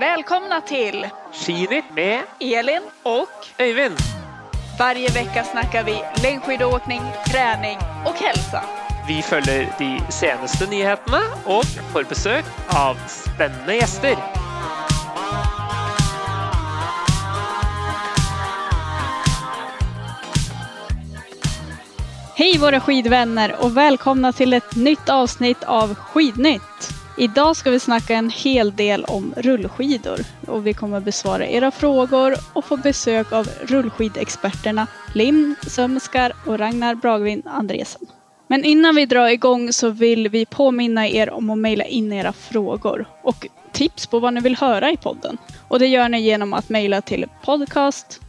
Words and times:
Välkomna 0.00 0.60
till 0.60 1.06
Skinytt 1.32 1.84
med 1.94 2.22
Elin 2.40 2.82
och 3.02 3.28
Øyvind. 3.58 3.96
varje 4.78 5.08
vecka 5.08 5.44
snackar 5.44 5.84
vi 5.84 6.02
längdskidåkning, 6.22 7.00
träning 7.32 7.78
och 8.06 8.14
hälsa. 8.14 8.64
Vi 9.08 9.22
følger 9.22 9.68
de 9.78 10.00
seneste 10.12 10.66
nyhetene 10.66 11.20
og 11.46 11.64
får 11.64 12.04
besøk 12.04 12.44
av 12.68 12.96
spennende 13.08 13.74
gjester. 13.74 14.39
Hej 22.40 22.58
våra 22.58 22.80
skidvänner 22.80 23.54
och 23.64 23.76
välkomna 23.76 24.32
till 24.32 24.52
ett 24.52 24.76
nytt 24.76 25.08
avsnitt 25.08 25.64
av 25.64 25.94
Skidnytt. 25.94 26.90
Idag 27.18 27.56
ska 27.56 27.70
vi 27.70 27.80
snacka 27.80 28.14
en 28.14 28.30
hel 28.30 28.76
del 28.76 29.04
om 29.04 29.34
rullskidor 29.36 30.20
och 30.46 30.66
vi 30.66 30.74
kommer 30.74 31.00
besvara 31.00 31.46
era 31.46 31.70
frågor 31.70 32.34
och 32.52 32.64
få 32.64 32.76
besök 32.76 33.32
av 33.32 33.48
rullskidexperterna 33.62 34.86
Lim 35.14 35.54
Sömskar 35.66 36.32
och 36.46 36.58
Ragnar 36.58 36.94
Bragvin 36.94 37.42
Andresen. 37.46 38.06
Men 38.46 38.64
innan 38.64 38.94
vi 38.94 39.06
drar 39.06 39.28
igång 39.28 39.72
så 39.72 39.90
vill 39.90 40.28
vi 40.28 40.46
påminna 40.46 41.08
er 41.08 41.30
om 41.30 41.50
att 41.50 41.58
mejla 41.58 41.84
in 41.84 42.12
era 42.12 42.32
frågor 42.32 43.08
och 43.22 43.46
tips 43.72 44.06
på 44.06 44.18
vad 44.18 44.34
ni 44.34 44.40
vill 44.40 44.56
höra 44.56 44.90
i 44.90 44.96
podden. 44.96 45.38
Och 45.68 45.78
det 45.78 45.86
gör 45.86 46.08
ni 46.08 46.20
genom 46.20 46.52
att 46.52 46.68
mejla 46.68 47.00
till 47.00 47.26
podcast 47.44 48.20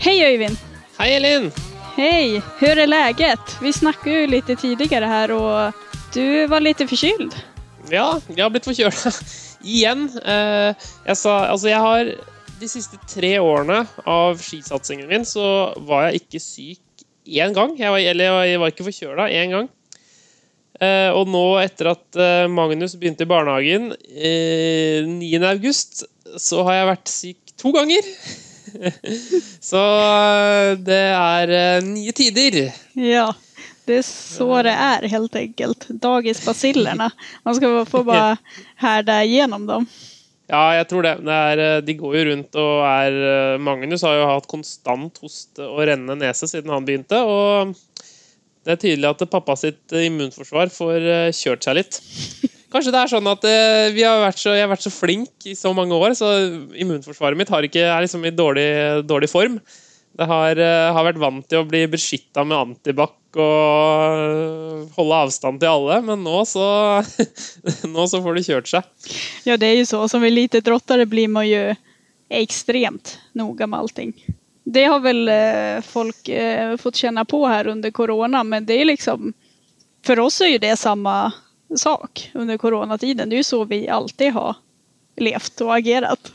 Hej 0.00 0.24
Öyvind! 0.24 0.56
Hei, 0.98 1.14
Elin. 1.14 1.52
Hej! 1.96 2.42
Hur 2.58 2.78
är 2.78 2.86
läget? 2.86 3.40
Vi 3.62 3.72
snackade 3.72 4.16
ju 4.16 4.26
lite 4.26 4.56
tidigare 4.56 5.04
här 5.04 5.30
och 5.30 5.72
du 6.14 6.46
var 6.46 6.60
lite 6.60 6.86
förkyld. 6.86 7.34
Ja, 7.90 8.20
jeg 8.36 8.44
har 8.44 8.50
blitt 8.50 8.64
forkjøla 8.64 9.12
igjen. 9.64 10.06
Eh, 10.24 10.74
jeg 11.06 11.16
sa 11.18 11.34
Altså, 11.50 11.68
jeg 11.68 11.80
har 11.80 12.12
De 12.60 12.68
siste 12.68 12.98
tre 13.08 13.38
årene 13.40 13.86
av 14.04 14.40
skisatsingen 14.40 15.08
min 15.08 15.24
så 15.24 15.72
var 15.88 16.08
jeg 16.08 16.20
ikke 16.20 16.40
syk 16.44 17.04
én 17.24 17.54
gang. 17.56 17.72
Jeg 17.78 17.92
var, 17.92 18.00
eller 18.00 18.44
jeg 18.44 18.60
var 18.60 18.72
ikke 18.72 18.84
forkjøla 18.90 19.28
én 19.32 19.54
gang. 19.54 19.70
Eh, 20.80 21.08
og 21.12 21.28
nå, 21.32 21.44
etter 21.60 21.92
at 21.94 22.20
eh, 22.20 22.44
Magnus 22.52 22.96
begynte 23.00 23.24
i 23.24 23.30
barnehagen 23.30 23.90
eh, 24.12 25.08
9. 25.08 25.40
august, 25.48 26.04
så 26.36 26.64
har 26.68 26.78
jeg 26.80 26.90
vært 26.92 27.12
syk 27.12 27.56
to 27.60 27.72
ganger. 27.76 28.04
så 29.70 29.82
eh, 30.00 30.72
det 30.78 31.02
er 31.14 31.52
eh, 31.56 31.82
nye 31.86 32.12
tider. 32.16 32.58
Ja, 32.98 33.28
det 33.88 34.00
er 34.00 34.06
så 34.06 34.48
det 34.66 34.74
er, 34.74 35.08
helt 35.12 35.36
enkelt. 35.36 35.88
Dagisbasillene. 36.02 37.10
Man 37.46 37.58
skal 37.58 37.82
få 37.88 38.04
bare 38.06 38.36
härda 38.84 39.20
gjennom 39.24 39.66
dem. 39.68 39.88
Ja, 40.50 40.64
jeg 40.74 40.88
tror 40.90 41.06
det. 41.06 41.14
det 41.26 41.40
er, 41.52 41.64
eh, 41.66 41.82
de 41.86 41.98
går 41.98 42.16
jo 42.18 42.24
rundt 42.30 42.60
og 42.60 42.84
er 42.88 43.58
Magnus 43.62 44.06
har 44.06 44.18
jo 44.18 44.30
hatt 44.32 44.50
konstant 44.50 45.20
hoste 45.22 45.66
og 45.66 45.84
rennende 45.86 46.18
nese 46.24 46.50
siden 46.50 46.72
han 46.74 46.86
begynte. 46.86 47.20
Og 47.22 47.74
det 48.66 48.76
er 48.76 48.82
tydelig 48.82 49.12
at 49.12 49.28
pappa 49.32 49.56
sitt 49.56 49.94
immunforsvar 49.96 50.72
får 50.74 51.12
kjørt 51.36 51.66
seg 51.66 51.80
litt. 51.80 52.00
Kanskje 52.70 52.92
det 52.94 53.00
er 53.02 53.10
sånn 53.10 53.26
at 53.26 53.44
eh, 53.50 53.96
har 53.98 54.36
så, 54.38 54.52
jeg 54.54 54.62
har 54.62 54.70
vært 54.70 54.84
så 54.84 54.92
flink 54.94 55.46
i 55.50 55.56
så 55.58 55.72
mange 55.74 55.96
år, 55.96 56.14
så 56.14 56.28
immunforsvaret 56.78 57.38
mitt 57.38 57.50
ikke, 57.50 57.82
er 57.82 58.04
liksom 58.04 58.22
i 58.28 58.30
dårlig, 58.30 58.70
dårlig 59.10 59.30
form. 59.30 59.56
Det 60.14 60.26
har, 60.26 60.58
eh, 60.58 60.90
har 60.94 61.06
vært 61.06 61.18
vant 61.18 61.46
til 61.50 61.62
å 61.62 61.66
bli 61.66 61.82
beskytta 61.90 62.44
med 62.46 62.58
antibac 62.58 63.16
og 63.40 64.94
holde 64.94 65.18
avstand 65.26 65.60
til 65.62 65.70
alle, 65.70 65.98
men 66.06 66.22
nå 66.22 66.44
så, 66.46 66.68
nå 67.94 68.06
så 68.10 68.22
får 68.22 68.38
det 68.38 68.46
kjørt 68.46 68.70
seg. 68.70 69.10
Ja, 69.48 69.58
det 69.58 69.72
er 69.72 69.76
jo 69.80 69.90
så. 69.90 70.04
Som 70.10 70.26
elitidrottare 70.26 71.08
blir 71.10 71.30
man 71.30 71.50
jo 71.50 71.66
ekstremt 72.30 73.16
nøye 73.34 73.66
med 73.66 73.78
allting. 73.80 74.14
Det 74.70 74.86
har 74.86 75.02
vel 75.02 75.26
eh, 75.26 75.82
folk 75.82 76.30
fått 76.78 77.02
kjenne 77.02 77.26
på 77.26 77.42
her 77.50 77.74
under 77.74 77.90
korona, 77.90 78.46
men 78.46 78.66
det 78.66 78.78
er 78.78 78.92
liksom... 78.94 79.32
For 80.06 80.22
oss 80.22 80.38
er 80.40 80.54
jo 80.54 80.60
det 80.62 80.76
samma 80.80 81.32
sak 81.78 82.30
under 82.34 82.58
koronatiden. 82.58 83.30
Det 83.30 83.38
er 83.38 83.42
jo 83.44 83.48
så 83.50 83.64
vi 83.68 83.84
alltid 83.88 84.34
har 84.36 84.58
levt 85.20 85.62
og 85.64 85.74
agert. 85.76 86.30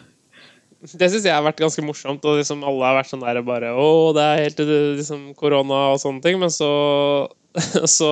Det 0.85 1.09
syns 1.09 1.25
jeg 1.25 1.33
har 1.33 1.45
vært 1.45 1.61
ganske 1.63 1.83
morsomt. 1.85 2.25
Og 2.25 2.39
liksom 2.39 2.63
alle 2.67 2.85
har 2.85 2.99
vært 2.99 3.11
sånn 3.11 3.25
der 3.25 3.41
bare 3.45 3.73
Å, 3.73 3.87
det 4.15 4.25
er 4.25 4.43
helt 4.45 4.61
liksom, 4.99 5.31
korona 5.39 5.81
og 5.93 6.01
sånne 6.03 6.23
ting. 6.25 6.39
Men 6.41 6.53
så, 6.53 6.69
så 7.97 8.11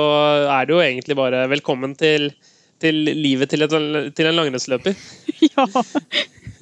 er 0.50 0.68
det 0.68 0.76
jo 0.76 0.82
egentlig 0.84 1.20
bare 1.20 1.46
velkommen 1.52 1.96
til, 2.00 2.32
til 2.84 3.04
livet 3.08 3.54
til, 3.54 3.66
et, 3.66 3.78
til 4.18 4.30
en 4.30 4.40
langrennsløper. 4.40 4.98
ja. 5.50 5.68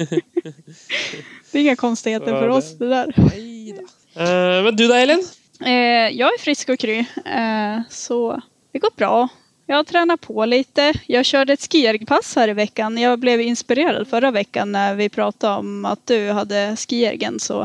det 0.01 1.55
er 1.55 1.63
ingen 1.63 1.79
konstigheter 1.79 2.35
for 2.35 2.57
oss 2.57 2.73
det 2.79 2.91
der. 2.91 3.16
Nei 3.29 3.77
da. 3.77 3.88
Eh, 4.11 4.57
men 4.66 4.75
du 4.75 4.88
da, 4.89 5.00
Elin? 5.00 5.23
Eh, 5.61 6.09
er 6.09 6.25
är 6.25 6.39
frisk 6.41 6.69
og 6.73 6.79
kry, 6.81 7.00
eh, 7.25 7.83
så 7.89 8.41
det 8.73 8.81
går 8.81 8.97
bra. 8.97 9.29
Jag 9.66 9.75
har 9.75 9.83
tränat 9.83 10.22
på 10.22 10.45
lite. 10.45 10.94
Jag 11.07 11.25
körde 11.25 11.53
ett 11.53 11.72
skiergpass 11.72 12.35
här 12.35 12.47
i 12.47 12.53
veckan. 12.53 12.97
Jag 12.97 13.19
blev 13.19 13.41
inspirerad 13.41 14.07
förra 14.07 14.31
veckan 14.31 14.72
när 14.72 14.95
vi 14.95 15.09
pratade 15.09 15.55
om 15.55 15.85
att 15.85 16.07
du 16.07 16.31
hade 16.31 16.75
skiergen 16.75 17.39
så 17.39 17.61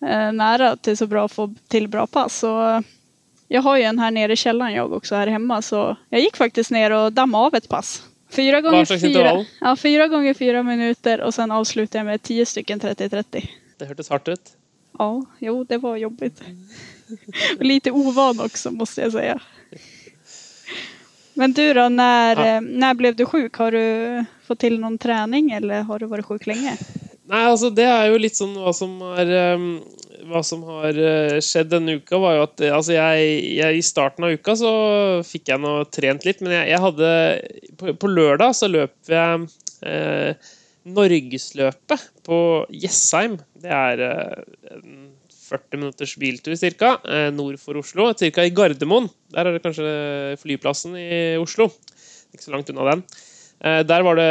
eh, 0.00 0.32
nära 0.32 0.76
till 0.76 0.96
så 0.96 1.06
bra 1.06 1.24
att 1.24 1.32
få 1.32 1.54
till 1.68 1.88
bra 1.88 2.06
pass. 2.06 2.38
Så 2.38 2.82
jag 3.48 3.62
har 3.62 3.76
ju 3.76 3.82
en 3.82 3.98
här 3.98 4.10
nere 4.10 4.32
i 4.32 4.36
källaren 4.36 4.72
jag 4.72 4.92
också 4.92 5.14
här 5.14 5.26
hemma 5.26 5.62
så 5.62 5.96
jag 6.08 6.20
gick 6.20 6.36
faktiskt 6.36 6.70
ner 6.70 6.90
och 6.90 7.12
dammade 7.12 7.46
av 7.46 7.54
ett 7.54 7.68
pass. 7.68 8.02
Fyra 8.30 8.60
gånger 8.60 8.98
fyra, 8.98 9.44
ja, 9.60 9.76
fyra 9.76 10.08
gånger 10.08 10.34
fyra 10.34 10.62
minuter 10.62 11.20
och 11.20 11.34
sen 11.34 11.50
avslutade 11.50 11.98
jag 11.98 12.06
med 12.06 12.22
tio 12.22 12.46
stycken 12.46 12.80
30-30. 12.80 13.48
Det 13.78 13.84
hørtes 13.84 14.08
hardt 14.08 14.28
ut. 14.28 14.52
Ja, 14.98 15.24
jo, 15.38 15.64
det 15.64 15.78
var 15.78 15.96
jobbigt. 15.96 16.42
Lite 17.58 17.90
ovan 17.90 18.40
också, 18.40 18.70
måste 18.70 19.00
jag 19.00 19.12
säga. 19.12 19.40
Men 21.34 21.52
du 21.52 21.74
då, 21.74 21.88
när, 21.88 22.36
Ja. 22.36 22.46
eh, 22.56 22.60
när 22.60 22.94
blev 22.94 23.16
du 23.16 23.26
sjuk? 23.26 23.56
Har 23.56 23.70
du 23.72 24.24
fått 24.46 24.58
till 24.58 24.80
någon 24.80 24.98
träning 24.98 25.50
eller 25.50 25.82
har 25.82 25.98
du 25.98 26.06
varit 26.06 26.24
sjuk 26.24 26.46
länge? 26.46 26.76
Nei, 27.26 27.44
altså 27.48 27.70
Det 27.70 27.84
er 27.88 28.10
jo 28.12 28.18
litt 28.20 28.36
sånn 28.36 28.52
hva 28.60 28.72
som 28.76 28.98
har 29.00 29.30
Hva 30.24 30.40
som 30.44 30.62
har 30.64 30.96
eh, 30.96 31.38
skjedd 31.44 31.68
denne 31.72 31.98
uka, 31.98 32.16
var 32.20 32.36
jo 32.36 32.42
at 32.46 32.60
eh, 32.64 32.72
altså 32.72 32.94
jeg, 32.96 33.32
jeg 33.58 33.76
I 33.76 33.82
starten 33.84 34.24
av 34.24 34.32
uka 34.32 34.54
så 34.56 34.70
fikk 35.24 35.50
jeg 35.52 35.60
nå 35.60 35.72
trent 35.92 36.24
litt, 36.24 36.40
men 36.40 36.52
jeg, 36.54 36.68
jeg 36.72 36.80
hadde 36.80 37.10
på, 37.76 37.92
på 38.00 38.08
lørdag 38.08 38.54
så 38.56 38.68
løp 38.72 38.94
jeg 39.12 39.48
eh, 39.84 40.32
Norgesløpet 40.84 42.06
på 42.24 42.38
Jessheim. 42.72 43.36
Det 43.60 43.68
er 43.72 44.00
eh, 44.06 44.44
en 44.72 45.03
40 45.44 45.80
minutters 45.80 46.14
biltur 46.20 46.56
ca. 46.78 46.90
Eh, 47.04 47.28
nord 47.34 47.58
for 47.60 47.76
Oslo. 47.80 48.08
Ca. 48.16 48.44
i 48.44 48.52
Gardermoen. 48.54 49.08
Der 49.34 49.46
er 49.46 49.56
det 49.56 49.62
kanskje 49.64 50.36
flyplassen 50.40 50.96
i 50.96 51.36
Oslo. 51.40 51.68
Ikke 52.32 52.46
så 52.46 52.54
langt 52.54 52.70
unna 52.72 52.86
den. 52.90 53.04
Eh, 53.60 53.82
der 53.84 54.04
var 54.06 54.16
det 54.16 54.30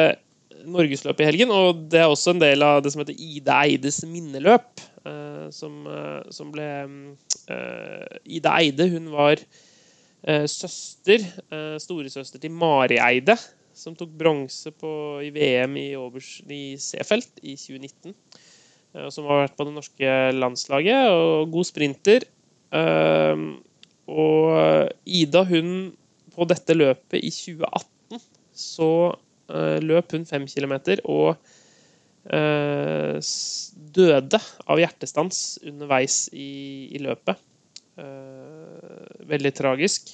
Norgesløp 0.63 1.19
i 1.19 1.27
helgen, 1.27 1.51
og 1.51 1.89
det 1.91 1.99
er 1.99 2.07
også 2.07 2.33
en 2.33 2.41
del 2.41 2.63
av 2.63 2.81
det 2.83 2.93
som 2.93 3.01
heter 3.03 3.19
Ida 3.19 3.59
Eides 3.65 4.01
minneløp. 4.07 4.79
eh, 5.05 5.49
som, 5.51 5.83
som 6.31 6.51
ble 6.53 6.67
Ida 8.23 8.55
Eide, 8.61 8.87
hun 8.93 9.11
var 9.11 9.41
søster, 10.47 11.19
storesøster 11.83 12.39
til 12.39 12.53
Mari 12.55 12.95
Eide, 12.95 13.35
som 13.75 13.97
tok 13.99 14.13
bronse 14.15 14.71
i 14.71 15.33
VM 15.35 15.75
i, 15.81 15.89
Obers, 15.99 16.37
i 16.47 16.77
Seefeld 16.79 17.27
i 17.43 17.57
2019. 17.59 18.15
eh, 18.95 19.09
som 19.13 19.27
har 19.29 19.43
vært 19.43 19.57
på 19.57 19.67
det 19.67 19.75
norske 19.75 20.13
landslaget, 20.37 21.09
og 21.11 21.51
god 21.53 21.69
sprinter. 21.69 22.25
Eh, 22.73 23.43
og 24.13 24.89
Ida, 25.05 25.43
hun 25.47 25.93
På 26.33 26.47
dette 26.49 26.73
løpet 26.73 27.21
i 27.21 27.29
2018 27.29 28.17
så 28.57 28.87
eh, 29.53 29.77
løp 29.85 30.15
hun 30.15 30.25
fem 30.25 30.47
kilometer 30.49 31.03
og 31.05 31.35
døde 33.93 34.39
av 34.39 34.79
hjertestans 34.79 35.59
underveis 35.67 36.29
i, 36.31 36.95
løpet. 37.03 37.35
Veldig 39.27 39.51
tragisk. 39.57 40.13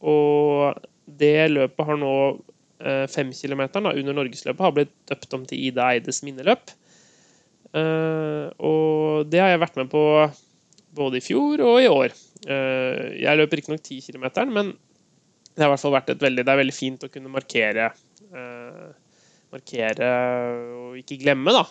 Og 0.00 0.80
det 1.04 1.50
løpet 1.52 1.86
har 1.90 2.00
nå 2.00 2.14
femkilometeren 3.12 3.92
under 3.92 4.16
Norgesløpet 4.16 4.64
har 4.64 4.74
blitt 4.78 4.96
døpt 5.12 5.36
om 5.36 5.44
til 5.44 5.68
Ida 5.68 5.90
Eides 5.92 6.22
minneløp. 6.24 6.72
Eh, 7.76 8.46
og 8.66 9.28
det 9.30 9.42
har 9.42 9.52
jeg 9.52 9.62
vært 9.62 9.78
med 9.78 9.90
på 9.92 10.04
både 10.96 11.20
i 11.20 11.24
fjor 11.24 11.62
og 11.66 11.82
i 11.82 11.90
år. 11.90 12.14
Eh, 12.46 13.20
jeg 13.22 13.38
løper 13.38 13.60
riktignok 13.60 13.84
10 13.84 14.00
km, 14.08 14.26
men 14.50 14.72
det 15.54 15.62
har 15.62 15.70
i 15.70 15.74
hvert 15.74 15.84
fall 15.84 15.94
vært 15.98 16.14
et 16.14 16.24
veldig, 16.24 16.46
det 16.46 16.52
er 16.52 16.62
veldig 16.62 16.74
fint 16.74 17.06
å 17.06 17.10
kunne 17.12 17.32
markere, 17.32 17.90
eh, 18.30 18.88
markere 19.50 20.10
og 20.78 20.96
ikke 21.00 21.20
glemme, 21.22 21.54
da. 21.54 21.64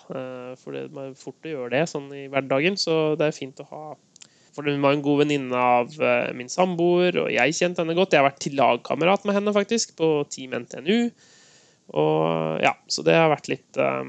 For 0.59 0.75
det 0.75 0.87
er 0.87 1.17
fort 1.19 1.47
å 1.47 1.53
gjøre 1.55 1.73
det 1.77 1.85
sånn 1.91 2.11
i 2.15 2.27
hverdagen, 2.31 2.79
så 2.79 3.15
det 3.19 3.29
er 3.29 3.39
fint 3.39 3.63
å 3.63 3.69
ha 3.71 3.83
for 4.49 4.65
hun 4.65 4.81
var 4.81 4.95
en 4.95 5.03
god 5.05 5.21
venninne 5.21 5.55
av 5.55 5.93
min 6.35 6.49
samboer, 6.51 7.15
og 7.21 7.27
jeg 7.31 7.53
kjente 7.55 7.79
henne 7.79 7.93
godt. 7.95 8.11
Jeg 8.11 8.19
har 8.19 8.25
vært 8.27 8.41
til 8.43 8.57
lagkamerat 8.59 9.23
med 9.29 9.37
henne 9.37 9.53
faktisk, 9.55 9.93
på 9.95 10.09
Team 10.33 10.57
NTNU. 10.57 11.11
Og 11.97 12.59
ja, 12.61 12.73
Så 12.89 13.05
det 13.05 13.15
har 13.15 13.31
vært 13.31 13.47
litt 13.49 13.79
uh, 13.79 14.03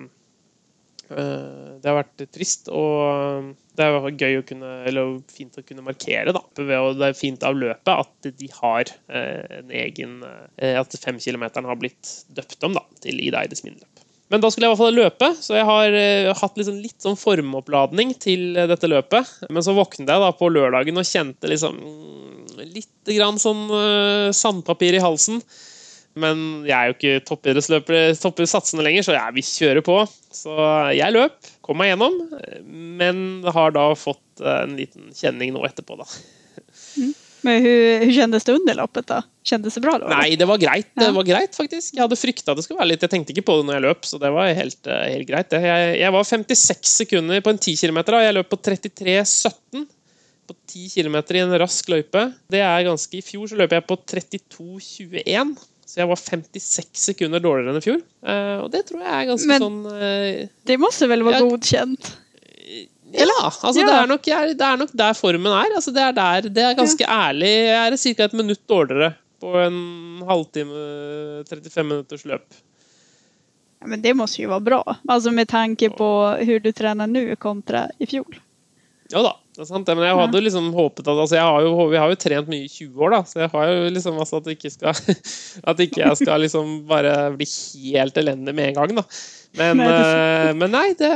Det 1.11 1.89
har 1.89 1.97
vært 1.97 2.23
trist, 2.31 2.69
og 2.71 3.51
det 3.75 3.87
er 3.87 4.09
gøy 4.21 4.39
å 4.39 4.45
kunne, 4.47 4.71
eller 4.87 5.17
fint 5.33 5.57
å 5.59 5.65
kunne 5.67 5.85
markere 5.87 6.35
da, 6.37 6.43
og 6.43 7.01
det 7.01 7.09
er 7.09 7.19
fint 7.19 7.43
av 7.47 7.57
løpet 7.59 7.91
at 7.91 8.31
de 8.39 8.51
har 8.61 8.93
en 9.09 9.73
egen 9.75 10.21
At 10.61 10.95
femkilometeren 11.03 11.67
har 11.67 11.81
blitt 11.81 12.13
døpt 12.37 12.69
om 12.69 12.77
da, 12.79 12.85
til 13.03 13.19
Ida 13.25 13.43
Eides 13.43 13.65
minneløp. 13.67 14.05
Men 14.31 14.43
da 14.45 14.51
skulle 14.53 14.69
jeg 14.69 14.71
i 14.71 14.77
hvert 14.77 14.85
fall 14.85 14.95
løpe, 14.95 15.29
så 15.43 15.57
jeg 15.59 15.67
har 15.67 15.97
hatt 16.39 16.59
liksom 16.61 16.77
litt 16.79 17.03
sånn 17.03 17.19
formoppladning 17.19 18.13
til 18.23 18.53
dette 18.55 18.87
løpet. 18.87 19.33
Men 19.51 19.67
så 19.67 19.75
våknet 19.75 20.07
jeg 20.07 20.23
da 20.23 20.31
på 20.39 20.53
lørdagen 20.55 21.03
og 21.03 21.09
kjente 21.09 21.51
liksom 21.51 21.81
mm, 21.81 22.61
litt 22.71 23.11
grann 23.11 23.41
sånn 23.43 23.67
sandpapir 24.37 24.95
i 24.95 25.03
halsen. 25.03 25.43
Men 26.19 26.67
jeg 26.67 26.75
er 26.75 26.91
jo 26.91 26.97
ikke 26.97 27.25
toppidrettsløper 27.29 28.19
topper 28.19 28.49
satsene 28.51 28.83
lenger, 28.83 29.07
så 29.07 29.15
jeg 29.15 29.37
vil 29.37 29.47
kjøre 29.47 29.85
på. 29.87 29.97
Så 30.35 30.55
jeg 30.97 31.15
løp, 31.15 31.39
kom 31.67 31.79
meg 31.79 31.93
gjennom, 31.93 32.17
men 33.01 33.25
har 33.55 33.75
da 33.77 33.91
fått 33.99 34.43
en 34.43 34.77
liten 34.79 35.11
kjenning 35.15 35.55
nå 35.55 35.63
etterpå, 35.69 35.99
da. 36.01 36.09
Mm. 36.99 37.13
Men 37.47 37.63
hvordan 37.65 38.11
kjentes 38.13 38.45
det 38.45 38.55
under 38.59 38.77
loppet 38.83 39.07
da? 39.09 39.21
Kjentes 39.47 39.77
det 39.79 39.83
bra 39.85 39.95
da? 40.01 40.11
Nei, 40.13 40.35
det 40.37 40.49
var 40.49 40.61
greit. 40.61 40.91
Det 40.99 41.09
var 41.17 41.25
greit, 41.25 41.55
faktisk. 41.57 41.95
Jeg 41.95 42.03
hadde 42.03 42.19
frykta 42.21 42.55
det 42.57 42.67
skulle 42.67 42.83
være 42.83 42.91
litt 42.93 43.07
Jeg 43.07 43.13
tenkte 43.15 43.33
ikke 43.35 43.47
på 43.49 43.57
det 43.61 43.69
når 43.69 43.79
jeg 43.79 43.87
løp, 43.87 44.09
så 44.09 44.21
det 44.21 44.33
var 44.35 44.51
helt, 44.59 44.81
eh, 44.85 45.07
helt 45.15 45.29
greit. 45.31 45.57
Jeg, 45.57 45.95
jeg, 46.03 46.15
var 46.17 46.29
56 46.29 46.93
sekunder 47.01 47.41
på 47.45 47.55
en 47.55 47.63
10 47.63 47.79
km, 47.81 48.03
og 48.03 48.27
jeg 48.27 48.37
løp 48.37 48.53
på 48.53 48.61
33,17 48.69 49.87
på 50.51 50.57
10 50.67 50.87
km 50.99 51.17
i 51.23 51.43
en 51.45 51.59
rask 51.63 51.93
løype. 51.93 52.27
Det 52.51 52.61
er 52.67 52.87
ganske 52.89 53.17
I 53.17 53.25
fjor 53.25 53.49
så 53.49 53.59
løp 53.59 53.73
jeg 53.77 53.87
på 53.89 53.97
32,21. 54.13 55.55
Så 55.91 55.99
jeg 55.99 56.07
var 56.07 56.19
56 56.21 56.91
sekunder 57.03 57.43
dårligere 57.43 57.73
enn 57.73 57.81
i 57.81 57.83
fjor. 57.83 58.03
Uh, 58.23 58.59
og 58.63 58.69
det 58.71 58.85
tror 58.87 59.01
jeg 59.03 59.15
er 59.17 59.25
ganske 59.33 59.49
Men, 59.51 59.65
sånn 59.65 59.79
uh, 59.91 60.43
Det 60.71 60.77
måtte 60.79 61.09
vel 61.11 61.25
være 61.27 61.41
godkjent? 61.49 62.11
Ja, 63.11 63.27
altså 63.27 63.81
ja. 63.81 63.89
Det, 63.89 63.97
er 63.97 64.07
nok, 64.07 64.23
det, 64.23 64.63
er 64.63 64.77
nok, 64.79 64.93
der 64.95 65.17
formen 65.19 65.51
er. 65.51 65.75
Altså 65.75 65.91
det, 65.91 66.05
er 66.05 66.15
der, 66.15 66.47
det 66.47 66.63
er 66.63 66.77
ganske 66.79 67.03
ja. 67.03 67.17
ærlig. 67.27 67.51
Jeg 67.67 67.81
er 67.81 67.99
ca. 67.99 68.29
et 68.29 68.37
minutt 68.39 68.63
dårligere 68.71 69.11
på 69.43 69.55
en 69.59 69.81
halvtime, 70.29 70.85
35 71.49 71.89
minutters 71.89 72.23
løp. 72.29 72.61
Ja, 73.81 73.89
men 73.91 74.05
det 74.05 74.13
må 74.15 74.29
jo 74.31 74.53
være 74.53 74.63
bra, 74.63 74.81
altså 75.09 75.33
med 75.33 75.49
tanke 75.51 75.89
på 75.91 76.07
hvordan 76.37 76.63
du 76.63 76.71
trener 76.77 77.11
nå 77.11 77.25
kontra 77.41 77.87
i 77.99 78.07
fjor. 78.07 78.39
Ja 79.11 79.25
da, 79.25 79.33
det 79.61 79.67
er 79.67 79.69
sant 79.75 79.91
Men 79.93 80.07
jeg 80.07 80.17
hadde 80.17 80.41
liksom 80.41 80.69
håpet 80.73 81.05
at 81.05 81.19
altså 81.21 81.37
har 81.37 81.67
jo, 81.67 81.75
Vi 81.93 81.99
har 82.01 82.13
jo 82.13 82.19
trent 82.21 82.49
mye 82.49 82.65
i 82.65 82.71
20 82.71 83.05
år, 83.05 83.13
da, 83.13 83.21
så 83.29 83.43
jeg 83.43 83.53
har 83.53 83.67
jo 83.69 83.91
liksom 83.93 84.21
altså 84.23 84.41
at, 84.41 84.49
ikke 84.55 84.73
skal, 84.73 85.01
at 85.73 85.83
ikke 85.85 86.01
jeg 86.01 86.21
skal 86.23 86.45
liksom 86.47 86.79
bare 86.89 87.13
bli 87.35 87.49
helt 87.93 88.21
elendig 88.23 88.55
med 88.57 88.71
en 88.71 88.79
gang, 88.79 88.95
da. 89.03 89.05
Men, 89.59 89.83
nei, 89.83 89.91
uh, 89.91 90.53
men 90.57 90.73
nei, 90.73 90.87
det, 90.97 91.11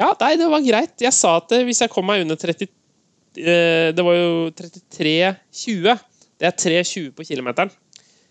ja, 0.00 0.08
nei, 0.24 0.32
det 0.40 0.48
var 0.50 0.64
greit. 0.64 0.96
Jeg 1.04 1.14
sa 1.14 1.36
at 1.38 1.54
hvis 1.68 1.84
jeg 1.84 1.92
kom 1.92 2.08
meg 2.08 2.24
under 2.24 2.38
30 2.40 2.66
uh, 2.66 2.72
eh, 3.44 3.88
Det 3.94 4.06
var 4.06 4.18
jo 4.18 4.32
33,20. 4.56 6.02
Det 6.40 6.48
er 6.48 6.58
3,20 6.64 7.10
på 7.14 7.28
kilometeren. 7.28 7.72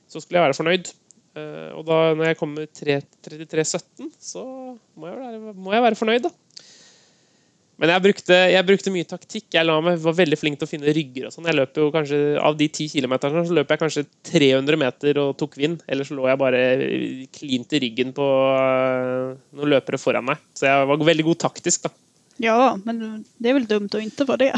Så 0.10 0.20
skulle 0.20 0.42
jeg 0.42 0.48
være 0.50 0.58
fornøyd. 0.58 0.92
Uh, 1.38 1.70
og 1.80 1.86
da 1.88 2.00
når 2.18 2.32
jeg 2.32 2.40
kommer 2.42 2.68
33,17, 2.82 4.10
så 4.22 4.44
må 4.98 5.08
jeg, 5.08 5.22
være, 5.22 5.54
må 5.54 5.78
jeg 5.78 5.86
være 5.86 6.02
fornøyd, 6.02 6.28
da. 6.28 6.34
Men 7.82 7.90
jeg 7.90 8.04
brukte, 8.04 8.38
jeg 8.54 8.66
brukte, 8.68 8.92
mye 8.94 9.08
taktikk. 9.10 9.48
Jeg 9.56 9.66
meg, 9.86 9.98
var 10.04 10.16
veldig 10.16 10.38
flink 10.38 10.60
til 10.60 10.68
å 10.68 10.70
finne 10.70 10.94
rygger. 10.94 11.28
og 11.28 11.34
sånn. 11.34 11.48
Jeg 11.50 11.58
løp 11.58 11.80
jo 11.82 11.90
kanskje, 11.94 12.20
Av 12.38 12.58
de 12.58 12.68
ti 12.70 12.88
kilometerne 12.92 13.46
så 13.48 13.58
løp 13.58 13.74
jeg 13.74 13.82
kanskje 13.82 14.06
300 14.30 14.80
meter 14.80 15.20
og 15.24 15.36
tok 15.40 15.58
vind. 15.58 15.82
Ellers 15.90 16.12
lå 16.14 16.28
jeg 16.30 16.42
bare 16.42 16.64
klint 17.34 17.74
i 17.74 17.82
ryggen 17.84 18.14
på 18.16 18.28
uh, 18.54 19.34
noen 19.58 19.74
løpere 19.74 20.02
foran 20.02 20.30
meg. 20.30 20.44
Så 20.54 20.70
jeg 20.70 20.90
var 20.90 21.08
veldig 21.10 21.28
god 21.32 21.42
taktisk, 21.48 21.88
da. 21.88 21.94
Ja, 22.42 22.76
men 22.86 23.26
det 23.42 23.52
er 23.52 23.58
vel 23.58 23.70
dumt 23.70 23.98
å 23.98 24.02
ikke 24.02 24.30
være 24.30 24.50
det. 24.50 24.54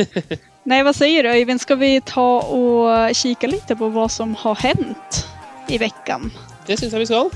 Nei, 0.70 0.80
hva 0.84 0.92
sier 0.96 1.24
du, 1.26 1.32
Øyvind? 1.32 1.60
Skal 1.60 1.80
vi 1.80 1.92
ta 2.04 2.26
og 2.44 3.12
kikke 3.16 3.52
litt 3.52 3.76
på 3.76 3.92
hva 3.92 4.08
som 4.12 4.34
har 4.44 4.60
hendt 4.64 5.22
i 5.68 5.80
uka? 5.80 6.20
Det 6.66 6.80
syns 6.80 6.92
jeg 6.92 7.04
vi 7.04 7.12
skal. 7.12 7.32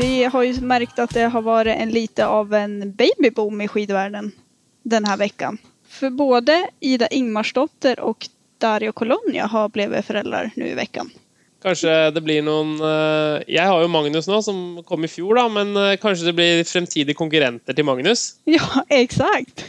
Vi 0.00 0.24
har 0.24 0.42
ju 0.42 0.60
märkt 0.60 0.98
att 0.98 1.14
det 1.14 1.22
har 1.22 1.42
varit 1.42 1.76
en 1.76 1.90
lite 1.90 2.26
av 2.26 2.54
en 2.54 2.92
babyboom 2.92 3.60
i 3.60 3.68
skidvärlden 3.68 4.32
den 4.82 5.04
här 5.04 5.16
veckan. 5.16 5.58
För 5.88 6.10
både 6.10 6.68
Ida 6.80 7.06
Ingmarsdotter 7.06 8.00
och 8.00 8.28
Dario 8.58 8.92
Colonia 8.92 9.46
har 9.46 9.68
blivit 9.68 10.04
föräldrar 10.04 10.50
nu 10.56 10.68
i 10.68 10.74
veckan. 10.74 11.10
Kanskje 11.62 12.10
det 12.10 12.20
blir 12.24 12.40
noen 12.40 12.80
eh, 12.80 13.42
Jeg 13.44 13.68
har 13.68 13.82
jo 13.82 13.88
Magnus 13.92 14.24
nå, 14.30 14.38
som 14.42 14.80
kom 14.88 15.04
i 15.04 15.08
fjor, 15.12 15.34
da, 15.36 15.48
men 15.52 15.76
eh, 15.76 15.96
kanskje 16.00 16.30
det 16.30 16.36
blir 16.38 16.64
fremtidige 16.64 17.18
konkurrenter 17.18 17.76
til 17.76 17.84
Magnus? 17.84 18.40
Ja, 18.56 18.84
exakt. 18.88 19.64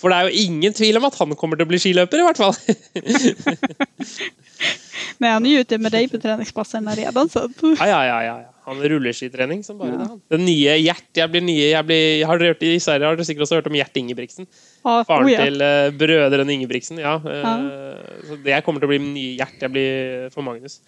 For 0.00 0.08
det 0.08 0.16
er 0.16 0.24
jo 0.30 0.48
ingen 0.48 0.72
tvil 0.72 0.96
om 0.96 1.04
at 1.10 1.18
han 1.20 1.36
kommer 1.36 1.60
til 1.60 1.68
å 1.68 1.72
bli 1.74 1.82
skiløper, 1.84 2.20
i 2.20 2.24
hvert 2.24 2.40
fall. 2.40 2.56
Men 5.22 5.36
han 5.36 5.46
er 5.46 5.54
jo 5.54 5.64
ute 5.64 5.78
med 5.82 5.94
deg 5.94 6.10
på 6.12 6.20
treningsplassen 6.22 6.90
redan, 6.98 7.30
så 7.30 7.46
ja, 7.78 7.86
ja, 7.86 8.02
ja, 8.08 8.20
ja. 8.42 8.50
Han 8.64 8.80
rulleskitrening 8.80 9.60
som 9.64 9.76
bare 9.76 9.92
ja. 9.92 10.04
det. 10.08 10.14
Den 10.32 10.46
nye 10.46 10.76
Gjert 10.80 11.18
jeg 11.20 11.32
blir 11.34 11.42
nye, 11.44 11.66
jeg 11.68 11.84
blir, 11.84 12.22
Har 12.24 12.40
dere 12.40 12.54
hørt 12.54 12.62
i 12.64 12.78
Sverige 12.80 13.10
har 13.10 13.18
dere 13.18 13.26
sikkert 13.28 13.44
også 13.44 13.58
hørt 13.58 13.68
om 13.68 13.76
Gjert 13.76 14.00
Ingebrigtsen? 14.00 14.48
Ah, 14.80 15.02
Faren 15.04 15.28
oh, 15.28 15.32
ja. 15.32 15.44
til 15.44 15.60
uh, 15.60 15.90
brødrene 16.00 16.56
Ingebrigtsen. 16.56 17.02
Ja. 17.02 17.18
Uh, 17.20 18.00
så 18.24 18.40
jeg 18.48 18.64
kommer 18.64 18.80
til 18.80 18.88
å 18.88 18.94
bli 18.94 19.02
nye 19.04 19.34
Gjert 19.36 19.66
jeg 19.66 19.74
blir 19.74 20.32
for 20.32 20.46
Magnus. 20.46 20.80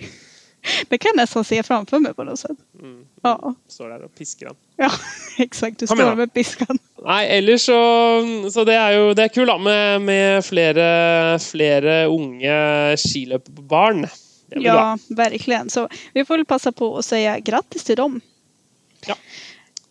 Det 0.91 0.99
kan 0.99 1.13
jeg 1.13 1.21
nesten 1.21 1.45
se 1.47 1.61
framfor 1.67 2.01
meg 2.03 2.17
på 2.17 2.25
noe 2.27 2.41
sett. 2.41 2.57
Mm. 2.81 3.03
Ja. 3.29 3.37
Står 3.71 3.93
der 3.93 4.09
og 4.09 4.17
pisker 4.17 4.51
han. 4.51 4.59
Ja, 4.81 4.91
eksakt. 5.45 5.83
Du 5.83 5.87
står 5.91 6.17
med 6.19 6.33
pisken. 6.35 6.81
Nei, 7.07 7.23
ellers 7.37 7.67
så 7.69 7.81
Så 8.51 8.65
det 8.67 8.75
er 8.75 8.97
jo 8.97 9.11
det 9.15 9.29
er 9.29 9.35
kult 9.35 9.53
med, 9.63 10.03
med 10.07 10.45
flere, 10.47 10.87
flere 11.43 11.99
unge 12.11 12.57
skiløperbarn. 13.01 14.07
Ja, 14.63 14.97
verkligen. 15.11 15.71
Så 15.71 15.87
vi 16.15 16.25
får 16.27 16.45
passe 16.49 16.73
på 16.75 16.93
å 16.99 17.05
si 17.05 17.23
grattis 17.47 17.87
til 17.87 17.99
dem. 17.99 18.19
Ja. 19.07 19.17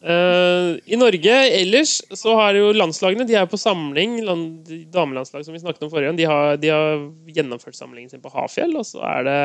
Uh, 0.06 0.78
I 0.86 1.00
Norge 1.00 1.36
ellers 1.50 1.98
så 2.14 2.36
har 2.38 2.58
jo 2.60 2.70
landslagene 2.76 3.26
de 3.26 3.38
er 3.40 3.48
på 3.50 3.60
samling. 3.60 4.20
Land, 4.28 4.70
damelandslag 4.94 5.48
som 5.48 5.56
vi 5.56 5.64
snakket 5.64 5.88
om 5.88 5.92
forrige 5.92 6.12
gang, 6.12 6.20
de 6.20 6.30
har, 6.30 6.60
de 6.62 6.72
har, 6.72 7.08
gjennomført 7.36 7.78
samlingen 7.78 8.12
sin 8.12 8.24
på 8.24 8.32
Hafjell. 8.34 8.76
Og 8.80 8.88
så 8.88 9.04
er 9.08 9.28
det 9.28 9.40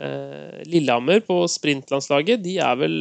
uh, 0.00 0.60
Lillehammer 0.68 1.22
på 1.24 1.42
sprintlandslaget. 1.52 2.42
De 2.44 2.58
er 2.64 2.80
vel 2.80 2.96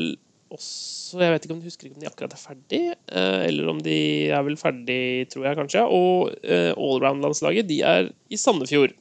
også 0.51 1.00
Jeg 1.11 1.33
vet 1.33 1.45
ikke 1.45 1.55
om 1.55 1.61
de 1.61 1.69
husker 1.69 1.87
ikke 1.87 1.97
om 1.99 2.03
de 2.03 2.09
akkurat 2.09 2.33
er 2.35 2.41
ferdig, 2.41 2.81
uh, 3.11 3.41
eller 3.47 3.69
om 3.71 3.83
de 3.83 3.99
er 4.31 4.47
vel 4.47 4.57
ferdig, 4.59 5.01
tror 5.33 5.49
jeg 5.49 5.59
kanskje. 5.59 5.85
Og 5.85 6.33
allround-landslaget 6.45 7.69
de 7.69 7.81
er 7.85 8.11
i 8.31 8.39
Sandefjord 8.39 8.95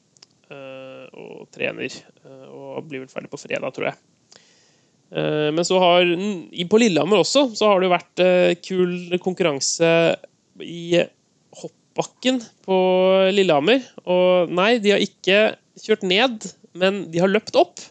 og 1.17 1.47
trener. 1.53 1.91
Eh, 2.25 2.47
og 2.49 2.87
blir 2.89 3.03
vel 3.03 3.11
ferdig 3.11 3.31
på 3.31 3.39
fredag, 3.41 3.73
tror 3.75 3.91
jeg. 3.91 3.99
Eh, 5.11 5.49
men 5.53 5.65
så 5.67 5.79
har 5.81 6.07
på 6.71 6.81
Lillehammer 6.81 7.23
også 7.23 7.49
så 7.57 7.71
har 7.71 7.79
det 7.79 7.89
jo 7.89 7.95
vært 7.95 8.23
eh, 8.23 8.53
kul 8.63 9.17
konkurranse 9.23 9.91
i 10.63 11.01
hoppbakken 11.61 12.41
på 12.65 12.77
Lillehammer. 13.35 13.83
Og 14.05 14.51
nei, 14.53 14.75
de 14.83 14.95
har 14.95 15.03
ikke 15.03 15.55
kjørt 15.81 16.05
ned, 16.07 16.51
men 16.77 17.05
de 17.11 17.23
har 17.23 17.31
løpt 17.31 17.57
opp. 17.59 17.81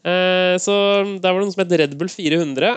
Så 0.00 0.74
der 1.20 1.26
var 1.28 1.42
det 1.42 1.44
noe 1.44 1.52
som 1.52 1.60
het 1.60 1.74
Red 1.76 1.94
Bull 2.00 2.08
400. 2.08 2.70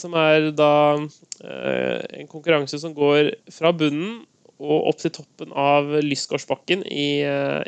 Som 0.00 0.14
er 0.16 0.46
da 0.56 0.72
en 0.96 2.28
konkurranse 2.30 2.78
som 2.80 2.94
går 2.96 3.28
fra 3.52 3.74
bunnen 3.76 4.22
og 4.56 4.88
opp 4.88 5.02
til 5.02 5.12
toppen 5.12 5.52
av 5.52 5.90
Lysgårdsbakken 6.00 6.86
i, 6.88 7.08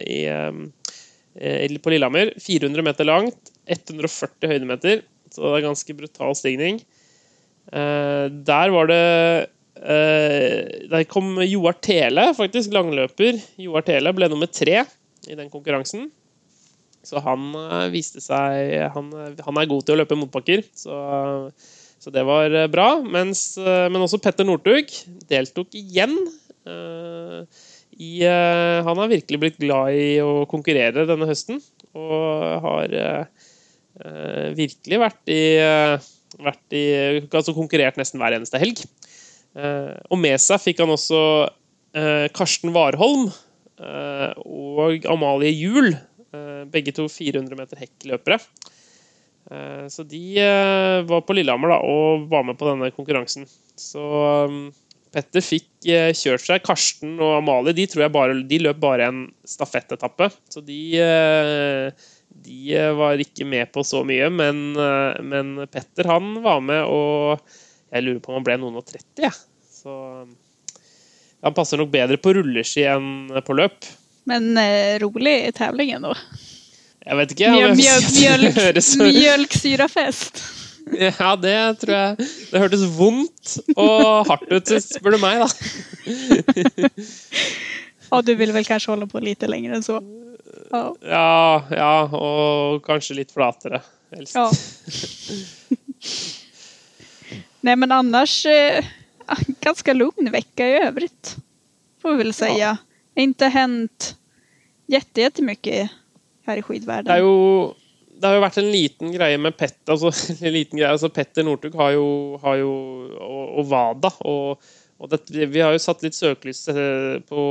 i 0.09 0.21
i, 1.41 1.79
på 1.79 1.93
Lillehammer. 1.93 2.33
400 2.41 2.85
meter 2.85 3.09
langt, 3.09 3.53
140 3.67 4.51
høydemeter, 4.53 5.03
så 5.33 5.43
det 5.43 5.59
er 5.59 5.67
ganske 5.67 5.97
brutal 5.99 6.37
stigning. 6.39 6.81
Eh, 7.73 8.27
der 8.47 8.71
var 8.71 8.87
det 8.87 9.01
eh, 9.83 10.87
Der 10.87 11.03
kom 11.11 11.35
Joar 11.43 11.79
Tele, 11.83 12.31
faktisk 12.39 12.73
langløper. 12.75 13.41
Joar 13.61 13.85
Tele 13.87 14.15
ble 14.17 14.31
nummer 14.33 14.51
tre 14.51 14.85
i 15.27 15.35
den 15.35 15.51
konkurransen. 15.51 16.09
Så 17.07 17.23
han 17.23 17.53
viste 17.93 18.19
seg 18.25 18.73
han, 18.91 19.13
han, 19.15 19.61
er 19.61 19.69
god 19.71 19.85
til 19.87 19.95
å 19.95 20.01
løpe 20.01 20.19
motbakker, 20.19 20.65
så, 20.75 20.97
så 22.03 22.11
det 22.11 22.25
var 22.27 22.51
bra. 22.73 22.89
Mens, 23.03 23.53
men 23.63 24.03
også 24.03 24.19
Petter 24.25 24.49
Northug 24.49 24.91
deltok 25.31 25.77
igjen 25.79 26.17
i, 27.97 28.21
eh, 28.29 28.85
han 28.85 28.99
har 29.01 29.09
virkelig 29.09 29.41
blitt 29.41 29.61
glad 29.61 29.97
i 29.97 30.09
å 30.21 30.45
konkurrere 30.51 31.07
denne 31.09 31.29
høsten. 31.29 31.61
Og 31.97 32.65
har 32.65 32.93
eh, 32.93 34.49
virkelig 34.57 35.01
vært 35.01 35.33
i, 35.33 35.45
vært 36.45 36.77
i 36.77 36.87
Altså 37.31 37.57
konkurrert 37.57 37.97
nesten 37.97 38.21
hver 38.21 38.37
eneste 38.37 38.61
helg. 38.61 38.83
og 39.57 40.19
med 40.21 40.37
seg 40.43 40.61
fikk 40.61 40.83
han 40.83 40.91
også 40.93 41.19
Karsten 42.37 42.75
Warholm 42.75 43.31
og 44.45 45.07
Amalie 45.09 45.55
Juel. 45.57 45.95
Begge 46.73 46.95
to 46.97 47.09
400 47.13 47.59
meter 47.59 47.81
hekkløpere. 47.81 48.41
Så 49.93 50.03
de 50.11 50.43
var 51.07 51.21
på 51.23 51.37
Lillehammer 51.37 51.71
da, 51.71 51.77
og 51.79 52.25
var 52.33 52.43
med 52.49 52.57
på 52.59 52.67
denne 52.67 52.89
konkurransen. 52.91 53.45
Så 53.79 54.03
Petter 55.17 55.41
fikk 55.45 55.89
eh, 55.89 56.11
kjørt 56.13 56.45
seg. 56.45 56.65
Karsten 56.67 57.15
og 57.17 57.39
Amalie 57.39 57.73
de 57.77 57.87
tror 57.89 58.05
jeg 58.05 58.13
bare, 58.13 58.37
de 58.51 58.59
løp 58.61 58.81
bare 58.83 59.09
en 59.09 59.23
stafettetappe. 59.49 60.29
Så 60.53 60.61
de, 60.67 60.81
eh, 61.01 62.09
de 62.45 62.59
eh, 62.77 62.93
var 62.99 63.23
ikke 63.23 63.47
med 63.49 63.71
på 63.73 63.85
så 63.87 64.03
mye. 64.07 64.29
Men, 64.29 64.77
men, 64.77 65.55
Petter 65.73 66.11
han 66.13 66.35
var 66.45 66.61
med, 66.65 66.83
og 66.85 67.41
jeg 67.95 68.05
lurer 68.05 68.21
på 68.21 68.35
om 68.35 68.41
han 68.41 68.49
ble 68.51 68.59
noen 68.61 68.77
og 68.83 68.85
30. 68.91 69.25
Ja. 69.25 69.33
Så 69.73 69.95
han 71.47 71.57
passer 71.57 71.81
nok 71.81 71.95
bedre 71.95 72.21
på 72.21 72.35
rulleski 72.37 72.85
enn 72.91 73.33
på 73.47 73.57
løp. 73.57 73.89
Men 74.29 74.53
eh, 74.59 74.99
rolig 75.01 75.39
i 75.47 75.55
tevlingen, 75.57 76.05
da. 76.11 76.13
Jeg 77.07 77.19
vet 77.21 77.33
ikke. 77.35 77.51
Mjøl, 77.55 77.75
mjøl, 77.79 78.47
mjølk, 78.51 78.87
mjølksyrafest. 79.21 80.43
Ja, 80.87 81.33
det 81.35 81.57
tror 81.81 81.91
jeg 81.97 82.27
Det 82.53 82.61
hørtes 82.63 82.85
vondt 82.95 83.57
og 83.75 84.29
hardt 84.29 84.53
ut, 84.53 84.71
spør 84.85 85.17
du 85.17 85.23
meg, 85.23 85.43
da. 85.43 85.49
Og 88.15 88.23
du 88.23 88.37
vil 88.39 88.53
vel 88.55 88.67
kanskje 88.67 88.93
holde 88.93 89.09
på 89.11 89.19
litt 89.23 89.43
lenger 89.51 89.75
enn 89.75 89.83
så? 89.83 89.99
Ja. 90.71 90.83
ja, 91.03 91.63
ja 91.75 91.91
og 92.07 92.85
kanskje 92.87 93.19
litt 93.19 93.35
flatere, 93.35 93.81
helst. 94.15 94.39
Ja. 94.39 94.47
Nei, 97.67 97.75
men 97.75 97.91
annars 97.95 98.39
ganske 99.27 99.53
ganska 99.61 99.93
lugn 99.93 100.31
vecka 100.31 100.69
i 100.69 100.79
övrigt. 100.87 101.37
Får 102.03 102.13
vi 102.13 102.17
väl 102.17 102.33
säga. 102.33 102.57
Ja. 102.59 102.77
Inte 103.23 103.47
hänt 103.47 104.17
jättemycket 104.87 105.91
her 106.47 106.61
i 106.61 106.65
skidverden. 106.65 107.09
Det 107.11 107.19
er 107.19 107.25
jo 107.25 107.75
det 108.17 108.29
har 108.29 108.39
jo 108.39 108.45
vært 108.47 108.59
en 108.63 108.71
liten 108.73 109.13
greie 109.13 109.39
med 109.41 109.57
Petter 109.59 109.93
altså, 109.93 110.11
greie, 110.81 110.89
altså 110.89 111.11
Petter 111.13 111.45
Northug 111.45 111.77
har 111.77 111.97
har 112.43 112.61
jo 112.63 112.73
og, 113.21 113.43
og, 113.61 113.65
Wada. 113.71 114.13
Og, 114.25 114.71
og 114.97 115.13
det, 115.13 115.21
vi 115.53 115.61
har 115.61 115.75
jo 115.75 115.83
satt 115.83 116.05
litt 116.07 116.17
søkelys 116.17 116.65
eh, 116.73 117.19
på 117.29 117.43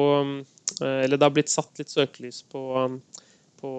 eh, 0.82 1.04
Eller 1.04 1.18
det 1.18 1.28
har 1.28 1.36
blitt 1.36 1.54
satt 1.54 1.82
litt 1.82 1.94
søkelys 1.94 2.42
på, 2.50 2.64
på 3.62 3.76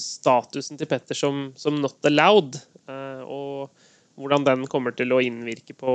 statusen 0.00 0.80
til 0.80 0.88
Petter 0.88 1.18
som, 1.18 1.50
som 1.60 1.76
not 1.82 2.00
allowed. 2.08 2.56
Eh, 2.88 3.22
og 3.28 3.68
hvordan 4.16 4.46
den 4.46 4.66
kommer 4.70 4.96
til 4.96 5.12
å 5.12 5.20
innvirke 5.20 5.76
på 5.76 5.92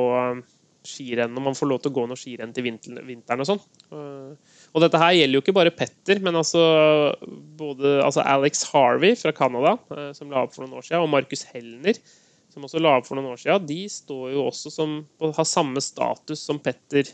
skirenn, 0.85 1.35
om 1.37 1.49
man 1.49 1.57
får 1.57 1.69
lov 1.69 1.81
til 1.83 1.91
å 1.91 1.95
gå 1.97 2.05
noe 2.07 2.19
skirenn 2.19 2.53
til 2.55 2.65
vinteren 2.67 3.43
og 3.43 3.47
sånn. 3.47 3.61
Og 4.69 4.83
dette 4.83 5.01
her 5.01 5.15
gjelder 5.17 5.39
jo 5.39 5.43
ikke 5.43 5.55
bare 5.57 5.73
Petter, 5.73 6.21
men 6.23 6.37
altså 6.37 6.61
både 7.57 7.97
altså 8.05 8.21
Alex 8.21 8.63
Harvey 8.69 9.15
fra 9.17 9.33
Canada, 9.35 9.75
eh, 9.95 10.09
som 10.17 10.29
la 10.31 10.43
opp 10.45 10.55
for 10.55 10.65
noen 10.65 10.77
år 10.79 10.85
siden, 10.85 11.05
og 11.05 11.13
Markus 11.13 11.45
Hellner, 11.49 11.97
som 12.53 12.65
også 12.65 12.81
la 12.81 12.97
opp 12.99 13.07
for 13.07 13.17
noen 13.17 13.31
år 13.33 13.41
siden, 13.41 13.65
de 13.69 13.81
står 13.91 14.33
jo 14.35 14.45
også 14.49 14.73
som 14.73 14.99
har 15.23 15.47
samme 15.47 15.81
status 15.83 16.43
som 16.45 16.61
Petter 16.61 17.09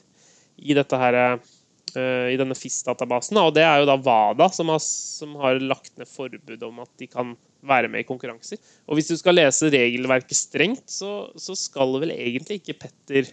i 0.55 0.75
dette 0.75 0.99
her 0.99 1.19
eh, 1.23 2.27
i 2.33 2.37
denne 2.39 2.57
FIS-databasen. 2.57 3.39
Og 3.43 3.55
det 3.55 3.63
er 3.67 3.81
jo 3.81 3.89
da 3.89 3.97
WADA 3.99 4.49
som 4.55 4.71
har, 4.71 4.83
som 4.83 5.35
har 5.39 5.59
lagt 5.63 5.95
ned 5.99 6.11
forbud 6.11 6.67
om 6.67 6.83
at 6.83 6.91
de 6.99 7.07
kan 7.11 7.35
være 7.65 7.89
med 7.91 8.03
i 8.03 8.07
konkurranser. 8.07 8.59
Og 8.85 8.99
hvis 8.99 9.09
du 9.09 9.15
skal 9.19 9.39
lese 9.39 9.71
regelverket 9.73 10.37
strengt, 10.37 10.85
så, 10.91 11.31
så 11.39 11.55
skal 11.57 11.97
vel 12.03 12.13
egentlig 12.15 12.59
ikke 12.61 12.79
Petter 12.83 13.31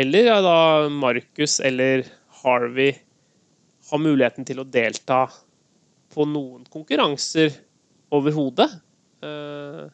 eller 0.00 0.28
ja, 0.30 0.38
da 0.40 0.88
Markus 0.92 1.58
eller 1.60 2.04
Harvey 2.40 2.94
har 3.90 4.02
muligheten 4.02 4.46
til 4.46 4.62
å 4.62 4.66
delta 4.66 5.24
på 6.10 6.26
noen 6.26 6.64
konkurranser 6.70 7.54
overhodet. 8.14 8.68
Eh, 9.22 9.86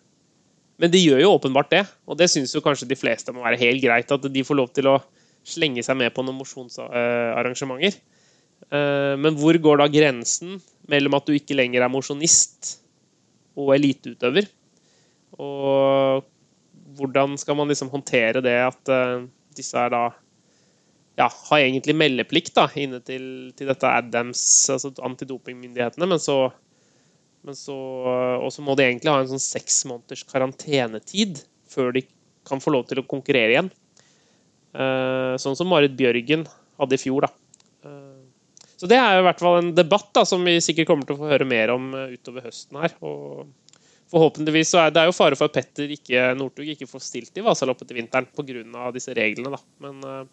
men 0.76 0.92
de 0.92 1.00
gjør 1.00 1.22
jo 1.22 1.32
åpenbart 1.38 1.72
det, 1.72 1.84
og 2.04 2.18
det 2.20 2.28
syns 2.28 2.52
kanskje 2.64 2.88
de 2.90 2.98
fleste 2.98 3.32
må 3.32 3.44
være 3.44 3.60
helt 3.60 3.84
greit. 3.84 4.12
At 4.12 4.28
de 4.32 4.44
får 4.44 4.58
lov 4.58 4.72
til 4.76 4.90
å 4.92 4.98
slenge 5.46 5.84
seg 5.86 5.98
med 6.00 6.12
på 6.14 6.24
noen 6.26 6.40
mosjonsarrangementer. 6.40 7.96
Eh, 8.72 9.14
men 9.20 9.36
hvor 9.38 9.56
går 9.62 9.82
da 9.82 9.88
grensen 9.92 10.58
mellom 10.90 11.16
at 11.18 11.28
du 11.28 11.36
ikke 11.36 11.56
lenger 11.56 11.84
er 11.84 11.92
mosjonist 11.92 12.76
og 13.56 13.74
eliteutøver? 13.76 14.48
Og 15.40 16.24
hvordan 16.96 17.36
skal 17.40 17.58
man 17.58 17.68
liksom 17.68 17.90
håndtere 17.92 18.42
det 18.44 18.56
at 18.64 18.92
eh, 18.92 19.26
disse 19.56 19.80
er 19.80 19.92
da 19.92 20.04
ja, 21.16 21.30
har 21.48 21.62
egentlig 21.62 21.96
meldeplikt 21.96 22.54
da, 22.58 22.66
inne 22.76 23.00
til, 23.04 23.24
til 23.56 23.70
dette 23.70 23.88
Adams, 23.88 24.42
altså 24.72 24.92
antidopingmyndighetene. 25.08 26.08
Men 26.12 26.20
så, 26.20 26.50
men 27.46 27.56
så 27.56 27.76
Og 28.42 28.50
så 28.52 28.64
må 28.64 28.76
de 28.76 28.84
egentlig 28.84 29.12
ha 29.12 29.22
en 29.22 29.32
sånn 29.32 29.42
seks 29.42 29.84
måneders 29.88 30.26
karantenetid 30.28 31.40
før 31.72 31.94
de 31.96 32.04
kan 32.46 32.60
få 32.62 32.74
lov 32.74 32.86
til 32.90 33.00
å 33.00 33.08
konkurrere 33.08 33.54
igjen. 33.56 33.72
Uh, 34.76 35.34
sånn 35.40 35.56
som 35.56 35.68
Marit 35.70 35.96
Bjørgen 35.96 36.44
hadde 36.76 36.98
i 36.98 37.00
fjor, 37.00 37.26
da. 37.26 37.32
Uh, 37.86 38.66
så 38.76 38.88
det 38.90 38.98
er 39.00 39.18
i 39.18 39.24
hvert 39.24 39.40
fall 39.40 39.62
en 39.62 39.72
debatt 39.74 40.10
da, 40.14 40.26
som 40.28 40.44
vi 40.44 40.58
sikkert 40.62 40.90
kommer 40.90 41.08
til 41.08 41.16
å 41.16 41.22
få 41.22 41.30
høre 41.32 41.48
mer 41.48 41.72
om 41.72 41.88
uh, 41.96 42.12
utover 42.12 42.44
høsten 42.44 42.78
her. 42.82 42.92
Og 43.00 43.48
forhåpentligvis 44.12 44.74
så 44.74 44.84
er 44.84 44.92
det 44.92 45.02
er 45.02 45.08
jo 45.08 45.16
fare 45.16 45.38
for 45.38 45.48
at 45.48 45.56
Petter 45.56 45.90
ikke, 45.96 46.28
Northug 46.38 46.68
ikke 46.76 46.90
får 46.90 47.06
stilt 47.08 47.40
i 47.40 47.46
Vasaloppet 47.46 47.88
til 47.88 48.02
vinteren 48.02 48.28
pga. 48.28 48.92
disse 48.94 49.16
reglene, 49.16 49.56
da. 49.56 49.62
Men 49.82 50.28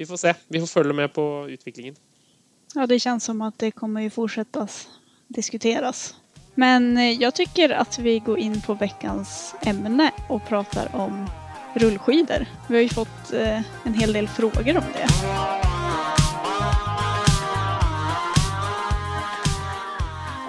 vi 0.00 0.06
får 0.06 0.16
se. 0.16 0.34
Vi 0.48 0.60
får 0.60 0.66
følge 0.66 0.92
med 0.92 1.12
på 1.12 1.46
utviklingen. 1.48 1.94
Ja, 2.74 2.86
det 2.86 3.00
känns 3.00 3.24
som 3.24 3.42
at 3.42 3.58
det 3.58 3.70
kommer 3.70 4.00
ju 4.00 4.10
fortsättas 4.10 4.88
diskuteras. 5.28 6.14
Men 6.54 6.96
eh, 6.96 7.20
jeg 7.22 7.34
tycker 7.34 7.70
at 7.70 7.98
vi 7.98 8.18
går 8.18 8.38
inn 8.38 8.60
på 8.60 8.74
veckans 8.74 9.54
emne 9.60 10.08
og 10.28 10.40
prater 10.48 10.88
om 10.96 11.26
rullskidor. 11.74 12.46
Vi 12.68 12.74
har 12.74 12.82
ju 12.82 12.88
fått 12.88 13.32
eh, 13.32 13.60
en 13.84 13.94
hel 13.94 14.12
del 14.12 14.28
frågor 14.28 14.80
om 14.80 14.88
det. 14.96 15.06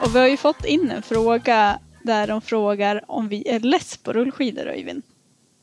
Og 0.02 0.14
vi 0.14 0.20
har 0.20 0.28
ju 0.28 0.38
fått 0.38 0.66
inn 0.66 0.92
en 0.92 1.04
fråga 1.04 1.80
der 2.04 2.28
de 2.28 2.42
frågar 2.42 3.04
om 3.08 3.28
vi 3.28 3.44
er 3.46 3.60
less 3.60 3.98
på 3.98 4.14
rullskidor, 4.14 4.72
Øyvind. 4.72 5.04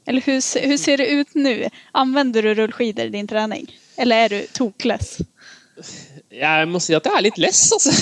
Eller 0.09 0.25
hur 0.25 0.41
ser 0.41 0.97
det 0.97 1.07
ut 1.07 1.35
nu? 1.35 1.69
Använder 1.93 2.43
du 2.43 2.55
rullskidor 2.55 3.11
i 3.11 3.13
din 3.13 3.29
träning? 3.29 3.69
Eller 4.01 4.25
er 4.25 4.33
du 4.33 4.47
tokless? 4.57 5.19
Jeg 6.33 6.69
må 6.71 6.81
si 6.83 6.95
at 6.97 7.07
jeg 7.07 7.15
er 7.15 7.25
litt 7.27 7.39
less, 7.41 7.61
altså. 7.77 7.93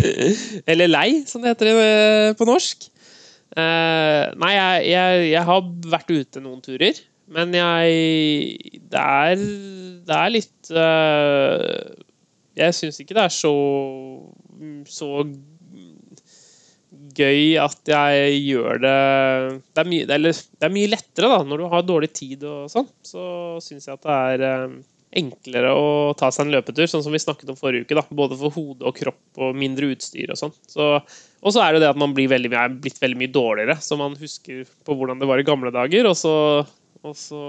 Eller 0.70 0.90
lei, 0.90 1.08
som 1.28 1.42
det 1.42 1.54
heter 1.54 1.72
eh, 1.74 2.32
på 2.38 2.46
norsk. 2.48 2.86
Uh, 3.50 4.30
nei, 4.38 4.52
jeg, 4.54 4.82
jeg, 4.92 5.22
jeg, 5.32 5.42
har 5.48 5.64
vært 5.90 6.12
ute 6.14 6.42
noen 6.42 6.60
turer, 6.62 7.00
men 7.34 7.50
jeg 7.50 8.76
Det 8.92 9.00
er, 9.00 9.42
det 10.06 10.14
er 10.14 10.30
litt 10.30 10.70
uh, 10.70 11.96
Jeg 12.54 12.76
syns 12.78 13.00
ikke 13.02 13.16
det 13.18 13.24
er 13.24 13.34
så 13.34 13.50
så 14.86 15.08
gøy 17.16 17.56
at 17.60 17.90
jeg 17.90 18.38
gjør 18.44 18.80
det 18.82 18.94
Det 19.74 19.82
er 19.82 19.90
mye, 19.90 20.06
eller, 20.16 20.32
det 20.34 20.66
er 20.68 20.74
mye 20.74 20.92
lettere 20.92 21.30
da, 21.32 21.42
når 21.46 21.62
du 21.62 21.66
har 21.72 21.84
dårlig 21.86 22.10
tid 22.16 22.46
og 22.48 22.70
sånn. 22.72 22.88
Så 23.06 23.22
syns 23.64 23.88
jeg 23.88 23.98
at 23.98 24.06
det 24.06 24.18
er 24.34 24.46
eh, 24.48 24.78
enklere 25.20 25.72
å 25.74 25.86
ta 26.18 26.30
seg 26.30 26.46
en 26.46 26.54
løpetur, 26.54 26.86
sånn 26.90 27.02
som 27.02 27.14
vi 27.14 27.22
snakket 27.22 27.50
om 27.50 27.58
forrige 27.58 27.86
uke. 27.86 27.98
da, 27.98 28.04
Både 28.22 28.38
for 28.38 28.54
hode 28.54 28.86
og 28.86 28.96
kropp 28.96 29.42
og 29.42 29.56
mindre 29.58 29.90
utstyr 29.94 30.30
og 30.30 30.38
sånn. 30.38 30.54
Så, 30.70 30.90
og 31.40 31.54
så 31.54 31.64
er 31.64 31.74
det 31.74 31.84
det 31.84 31.90
at 31.90 32.00
man 32.00 32.14
blir 32.16 32.30
veldig, 32.30 32.52
er 32.54 32.76
blitt 32.76 33.00
veldig 33.02 33.18
mye 33.22 33.34
dårligere, 33.34 33.78
så 33.82 33.98
man 34.00 34.18
husker 34.20 34.68
på 34.86 34.96
hvordan 34.96 35.22
det 35.22 35.30
var 35.30 35.42
i 35.42 35.48
gamle 35.48 35.74
dager. 35.74 36.10
Og 36.10 36.16
så, 36.18 36.34
og 37.02 37.18
så 37.18 37.42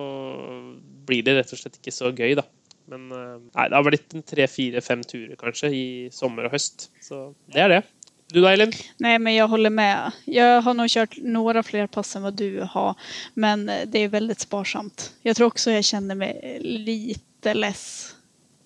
blir 1.08 1.26
det 1.28 1.38
rett 1.38 1.54
og 1.54 1.62
slett 1.62 1.78
ikke 1.78 1.94
så 1.94 2.14
gøy, 2.14 2.34
da. 2.40 2.48
Men 2.92 3.08
eh, 3.16 3.40
nei, 3.54 3.70
det 3.70 3.78
har 3.78 3.88
blitt 3.88 4.16
tre-fire-fem 4.28 5.04
turer 5.08 5.38
kanskje 5.40 5.72
i 5.76 5.86
sommer 6.14 6.50
og 6.50 6.58
høst. 6.58 6.90
Så 7.04 7.30
det 7.54 7.62
er 7.64 7.76
det. 7.78 7.82
Du 8.32 8.42
da, 8.42 8.54
Elin? 8.54 8.72
Nej, 8.98 9.20
men 9.20 9.34
jeg 9.34 9.48
holder 9.48 9.70
med. 9.70 10.12
Jeg 10.26 10.62
har 10.62 10.74
nog 10.74 10.90
kört 10.90 11.18
några 11.18 11.64
fler 11.64 11.88
pass 11.88 12.16
enn 12.16 12.24
vad 12.24 12.34
du 12.40 12.62
har. 12.64 12.96
Men 13.34 13.70
eh, 13.70 13.84
det 13.88 14.06
er 14.06 14.14
veldig 14.14 14.38
sparsamt. 14.40 15.10
Jeg 15.28 15.36
tror 15.36 15.52
også 15.52 15.74
jeg 15.76 15.88
kjenner 15.90 16.16
meg 16.16 16.40
litt 16.64 17.50
less. 17.54 18.16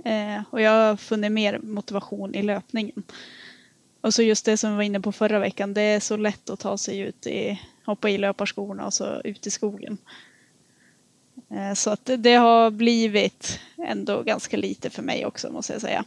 Eh, 0.06 0.44
och 0.50 0.62
jag 0.62 0.72
har 0.72 0.98
funnet 0.98 1.32
mer 1.32 1.60
motivasjon 1.64 2.36
i 2.36 2.44
løpningen. 2.44 3.04
Og 4.02 4.14
så 4.14 4.24
just 4.24 4.46
det 4.46 4.58
som 4.58 4.72
vi 4.72 4.76
var 4.76 4.84
inne 4.84 5.02
på 5.02 5.12
förra 5.12 5.40
veckan. 5.40 5.74
Det 5.74 5.82
er 5.82 6.00
så 6.00 6.18
lett 6.18 6.50
å 6.50 6.60
ta 6.62 6.78
seg 6.78 7.00
ut 7.10 7.28
i, 7.28 7.56
hoppa 7.86 8.10
i 8.10 8.20
löparskorna 8.22 8.86
og 8.86 8.94
så 8.94 9.22
ut 9.26 9.48
i 9.48 9.52
skogen. 9.52 9.98
Eh, 11.50 11.74
så 11.74 11.90
att 11.90 12.06
det, 12.06 12.18
det 12.18 12.36
har 12.36 12.72
blivit 12.72 13.60
ändå 13.78 14.22
ganska 14.24 14.58
lite 14.58 14.90
for 14.90 15.02
meg 15.02 15.26
også, 15.26 15.50
måste 15.50 15.74
jeg 15.74 15.82
säga. 15.82 16.06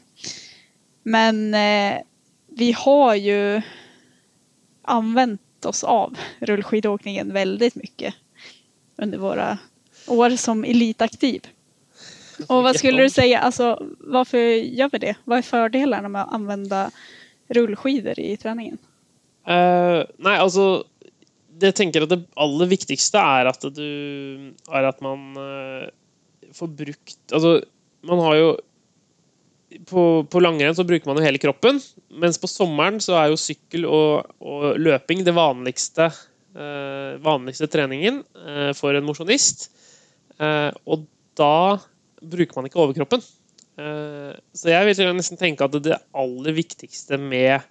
Men 1.03 1.55
eh, 1.55 1.99
vi 2.59 2.73
har 2.73 3.15
ju 3.15 3.63
använt 4.83 5.65
oss 5.65 5.85
av 5.85 6.19
rullskidåkningen 6.41 7.33
väldigt 7.33 7.75
mycket 7.75 8.15
under 8.97 9.19
våra 9.19 9.59
år 10.07 10.31
som 10.31 10.65
elitaktiv. 10.65 11.43
Och 12.49 12.63
vad 12.63 12.77
skulle 12.77 13.03
du 13.03 13.11
säga, 13.11 13.39
alltså 13.39 13.87
varför 13.99 14.39
gör 14.55 14.89
vi 14.93 14.99
det? 14.99 15.15
Vad 15.25 15.39
är 15.39 15.43
fördelarna 15.43 16.09
med 16.09 16.23
att 16.23 16.33
använda 16.33 16.91
rullskidor 17.49 18.21
i 18.21 18.37
träningen? 18.37 18.79
Uh, 19.49 20.05
nei, 20.21 20.35
altså 20.37 20.85
jeg 21.63 21.75
tenker 21.75 22.05
at 22.05 22.11
det 22.13 22.19
aller 22.37 22.69
viktigste 22.69 23.17
er 23.17 23.49
at 23.49 23.63
du 23.73 24.53
Er 24.69 24.89
at 24.91 24.99
man 25.01 25.39
uh, 25.41 25.89
får 26.53 26.69
brukt 26.69 27.33
Altså, 27.33 27.63
man 28.05 28.21
har 28.21 28.35
jo 28.37 28.51
på, 29.89 30.03
på 30.31 30.41
langrenn 30.41 30.77
så 30.77 30.87
bruker 30.87 31.09
man 31.09 31.21
jo 31.21 31.27
hele 31.27 31.41
kroppen, 31.43 31.81
mens 32.21 32.41
på 32.41 32.49
sommeren 32.51 33.01
så 33.05 33.19
er 33.21 33.33
jo 33.33 33.41
sykkel 33.41 33.85
og, 33.89 34.31
og 34.41 34.79
løping 34.81 35.25
det 35.27 35.35
vanligste, 35.37 36.09
eh, 36.57 37.19
vanligste 37.25 37.69
treningen 37.71 38.23
eh, 38.47 38.71
for 38.79 38.97
en 38.97 39.07
mosjonist. 39.07 39.69
Eh, 40.41 40.71
og 40.89 41.05
da 41.39 41.79
bruker 42.19 42.59
man 42.59 42.69
ikke 42.69 42.81
overkroppen. 42.83 43.25
Eh, 43.79 44.33
så 44.57 44.73
jeg 44.73 44.89
vil 44.89 45.13
nesten 45.19 45.41
tenke 45.41 45.67
at 45.67 45.77
det 45.85 46.01
aller 46.17 46.57
viktigste 46.57 47.21
med 47.21 47.67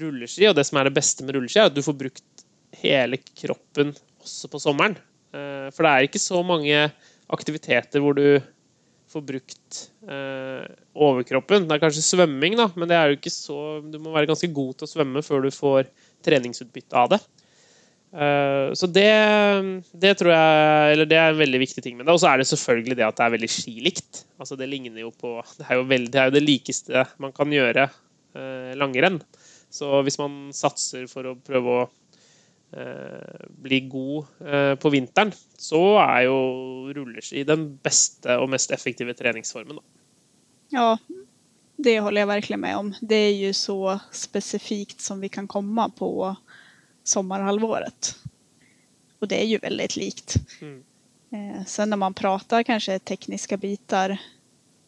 rulleski, 0.00 0.48
og 0.48 0.56
det 0.56 0.64
som 0.66 0.80
er 0.80 0.88
det 0.88 0.96
beste 0.96 1.26
med 1.26 1.36
rulleski, 1.36 1.60
er 1.60 1.70
at 1.70 1.76
du 1.76 1.84
får 1.84 1.98
brukt 2.00 2.46
hele 2.80 3.20
kroppen 3.36 3.92
også 4.22 4.48
på 4.50 4.60
sommeren. 4.62 4.96
Eh, 5.36 5.68
for 5.74 5.84
det 5.84 5.92
er 5.92 6.08
ikke 6.08 6.22
så 6.22 6.40
mange 6.46 6.88
aktiviteter 7.30 8.02
hvor 8.02 8.16
du 8.16 8.40
får 9.10 9.24
brukt 9.26 9.80
eh, 10.06 10.66
overkroppen. 10.94 11.66
Det 11.66 11.76
er 11.76 11.82
kanskje 11.82 12.06
svømming, 12.06 12.56
da, 12.58 12.68
men 12.76 12.90
det 12.90 12.96
er 12.96 13.10
jo 13.10 13.18
ikke 13.18 13.32
så 13.34 13.58
Du 13.82 13.98
må 14.02 14.14
være 14.14 14.30
ganske 14.30 14.50
god 14.54 14.78
til 14.78 14.86
å 14.86 14.90
svømme 14.90 15.22
før 15.26 15.44
du 15.44 15.50
får 15.54 15.90
treningsutbytte 16.26 16.98
av 16.98 17.12
det. 17.14 17.20
Eh, 18.10 18.72
så 18.74 18.88
det, 18.90 19.10
det 20.02 20.16
tror 20.18 20.32
jeg 20.34 20.94
Eller 20.96 21.06
det 21.06 21.14
er 21.14 21.28
en 21.30 21.38
veldig 21.38 21.60
viktig 21.62 21.84
ting 21.84 21.98
med 21.98 22.06
det. 22.06 22.14
Og 22.14 22.22
så 22.22 22.30
er 22.32 22.40
det 22.40 22.48
selvfølgelig 22.50 22.98
det 22.98 23.06
at 23.06 23.18
det 23.18 23.26
er 23.26 23.36
veldig 23.36 23.52
skilikt. 23.56 24.24
Altså 24.40 24.58
det 24.58 24.70
ligner 24.70 25.04
jo 25.04 25.12
på 25.14 25.38
Det 25.58 25.66
er 25.68 25.80
jo, 25.80 25.86
veldig, 25.90 26.12
det, 26.12 26.20
er 26.20 26.30
jo 26.30 26.36
det 26.38 26.46
likeste 26.46 27.06
man 27.22 27.34
kan 27.36 27.54
gjøre 27.54 27.86
eh, 27.86 28.74
langrenn. 28.78 29.20
Så 29.70 30.02
hvis 30.06 30.18
man 30.18 30.50
satser 30.54 31.06
for 31.10 31.30
å 31.30 31.38
prøve 31.38 31.76
å 31.78 31.88
bli 33.48 33.80
god 33.90 34.26
eh, 34.46 34.74
på 34.74 34.92
vinteren, 34.94 35.32
så 35.58 35.82
er 36.02 36.26
jo 36.28 36.38
rulleski 36.96 37.44
den 37.48 37.66
beste 37.82 38.36
og 38.38 38.50
mest 38.52 38.70
effektive 38.74 39.14
treningsformen. 39.18 39.80
Ja, 40.70 40.94
det 41.80 41.98
holder 42.00 42.22
jeg 42.22 42.30
virkelig 42.30 42.58
med 42.62 42.76
om. 42.76 42.92
Det 43.00 43.18
er 43.26 43.34
jo 43.34 43.52
så 43.56 43.96
spesifikt 44.14 45.02
som 45.02 45.20
vi 45.20 45.32
kan 45.32 45.48
komme 45.50 45.88
på 45.98 46.12
sommerhalvåret. 47.02 48.14
Og 49.20 49.28
det 49.28 49.40
er 49.40 49.50
jo 49.50 49.62
veldig 49.62 49.88
likt. 49.96 50.36
Mm. 50.60 50.78
Eh, 51.32 51.64
sen 51.64 51.90
när 51.90 51.96
man 51.96 52.14
prater 52.14 52.62
kanskje 52.62 52.98
tekniske 52.98 53.56
biter, 53.56 54.18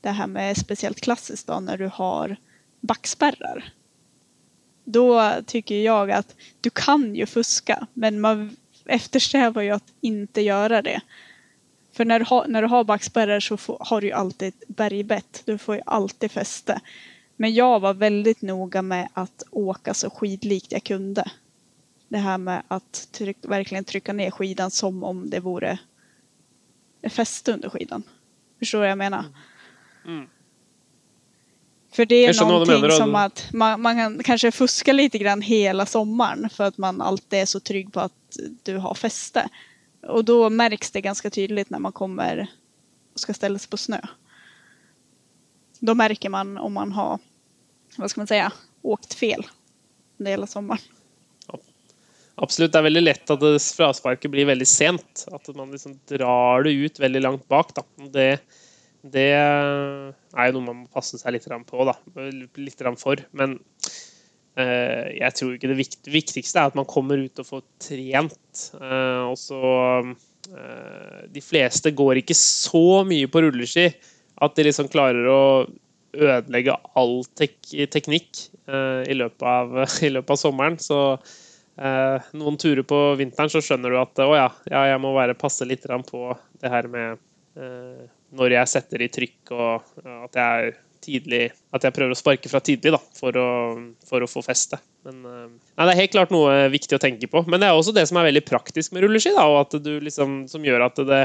det 0.01 0.11
her 0.11 0.27
med 0.27 0.57
spesielt 0.59 1.01
klassisk 1.01 1.47
da, 1.47 1.61
når 1.61 1.77
du 1.77 1.87
har 1.89 2.37
backspärrar. 2.81 3.73
Då 4.85 5.33
tycker 5.47 5.75
jag 5.75 6.11
att 6.11 6.37
du 6.61 6.71
kan 6.71 7.15
ju 7.15 7.27
fuska, 7.27 7.87
men 7.95 8.21
man 8.21 8.57
eftersträvar 8.85 9.63
ju 9.63 9.71
att 9.71 9.93
inte 10.01 10.41
göra 10.41 10.83
det. 10.83 11.01
För 11.93 12.05
när 12.05 12.19
du 12.19 12.25
har, 12.25 12.47
när 12.47 12.63
du 12.63 12.69
har 12.69 12.85
backspärrar 12.85 13.41
så 13.41 13.57
får, 13.57 13.77
har 13.81 14.01
du 14.01 14.07
ju 14.07 14.13
alltid 14.13 14.49
ett 14.49 14.69
bergbett. 14.69 15.43
Du 15.45 15.59
får 15.59 15.75
ju 15.75 15.83
alltid 15.87 16.31
fäste. 16.31 16.81
Men 17.37 17.55
jag 17.55 17.81
var 17.81 17.95
väldigt 17.95 18.43
noga 18.43 18.83
med 18.83 19.09
att 19.13 19.43
åka 19.51 19.95
så 19.95 20.11
skidlikt 20.11 20.73
jag 20.73 20.85
kunde. 20.85 21.31
Det 22.09 22.19
här 22.19 22.39
med 22.39 22.63
att 22.69 23.09
tryck, 23.13 23.37
verkligen 23.43 23.85
trycka 23.85 24.13
ner 24.13 24.31
skidan 24.31 24.71
som 24.71 25.05
om 25.05 25.31
det 25.31 25.41
vore 25.41 25.79
fäste 27.11 27.53
under 27.53 27.69
skidan. 27.69 28.03
Förstår 28.59 28.79
du 28.79 28.81
vad 28.81 28.91
jag 28.91 28.99
menar? 28.99 29.25
Mm. 30.05 30.29
För 31.93 32.05
det 32.07 32.27
är 32.27 32.33
du 32.33 32.41
någonting 32.41 32.81
menar. 32.81 32.91
som 32.91 33.15
att 33.15 33.49
man, 33.53 33.81
man 33.81 33.97
kan 33.97 34.23
kanske 34.23 34.53
fuska 34.53 34.93
lite 34.93 35.19
grann 35.19 35.43
hela 35.43 35.87
sommaren 35.87 36.51
för 36.51 36.65
att 36.65 36.79
man 36.79 37.01
alltid 37.01 37.39
är 37.39 37.47
så 37.47 37.61
trygg 37.61 37.93
på 37.93 38.01
att 38.01 38.39
du 38.63 38.77
har 38.77 38.95
fäste. 38.95 39.49
Och 40.03 40.25
då 40.25 40.51
märks 40.51 40.91
det 40.91 41.01
ganska 41.01 41.31
tydligt 41.31 41.71
när 41.71 41.79
man 41.79 41.93
kommer 41.93 42.47
och 43.15 43.21
ska 43.21 43.35
ställa 43.35 43.59
sig 43.59 43.71
på 43.71 43.77
snö. 43.77 44.01
Då 45.81 45.95
märker 45.95 46.29
man 46.29 46.59
om 46.59 46.73
man 46.73 46.93
har, 46.93 47.19
vad 47.97 48.11
ska 48.11 48.21
man 48.21 48.27
säga, 48.27 48.53
åkt 48.83 49.15
fel 49.15 49.47
under 50.19 50.31
hela 50.31 50.47
sommaren. 50.47 50.81
Absolutt. 52.35 52.73
Det 52.73 52.79
er 52.79 52.83
veldig 52.83 53.03
lett 53.03 53.31
at 53.31 53.63
frasparket 53.63 54.31
blir 54.31 54.45
veldig 54.45 54.69
sent. 54.69 55.27
At 55.33 55.49
man 55.57 55.71
liksom 55.71 56.01
drar 56.09 56.63
det 56.63 56.73
ut 56.73 57.01
veldig 57.01 57.23
langt 57.23 57.49
bak. 57.49 57.75
Da. 57.75 57.83
Det, 58.13 58.39
det 59.03 59.33
er 59.35 60.47
jo 60.47 60.55
noe 60.55 60.67
man 60.69 60.83
må 60.85 60.93
passe 60.95 61.19
seg 61.19 61.35
litt 61.35 61.49
på, 61.67 61.87
da. 61.89 61.95
Litt 62.63 62.85
for. 63.01 63.23
Men 63.35 63.57
eh, 64.55 65.19
jeg 65.19 65.35
tror 65.39 65.57
ikke 65.57 65.73
det 65.73 65.89
viktigste 66.13 66.63
er 66.63 66.71
at 66.71 66.79
man 66.79 66.87
kommer 66.87 67.19
ut 67.19 67.43
og 67.43 67.49
får 67.49 67.65
trent. 67.83 68.63
Eh, 68.79 69.23
og 69.27 69.35
så 69.41 69.63
eh, 70.55 71.27
De 71.35 71.43
fleste 71.43 71.95
går 71.99 72.23
ikke 72.23 72.39
så 72.39 73.03
mye 73.09 73.27
på 73.27 73.43
rulleski 73.43 73.89
at 74.43 74.57
de 74.57 74.69
liksom 74.69 74.91
klarer 74.93 75.27
å 75.31 75.43
ødelegge 76.13 76.75
all 76.99 77.23
tek 77.39 77.57
teknikk 77.91 78.49
i, 78.69 79.15
løpet 79.17 79.45
av, 79.49 79.79
i 80.07 80.11
løpet 80.13 80.35
av 80.35 80.39
sommeren. 80.39 80.79
Så 80.79 80.99
noen 82.37 82.59
turer 82.61 82.85
på 82.87 82.99
vinteren 83.19 83.51
så 83.51 83.63
skjønner 83.65 83.95
du 83.95 83.99
at 83.99 84.21
å 84.21 84.35
ja, 84.37 84.49
jeg 84.69 85.01
må 85.03 85.15
bare 85.17 85.39
passe 85.39 85.67
litt 85.67 85.87
på 85.89 86.27
det 86.61 86.71
her 86.71 86.91
med 86.93 87.23
når 88.39 88.57
jeg 88.57 88.73
setter 88.73 89.05
i 89.05 89.11
trykk, 89.13 89.53
og 89.53 90.01
at 90.29 90.41
jeg 90.41 90.73
tidlig 91.03 91.49
At 91.75 91.83
jeg 91.83 91.95
prøver 91.97 92.15
å 92.15 92.19
sparke 92.19 92.51
fra 92.51 92.61
tidlig 92.65 92.93
da, 92.95 93.01
for 93.19 93.37
å, 93.39 93.49
for 94.07 94.23
å 94.23 94.29
få 94.31 94.43
feste. 94.47 94.79
Men 95.07 95.25
eh, 95.27 95.49
nei, 95.51 95.87
det 95.89 95.95
er 95.95 95.99
helt 95.99 96.13
klart 96.15 96.35
noe 96.35 96.69
viktig 96.71 96.95
å 96.95 97.03
tenke 97.03 97.27
på. 97.31 97.43
Men 97.49 97.59
det 97.59 97.71
er 97.71 97.79
også 97.79 97.95
det 97.97 98.05
som 98.07 98.21
er 98.21 98.29
veldig 98.29 98.45
praktisk 98.47 98.95
med 98.95 99.03
rulleski, 99.03 99.33
da, 99.35 99.49
og 99.51 99.65
at 99.65 99.75
du 99.83 99.97
liksom, 100.05 100.45
som 100.53 100.63
gjør 100.63 100.87
at 100.87 101.03
det 101.09 101.25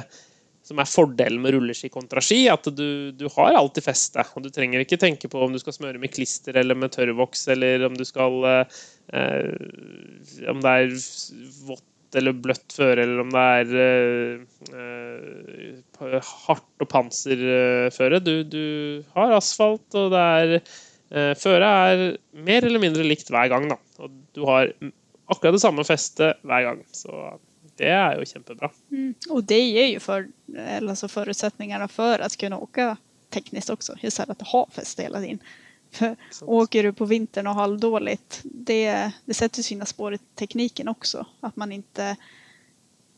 som 0.68 0.82
er 0.82 0.90
fordelen 0.90 1.40
med 1.44 1.54
rulleski 1.56 1.88
kontra 1.94 2.20
ski, 2.24 2.42
at 2.52 2.66
du, 2.76 3.14
du 3.16 3.28
har 3.38 3.56
alltid 3.56 3.86
feste. 3.86 4.24
Og 4.36 4.44
du 4.44 4.50
trenger 4.54 4.84
ikke 4.84 5.00
tenke 5.00 5.30
på 5.32 5.40
om 5.44 5.54
du 5.54 5.62
skal 5.62 5.78
smøre 5.78 6.02
med 6.02 6.12
klister 6.12 6.58
eller 6.60 6.76
med 6.76 6.92
tørrvoks, 6.96 7.46
eller 7.54 7.86
om 7.88 7.96
du 7.96 8.04
skal 8.08 8.42
eh, 8.50 8.82
eh, 9.16 10.50
Om 10.52 10.66
det 10.66 10.74
er 10.74 10.98
vått 11.70 11.86
eller 12.16 12.36
bløtt 12.40 12.76
føre, 12.78 13.04
eller 13.04 13.24
om 13.24 13.32
det 13.34 13.46
er 13.62 13.72
uh, 14.72 15.80
uh, 16.00 16.20
hardt 16.48 16.86
og 16.86 16.92
panserføre. 16.92 18.22
Du, 18.24 18.36
du 18.48 18.64
har 19.16 19.36
asfalt, 19.38 19.88
og 19.98 20.14
det 20.14 20.22
er 20.22 20.54
uh, 20.60 21.34
Føret 21.40 21.68
er 21.68 22.06
mer 22.48 22.68
eller 22.68 22.84
mindre 22.84 23.06
likt 23.08 23.32
hver 23.34 23.52
gang, 23.52 23.68
da. 23.72 23.80
Og 24.00 24.16
du 24.38 24.46
har 24.48 24.72
akkurat 25.28 25.58
det 25.58 25.64
samme 25.64 25.86
festet 25.88 26.40
hver 26.48 26.70
gang. 26.70 26.82
Så 26.96 27.12
det 27.78 27.92
er 27.94 28.18
jo 28.18 28.28
kjempebra. 28.28 28.72
Mm. 28.94 29.12
Og 29.34 29.44
det 29.50 29.60
gir 29.60 29.92
jo 29.96 30.02
for, 30.04 30.28
altså 30.78 31.10
forutsetningene 31.12 31.90
for 31.92 32.24
å 32.24 32.32
kunne 32.40 32.62
åke 32.64 32.94
teknisk 33.30 33.70
også. 33.76 33.96
Just 34.02 34.18
här 34.18 34.32
att 34.32 34.42
ha 34.42 34.68
fäste 34.72 35.04
hela 35.04 35.20
tiden. 35.20 35.40
Åker 36.42 36.84
du 36.84 36.94
på 36.94 37.06
vintern 37.06 37.48
och 37.48 37.54
har 37.54 37.62
halvdåligt, 37.62 38.42
det, 38.44 39.12
det 39.26 39.34
sätter 39.34 39.64
sina 39.64 39.86
spår 39.86 40.14
i 40.14 40.18
tekniken 40.36 40.88
också. 40.88 41.26
Att 41.40 41.56
man 41.56 41.72
inte 41.72 42.16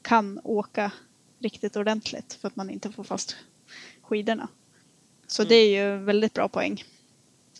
kan 0.02 0.40
åka 0.44 0.92
riktigt 1.40 1.76
ordentligt 1.76 2.34
för 2.34 2.48
att 2.48 2.56
man 2.56 2.70
inte 2.70 2.92
får 2.92 3.04
fast 3.04 3.36
skidorna. 4.02 4.48
Så 5.28 5.42
Mm. 5.42 5.50
det 5.50 5.56
är 5.56 5.84
ju 5.84 5.98
väldigt 5.98 6.34
bra 6.34 6.48
poäng 6.48 6.84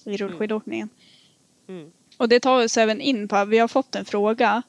i 0.06 0.18
rullskidåkningen. 0.18 0.90
Mm. 1.68 1.92
Och 2.18 2.30
det 2.30 2.40
tar 2.40 2.64
oss 2.64 2.78
även 2.78 3.02
in 3.02 3.28
på, 3.28 3.46
vi 3.46 3.58
har 3.58 3.68
fått 3.68 3.96
en 3.96 4.06
fråga 4.06 4.64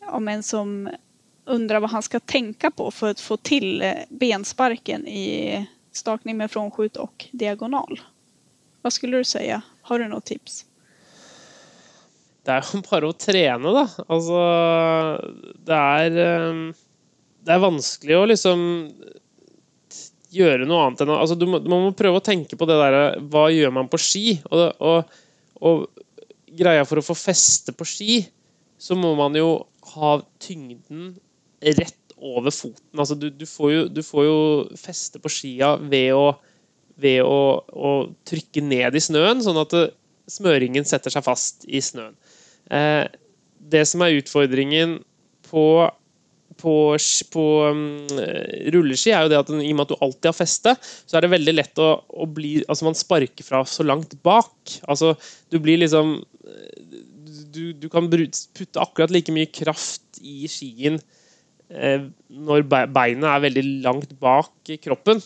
om 0.00 0.28
en 0.28 0.42
som 0.42 0.90
undrar 1.44 1.80
vad 1.80 1.90
han 1.90 2.02
ska 2.02 2.20
tänka 2.20 2.70
på 2.70 2.90
för 2.90 3.10
att 3.10 3.20
få 3.20 3.36
till 3.36 3.82
eh, 3.82 3.94
bensparken 4.08 5.06
i 5.06 5.66
stakning 5.92 6.36
med 6.36 6.50
frånskjut 6.50 6.96
och 6.96 7.26
diagonal. 7.30 8.00
Vad 8.82 8.92
skulle 8.92 9.16
du 9.16 9.24
säga? 9.24 9.62
Har 9.82 9.98
du 9.98 10.08
något 10.08 10.24
tips? 10.24 10.64
Det 12.44 12.56
er 12.56 12.68
jo 12.72 12.80
bare 12.86 13.08
å 13.10 13.16
trene, 13.16 13.72
da. 13.76 13.86
Altså 14.08 14.38
Det 15.66 15.76
er 15.76 16.20
eh, 16.24 16.60
Det 17.44 17.54
er 17.54 17.64
vanskelig 17.66 18.16
å 18.16 18.28
liksom 18.30 18.62
gjøre 20.30 20.66
noe 20.68 20.86
annet 20.86 21.02
enn 21.02 21.10
altså, 21.10 21.34
du 21.34 21.46
må, 21.50 21.58
Man 21.66 21.88
må 21.88 21.94
prøve 21.96 22.20
å 22.20 22.24
tenke 22.24 22.56
på 22.58 22.68
det 22.70 22.78
derre 22.78 23.04
Hva 23.32 23.48
gjør 23.52 23.74
man 23.74 23.90
på 23.90 24.00
ski? 24.00 24.38
Og, 24.50 24.62
og, 24.78 25.16
og 25.60 26.04
greia 26.50 26.86
for 26.88 27.00
å 27.00 27.04
få 27.04 27.14
feste 27.18 27.74
på 27.76 27.86
ski, 27.86 28.14
så 28.80 28.96
må 28.98 29.12
man 29.18 29.36
jo 29.38 29.52
ha 29.92 30.16
tyngden 30.42 31.12
rett 31.62 32.14
over 32.20 32.50
foten. 32.50 32.98
Altså, 32.98 33.14
du, 33.14 33.28
du, 33.30 33.46
får 33.46 33.70
jo, 33.72 33.84
du 33.92 34.00
får 34.04 34.26
jo 34.26 34.40
feste 34.80 35.20
på 35.22 35.30
skia 35.32 35.76
ved 35.78 36.10
å, 36.16 36.24
ved 37.00 37.22
å, 37.24 37.40
å 37.64 37.92
trykke 38.28 38.62
ned 38.64 38.96
i 38.96 39.02
snøen, 39.02 39.42
sånn 39.44 39.60
at 39.62 39.76
smøringen 40.30 40.86
setter 40.86 41.12
seg 41.12 41.24
fast 41.26 41.66
i 41.68 41.80
snøen. 41.84 42.14
Eh, 42.70 43.06
det 43.70 43.84
som 43.88 44.02
er 44.04 44.18
utfordringen 44.18 44.98
på, 45.50 45.64
på, 46.60 46.74
på 47.34 47.46
um, 47.66 47.84
rulleski, 48.74 49.12
er 49.14 49.26
jo 49.26 49.32
det 49.32 49.40
at 49.40 49.52
i 49.52 49.72
og 49.72 49.78
med 49.78 49.84
at 49.86 49.92
du 49.92 50.04
alltid 50.06 50.30
har 50.30 50.38
feste, 50.38 50.74
så 50.80 51.18
er 51.18 51.26
det 51.26 51.32
veldig 51.34 51.56
lett 51.56 51.82
å, 51.82 51.92
å 52.08 52.28
bli 52.30 52.60
Altså, 52.66 52.86
man 52.88 52.98
sparker 52.98 53.46
fra 53.46 53.62
så 53.68 53.86
langt 53.86 54.14
bak. 54.26 54.52
Altså, 54.90 55.14
du 55.50 55.60
blir 55.62 55.82
liksom 55.82 56.20
Du, 57.50 57.72
du 57.74 57.88
kan 57.90 58.06
putte 58.10 58.80
akkurat 58.80 59.10
like 59.10 59.32
mye 59.34 59.48
kraft 59.50 60.18
i 60.22 60.48
skien 60.50 60.98
eh, 61.70 62.06
når 62.30 62.64
beinet 62.70 63.26
er 63.26 63.42
veldig 63.44 63.64
langt 63.84 64.12
bak 64.22 64.70
kroppen. 64.82 65.22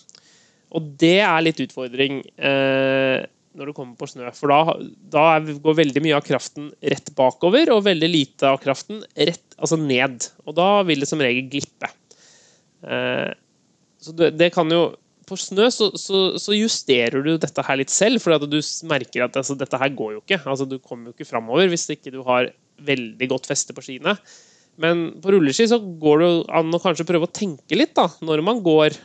Og 0.75 0.91
det 1.01 1.21
er 1.23 1.45
litt 1.47 1.63
utfordring. 1.65 2.21
Eh, 2.35 3.23
når 3.55 3.71
det 3.71 3.77
kommer 3.77 3.99
på 3.99 4.09
snø. 4.11 4.31
For 4.35 4.51
da, 4.51 4.75
da, 5.15 5.27
går 5.63 5.79
veldig 5.79 6.03
mye 6.05 6.19
av 6.19 6.27
kraften 6.27 6.73
rett 6.83 7.13
bakover, 7.17 7.71
og 7.75 7.87
veldig 7.87 8.11
lite 8.11 8.51
av 8.51 8.59
kraften 8.63 9.03
rett, 9.15 9.47
altså 9.59 9.79
ned. 9.81 10.27
Og 10.45 10.57
da 10.59 10.69
vil 10.87 11.05
det 11.05 11.11
som 11.11 11.23
regel 11.23 11.47
glippe. 11.53 11.91
Eh, 12.83 13.31
så 14.03 14.15
det, 14.19 14.35
det, 14.37 14.51
kan 14.53 14.69
jo 14.69 14.83
På 15.25 15.39
snø 15.41 15.71
så, 15.73 15.87
så, 15.97 16.35
så, 16.37 16.53
justerer 16.53 17.23
du 17.25 17.39
dette 17.41 17.63
her 17.65 17.79
litt 17.81 17.93
selv, 17.95 18.21
for 18.21 18.37
du 18.43 18.59
merker 18.91 19.25
at 19.25 19.39
altså, 19.41 19.57
dette 19.57 19.79
her 19.81 19.95
går 19.97 20.19
jo 20.19 20.25
ikke. 20.25 20.43
Altså, 20.43 20.67
du 20.69 20.77
kommer 20.83 21.09
jo 21.09 21.17
ikke 21.17 21.31
framover 21.31 21.71
hvis 21.73 21.87
ikke 21.95 22.13
du 22.13 22.21
har 22.27 22.51
veldig 22.85 23.31
godt 23.31 23.49
feste 23.49 23.73
på 23.73 23.87
skiene. 23.87 24.19
Men 24.83 25.07
på 25.23 25.31
rulleski 25.31 25.69
så 25.71 25.79
går 25.79 26.21
det 26.21 26.31
an 26.59 26.75
å 26.75 26.83
kanskje 26.83 27.07
prøve 27.09 27.29
å 27.29 27.33
tenke 27.33 27.79
litt 27.79 27.95
da, 27.97 28.09
når 28.27 28.43
man 28.45 28.61
går, 28.67 28.99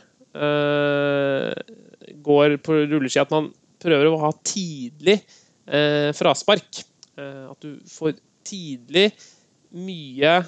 går 2.22 2.56
på 2.62 2.76
rulleski. 2.86 3.20
At 3.22 3.32
man 3.34 3.50
prøver 3.82 4.10
å 4.10 4.20
ha 4.22 4.30
tidlig 4.46 5.18
eh, 5.66 6.10
fraspark. 6.16 6.82
Eh, 7.18 7.44
at 7.50 7.64
du 7.64 7.78
får 7.90 8.18
tidlig 8.46 9.10
mye 9.76 10.40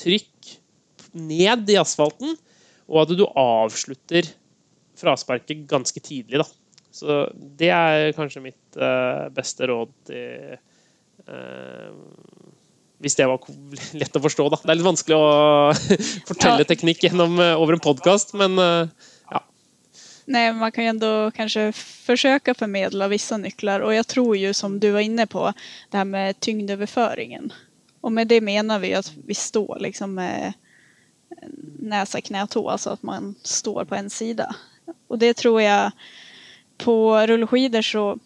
trykk 0.00 0.54
ned 1.20 1.70
i 1.72 1.78
asfalten, 1.80 2.36
og 2.90 3.02
at 3.02 3.12
du 3.18 3.24
avslutter 3.28 4.28
frasparket 5.00 5.66
ganske 5.70 6.02
tidlig. 6.04 6.42
Da. 6.42 6.46
Så 6.94 7.22
det 7.34 7.70
er 7.74 8.14
kanskje 8.16 8.44
mitt 8.44 8.78
eh, 8.78 9.26
beste 9.34 9.68
råd 9.70 9.94
til 10.10 10.56
eh, 11.26 11.90
hvis 13.00 13.16
det 13.16 13.24
var 13.30 13.40
lett 13.96 14.16
å 14.18 14.20
forstå, 14.20 14.46
da. 14.52 14.58
Det 14.60 14.72
er 14.72 14.76
litt 14.76 14.90
vanskelig 14.90 15.16
å 15.16 15.28
fortelle 16.30 16.66
teknikk 16.68 17.06
gjennom, 17.06 17.38
eh, 17.40 17.56
over 17.56 17.76
en 17.76 17.84
podkast, 17.84 18.34
men 18.36 18.58
eh, 18.60 19.09
Nej, 20.30 20.52
man 20.52 20.72
kan 20.72 20.84
ju 20.84 20.90
ändå 20.90 21.30
kanske 21.30 21.72
försöka 21.72 22.54
förmedla 22.54 23.08
vissa 23.08 23.36
nycklar 23.36 23.80
och 23.80 23.94
jag 23.94 24.06
tror 24.06 24.36
ju 24.36 24.54
som 24.54 24.80
du 24.80 24.90
var 24.90 25.00
inne 25.00 25.26
på 25.26 25.52
det 25.90 25.96
här 25.96 26.04
med 26.04 26.40
tyngdöverföringen. 26.40 27.52
Och 28.00 28.12
med 28.12 28.26
det 28.26 28.40
menar 28.40 28.78
vi 28.78 28.94
att 28.94 29.12
vi 29.26 29.34
står 29.34 29.78
liksom 29.80 30.14
med 30.14 30.52
näsa, 31.78 32.20
knä, 32.20 32.46
tå, 32.46 32.70
alltså 32.70 32.90
att 32.90 33.02
man 33.02 33.34
står 33.42 33.84
på 33.84 33.94
en 33.94 34.10
sida. 34.10 34.54
Och 35.06 35.18
det 35.18 35.34
tror 35.34 35.62
jag 35.62 35.90
på 36.78 37.26
rullskidor 37.26 37.82
så 37.82 38.18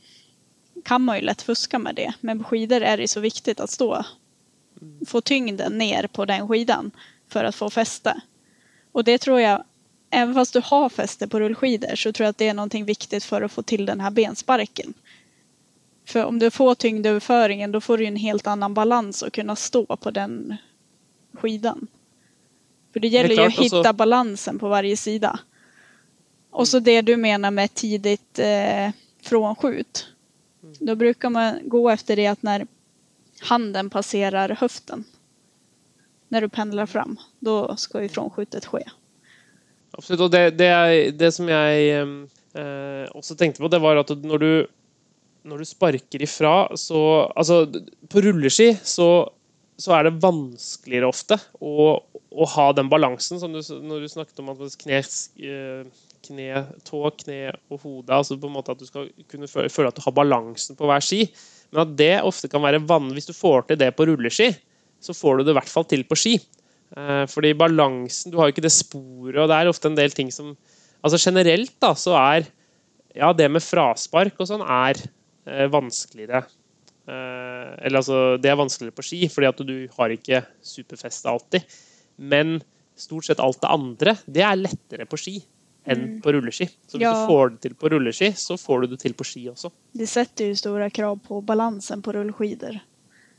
kan 0.84 1.02
man 1.02 1.16
ju 1.16 1.22
lätt 1.22 1.42
fuska 1.42 1.78
med 1.78 1.94
det. 1.94 2.12
Men 2.20 2.38
på 2.38 2.44
skidor 2.44 2.80
är 2.80 2.96
det 2.96 3.08
så 3.08 3.20
viktigt 3.20 3.60
att 3.60 3.70
stå, 3.70 4.04
få 5.06 5.20
tyngden 5.20 5.78
ner 5.78 6.06
på 6.06 6.24
den 6.24 6.48
skidan 6.48 6.90
för 7.28 7.44
att 7.44 7.54
få 7.54 7.70
fäste. 7.70 8.20
Och 8.92 9.04
det 9.04 9.18
tror 9.18 9.40
jag 9.40 9.64
även 10.14 10.34
fast 10.34 10.52
du 10.52 10.60
har 10.64 10.88
fäste 10.88 11.28
på 11.28 11.40
rullskidor 11.40 11.96
så 11.96 12.12
tror 12.12 12.24
jag 12.24 12.30
att 12.30 12.38
det 12.38 12.48
är 12.48 12.54
någonting 12.54 12.84
viktigt 12.84 13.24
för 13.24 13.42
att 13.42 13.52
få 13.52 13.62
till 13.62 13.86
den 13.86 14.00
här 14.00 14.10
bensparken. 14.10 14.94
För 16.04 16.24
om 16.24 16.38
du 16.38 16.50
får 16.50 16.74
tyngdöverföringen 16.74 17.72
då 17.72 17.80
får 17.80 17.98
du 17.98 18.04
en 18.04 18.16
helt 18.16 18.46
annan 18.46 18.74
balans 18.74 19.22
och 19.22 19.32
kunna 19.32 19.56
stå 19.56 19.96
på 19.96 20.10
den 20.10 20.56
skidan. 21.32 21.86
För 22.92 23.00
det 23.00 23.08
gäller 23.08 23.28
det 23.28 23.34
klart, 23.34 23.44
ju 23.44 23.58
att 23.58 23.64
hitta 23.64 23.84
så... 23.84 23.92
balansen 23.92 24.58
på 24.58 24.68
varje 24.68 24.96
sida. 24.96 25.38
Och 26.50 26.68
så 26.68 26.78
det 26.78 27.02
du 27.02 27.16
menar 27.16 27.50
med 27.50 27.74
tidigt 27.74 28.38
eh, 28.38 28.90
frånskjut. 29.22 30.06
Då 30.78 30.94
brukar 30.94 31.30
man 31.30 31.58
gå 31.64 31.90
efter 31.90 32.16
det 32.16 32.26
att 32.26 32.42
när 32.42 32.66
handen 33.40 33.90
passerar 33.90 34.48
höften. 34.48 35.04
När 36.28 36.40
du 36.40 36.48
pendlar 36.48 36.86
fram, 36.86 37.16
då 37.38 37.76
ska 37.76 38.02
ju 38.02 38.08
frånskjutet 38.08 38.66
ske. 38.66 38.84
Absolutt. 39.94 40.26
Og 40.26 40.32
det, 40.32 40.44
det, 40.58 40.70
det 41.18 41.30
som 41.34 41.48
jeg 41.50 41.90
eh, 41.94 43.04
også 43.14 43.36
tenkte 43.38 43.62
på, 43.62 43.70
det 43.70 43.82
var 43.82 44.00
at 44.02 44.10
når 44.24 44.42
du, 44.42 44.50
når 45.48 45.62
du 45.62 45.68
sparker 45.68 46.24
ifra, 46.24 46.56
så 46.78 47.02
Altså, 47.34 47.64
på 48.10 48.24
rulleski 48.24 48.72
så, 48.82 49.08
så 49.78 49.94
er 49.96 50.08
det 50.08 50.18
vanskeligere 50.22 51.10
ofte 51.10 51.38
å, 51.60 52.00
å, 52.00 52.48
ha 52.56 52.70
den 52.76 52.90
balansen 52.90 53.40
som 53.42 53.54
du, 53.54 53.60
når 53.60 54.04
du 54.04 54.10
snakket 54.10 54.42
om 54.42 54.52
at 54.54 54.78
kne, 54.82 55.00
eh, 55.00 56.04
kne, 56.26 56.64
tå, 56.88 57.04
kne 57.22 57.40
og 57.68 57.82
hode 57.84 58.18
altså 58.18 58.38
på 58.40 58.50
en 58.50 58.56
måte 58.56 58.74
At 58.74 58.82
du 58.82 58.88
skal 58.88 59.10
kunne 59.30 59.50
føle, 59.50 59.70
føle 59.72 59.92
at 59.92 59.98
du 59.98 60.04
har 60.06 60.16
balansen 60.16 60.78
på 60.78 60.88
hver 60.90 61.04
ski. 61.04 61.26
Men 61.70 61.84
at 61.84 61.96
det 61.98 62.14
ofte 62.26 62.50
kan 62.50 62.62
være 62.64 62.82
vanlig 62.86 63.20
Hvis 63.20 63.30
du 63.30 63.36
får 63.36 63.68
til 63.68 63.80
det 63.82 63.92
på 63.94 64.08
rulleski, 64.10 64.50
så 65.04 65.14
får 65.14 65.38
du 65.38 65.44
det 65.44 65.52
i 65.52 65.58
hvert 65.58 65.70
fall 65.70 65.84
til 65.86 66.02
på 66.08 66.16
ski. 66.16 66.38
Eh, 66.94 67.24
fordi 67.26 67.54
balansen 67.58 68.30
Du 68.30 68.38
har 68.38 68.46
jo 68.46 68.54
ikke 68.54 68.62
det 68.62 68.74
sporet, 68.74 69.38
og 69.42 69.48
det 69.50 69.56
er 69.56 69.70
ofte 69.70 69.90
en 69.90 69.98
del 69.98 70.12
ting 70.14 70.30
som 70.34 70.52
Altså 71.04 71.18
generelt 71.18 71.74
da, 71.82 71.92
så 71.98 72.14
er 72.18 72.46
Ja, 73.14 73.32
det 73.32 73.50
med 73.50 73.62
fraspark 73.62 74.38
og 74.42 74.48
sånn 74.50 74.62
er 74.62 74.98
eh, 75.46 75.66
vanskeligere. 75.70 76.44
Eh, 77.06 77.72
eller 77.86 78.00
altså 78.00 78.20
Det 78.42 78.50
er 78.50 78.58
vanskeligere 78.58 78.96
på 78.96 79.06
ski, 79.06 79.20
fordi 79.30 79.50
at 79.50 79.64
du 79.66 79.76
har 79.98 80.14
ikke 80.14 80.44
superfeste 80.62 81.30
alltid. 81.30 81.66
Men 82.16 82.60
stort 82.96 83.26
sett 83.26 83.42
alt 83.42 83.60
det 83.62 83.70
andre, 83.70 84.16
det 84.26 84.42
er 84.46 84.58
lettere 84.58 85.06
på 85.06 85.18
ski 85.18 85.36
enn 85.84 86.00
mm. 86.00 86.18
på 86.24 86.32
rulleski. 86.32 86.66
Så 86.88 86.96
hvis 86.96 87.04
ja. 87.04 87.12
du 87.12 87.28
får 87.28 87.54
det 87.54 87.60
til 87.66 87.74
på 87.78 87.90
rulleski, 87.92 88.30
så 88.38 88.56
får 88.58 88.84
du 88.84 88.94
det 88.94 89.00
til 89.02 89.14
på 89.18 89.26
ski 89.28 89.44
også. 89.50 89.70
Det 89.92 90.08
setter 90.08 90.50
jo 90.50 90.58
store 90.58 90.88
krav 90.94 91.18
på 91.26 91.42
balansen 91.44 92.02
på 92.02 92.14
rullskidor. 92.16 92.80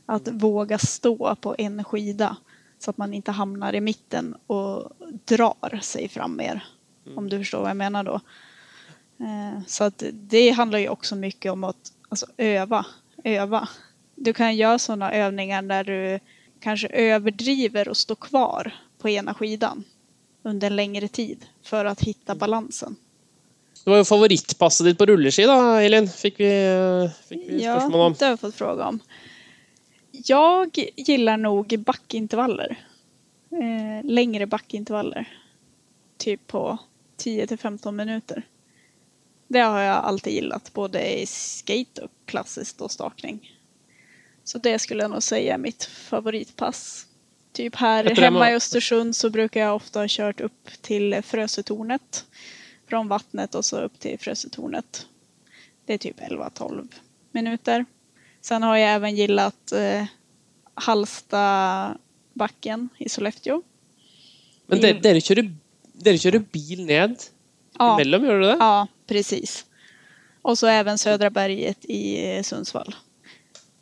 at 0.06 0.28
våge 0.38 0.78
stå 0.78 1.34
på 1.42 1.54
en 1.58 1.80
skida 1.82 2.36
så 2.78 2.90
att 2.90 2.96
man 2.96 3.14
inte 3.14 3.32
hamnar 3.32 3.74
i 3.74 3.80
mitten 3.80 4.34
och 4.46 4.92
drar 5.24 5.80
sig 5.82 6.08
fram 6.08 6.36
mer. 6.36 6.64
Mm. 7.06 7.18
Om 7.18 7.28
du 7.28 7.38
förstår 7.38 7.60
vad 7.60 7.70
jag 7.70 7.76
menar 7.76 8.04
då. 8.04 8.20
Eh, 9.20 9.62
så 9.66 9.84
att 9.84 10.02
det 10.12 10.50
handlar 10.50 10.78
ju 10.78 10.88
också 10.88 11.16
mycket 11.16 11.52
om 11.52 11.64
att 11.64 11.92
alltså, 12.08 12.26
öva. 12.36 12.86
Öva. 13.24 13.68
Du 14.14 14.32
kan 14.32 14.56
göra 14.56 14.78
sådana 14.78 15.12
övningar 15.12 15.62
där 15.62 15.84
du 15.84 16.18
kanske 16.60 16.88
överdriver 16.88 17.88
och 17.88 17.96
står 17.96 18.14
kvar 18.14 18.74
på 18.98 19.08
ena 19.08 19.34
skidan 19.34 19.84
under 20.42 20.66
en 20.66 20.76
längre 20.76 21.08
tid 21.08 21.46
för 21.62 21.84
att 21.84 22.00
hitta 22.00 22.32
mm. 22.32 22.38
balansen. 22.38 22.96
Det 23.84 23.90
var 23.90 23.98
jo 23.98 24.04
favorittpasset 24.04 24.84
ditt 24.84 24.98
på 24.98 25.06
rulleski, 25.06 25.44
da, 25.46 25.82
Elin? 25.82 26.08
Fikk 26.08 26.40
vi, 26.40 26.50
fikk 27.28 27.42
vi 27.48 27.60
spørsmål 27.60 28.00
om. 28.00 28.12
Ja, 28.12 28.16
det 28.18 28.24
har 28.24 28.32
vi 28.32 28.36
fått 28.36 28.54
fråga 28.54 28.84
om. 28.84 29.00
Jag 30.24 30.78
gillar 30.96 31.36
nog 31.36 31.78
backintervaller. 31.78 32.86
Eh, 33.50 34.04
längre 34.04 34.46
backintervaller. 34.46 35.38
Typ 36.16 36.46
på 36.46 36.78
10 37.16 37.46
till 37.46 37.58
15 37.58 37.96
minuter. 37.96 38.42
Det 39.48 39.60
har 39.60 39.80
jag 39.80 39.96
alltid 39.96 40.32
gillat, 40.32 40.72
både 40.72 41.20
i 41.20 41.26
skate 41.26 42.02
och 42.02 42.10
klassiskt 42.24 42.80
och 42.80 42.90
stakning. 42.90 43.52
Så 44.44 44.58
det 44.58 44.78
skulle 44.78 45.02
jag 45.02 45.10
nog 45.10 45.22
säga 45.22 45.54
är 45.54 45.58
mitt 45.58 45.84
favoritpass. 45.84 47.06
Typ 47.52 47.74
här 47.74 48.04
hemma 48.04 48.50
i 48.50 48.54
Östersund 48.54 49.16
så 49.16 49.30
brukar 49.30 49.60
jag 49.60 49.76
ofta 49.76 50.00
ha 50.00 50.06
kört 50.08 50.40
upp 50.40 50.70
till 50.80 51.22
Frösetornet. 51.22 52.24
Från 52.86 53.08
vattnet 53.08 53.54
och 53.54 53.64
så 53.64 53.80
upp 53.80 54.00
till 54.00 54.18
Frösetornet. 54.18 55.06
Det 55.86 55.94
är 55.94 55.98
typ 55.98 56.20
11-12 56.20 56.88
minuter. 57.32 57.84
Sen 58.46 58.62
har 58.62 58.76
jag 58.76 58.94
även 58.94 59.16
gillat 59.16 59.72
eh, 59.72 60.04
Halstabacken 60.74 62.88
i 62.98 63.08
Sollefteå. 63.08 63.62
Men 64.66 64.80
det, 64.80 64.92
dere, 65.02 65.20
kjører, 65.20 65.50
dere 66.04 66.18
kjører 66.22 66.38
bil 66.54 66.84
ned 66.86 67.16
ja. 67.78 67.94
emellan, 67.94 68.24
gör 68.24 68.40
du 68.40 68.46
det? 68.46 68.56
Ja, 68.60 68.86
precis. 69.06 69.64
Och 70.42 70.58
så 70.58 70.66
även 70.66 70.98
Södra 70.98 71.30
berget 71.30 71.84
i 71.84 72.36
eh, 72.36 72.42
Sundsvall. 72.42 72.94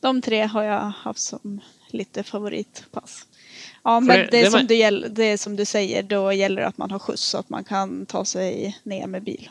De 0.00 0.22
tre 0.22 0.42
har 0.42 0.62
jag 0.62 0.80
haft 0.80 1.20
som 1.20 1.60
lite 1.88 2.22
favoritpass. 2.22 3.26
Ja, 3.82 4.00
men 4.00 4.16
det, 4.16 4.28
det, 4.30 4.40
det, 4.40 4.50
som 4.50 4.66
det, 4.66 4.90
det 5.08 5.38
som 5.38 5.56
du 5.56 5.64
säger, 5.64 6.02
då 6.02 6.32
gäller 6.32 6.62
det 6.62 6.68
att 6.68 6.78
man 6.78 6.90
har 6.90 6.98
skjuts 6.98 7.22
så 7.22 7.38
att 7.38 7.48
man 7.48 7.64
kan 7.64 8.06
ta 8.06 8.24
sig 8.24 8.78
ner 8.82 9.06
med 9.06 9.22
bil. 9.22 9.50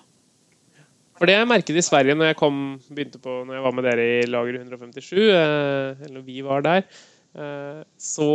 For 1.19 1.30
det 1.30 1.38
jeg 1.38 1.49
merket 1.49 1.78
i 1.78 1.86
Sverige 1.86 2.17
når 2.17 2.32
jeg 2.32 2.39
kom, 2.39 2.60
begynte 2.89 3.21
på, 3.21 3.41
når 3.45 3.58
jeg 3.58 3.65
var 3.67 3.76
med 3.78 3.86
dere 3.88 4.06
i 4.23 4.30
Lager 4.30 4.60
157, 4.60 5.17
eh, 5.21 6.06
eller 6.08 6.26
vi 6.26 6.41
var 6.45 6.65
der, 6.65 6.86
eh, 7.38 7.82
så 8.02 8.32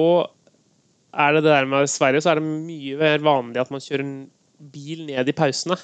er 1.19 1.35
det 1.35 1.45
det 1.45 1.55
der 1.55 1.69
med 1.71 1.89
Sverige 1.91 2.23
så 2.23 2.33
er 2.33 2.41
det 2.41 2.49
mye 2.49 2.99
mer 3.01 3.23
vanlig 3.25 3.63
at 3.63 3.73
man 3.75 3.83
kjører 3.83 4.05
en 4.05 4.19
bil 4.73 5.07
ned 5.09 5.31
i 5.31 5.37
pausene. 5.37 5.79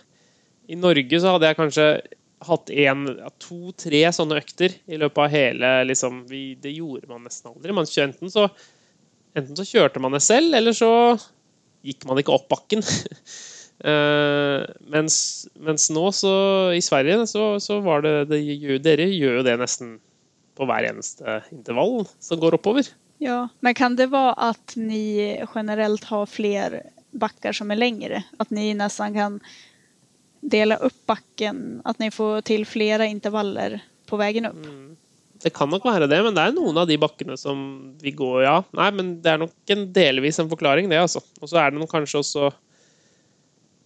I 0.70 0.78
Norge 0.78 1.20
så 1.20 1.35
hadde 1.35 1.50
jeg 1.50 1.59
kanskje 1.59 1.88
hatt 2.44 2.70
to-tre 3.40 4.02
sånne 4.12 4.38
økter 4.40 4.74
i 4.87 4.98
løpet 5.00 5.22
av 5.24 5.33
hele 5.33 5.70
liksom, 5.88 6.24
vi, 6.28 6.54
Det 6.61 6.72
gjorde 6.74 7.09
man 7.09 7.24
nesten 7.24 7.52
aldri. 7.52 7.72
Man, 7.72 7.88
enten, 7.88 8.33
så, 8.33 8.48
enten 9.37 9.57
så 9.57 9.66
kjørte 9.68 10.02
man 10.02 10.12
det 10.16 10.22
selv, 10.24 10.54
eller 10.57 10.76
så 10.76 10.90
gikk 11.85 12.04
man 12.09 12.20
ikke 12.20 12.35
opp 12.37 12.48
bakken. 12.52 12.85
Uh, 13.85 14.64
mens, 14.88 15.44
mens, 15.61 15.90
nå, 15.92 16.07
så 16.16 16.33
i 16.73 16.81
Sverige, 16.81 17.27
så, 17.29 17.59
så 17.61 17.83
var 17.85 18.01
det, 18.05 18.14
det, 18.31 18.40
Dere 18.81 19.11
gjør 19.12 19.42
jo 19.42 19.44
det 19.44 19.59
nesten 19.61 19.99
på 20.57 20.64
hver 20.70 20.87
eneste 20.88 21.42
intervall 21.53 22.07
som 22.23 22.40
går 22.40 22.57
oppover. 22.57 22.88
Ja, 23.23 23.44
men 23.61 23.77
kan 23.77 23.99
det 23.99 24.09
være 24.12 24.33
at 24.51 24.75
ni 24.81 25.37
generelt 25.53 26.09
har 26.09 26.27
flere 26.31 26.83
bakker 27.14 27.55
som 27.57 27.70
er 27.70 27.81
lengre? 27.81 28.25
At 28.40 28.51
ni 28.55 28.70
nesten 28.79 29.14
kan 29.16 29.38
dele 30.40 30.81
opp 30.85 30.97
bakken? 31.09 31.81
at 31.85 32.01
ni 32.01 32.11
får 32.12 32.44
til 32.49 32.64
flere 32.68 33.09
intervaller 33.11 33.79
på 34.09 34.18
veien 34.20 34.49
opp? 34.49 34.61
Mm. 34.61 34.94
Det 35.44 35.53
kan 35.53 35.68
nok 35.68 35.85
være 35.85 36.09
det, 36.09 36.23
men 36.25 36.33
det 36.33 36.40
er 36.40 36.55
noen 36.57 36.79
av 36.81 36.88
de 36.88 36.97
bakkene 36.97 37.37
som 37.37 37.59
vi 38.01 38.14
går, 38.16 38.44
ja. 38.47 38.59
Nei, 38.73 38.88
men 38.97 39.11
det 39.20 39.35
er 39.35 39.42
nok 39.42 39.73
en 39.75 39.83
delvis 39.92 40.40
en 40.40 40.49
forklaring, 40.49 40.88
det, 40.88 41.03
altså. 41.05 41.20
Og 41.42 41.51
så 41.51 41.59
er 41.61 41.73
det 41.73 41.83
nok 41.83 41.92
kanskje 41.92 42.23
også 42.23 42.49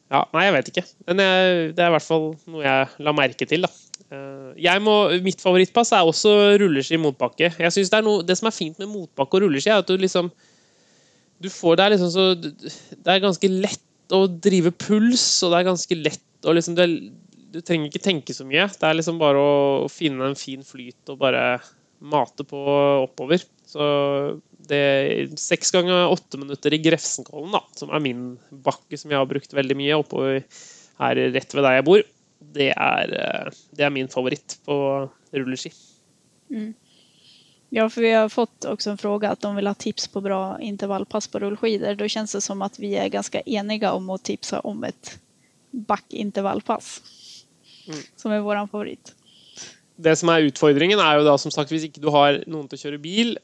Ja, 0.08 0.22
nei, 0.32 0.46
jeg 0.46 0.54
vet 0.56 0.70
ikke. 0.72 0.86
Men 1.08 1.20
jeg, 1.20 1.56
det 1.76 1.84
er 1.84 1.90
i 1.90 1.94
hvert 1.96 2.06
fall 2.06 2.30
noe 2.48 2.64
jeg 2.64 3.04
la 3.04 3.12
merke 3.16 3.48
til, 3.48 3.66
da. 3.66 3.72
Eh, 4.08 4.52
jeg 4.64 4.80
må, 4.80 4.94
mitt 5.24 5.42
favorittpass 5.44 5.92
er 5.92 6.08
også 6.08 6.34
rulleski 6.62 7.00
motbakke. 7.00 7.50
Jeg 7.52 7.74
synes 7.74 7.92
det, 7.92 8.00
noe, 8.06 8.24
det 8.24 8.38
som 8.40 8.48
er 8.48 8.56
fint 8.56 8.80
med 8.80 8.88
motbakke 8.88 9.36
og 9.36 9.44
rulleski, 9.44 9.72
er 9.72 9.82
at 9.82 9.90
du 9.90 9.98
liksom 10.00 10.32
du 11.38 11.46
får 11.52 11.78
det 11.78 11.84
er 11.84 11.92
liksom 11.94 12.10
så 12.10 12.24
Det 12.34 13.12
er 13.12 13.22
ganske 13.22 13.50
lett 13.52 14.14
å 14.14 14.24
drive 14.26 14.72
puls, 14.72 15.24
og 15.44 15.52
det 15.52 15.60
er 15.60 15.68
ganske 15.68 15.98
lett 16.00 16.48
å 16.48 16.54
liksom 16.56 16.78
du, 16.78 16.84
du, 17.52 17.60
trenger 17.60 17.90
ikke 17.90 18.04
tenke 18.04 18.34
så 18.34 18.46
mye. 18.48 18.64
Det 18.72 18.88
er 18.88 18.96
liksom 18.96 19.20
bare 19.20 19.42
å 19.42 19.90
finne 19.92 20.30
en 20.30 20.38
fin 20.38 20.64
flyt 20.64 21.12
og 21.12 21.20
bare 21.20 21.42
mate 21.98 22.46
på 22.48 22.62
oppover. 23.04 23.44
Så 23.68 23.84
det 24.68 25.38
Seks 25.40 25.72
ganger 25.74 26.12
åtte 26.12 26.40
minutter 26.40 26.74
i 26.74 26.80
Grefsenkollen, 26.82 27.52
da, 27.54 27.62
som 27.78 27.92
er 27.94 28.04
min 28.04 28.26
bakke 28.50 28.98
som 29.00 29.12
jeg 29.12 29.20
har 29.20 29.30
brukt 29.30 29.54
veldig 29.56 29.76
mye 29.78 29.98
oppover 29.98 30.42
her 30.98 31.22
rett 31.34 31.54
ved 31.54 31.64
der 31.64 31.78
jeg 31.78 31.86
bor, 31.86 32.02
det 32.58 32.72
er, 32.74 33.14
eh, 33.14 33.56
det 33.76 33.86
er 33.86 33.94
min 33.94 34.10
favoritt 34.10 34.58
på 34.66 34.76
rulleski. 35.32 35.72
Mm. 36.50 36.74
Ja, 37.70 37.90
for 37.90 38.00
vi 38.00 38.12
har 38.12 38.28
fått 38.28 38.64
också 38.64 38.90
en 38.90 38.98
fråga 38.98 39.30
att 39.30 39.40
de 39.40 39.56
vill 39.56 39.66
ha 39.66 39.74
tips 39.74 40.08
på 40.08 40.20
bra 40.20 40.60
intervallpass 40.60 41.28
på 41.28 41.38
rullskidor. 41.38 41.94
Då 41.94 42.08
känns 42.08 42.32
det 42.32 42.40
som 42.40 42.62
att 42.62 42.78
vi 42.78 42.96
är 42.96 43.08
ganska 43.08 43.40
eniga 43.40 43.92
om 43.92 44.10
att 44.10 44.24
tipsa 44.24 44.60
om 44.60 44.84
ett 44.84 45.18
backintervallpass. 45.70 47.02
Mm. 47.88 48.00
Som 48.16 48.32
er 48.32 48.40
vår 48.40 48.66
favorit. 48.66 49.14
Det 49.96 50.16
som 50.16 50.28
er 50.28 50.46
utfordringen, 50.46 51.00
er 51.00 51.18
jo 51.18 51.26
da 51.26 51.34
som 51.38 51.50
sagt 51.50 51.72
hvis 51.74 51.88
ikke 51.88 52.00
du 52.00 52.08
har 52.14 52.40
noen 52.46 52.68
til 52.70 52.78
å 52.78 52.82
kjøre 52.86 53.00
bil, 53.02 53.36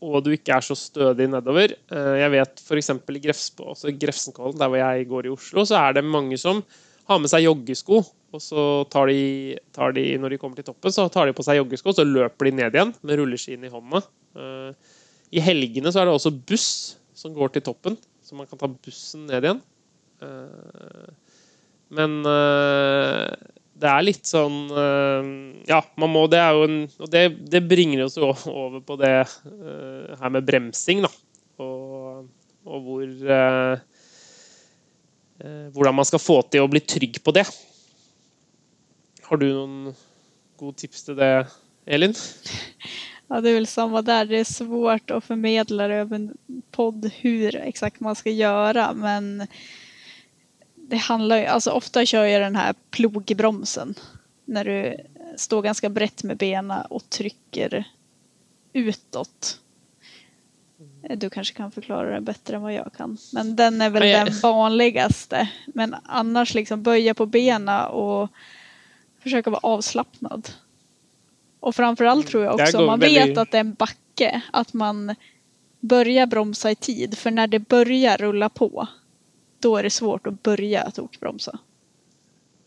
og 0.00 0.22
du 0.24 0.30
ikke 0.32 0.56
er 0.56 0.64
så 0.64 0.76
stødig 0.78 1.28
nedover. 1.32 1.74
Eh, 1.92 2.14
jeg 2.22 2.32
vet 2.36 2.62
f.eks. 2.64 2.92
i 2.96 3.98
Grefsenkollen, 4.00 4.58
der 4.60 4.70
hvor 4.70 4.80
jeg 4.80 5.10
går 5.10 5.28
i 5.28 5.34
Oslo, 5.34 5.66
så 5.68 5.80
er 5.82 5.98
det 5.98 6.06
mange 6.06 6.38
som 6.40 6.64
har 7.10 7.20
med 7.20 7.32
seg 7.32 7.44
joggesko 7.44 8.04
og 8.30 8.42
så 8.42 8.64
tar 8.92 9.10
de, 9.10 9.58
tar 9.74 9.94
de, 9.96 10.04
når 10.22 10.34
de 10.34 10.38
kommer 10.38 10.60
til 10.60 10.68
toppen, 10.68 10.92
så 10.94 11.08
tar 11.10 11.26
de 11.26 11.34
på 11.34 11.44
seg 11.46 11.58
joggesko, 11.58 11.94
så 11.94 12.06
løper 12.06 12.46
de 12.46 12.52
ned 12.60 12.76
igjen 12.76 12.92
med 13.02 13.18
rulleskiene 13.18 13.66
i 13.66 13.72
hånda. 13.72 14.02
Eh, 14.38 14.92
I 15.34 15.42
helgene 15.42 15.90
så 15.90 16.02
er 16.02 16.08
det 16.08 16.14
også 16.14 16.32
buss 16.46 16.68
som 17.16 17.34
går 17.34 17.56
til 17.56 17.64
toppen, 17.66 17.98
så 18.22 18.38
man 18.38 18.48
kan 18.50 18.60
ta 18.60 18.70
bussen 18.70 19.26
ned 19.26 19.48
igjen. 19.48 19.62
Eh, 20.22 21.10
men 21.98 22.20
det 23.80 23.88
er 23.90 24.04
litt 24.04 24.28
sånn 24.28 24.58
Ja, 25.68 25.80
man 26.00 26.12
må 26.12 26.26
Det 26.30 26.40
er 26.40 26.56
jo 26.56 26.66
en 26.66 26.78
Og 27.00 27.08
det, 27.12 27.22
det 27.52 27.62
bringer 27.70 28.04
oss 28.04 28.18
over 28.20 28.80
på 28.84 28.96
det 29.00 29.14
her 30.20 30.32
med 30.32 30.46
bremsing, 30.48 31.02
da. 31.06 31.10
Og, 31.60 32.26
og 32.68 32.84
hvor 32.86 33.06
Hvordan 35.72 35.96
man 35.96 36.04
skal 36.04 36.20
få 36.20 36.42
til 36.52 36.64
å 36.64 36.68
bli 36.68 36.82
trygg 36.84 37.16
på 37.24 37.32
det. 37.32 37.46
Har 39.30 39.40
du 39.40 39.46
noen 39.46 39.94
gode 40.60 40.82
tips 40.82 41.06
til 41.06 41.16
det, 41.16 41.30
Elin? 41.88 42.12
Ja, 43.30 43.38
det 43.38 43.52
er 43.52 43.60
vel 43.60 43.68
samme 43.70 44.02
der. 44.02 44.26
Det 44.26 44.40
er 44.40 44.48
svårt 44.48 45.12
å 45.14 45.20
formidle 45.22 45.86
over 46.00 46.16
en 46.16 46.30
podd 46.74 47.06
hur 47.20 47.56
man 48.02 48.18
skal 48.18 48.34
gjøre, 48.34 48.88
men 48.98 49.46
det 50.90 51.04
handler 51.06 51.44
jo 51.44 51.52
altså 51.54 51.74
ofta 51.78 52.02
kjører 52.02 52.32
jeg 52.32 52.42
den 52.42 52.58
her 52.58 52.74
plogbromsen 52.94 53.94
når 54.50 54.70
du 54.70 55.38
står 55.38 55.62
ganske 55.68 55.90
brett 55.94 56.24
med 56.26 56.40
benen 56.40 56.86
og 56.90 57.04
trykker 57.14 57.84
utåt. 58.74 59.56
Du 61.16 61.30
kanskje 61.30 61.56
kan 61.56 61.70
forklare 61.70 62.16
det 62.16 62.26
bedre 62.26 62.58
enn 62.58 62.64
vad 62.64 62.74
jeg 62.74 62.92
kan. 62.96 63.14
Men 63.36 63.54
den 63.58 63.80
er 63.82 63.92
vel 63.94 64.06
den 64.08 64.32
vanligste. 64.42 65.46
Men 65.74 65.94
annars 66.04 66.54
liksom 66.54 66.82
böja 66.82 67.14
på 67.14 67.26
benen 67.26 67.86
og 67.90 68.28
försöka 69.22 69.50
vara 69.50 69.60
avslappnad. 69.62 70.50
Och 71.60 71.76
framförallt 71.76 72.26
tror 72.26 72.44
jag 72.44 72.60
också, 72.60 72.80
man 72.80 73.00
väldigt... 73.00 73.28
vet 73.28 73.38
att 73.38 73.50
det 73.50 73.58
är 73.58 73.60
en 73.60 73.74
backe, 73.74 74.42
att 74.52 74.72
man 74.72 75.14
börjar 75.80 76.26
bromsa 76.26 76.70
i 76.70 76.74
tid. 76.74 77.18
För 77.18 77.30
när 77.30 77.46
det 77.46 77.58
börjar 77.58 78.16
rulla 78.16 78.48
på, 78.48 78.88
då 79.60 79.76
är 79.76 79.82
det 79.82 79.90
svårt 79.90 80.26
att 80.26 80.42
börja 80.42 80.84
tokbromsa. 80.90 81.58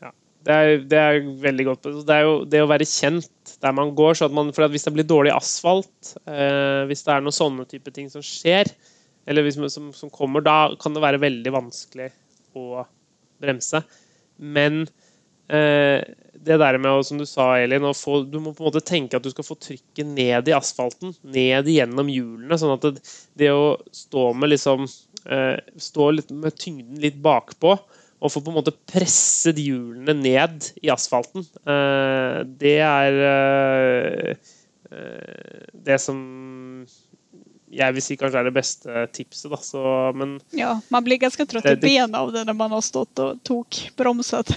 Ja, 0.02 0.12
det 0.46 0.54
er, 0.54 0.74
det 0.90 1.02
er 1.02 1.20
veldig 1.44 1.66
godt. 1.66 1.92
Det 2.08 2.16
er 2.16 2.26
jo 2.28 2.40
det 2.50 2.64
å 2.64 2.70
være 2.72 2.88
kjent 2.90 3.56
der 3.64 3.76
man 3.76 3.94
går. 3.98 4.18
så 4.18 4.30
at 4.30 4.36
man, 4.36 4.54
for 4.54 4.66
at 4.66 4.74
Hvis 4.74 4.88
det 4.88 4.96
blir 4.96 5.08
dårlig 5.08 5.34
asfalt, 5.36 6.16
eh, 6.26 6.84
hvis 6.90 7.06
det 7.06 7.14
er 7.16 7.24
noen 7.24 7.36
sånne 7.36 7.68
type 7.70 7.94
ting 7.96 8.10
som 8.12 8.24
skjer, 8.26 8.70
eller 9.28 9.46
hvis, 9.46 9.60
som, 9.74 9.92
som 9.96 10.12
kommer, 10.12 10.44
da 10.44 10.74
kan 10.80 10.96
det 10.96 11.04
være 11.04 11.22
veldig 11.24 11.54
vanskelig 11.56 12.10
å 12.60 12.84
bremse. 13.44 13.84
Men 14.38 14.86
eh, 15.48 16.04
det 16.46 16.60
der 16.62 16.78
med, 16.82 17.06
som 17.08 17.20
du 17.20 17.26
sa, 17.30 17.54
Elin, 17.60 17.86
få, 17.98 18.22
du 18.28 18.40
må 18.40 18.54
på 18.54 18.64
en 18.64 18.70
måte 18.70 18.84
tenke 18.86 19.18
at 19.18 19.26
du 19.26 19.32
skal 19.34 19.48
få 19.48 19.58
trykket 19.62 20.08
ned 20.08 20.50
i 20.50 20.56
asfalten. 20.56 21.16
Ned 21.24 21.70
gjennom 21.72 22.12
hjulene. 22.12 22.60
Sånn 22.60 22.76
at 22.76 22.86
det, 22.86 23.04
det 23.40 23.52
å 23.56 23.76
stå 23.96 24.30
med 24.38 24.54
liksom 24.54 24.88
eh, 25.26 25.58
Stå 25.82 26.12
med 26.32 26.58
tyngden 26.60 27.02
litt 27.04 27.20
bakpå 27.24 27.78
og 28.24 28.32
få 28.32 28.40
på 28.40 28.54
en 28.54 28.56
måte 28.56 28.72
presset 28.88 29.58
hjulene 29.60 30.14
ned 30.16 30.70
i 30.80 30.88
asfalten, 30.94 31.44
eh, 31.68 32.38
det 32.48 32.78
er 32.88 33.18
eh 33.24 34.52
det 35.84 35.98
som 36.02 36.18
jeg 37.74 37.96
vil 37.96 38.04
si 38.06 38.18
kanskje 38.20 38.42
er 38.42 38.48
det 38.48 38.54
beste 38.56 39.04
tipset. 39.16 39.50
Da. 39.52 39.60
Så, 39.64 39.82
men, 40.18 40.38
ja, 40.56 40.76
man 40.94 41.06
blir 41.06 41.20
ganske 41.22 41.46
trøtt 41.50 41.70
i 41.72 41.76
bena 41.82 42.24
av 42.24 42.34
det 42.36 42.46
når 42.48 42.58
man 42.60 42.74
har 42.76 42.84
stått 42.86 43.22
og 43.24 43.40
tok 43.48 43.80
bromset. 44.00 44.54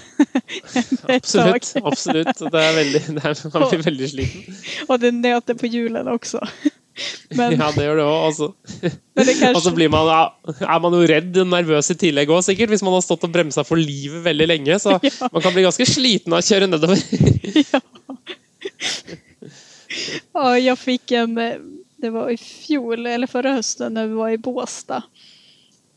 absolutt. 1.17 1.73
absolutt. 1.83 2.41
Det 2.41 2.65
er 2.65 2.75
veldig, 2.81 3.05
det 3.19 3.23
er, 3.25 3.45
man 3.55 3.69
blir 3.71 3.87
veldig 3.87 4.11
sliten. 4.15 4.59
Og 4.89 4.99
det 5.03 5.15
nøter 5.17 5.59
på 5.59 5.71
hjulene 5.73 6.17
også. 6.17 6.43
Men, 7.37 7.53
ja, 7.59 7.69
det 7.75 7.85
gjør 7.85 7.99
det 7.99 8.05
òg, 8.07 8.23
altså. 8.31 8.47
Kanskje... 9.19 9.51
Og 9.51 9.61
så 9.65 9.73
blir 9.77 9.91
man, 9.93 10.09
er 10.65 10.79
man 10.81 10.95
jo 10.97 11.03
redd 11.11 11.41
og 11.43 11.51
nervøs 11.51 11.91
i 11.93 11.97
tillegg 12.01 12.31
òg, 12.33 12.41
sikkert. 12.47 12.73
Hvis 12.73 12.85
man 12.87 12.97
har 12.97 13.05
stått 13.05 13.27
og 13.29 13.35
bremsa 13.35 13.67
for 13.69 13.81
livet 13.81 14.25
veldig 14.25 14.49
lenge. 14.49 14.79
Så 14.81 14.97
ja. 15.05 15.31
man 15.33 15.45
kan 15.45 15.53
bli 15.57 15.67
ganske 15.67 15.89
sliten 15.89 16.33
av 16.33 16.41
å 16.41 16.47
kjøre 16.47 16.71
nedover. 16.71 17.03
ja. 17.61 17.83
Og 20.37 20.57
jeg 20.61 20.77
fikk 20.81 21.13
en 21.21 21.37
det 21.97 22.11
var 22.11 22.31
i 22.31 22.37
fjol 22.37 23.07
eller 23.07 23.27
förra 23.27 23.53
høsten 23.53 23.95
när 23.95 24.07
vi 24.07 24.15
var 24.15 24.31
i 24.31 24.39
Båstad. 24.39 25.03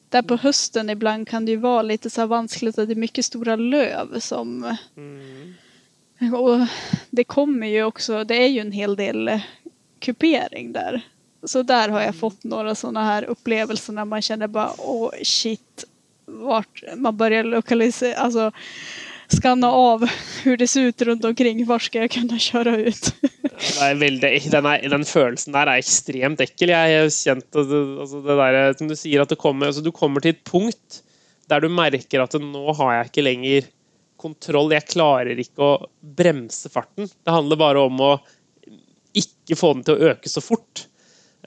Där 0.10 0.22
på 0.22 0.36
høsten 0.36 0.90
ibland 0.90 1.28
kan 1.28 1.46
det 1.46 1.52
ju 1.52 1.58
vara 1.58 1.82
lite 1.82 2.10
så 2.10 2.22
här 2.22 2.28
vanskligt 2.28 2.78
att 2.78 2.88
det 2.88 2.94
är 2.94 2.96
mycket 2.96 3.26
stora 3.26 3.56
löv 3.56 4.20
som... 4.20 4.78
Mm. 4.98 5.56
Och 6.34 6.68
det 7.10 7.24
kommer 7.24 7.68
ju 7.68 7.84
också, 7.84 8.24
det 8.24 8.44
är 8.44 8.48
ju 8.48 8.60
en 8.60 8.72
hel 8.72 8.96
del 8.96 9.40
kupering 10.00 10.72
där. 10.72 11.02
Så 11.44 11.64
där 11.64 11.90
har 11.90 12.00
jag 12.00 12.08
mm. 12.08 12.20
fått 12.20 12.44
några 12.44 12.76
sådana 12.76 13.04
här 13.04 13.24
upplevelser 13.24 13.94
när 13.94 14.06
man 14.06 14.22
känner 14.22 14.48
bara 14.48 14.72
åh 14.78 15.12
shit, 15.24 15.86
vart 16.26 16.84
man 16.96 17.18
börjar 17.18 17.44
lokalisera, 17.44 18.16
alltså 18.16 18.52
skanna 19.36 19.70
av 19.72 20.06
hur 20.44 20.58
det 20.58 20.68
ser 20.72 20.89
ut 20.89 21.02
rundt 21.08 21.26
omkring. 21.26 21.62
Hvor 21.68 21.82
skal 21.84 22.06
jeg 22.06 22.13
kunne 22.18 22.39
kjøre 22.42 22.76
ut? 22.88 23.12
veldig, 24.00 24.32
den, 24.52 24.70
er, 24.70 24.86
den, 24.92 25.06
følelsen 25.08 25.56
der 25.56 25.70
er 25.70 25.82
ekstremt 25.82 26.42
ekkel. 26.44 26.74
Jeg 26.74 26.96
har 27.02 27.12
kjent 27.13 27.60
altså 27.60 28.24
det 28.26 28.39
der, 28.42 28.60
som 28.80 28.92
du 28.92 28.96
sier, 28.98 29.24
at 29.24 29.38
kommer, 29.39 29.70
altså 29.70 29.84
du 29.86 29.92
kommer 29.96 30.24
til 30.24 30.36
et 30.36 30.44
punkt 30.48 31.02
der 31.50 31.63
du 31.63 31.70
merker 31.74 32.22
at 32.22 32.36
nå 32.42 32.76
har 32.78 32.94
jeg 32.94 33.10
ikke 33.10 33.26
lenger 33.26 33.70
kontroll. 34.20 34.74
Jeg 34.76 34.89
klarer 34.92 35.39
ikke 35.39 35.65
å 35.65 35.74
bremse 36.00 36.70
farten. 36.72 37.10
Det 37.10 37.34
handler 37.34 37.60
bare 37.60 37.88
om 37.88 38.04
å 38.06 38.13
ikke 39.18 39.58
få 39.58 39.74
den 39.74 39.88
til 39.88 39.98
å 39.98 40.12
øke 40.12 40.30
så 40.30 40.44
fort. 40.44 40.86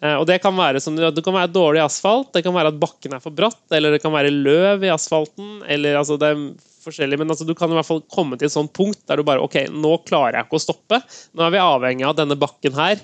Eh, 0.03 0.17
og 0.17 0.27
det 0.27 0.41
kan, 0.43 0.57
være 0.59 0.83
som, 0.83 0.97
det 0.99 1.25
kan 1.25 1.37
være 1.37 1.53
dårlig 1.55 1.85
asfalt, 1.85 2.33
det 2.35 2.43
kan 2.43 2.55
være 2.57 2.73
at 2.73 2.81
bakken 2.83 3.15
er 3.15 3.23
for 3.23 3.35
bratt, 3.35 3.63
eller 3.71 3.95
det 3.95 4.03
kan 4.03 4.15
være 4.15 4.35
løv 4.35 4.83
i 4.87 4.91
asfalten. 4.93 5.61
eller 5.71 6.01
altså 6.01 6.19
det 6.19 6.33
er 6.33 6.43
forskjellig, 6.85 7.19
Men 7.21 7.35
altså, 7.35 7.47
du 7.49 7.55
kan 7.59 7.73
i 7.73 7.79
hvert 7.79 7.89
fall 7.89 8.05
komme 8.13 8.39
til 8.39 8.51
et 8.51 8.55
sånt 8.55 8.73
punkt 8.77 9.03
der 9.09 9.21
du 9.21 9.27
bare 9.27 9.43
OK, 9.45 9.59
nå 9.73 9.97
klarer 10.09 10.39
jeg 10.41 10.49
ikke 10.49 10.61
å 10.61 10.67
stoppe. 10.67 11.03
Nå 11.33 11.47
er 11.47 11.55
vi 11.55 11.63
avhengig 11.63 12.09
av 12.09 12.17
denne 12.19 12.39
bakken 12.39 12.79
her 12.79 13.03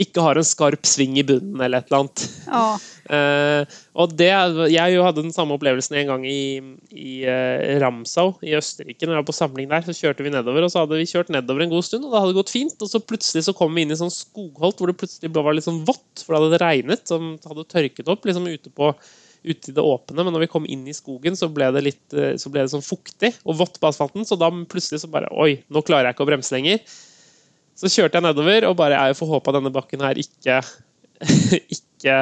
ikke 0.00 0.22
har 0.22 0.38
en 0.38 0.46
skarp 0.46 0.86
sving 0.86 1.16
i 1.18 1.24
bunnen 1.26 1.60
eller 1.60 1.80
et 1.80 1.90
eller 1.90 2.04
annet. 2.04 2.24
Ja. 2.46 2.64
Uh, 3.10 3.78
og 4.00 4.14
det, 4.18 4.30
jeg 4.70 4.94
jo 4.94 5.04
hadde 5.04 5.24
den 5.24 5.34
samme 5.34 5.56
opplevelsen 5.56 5.98
en 5.98 6.12
gang 6.12 6.26
i, 6.28 6.42
i 6.94 7.14
uh, 7.26 7.80
Ramsau 7.82 8.36
i 8.46 8.54
Østerrike. 8.58 9.02
Når 9.04 9.16
jeg 9.16 9.22
var 9.22 9.28
på 9.32 9.36
samling 9.36 9.70
der, 9.72 9.84
så 9.86 9.96
kjørte 9.96 10.26
vi 10.26 10.32
nedover, 10.32 10.66
og 10.66 10.72
så 10.72 10.84
hadde 10.84 11.00
vi 11.00 11.08
kjørt 11.10 11.32
nedover 11.34 11.66
en 11.66 11.74
god 11.74 11.88
stund, 11.88 12.06
og 12.06 12.14
det 12.14 12.22
hadde 12.24 12.38
gått 12.38 12.54
fint. 12.54 12.76
Og 12.78 12.92
så 12.92 13.02
plutselig 13.02 13.46
så 13.48 13.56
kom 13.56 13.74
vi 13.74 13.86
inn 13.86 13.94
i 13.94 13.98
sånn 13.98 14.14
skogholt 14.14 14.80
hvor 14.80 14.92
det 14.92 14.98
plutselig 15.00 15.32
var 15.34 15.56
litt 15.56 15.66
sånn 15.66 15.82
vått, 15.88 16.22
for 16.22 16.36
det 16.36 16.44
hadde 16.44 16.62
regnet, 16.64 17.04
som 17.10 17.34
hadde 17.48 17.68
tørket 17.70 18.12
opp 18.12 18.30
liksom 18.30 18.46
ute 18.50 18.72
på 18.72 18.94
ute 19.46 19.70
i 19.70 19.74
det 19.76 19.82
åpne, 19.82 20.20
men 20.22 20.34
når 20.34 20.44
vi 20.44 20.50
kom 20.52 20.66
inn 20.68 20.82
i 20.88 20.96
skogen, 20.96 21.36
så 21.38 21.48
ble 21.52 21.70
det 21.74 21.84
litt 21.86 22.16
eh, 22.16 22.34
så 22.40 22.52
ble 22.52 22.64
det 22.64 22.72
sånn 22.72 22.84
fuktig 22.84 23.32
og 23.44 23.58
vått 23.62 23.78
på 23.80 23.88
asfalten. 23.88 24.26
Så 24.28 24.38
da 24.40 24.50
plutselig 24.50 25.02
så 25.02 25.10
bare 25.12 25.30
Oi, 25.32 25.62
nå 25.72 25.84
klarer 25.86 26.10
jeg 26.10 26.18
ikke 26.18 26.26
å 26.26 26.30
bremse 26.30 26.54
lenger. 26.56 26.82
Så 27.80 27.88
kjørte 27.88 28.20
jeg 28.20 28.26
nedover, 28.28 28.68
og 28.68 28.76
bare 28.80 28.98
jeg 28.98 29.16
får 29.16 29.30
håpe 29.34 29.52
at 29.52 29.56
denne 29.60 29.72
bakken 29.72 30.04
her 30.04 30.20
ikke, 30.20 30.60
ikke 31.76 32.16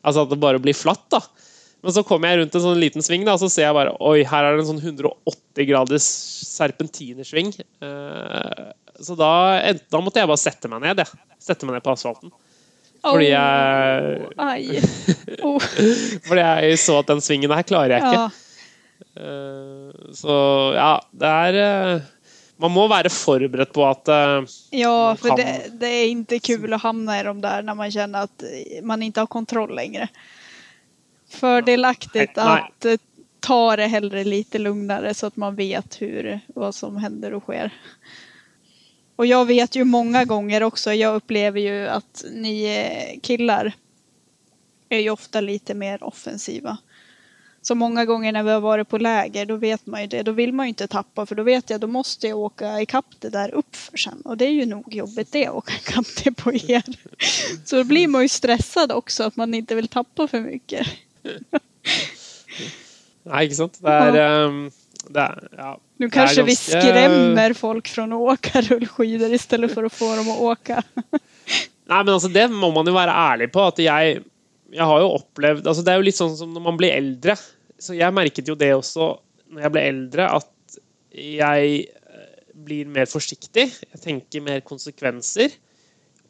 Altså 0.00 0.22
at 0.24 0.30
det 0.30 0.40
bare 0.40 0.60
blir 0.62 0.76
flatt, 0.76 1.04
da. 1.12 1.20
Men 1.84 1.92
så 1.96 2.04
kommer 2.04 2.30
jeg 2.30 2.40
rundt 2.40 2.56
en 2.56 2.62
sånn 2.64 2.80
liten 2.80 3.04
sving, 3.04 3.24
da, 3.24 3.34
og 3.36 3.42
så 3.42 3.50
ser 3.52 3.66
jeg 3.66 3.76
bare 3.76 3.92
Oi, 4.04 4.22
her 4.28 4.46
er 4.46 4.56
det 4.56 4.64
en 4.64 4.70
sånn 4.74 4.82
180 4.82 5.68
graders 5.68 6.06
serpentinersving. 6.48 7.52
Eh, 7.84 8.70
så 9.00 9.16
da, 9.16 9.32
da 9.92 10.00
måtte 10.00 10.20
jeg 10.20 10.28
bare 10.28 10.40
sette 10.40 10.68
meg 10.72 10.84
ned, 10.84 11.00
jeg. 11.00 11.20
Sette 11.40 11.68
meg 11.68 11.76
ned 11.76 11.84
på 11.84 11.92
asfalten. 11.92 12.32
Fordi 13.02 13.30
jeg. 13.32 14.82
Oh. 15.42 15.58
Fordi 16.28 16.42
jeg 16.44 16.78
så 16.82 16.98
at 17.00 17.10
den 17.12 17.22
svingen 17.24 17.52
her 17.54 17.66
klarer 17.66 17.96
jeg 17.96 18.04
ikke. 18.04 18.22
Ja. 18.22 18.30
Eh, 19.20 20.10
Så 20.16 20.34
ja, 20.76 20.90
det 21.16 21.30
er 21.30 21.56
eh, 21.64 22.02
Man 22.60 22.74
må 22.74 22.84
være 22.92 23.10
forberedt 23.10 23.72
på 23.72 23.86
at 23.88 24.10
eh, 24.12 24.50
Ja, 24.82 25.14
for 25.16 25.32
kan- 25.32 25.40
det, 25.40 25.78
det 25.80 25.90
er 25.90 26.10
ikke 26.12 26.40
kul 26.44 26.76
å 26.76 26.80
havne 26.82 27.16
i 27.18 27.24
de 27.24 27.34
der 27.40 27.64
når 27.66 27.78
man 27.78 27.94
kjenner 27.94 28.28
at 28.28 28.44
man 28.84 29.02
ikke 29.06 29.24
har 29.24 29.32
kontroll 29.32 29.72
lenger. 29.76 30.12
Fordelaktig 31.30 32.28
at 32.36 32.86
ta 33.40 33.76
det 33.76 33.86
heller 33.88 34.24
lite 34.28 34.58
roligere, 34.60 35.14
så 35.14 35.30
at 35.30 35.36
man 35.40 35.54
vet 35.56 35.96
hur, 36.02 36.26
vad 36.54 36.74
som 36.76 36.98
hender 37.00 37.38
og 37.38 37.46
sker. 37.46 37.72
Och 39.20 39.26
jag 39.26 39.46
vet 39.46 39.76
ju 39.76 39.84
många 39.84 40.24
gånger 40.24 40.62
också, 40.62 40.92
jag 40.92 41.14
upplever 41.14 41.60
ju 41.60 41.88
att 41.88 42.24
ni 42.32 43.20
killar 43.22 43.72
är 44.88 44.98
ju 44.98 45.10
ofta 45.10 45.40
lite 45.40 45.74
mer 45.74 46.04
offensiva. 46.04 46.78
Så 47.62 47.74
många 47.74 48.04
gånger 48.04 48.32
när 48.32 48.42
vi 48.42 48.50
har 48.50 48.60
varit 48.60 48.88
på 48.88 48.98
läger, 48.98 49.46
då 49.46 49.56
vet 49.56 49.86
man 49.86 50.00
ju 50.00 50.06
det. 50.06 50.22
Då 50.22 50.32
vill 50.32 50.52
man 50.52 50.66
ju 50.66 50.68
inte 50.68 50.86
tappa, 50.86 51.26
för 51.26 51.34
då 51.34 51.42
vet 51.42 51.70
jag, 51.70 51.80
då 51.80 51.86
måste 51.86 52.28
jag 52.28 52.38
åka 52.38 52.80
ikapp 52.80 53.06
det 53.18 53.28
där 53.28 53.54
uppför 53.54 53.96
sen. 53.96 54.20
Och 54.20 54.36
det 54.36 54.44
är 54.44 54.52
ju 54.52 54.66
nog 54.66 54.94
jobbigt 54.94 55.32
det, 55.32 55.46
att 55.46 55.54
åka 55.54 55.72
ikapp 55.74 56.06
det 56.24 56.32
på 56.32 56.52
er. 56.52 56.84
Så 57.64 57.76
då 57.76 57.84
blir 57.84 58.08
man 58.08 58.22
ju 58.22 58.28
stressad 58.28 58.92
också, 58.92 59.24
att 59.24 59.36
man 59.36 59.54
inte 59.54 59.74
vill 59.74 59.88
tappa 59.88 60.28
för 60.28 60.40
mycket. 60.40 60.86
Nei, 63.22 63.44
ikke 63.44 63.54
sant? 63.54 63.76
Det 63.84 63.92
er, 63.92 64.06
ja. 64.06 64.12
det 64.12 64.70
er 65.08 65.48
Ja. 65.56 65.78
Nu 65.98 66.10
kanske 66.10 66.42
vi 66.42 66.56
skrämmer 66.56 67.52
folk 67.52 67.88
från 67.88 68.12
att 68.12 68.18
åka 68.18 68.60
rullskidor 68.68 69.32
istället 69.32 69.74
för 69.74 69.84
att 69.84 69.92
få 69.92 70.16
dem 70.16 70.30
att 70.30 70.40
åka. 70.40 70.82
Nei, 71.90 72.04
men 72.04 72.14
altså, 72.14 72.28
det 72.28 72.46
må 72.48 72.70
man 72.70 72.86
jo 72.86 72.94
være 72.94 73.14
ærlig 73.14 73.50
på. 73.52 73.64
At 73.72 73.80
jeg, 73.82 74.20
jeg 74.70 74.86
har 74.86 75.00
jo 75.02 75.08
opplevd 75.16 75.66
altså, 75.66 75.82
Det 75.82 75.92
er 75.92 75.98
jo 75.98 76.06
litt 76.06 76.18
sånn 76.18 76.36
som 76.38 76.52
når 76.54 76.66
man 76.68 76.78
blir 76.78 76.94
eldre. 76.94 77.34
Så 77.80 77.96
jeg 77.98 78.14
merket 78.14 78.48
jo 78.48 78.58
det 78.58 78.70
også 78.76 79.16
når 79.50 79.64
jeg 79.64 79.74
ble 79.74 79.82
eldre, 79.90 80.26
at 80.38 80.76
jeg 81.10 81.70
eh, 81.82 82.26
blir 82.54 82.90
mer 82.94 83.08
forsiktig. 83.10 83.66
Jeg 83.66 84.02
tenker 84.04 84.44
mer 84.46 84.60
konsekvenser. 84.62 85.56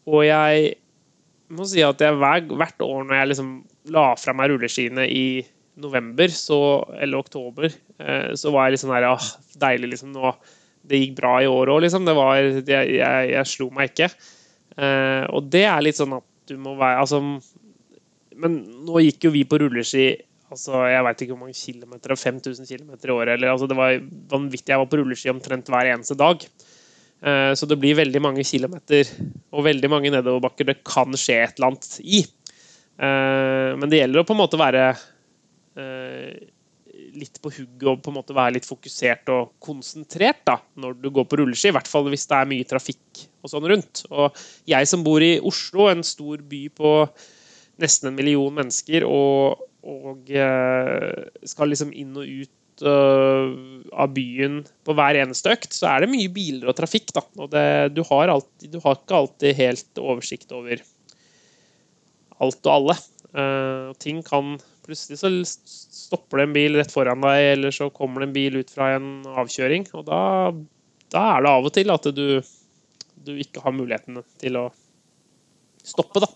Og 0.09 0.25
jeg 0.25 0.71
må 1.53 1.67
si 1.69 1.83
at 1.85 2.01
jeg 2.01 2.17
hver, 2.17 2.47
hvert 2.49 2.87
år 2.87 3.05
når 3.05 3.19
jeg 3.19 3.31
liksom 3.33 3.51
la 3.93 4.07
fra 4.17 4.33
meg 4.37 4.53
rulleskiene 4.53 5.05
i 5.11 5.27
november 5.81 6.33
så, 6.33 6.61
eller 7.01 7.21
oktober, 7.21 7.69
så 8.39 8.53
var 8.55 8.67
jeg 8.67 8.75
litt 8.75 8.83
sånn 8.83 8.95
ah, 8.97 9.29
Deilig, 9.61 9.91
liksom. 9.93 10.15
Nå, 10.15 10.31
det 10.89 11.01
gikk 11.03 11.19
bra 11.19 11.35
i 11.43 11.49
år 11.51 11.73
òg, 11.75 11.83
liksom. 11.85 12.07
Det 12.09 12.15
var, 12.17 12.39
jeg, 12.41 12.65
jeg, 12.97 13.31
jeg 13.35 13.49
slo 13.51 13.69
meg 13.75 13.93
ikke. 13.93 14.09
Eh, 14.79 15.25
og 15.35 15.51
det 15.53 15.67
er 15.69 15.85
litt 15.85 15.99
sånn 15.99 16.15
at 16.17 16.27
du 16.49 16.55
må 16.63 16.77
være 16.79 17.03
Altså 17.03 17.19
Men 18.39 18.55
nå 18.87 19.01
gikk 19.03 19.27
jo 19.27 19.33
vi 19.35 19.43
på 19.49 19.59
rulleski 19.61 20.05
altså 20.51 20.85
Jeg 20.89 21.05
veit 21.07 21.25
ikke 21.25 21.35
hvor 21.35 21.43
mange 21.45 21.59
kilometer, 21.59 22.15
5000 22.17 22.67
km 22.67 22.95
i 22.95 23.13
året. 23.15 23.35
Eller, 23.37 23.53
altså, 23.53 23.69
det 23.71 23.77
var 23.79 24.01
vanvittig. 24.33 24.73
Jeg 24.73 24.83
var 24.83 24.89
på 24.91 24.99
rulleski 24.99 25.31
omtrent 25.31 25.71
hver 25.71 25.93
eneste 25.93 26.17
dag. 26.19 26.43
Eh, 27.23 27.53
så 27.55 27.69
det 27.71 27.79
blir 27.79 27.99
veldig 27.99 28.23
mange 28.25 28.43
kilometer 28.49 29.07
og 29.53 29.67
veldig 29.69 29.91
mange 29.93 30.11
nedoverbakker 30.11 30.67
det 30.71 30.81
kan 30.83 31.15
skje 31.15 31.37
et 31.45 31.55
eller 31.55 31.71
annet 31.71 32.01
i. 32.03 32.25
Eh, 32.99 33.71
men 33.79 33.93
det 33.93 34.01
gjelder 34.03 34.25
å 34.25 34.27
på 34.27 34.35
en 34.35 34.41
måte 34.41 34.59
være 34.59 34.89
eh, 34.91 36.50
litt 37.17 37.41
på 37.43 37.53
hugget 37.53 37.89
og 37.91 38.03
på 38.05 38.13
en 38.13 38.19
måte 38.19 38.37
være 38.37 38.57
litt 38.59 38.69
fokusert 38.69 39.31
og 39.33 39.53
konsentrert 39.63 40.43
da, 40.49 40.59
når 40.81 40.99
du 41.01 41.11
går 41.15 41.27
på 41.29 41.41
rulleski. 41.41 41.71
I 41.71 41.77
hvert 41.77 41.91
fall 41.91 42.09
hvis 42.13 42.29
det 42.31 42.39
er 42.39 42.51
mye 42.51 42.69
trafikk 42.69 43.25
og 43.43 43.53
sånn 43.53 43.69
rundt. 43.73 44.05
Og 44.11 44.39
jeg 44.71 44.89
som 44.91 45.05
bor 45.07 45.25
i 45.25 45.39
Oslo, 45.47 45.89
en 45.91 46.05
stor 46.07 46.43
by 46.51 46.63
på 46.77 46.95
nesten 47.81 48.11
en 48.11 48.17
million 48.19 48.55
mennesker, 48.55 49.07
og, 49.09 49.63
og 49.89 50.33
eh, 50.35 51.29
skal 51.49 51.73
liksom 51.73 51.95
inn 51.97 52.17
og 52.21 52.29
ut 52.29 52.85
eh, 52.85 53.53
av 54.05 54.15
byen 54.17 54.61
på 54.85 54.97
hver 54.97 55.21
eneste 55.23 55.55
økt, 55.57 55.77
så 55.77 55.95
er 55.95 56.05
det 56.05 56.13
mye 56.13 56.33
biler 56.33 56.69
og 56.71 56.77
trafikk. 56.79 57.15
Da. 57.17 57.25
Og 57.41 57.53
det, 57.55 57.67
du, 57.97 58.05
har 58.11 58.35
alltid, 58.37 58.71
du 58.75 58.81
har 58.85 58.99
ikke 59.01 59.23
alltid 59.23 59.61
helt 59.63 60.03
oversikt 60.05 60.53
over 60.57 60.85
alt 62.41 62.67
og 62.67 62.75
alle. 62.75 63.01
Uh, 63.31 63.93
ting 64.03 64.25
kan 64.27 64.57
Plutselig 64.91 65.19
så 65.23 65.29
stopper 65.47 66.41
det 66.41 66.45
en 66.49 66.55
bil 66.57 66.75
rett 66.75 66.91
foran 66.91 67.23
deg, 67.23 67.45
eller 67.53 67.71
så 67.71 67.87
kommer 67.95 68.25
det 68.25 68.27
en 68.27 68.33
bil 68.35 68.57
ut 68.59 68.73
fra 68.75 68.89
en 68.97 69.21
avkjøring. 69.39 69.85
Og 69.95 70.03
da, 70.09 70.23
da 71.15 71.27
er 71.37 71.45
det 71.45 71.53
av 71.53 71.69
og 71.69 71.75
til 71.77 71.93
at 71.95 72.09
du, 72.17 72.25
du 73.23 73.31
ikke 73.39 73.63
har 73.63 73.77
muligheten 73.77 74.19
til 74.43 74.59
å 74.59 74.65
stoppe, 75.87 76.25
da. 76.25 76.27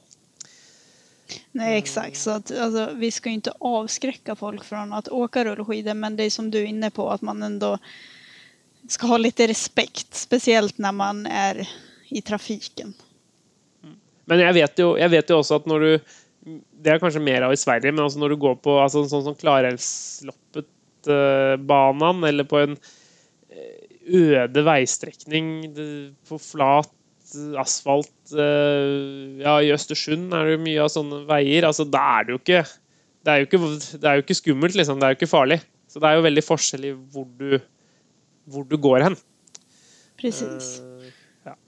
Nej, 1.53 1.79
exakt. 1.79 2.17
Så 2.17 2.31
att, 2.31 2.51
alltså, 2.51 2.91
vi 2.95 3.11
ska 3.11 3.29
ju 3.29 3.35
inte 3.35 3.53
avskräcka 3.59 4.37
folk 4.37 4.65
från 4.65 4.93
att 4.93 5.09
åka 5.09 5.45
rullskidor, 5.45 5.95
men 5.95 6.17
det 6.17 6.25
är 6.25 6.31
som 6.31 6.51
du 6.51 6.59
är 6.59 6.67
inne 6.67 6.91
på, 6.91 7.11
att 7.11 7.23
man 7.23 7.43
ändå 7.43 7.79
ska 8.89 9.07
ha 9.07 9.19
lite 9.19 9.47
respekt, 9.47 10.15
speciellt 10.15 10.79
när 10.79 10.93
man 10.93 11.27
är 11.27 11.69
i 12.09 12.23
trafiken. 12.23 12.95
Men 14.25 14.41
jeg 14.41 14.55
vet, 14.55 14.79
jo, 14.79 14.95
jeg 14.97 15.11
vet 15.13 15.31
jo 15.31 15.37
også 15.43 15.59
at 15.61 15.67
når 15.69 15.83
du 15.85 16.15
Det 16.45 16.91
er 16.93 16.99
kanskje 17.01 17.23
mer 17.25 17.43
av 17.47 17.53
i 17.55 17.61
Sverige, 17.61 17.93
men 17.95 18.05
altså 18.05 18.19
når 18.21 18.29
du 18.35 18.39
går 18.43 18.57
på 18.65 18.73
altså 18.83 18.99
sånn 19.09 19.25
som 19.25 19.37
Klarälvsloppet-banan, 19.41 22.19
eller 22.29 22.45
på 22.49 22.57
en 22.61 22.75
eh, 23.51 23.81
øde 24.21 24.61
veistrekning 24.67 25.47
det- 25.75 26.13
på 26.29 26.37
flat 26.43 26.91
eh, 27.35 27.57
asfalt 27.61 28.13
uh, 28.37 29.41
Ja, 29.41 29.55
i 29.65 29.73
Østersund 29.73 30.35
er 30.37 30.43
det 30.45 30.53
jo 30.59 30.65
mye 30.67 30.83
av 30.85 30.91
sånne 30.93 31.23
veier. 31.29 31.63
Altså, 31.71 31.85
da 31.89 32.03
er 32.21 32.25
det 32.29 32.33
jo 32.37 32.41
ikke 32.43 32.63
det 33.25 33.31
er 33.33 33.39
jo 33.41 33.47
ikke, 33.49 33.61
det 34.03 34.05
er 34.05 34.15
jo 34.19 34.23
ikke 34.27 34.37
skummelt, 34.37 34.75
liksom. 34.77 34.99
Det 35.01 35.07
er 35.07 35.11
jo 35.15 35.17
ikke 35.17 35.31
farlig. 35.33 35.57
Så 35.89 35.97
det 36.03 36.09
er 36.11 36.15
jo 36.19 36.27
veldig 36.27 36.45
forskjell 36.45 36.83
i 36.85 36.93
hvor 37.15 37.25
du, 37.39 37.51
hvor 38.53 38.65
du 38.69 38.77
går 38.77 39.01
hen. 39.09 39.17
Precis. 40.21 40.67
Eh, 40.81 40.85
Ja, 40.85 40.91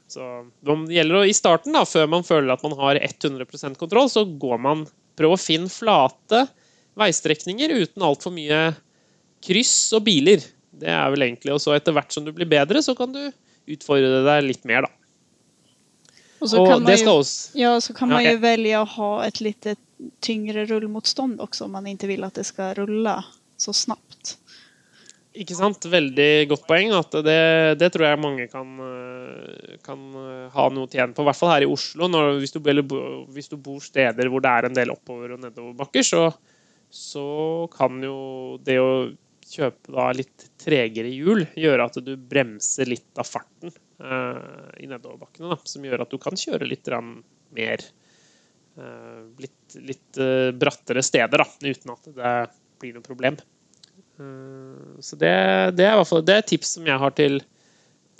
så 0.09 0.47
det 0.63 0.95
gjelder 0.95 1.19
å, 1.21 1.25
I 1.27 1.35
starten, 1.35 1.75
da, 1.75 1.85
før 1.89 2.07
man 2.13 2.27
føler 2.27 2.53
at 2.55 2.63
man 2.63 2.77
har 2.79 2.99
100% 3.01 3.79
kontroll, 3.81 4.11
så 4.13 4.25
går 4.27 4.63
man 4.63 4.87
Prøv 5.17 5.33
å 5.33 5.41
finne 5.41 5.71
flate 5.73 6.43
veistrekninger 7.01 7.73
uten 7.73 8.03
altfor 8.05 8.35
mye 8.37 8.75
kryss 9.41 9.93
og 9.97 10.03
biler. 10.05 10.43
Det 10.77 10.91
er 10.93 11.09
vel 11.15 11.25
egentlig, 11.25 11.55
og 11.55 11.63
så 11.65 11.73
Etter 11.73 11.95
hvert 11.97 12.13
som 12.13 12.27
du 12.27 12.35
blir 12.37 12.49
bedre, 12.51 12.83
så 12.85 12.93
kan 12.99 13.15
du 13.15 13.23
utfordre 13.73 14.21
deg 14.27 14.45
litt 14.45 14.69
mer. 14.69 14.85
da. 14.85 14.93
Og 16.41 16.51
så 16.53 16.61
Og 16.61 16.69
man 16.69 16.93
også 16.93 17.57
ja, 17.57 17.73
så 17.81 17.95
kan 17.97 18.11
Ja, 18.11 18.15
man 18.15 18.25
jo 18.25 18.31
okej. 18.35 18.41
välja 18.41 18.83
att 18.83 18.89
ha 18.89 19.25
et 19.25 19.41
litt 19.41 19.67
tyngre 20.21 20.67
rullmotstand 20.67 21.41
også, 21.41 21.65
om 21.65 21.73
man 21.73 21.87
ikke 21.87 22.07
vil 22.13 22.25
at 22.25 22.35
det 22.35 22.45
skal 22.45 22.75
rulle 22.77 23.17
så 23.57 23.73
snabbt. 23.73 24.37
Ikke 25.37 25.57
sant? 25.59 25.85
Veldig 25.91 26.31
godt 26.51 26.65
poeng. 26.69 26.95
At 26.97 27.13
det, 27.27 27.41
det 27.81 27.91
tror 27.95 28.07
jeg 28.09 28.23
mange 28.23 28.47
kan, 28.53 28.71
øh, 28.81 29.77
kan 29.85 30.03
øh, 30.23 30.47
ha 30.55 30.67
noe 30.73 30.89
igjen 30.89 31.13
på. 31.17 31.25
I 31.25 31.29
hvert 31.29 31.41
fall 31.41 31.53
her 31.53 31.67
i 31.67 31.71
Oslo. 31.71 32.09
Når, 32.13 32.39
hvis, 32.41 32.57
du, 32.57 32.61
hvis 33.35 33.53
du 33.53 33.57
bor 33.61 33.83
steder 33.85 34.33
hvor 34.33 34.45
det 34.45 34.53
er 34.53 34.69
en 34.69 34.79
del 34.79 34.95
oppover- 34.95 35.37
og 35.37 35.43
nedoverbakker, 35.45 36.07
så, 36.07 36.27
så 36.89 37.29
kan 37.77 38.01
jo 38.05 38.19
det 38.65 38.81
å 38.81 38.91
kjøpe 39.47 39.93
da 39.95 40.09
litt 40.17 40.49
tregere 40.59 41.11
hjul 41.13 41.45
gjøre 41.55 41.87
at 41.87 41.99
du 42.03 42.15
bremser 42.19 42.89
litt 42.91 43.21
av 43.21 43.29
farten 43.29 43.71
eh, 43.71 44.83
i 44.83 44.89
nedoverbakkene. 44.91 45.53
Da, 45.53 45.61
som 45.69 45.87
gjør 45.87 46.07
at 46.07 46.13
du 46.13 46.19
kan 46.23 46.39
kjøre 46.39 46.69
litt 46.69 46.91
mer 46.91 47.85
eh, 48.81 49.21
litt, 49.43 49.77
litt 49.77 50.23
eh, 50.23 50.51
brattere 50.57 51.05
steder, 51.07 51.45
da, 51.45 51.47
uten 51.63 51.95
at 51.95 52.11
det 52.17 52.35
blir 52.81 52.97
noe 52.97 53.07
problem. 53.07 53.39
Eh, 54.21 55.01
så 55.05 55.19
det, 55.21 55.33
det, 55.77 55.87
er 55.87 55.99
hvert 55.99 56.11
fall 56.11 56.25
et 56.25 56.49
tips 56.49 56.77
som 56.77 56.89
jeg 56.89 57.03
har 57.03 57.17
til, 57.17 57.41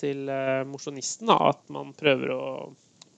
til 0.01 0.29
eh, 0.33 0.65
mosjonisten. 0.69 1.33
At 1.33 1.63
man 1.73 1.95
prøver 1.97 2.35
å, 2.35 2.43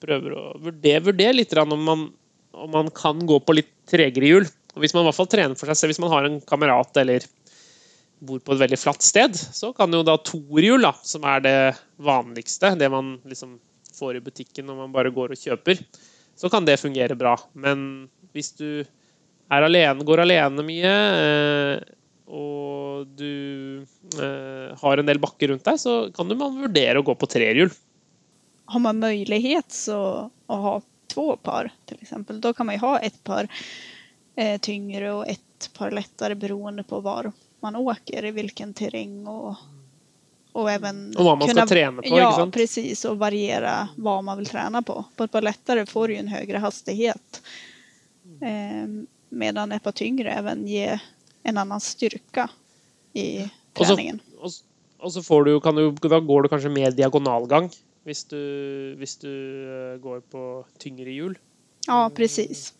prøver 0.03 0.37
å 0.37 0.45
vurdere, 0.61 1.05
vurdere 1.09 1.37
litt 1.37 1.57
om 1.59 1.75
man, 1.77 2.07
om 2.55 2.71
man 2.75 2.93
kan 2.95 3.19
gå 3.27 3.41
på 3.43 3.57
litt 3.59 3.73
tregere 3.89 4.31
hjul. 4.31 4.49
Og 4.75 4.83
hvis 4.83 4.95
man 4.95 5.03
i 5.03 5.09
hvert 5.09 5.17
fall 5.17 5.31
trener 5.31 5.59
for 5.59 5.69
seg 5.69 5.79
selv, 5.79 5.93
hvis 5.93 6.03
man 6.03 6.13
har 6.13 6.27
en 6.27 6.39
kamerat 6.47 7.01
eller 7.01 7.25
bor 8.19 8.41
på 8.43 8.53
et 8.53 8.61
veldig 8.61 8.79
flatt 8.79 9.03
sted, 9.03 9.35
så 9.35 9.71
kan 9.75 9.93
jo 9.95 10.03
da 10.03 10.17
toerhjul, 10.19 10.87
som 11.07 11.25
er 11.29 11.43
det 11.43 11.57
vanligste, 12.03 12.73
det 12.79 12.89
man 12.91 13.15
liksom 13.27 13.55
får 13.95 14.19
i 14.19 14.23
butikken 14.23 14.67
når 14.67 14.81
man 14.83 14.95
bare 14.95 15.11
går 15.15 15.33
og 15.33 15.39
kjøper, 15.39 15.79
så 16.39 16.51
kan 16.51 16.67
det 16.67 16.79
fungere 16.81 17.17
bra. 17.19 17.35
Men 17.55 18.09
hvis 18.35 18.51
du 18.59 18.83
er 19.49 19.65
alene, 19.65 20.05
går 20.05 20.23
alene 20.23 20.65
mye, 20.67 20.93
eh, 21.19 21.95
og 22.29 23.07
du 23.17 23.81
eh, 24.21 24.77
har 24.81 25.01
en 25.01 25.09
del 25.09 25.19
bakker 25.21 25.49
rundt 25.51 25.65
deg, 25.65 25.79
så 25.81 25.95
kan 26.15 26.29
du 26.29 26.37
man 26.37 26.61
vurdere 26.61 27.01
å 27.01 27.05
gå 27.05 27.15
på 27.17 27.29
trehjul. 27.29 27.73
Har 28.69 28.83
man 28.85 29.01
mulighet 29.01 29.71
så 29.73 29.99
å 30.29 30.59
ha 30.65 30.75
två 31.09 31.33
par 31.41 31.71
f.eks., 31.89 32.13
da 32.37 32.53
kan 32.53 32.69
man 32.69 32.77
jo 32.77 32.85
ha 32.85 32.93
et 33.01 33.17
par 33.25 33.49
eh, 34.37 34.59
tyngre 34.61 35.13
og 35.17 35.25
ett 35.27 35.71
par 35.77 35.91
lettere, 35.95 36.37
beroende 36.37 36.85
på 36.85 37.01
hvor 37.01 37.31
man 37.65 37.75
åker, 37.75 38.29
i 38.29 38.31
hvilken 38.35 38.73
terreng 38.77 39.25
og 39.27 39.57
och 40.51 40.71
även 40.71 41.13
Og 41.17 41.25
hva 41.25 41.35
man 41.37 41.49
skal 41.49 41.67
trene 41.69 42.01
på, 42.01 42.17
ja, 42.17 42.31
sant? 42.33 42.53
precis, 42.53 43.05
och 43.05 43.17
variera 43.17 43.89
vad 43.95 44.23
man 44.23 44.37
vill 44.37 44.47
träna 44.47 44.81
på. 44.81 45.05
På 45.15 45.23
ett 45.23 45.31
par 45.31 45.41
lättare 45.41 45.85
får 45.85 46.07
du 46.07 46.13
ju 46.13 46.19
en 46.19 46.27
högre 46.27 46.57
hastighet. 46.57 47.41
Eh, 48.41 48.89
medan 49.29 49.71
ett 49.71 49.83
par 49.83 49.91
tyngre 49.91 50.31
även 50.31 50.67
ger 50.67 51.01
en 51.43 51.57
annen 51.57 51.83
styrke 51.83 52.47
i 53.13 53.27
Og 53.79 53.85
så, 53.85 53.95
og, 54.99 55.11
så 55.13 55.21
får 55.23 55.45
du, 55.47 55.53
kan 55.63 55.77
du, 55.77 55.91
da 56.03 56.19
går 56.19 56.43
du 56.43 56.49
kanskje 56.51 56.71
mer 56.73 56.91
diagonalgang 56.91 57.69
hvis 58.07 58.25
du, 58.31 58.39
hvis 58.99 59.15
du 59.21 59.29
eh, 59.29 59.95
går 60.01 60.21
på 60.31 60.41
tyngre 60.81 61.11
hjul. 61.13 61.37
Ja, 61.87 62.09
precis. 62.15 62.73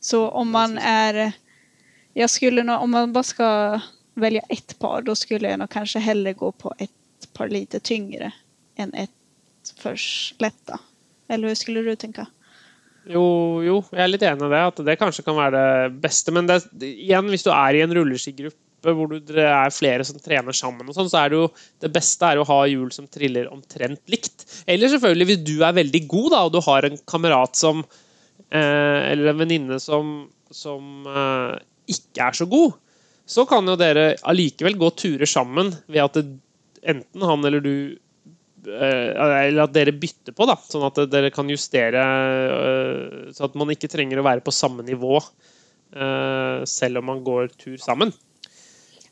Så 0.00 0.28
om 0.28 0.50
man 0.50 0.78
er 0.78 1.32
Jag 2.12 2.30
skulle 2.30 2.62
nog, 2.62 2.82
om 2.82 2.90
man 2.90 3.12
bare 3.12 3.24
skal 3.24 3.80
välja 4.14 4.40
ett 4.48 4.78
par, 4.78 5.02
då 5.02 5.14
skulle 5.14 5.48
jeg 5.48 5.58
nog 5.58 5.70
kanske 5.70 5.98
hellre 5.98 6.32
gå 6.32 6.52
på 6.52 6.74
ett 6.78 7.32
par 7.32 7.48
lite 7.48 7.80
tyngre 7.80 8.32
enn 8.74 8.94
ett 8.94 9.10
för 9.76 9.96
lätta. 10.38 10.80
Eller 11.28 11.48
hur 11.48 11.54
skulle 11.54 11.80
du 11.80 11.96
tänka? 11.96 12.26
Jo, 13.08 13.22
jo, 13.64 13.78
jeg 13.94 14.02
er 14.04 14.10
litt 14.10 14.24
enig 14.26 14.44
i 14.44 14.52
det. 14.52 14.64
At 14.72 14.82
det 14.84 14.98
kanskje 15.00 15.24
kan 15.26 15.38
være 15.38 15.54
det 15.56 16.00
beste. 16.02 16.34
Men 16.36 16.48
det, 16.50 16.60
igjen, 16.84 17.30
hvis 17.32 17.46
du 17.46 17.52
er 17.54 17.76
i 17.76 17.84
en 17.84 17.94
rulleskigruppe 17.96 18.58
hvor 18.80 19.10
det 19.12 19.44
er 19.44 19.72
flere 19.76 20.04
som 20.08 20.16
trener 20.22 20.56
sammen, 20.56 20.88
og 20.88 20.96
sånn, 20.96 21.08
så 21.12 21.18
er 21.20 21.32
det 21.32 21.36
jo 21.36 21.48
det 21.84 21.90
beste 21.92 22.30
er 22.30 22.40
å 22.40 22.46
ha 22.48 22.60
hjul 22.64 22.88
som 22.94 23.08
triller 23.12 23.50
omtrent 23.52 24.00
likt. 24.08 24.46
Eller 24.64 24.88
selvfølgelig, 24.92 25.26
hvis 25.28 25.42
du 25.44 25.56
er 25.66 25.76
veldig 25.76 26.02
god 26.08 26.28
da, 26.32 26.44
og 26.46 26.54
du 26.54 26.60
har 26.64 26.88
en 26.88 27.00
kamerat 27.08 27.60
som 27.60 27.82
eh, 27.84 29.00
Eller 29.12 29.32
en 29.32 29.42
venninne 29.42 29.80
som, 29.84 30.14
som 30.48 31.04
eh, 31.12 31.58
ikke 31.92 32.30
er 32.30 32.38
så 32.40 32.48
god, 32.48 32.78
så 33.30 33.44
kan 33.46 33.68
jo 33.68 33.76
dere 33.78 34.14
allikevel 34.26 34.78
gå 34.80 34.88
turer 34.98 35.28
sammen 35.28 35.74
ved 35.86 36.02
at 36.06 36.16
det, 36.16 36.24
enten 36.88 37.28
han 37.28 37.44
eller 37.44 37.60
du 37.60 37.74
eller 38.66 39.62
at 39.62 39.72
dere 39.72 39.92
bytter 39.92 40.34
på, 40.36 40.46
da, 40.48 40.56
sånn 40.68 40.84
at 40.86 40.98
dere 41.10 41.30
kan 41.30 41.48
justere 41.50 42.02
sånn 43.30 43.34
Så 43.34 43.44
at 43.48 43.54
man 43.58 43.70
ikke 43.72 43.88
trenger 43.90 44.20
å 44.20 44.26
være 44.26 44.44
på 44.44 44.52
samme 44.54 44.84
nivå 44.86 45.16
eh, 45.18 46.64
selv 46.64 47.00
om 47.00 47.08
man 47.12 47.24
går 47.24 47.48
tur 47.56 47.78
sammen. 47.80 48.12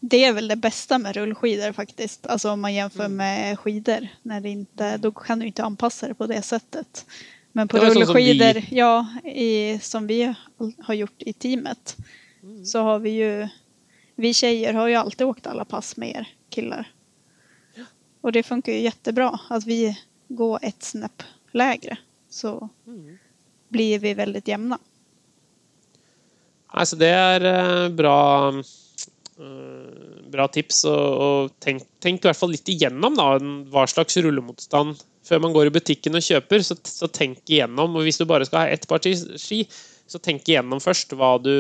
Det 0.01 0.21
er 0.25 0.33
vel 0.37 0.47
det 0.49 0.61
beste 0.63 0.99
med 1.03 1.17
rullskider, 1.17 1.73
faktisk. 1.75 2.27
Altså 2.31 2.53
om 2.53 2.61
man 2.61 2.75
jämför 2.75 3.09
med 3.09 3.59
skidor. 3.59 4.07
När 4.23 4.41
det 4.41 4.49
inte, 4.51 4.97
då 4.97 5.11
kan 5.11 5.39
du 5.39 5.47
ikke 5.47 5.65
anpasse 5.65 6.09
det 6.09 6.15
på 6.15 6.27
det 6.27 6.43
sättet. 6.43 7.05
Men 7.53 7.69
på 7.69 7.79
sånn 7.79 8.07
som 8.07 8.15
vi- 8.15 8.67
ja, 8.71 9.07
i, 9.25 9.79
som 9.83 10.07
vi 10.07 10.35
har 10.83 10.95
gjort 10.95 11.23
i 11.27 11.33
teamet, 11.33 11.97
så 12.65 12.83
har 12.83 12.99
vi 12.99 13.11
ju, 13.11 13.49
vi 14.17 14.35
tjejer 14.35 14.75
har 14.75 14.89
ju 14.89 14.95
alltid 14.95 15.27
åkt 15.27 15.47
alla 15.47 15.65
pass 15.65 15.97
med 15.97 16.17
er 16.17 16.29
killar. 16.51 16.87
Och 18.21 18.33
det 18.33 18.43
funkar 18.43 18.73
ju 18.73 18.81
jättebra 18.81 19.41
att 19.49 19.67
vi 19.67 19.99
går 20.29 20.59
ett 20.63 20.83
snäpp 20.83 21.23
lägre. 21.53 21.99
Så 22.31 22.69
blir 23.69 23.99
vi 23.99 24.15
väldigt 24.15 24.49
jämna. 24.49 24.79
Nei, 26.69 26.85
det 27.01 27.09
er 27.09 27.45
eh, 27.49 27.89
bra 27.97 28.19
eh, 28.53 30.09
bra 30.29 30.49
tips. 30.53 30.83
Og, 30.89 31.23
og 31.25 31.55
tenk, 31.65 31.87
tenk 32.05 32.21
i 32.21 32.29
hvert 32.29 32.39
fall 32.39 32.53
litt 32.53 32.69
igjennom 32.69 33.17
da, 33.17 33.31
hva 33.73 33.87
slags 33.89 34.19
rullemotstand 34.21 35.01
før 35.29 35.43
man 35.45 35.55
går 35.57 35.69
i 35.69 35.75
butikken 35.79 36.19
og 36.19 36.25
kjøper. 36.25 36.65
Så, 36.65 36.77
så 36.85 37.09
tenk 37.09 37.41
igjennom. 37.49 37.97
Og 37.97 38.07
hvis 38.07 38.21
du 38.21 38.27
bare 38.29 38.49
skal 38.49 38.67
ha 38.67 38.77
ett 38.77 38.89
par 38.91 39.01
ski, 39.05 39.65
så 40.09 40.21
tenk 40.21 40.49
igjennom 40.49 40.81
først 40.85 41.17
hva 41.17 41.37
du, 41.43 41.55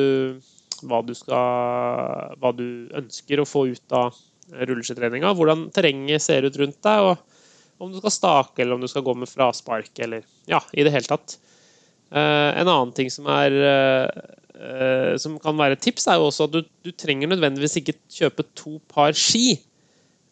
hva 0.85 1.03
du, 1.05 1.15
skal, 1.17 2.37
hva 2.41 2.53
du 2.57 2.69
ønsker 2.97 3.41
å 3.41 3.49
få 3.49 3.69
ut 3.73 3.97
av 3.97 4.17
rulleskitreninga. 4.53 5.35
Hvordan 5.37 5.69
terrenget 5.75 6.25
ser 6.25 6.47
ut 6.49 6.57
rundt 6.61 6.81
deg, 6.85 7.11
og 7.11 7.83
om 7.85 7.93
du 7.93 8.01
skal 8.01 8.15
stake, 8.15 8.63
eller 8.63 8.77
om 8.77 8.83
du 8.83 8.91
skal 8.91 9.05
gå 9.07 9.15
med 9.19 9.31
fraspark, 9.31 9.93
eller 10.05 10.27
ja, 10.51 10.61
i 10.73 10.87
det 10.87 10.95
hele 10.95 11.11
tatt. 11.11 11.39
Eh, 12.11 12.51
en 12.59 12.67
annen 12.67 12.95
ting 12.97 13.11
som 13.13 13.29
er 13.31 13.55
eh, 13.63 15.15
som 15.21 15.37
kan 15.43 15.59
være 15.59 15.79
et 15.79 15.85
tips, 15.87 16.09
er 16.09 16.19
jo 16.19 16.29
også 16.31 16.49
at 16.49 16.57
du, 16.57 16.63
du 16.85 16.91
trenger 16.97 17.31
nødvendigvis 17.31 17.79
ikke 17.81 17.99
kjøpe 18.11 18.49
to 18.59 18.79
par 18.91 19.15
ski. 19.17 19.59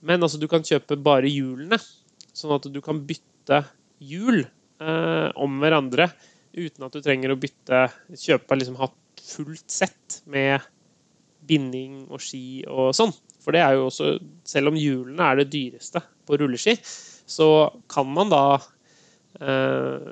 Men 0.06 0.22
altså, 0.22 0.40
du 0.40 0.48
kan 0.50 0.66
kjøpe 0.66 0.98
bare 0.98 1.30
hjulene, 1.30 1.78
sånn 2.36 2.56
at 2.56 2.66
du 2.72 2.80
kan 2.84 3.04
bytte 3.06 3.62
hjul 4.02 4.42
eh, 4.42 5.28
om 5.40 5.60
hverandre 5.62 6.10
uten 6.56 6.86
at 6.86 6.94
du 6.94 7.02
trenger 7.04 7.32
å 7.32 7.40
bytte 7.40 7.86
kjøpe 8.16 8.56
liksom 8.56 8.78
ha 8.80 8.88
fullt 9.26 9.72
sett 9.72 10.20
med 10.30 10.64
binding 11.46 12.06
og 12.10 12.22
ski 12.22 12.64
og 12.70 12.94
sånn. 12.96 13.12
For 13.46 13.54
det 13.54 13.60
er 13.62 13.76
jo 13.78 13.84
også, 13.86 14.16
selv 14.42 14.72
om 14.72 14.78
hjulene 14.78 15.22
er 15.30 15.38
det 15.38 15.50
dyreste 15.52 16.00
på 16.26 16.34
rulleski, 16.40 16.74
så 17.30 17.46
kan 17.90 18.08
man 18.10 18.32
da 18.32 18.40
eh, 19.38 20.08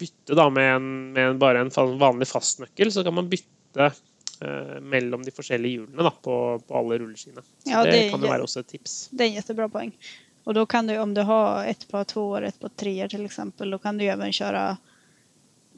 bytte 0.00 0.36
da 0.38 0.46
med, 0.50 0.70
en, 0.76 0.86
med 1.12 1.26
en, 1.30 1.38
bare 1.42 1.60
en 1.60 1.70
vanlig 2.00 2.30
fastnøkkel, 2.30 2.92
så 2.92 3.04
kan 3.04 3.14
man 3.14 3.28
bytte 3.28 3.90
eh, 4.40 4.78
mellom 4.80 5.26
de 5.26 5.34
forskjellige 5.34 5.82
hjulene 5.82 6.06
da, 6.08 6.12
på, 6.24 6.36
på 6.68 6.78
alle 6.80 6.98
rulleskiene. 7.02 7.44
Så 7.44 7.68
Ja, 7.70 7.84
det, 7.84 7.92
det- 7.98 8.06
kan 8.14 8.24
jo 8.24 8.32
være 8.32 8.46
også 8.48 8.64
et 8.64 8.70
tips. 8.72 8.94
Det 9.12 9.26
er 9.26 9.34
en 9.34 9.42
kjempebra 9.42 9.68
poeng. 9.76 9.92
Og 10.48 10.56
da 10.56 10.64
kan 10.66 10.88
du, 10.88 10.96
om 10.98 11.12
du 11.14 11.20
har 11.22 11.68
ett 11.70 11.84
par 11.90 12.08
tvåor, 12.10 12.48
ett 12.48 12.58
par 12.60 12.72
treer 12.80 13.12
f.eks., 13.12 13.36
da 13.60 13.78
kan 13.78 13.98
du 14.00 14.04
ju 14.08 14.16
kjøre 14.40 14.64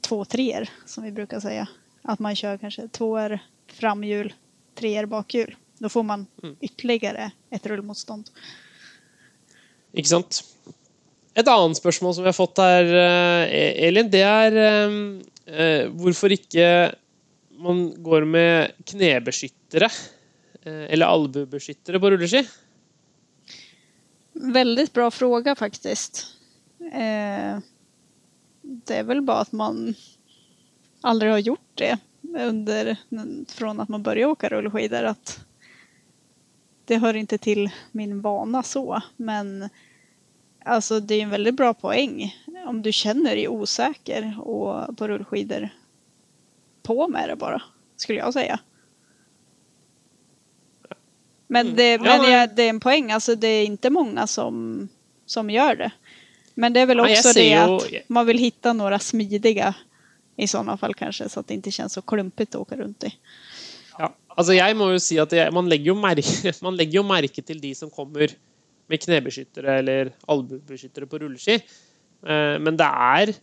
to 0.00 0.08
två 0.08 0.24
treor 0.24 0.68
som 0.86 1.04
vi 1.04 1.12
bruker 1.12 1.40
si. 1.42 1.58
At 2.04 2.22
man 2.22 2.36
kjører 2.36 2.62
kanskje 2.62 2.86
toer 2.92 3.38
framhjul, 3.74 4.32
treer 4.78 5.06
bakhjul. 5.10 5.52
Då 5.84 5.88
får 5.92 6.02
man 6.08 6.22
ytterligere 6.64 7.26
et 7.52 7.66
rullemotstand. 7.68 8.30
Ikke 9.92 10.08
sant? 10.08 10.38
Et 11.36 11.50
annet 11.50 11.76
spørsmål 11.76 12.14
som 12.16 12.24
vi 12.24 12.30
har 12.30 12.38
fått 12.38 12.62
her, 12.62 12.88
eh, 12.88 13.84
Elin, 13.84 14.08
det 14.08 14.22
er 14.24 14.56
eh, 14.62 14.96
eh, 15.44 15.84
hvorfor 15.92 16.32
ikke 16.32 16.66
man 17.60 17.84
går 18.06 18.24
med 18.24 18.72
knebeskyttere 18.94 19.92
eller 20.64 21.04
albuebeskyttere 21.04 22.00
på 22.00 22.14
rulleski? 22.14 22.40
Veldig 24.34 24.92
bra 24.96 25.10
fråga 25.10 25.54
faktiskt. 25.54 26.26
Eh, 26.80 27.60
det 28.62 28.96
er 29.02 29.04
vel 29.04 29.20
bare 29.20 29.44
at 29.44 29.52
man 29.52 29.90
aldri 31.04 31.28
har 31.28 31.44
gjort 31.44 31.74
det 31.84 31.96
under, 32.34 32.96
fra 33.52 33.74
at 33.84 33.92
man 33.92 34.02
begynte 34.02 34.48
å 34.48 34.54
rullskidor. 34.56 35.12
Att 35.12 35.36
det 36.84 36.98
hör 36.98 37.16
inte 37.16 37.38
till 37.38 37.70
min 37.92 38.20
vana 38.20 38.62
så. 38.62 39.02
Men 39.16 39.68
alltså 40.64 41.00
det 41.00 41.14
är 41.14 41.22
en 41.22 41.30
väldigt 41.30 41.54
bra 41.54 41.74
poäng. 41.74 42.36
Om 42.66 42.82
du 42.82 42.92
känner 42.92 43.34
dig 43.36 43.48
osäker 43.48 44.40
och 44.40 44.96
på 44.98 45.08
rullskidor, 45.08 45.68
på 46.82 47.08
med 47.08 47.28
det 47.28 47.36
bara, 47.36 47.62
skulle 47.96 48.18
jag 48.18 48.32
säga. 48.32 48.58
Men, 51.46 51.66
Mm. 51.66 51.76
det, 51.76 51.92
Ja, 51.92 52.22
men 52.22 52.32
jag, 52.32 52.54
det 52.56 52.62
är 52.62 52.70
en 52.70 52.80
poäng, 52.80 53.12
alltså 53.12 53.34
det 53.34 53.48
är 53.48 53.64
inte 53.66 53.90
många 53.90 54.26
som, 54.26 54.88
som 55.26 55.50
gör 55.50 55.76
det. 55.76 55.90
Men 56.54 56.72
det 56.72 56.80
är 56.80 56.86
väl 56.86 57.00
också 57.00 57.32
det 57.34 57.54
att 57.54 58.08
man 58.08 58.26
vill 58.26 58.38
hitta 58.38 58.72
några 58.72 58.98
smidiga 58.98 59.74
i 60.36 60.46
sådana 60.46 60.76
fall 60.76 60.94
kanske, 60.94 61.28
så 61.28 61.40
att 61.40 61.48
det 61.48 61.54
inte 61.54 61.70
känns 61.70 61.92
så 61.92 62.02
klumpigt 62.02 62.54
att 62.54 62.60
åka 62.60 62.76
runt 62.76 63.04
i. 63.04 63.14
Ja, 64.00 64.10
altså 64.34 64.56
jeg 64.56 64.76
må 64.78 64.90
jo 64.92 65.00
si 65.02 65.18
at 65.22 65.32
jeg, 65.36 65.54
man, 65.54 65.70
legger 65.70 65.92
jo 65.92 65.96
merke, 66.00 66.52
man 66.66 66.78
legger 66.78 67.00
jo 67.00 67.06
merke 67.06 67.44
til 67.46 67.62
de 67.62 67.72
som 67.78 67.92
kommer 67.92 68.34
med 68.90 69.00
knebeskyttere 69.00 69.80
eller 69.80 70.12
albuebeskyttere 70.30 71.08
på 71.08 71.22
rulleski. 71.22 71.58
Eh, 72.24 72.56
men 72.60 72.80
det 72.80 72.88
er 72.88 73.36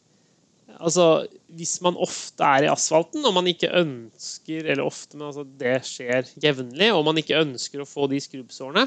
Altså, 0.80 1.28
hvis 1.52 1.74
man 1.84 1.98
ofte 2.00 2.48
er 2.48 2.64
i 2.64 2.70
asfalten, 2.72 3.26
og 3.28 3.34
man 3.36 3.50
ikke 3.50 3.74
ønsker 3.76 4.70
Eller 4.72 4.86
ofte, 4.86 5.18
men 5.18 5.28
altså 5.28 5.44
det 5.60 5.82
skjer 5.84 6.30
jevnlig, 6.42 6.88
og 6.96 7.04
man 7.06 7.20
ikke 7.20 7.42
ønsker 7.42 7.84
å 7.84 7.90
få 7.90 8.08
de 8.08 8.22
skrubbsårene, 8.24 8.86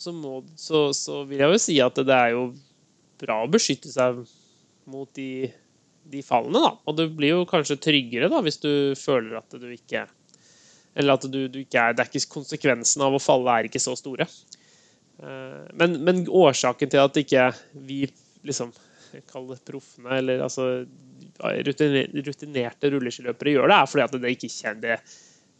så, 0.00 0.12
må, 0.16 0.40
så, 0.58 0.88
så 0.96 1.22
vil 1.28 1.44
jeg 1.44 1.54
jo 1.54 1.60
si 1.62 1.76
at 1.84 2.00
det 2.02 2.16
er 2.16 2.34
jo 2.34 2.44
bra 3.20 3.42
å 3.44 3.50
beskytte 3.52 3.92
seg 3.92 4.22
mot 4.90 5.10
de, 5.14 5.50
de 6.10 6.22
fallene, 6.24 6.64
da. 6.64 6.72
Og 6.88 6.96
det 6.98 7.10
blir 7.14 7.36
jo 7.36 7.48
kanskje 7.48 7.78
tryggere 7.84 8.30
da, 8.32 8.40
hvis 8.44 8.58
du 8.64 8.72
føler 8.98 9.38
at 9.38 9.60
du 9.60 9.68
ikke 9.70 10.06
Eller 10.94 11.14
at 11.14 11.26
du, 11.30 11.40
du 11.48 11.60
ikke 11.62 11.78
er 11.78 11.94
Det 11.94 12.02
er 12.02 12.10
ikke 12.10 12.34
konsekvensen 12.34 13.02
av 13.06 13.14
å 13.14 13.22
falle 13.22 13.52
er 13.60 13.68
ikke 13.68 13.82
så 13.82 13.94
store. 13.98 14.26
Eh, 15.22 15.66
Men, 15.78 15.98
men 16.04 16.24
årsaken 16.26 16.90
til 16.90 17.02
at 17.04 17.20
ikke 17.22 17.50
vi 17.86 18.04
liksom 18.46 18.72
det 19.10 19.24
proffene, 19.66 20.20
eller 20.20 20.38
altså 20.44 20.84
rutinerte 21.66 22.90
rulleskiløpere 22.92 23.56
gjør 23.56 23.66
det, 23.72 23.76
er 23.76 23.88
fordi 23.90 24.04
at 24.04 24.14
det 24.22 24.30
ikke 24.36 24.50
kjenner 24.52 24.84
det, 24.84 24.98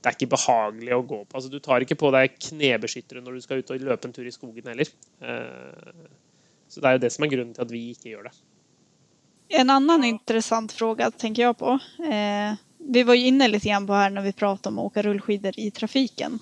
er 0.06 0.16
ikke 0.16 0.30
behagelig 0.32 0.94
å 0.96 1.02
gå 1.04 1.18
på. 1.24 1.36
Altså, 1.36 1.50
du 1.52 1.58
tar 1.60 1.84
ikke 1.84 1.98
på 2.00 2.12
deg 2.14 2.36
knebeskyttere 2.46 3.20
når 3.24 3.36
du 3.36 3.44
skal 3.44 3.60
ut 3.60 3.72
og 3.74 3.82
løpe 3.84 4.08
en 4.08 4.14
tur 4.16 4.28
i 4.28 4.32
skogen 4.32 4.70
heller. 4.70 4.88
Eh, 5.20 6.08
Så 6.70 6.78
det 6.80 6.86
er 6.86 6.94
jo 6.94 7.02
det 7.02 7.12
som 7.12 7.24
er 7.26 7.32
grunnen 7.32 7.54
til 7.56 7.64
at 7.66 7.72
vi 7.74 7.82
ikke 7.90 8.12
gjør 8.12 8.28
det. 8.28 8.34
En 9.58 9.70
annen 9.74 10.04
interessant 10.06 10.70
fråga 10.70 11.10
tenker 11.10 11.48
jeg 11.48 11.56
på. 11.58 11.74
Eh, 12.06 12.54
vi 12.93 13.03
var 13.03 13.14
ju 13.14 13.26
inne 13.26 13.49
lite 13.49 13.68
grann 13.68 13.86
på 13.86 13.93
här 13.93 14.11
när 14.11 14.22
vi 14.22 14.32
pratade 14.32 14.68
om 14.68 14.78
att 14.78 14.84
åka 14.84 15.03
rullskidor 15.03 15.53
i 15.57 15.70
trafiken. 15.70 16.38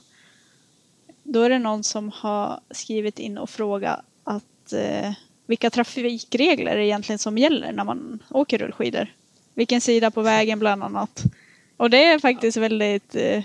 Då 1.22 1.42
är 1.42 1.50
det 1.50 1.58
någon 1.58 1.84
som 1.84 2.10
har 2.14 2.60
skrivit 2.70 3.18
in 3.18 3.38
och 3.38 3.50
frågat 3.50 4.00
att 4.24 4.72
eh, 4.72 5.12
vilka 5.46 5.70
trafikregler 5.70 6.76
är 6.76 6.80
egentligen 6.80 7.18
som 7.18 7.38
gäller 7.38 7.72
när 7.72 7.84
man 7.84 8.22
åker 8.30 8.58
rullskidor? 8.58 9.06
Vilken 9.54 9.80
sida 9.80 10.10
på 10.10 10.22
vägen 10.22 10.58
bland 10.58 10.82
annat. 10.82 11.22
Och 11.76 11.90
det 11.90 12.04
är 12.04 12.18
faktiskt 12.18 12.56
väldigt 12.56 13.14
eh, 13.16 13.42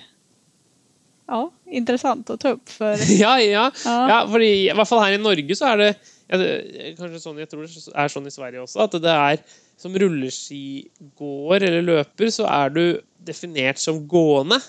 ja, 1.28 1.52
intressant 1.66 2.30
att 2.30 2.40
ta 2.40 2.50
upp 2.50 2.70
för 2.70 2.98
Ja, 3.22 3.40
ja. 3.42 3.72
Ja. 3.86 4.10
ja 4.10 4.28
fordi 4.32 4.70
I 4.70 4.74
hvert 4.74 4.88
fall 4.88 5.04
her 5.04 5.12
i 5.12 5.18
Norge 5.18 5.56
så 5.56 5.66
er 5.74 5.78
det 5.78 5.96
ja, 6.28 6.38
det- 6.38 6.96
Kanskje 6.98 7.20
sånn 7.20 7.38
jeg 7.42 7.50
tror 7.52 7.68
det 7.68 7.94
er 7.96 8.08
sånn 8.08 8.28
i 8.28 8.32
Sverige 8.32 8.64
også, 8.64 8.80
at 8.86 8.96
det 9.04 9.12
er 9.12 9.38
som 9.80 9.96
rulleskigåer 10.00 11.66
eller 11.68 11.86
løper, 11.86 12.30
så 12.34 12.48
er 12.50 12.74
du 12.74 12.84
definert 13.24 13.82
som 13.82 14.04
gående 14.10 14.60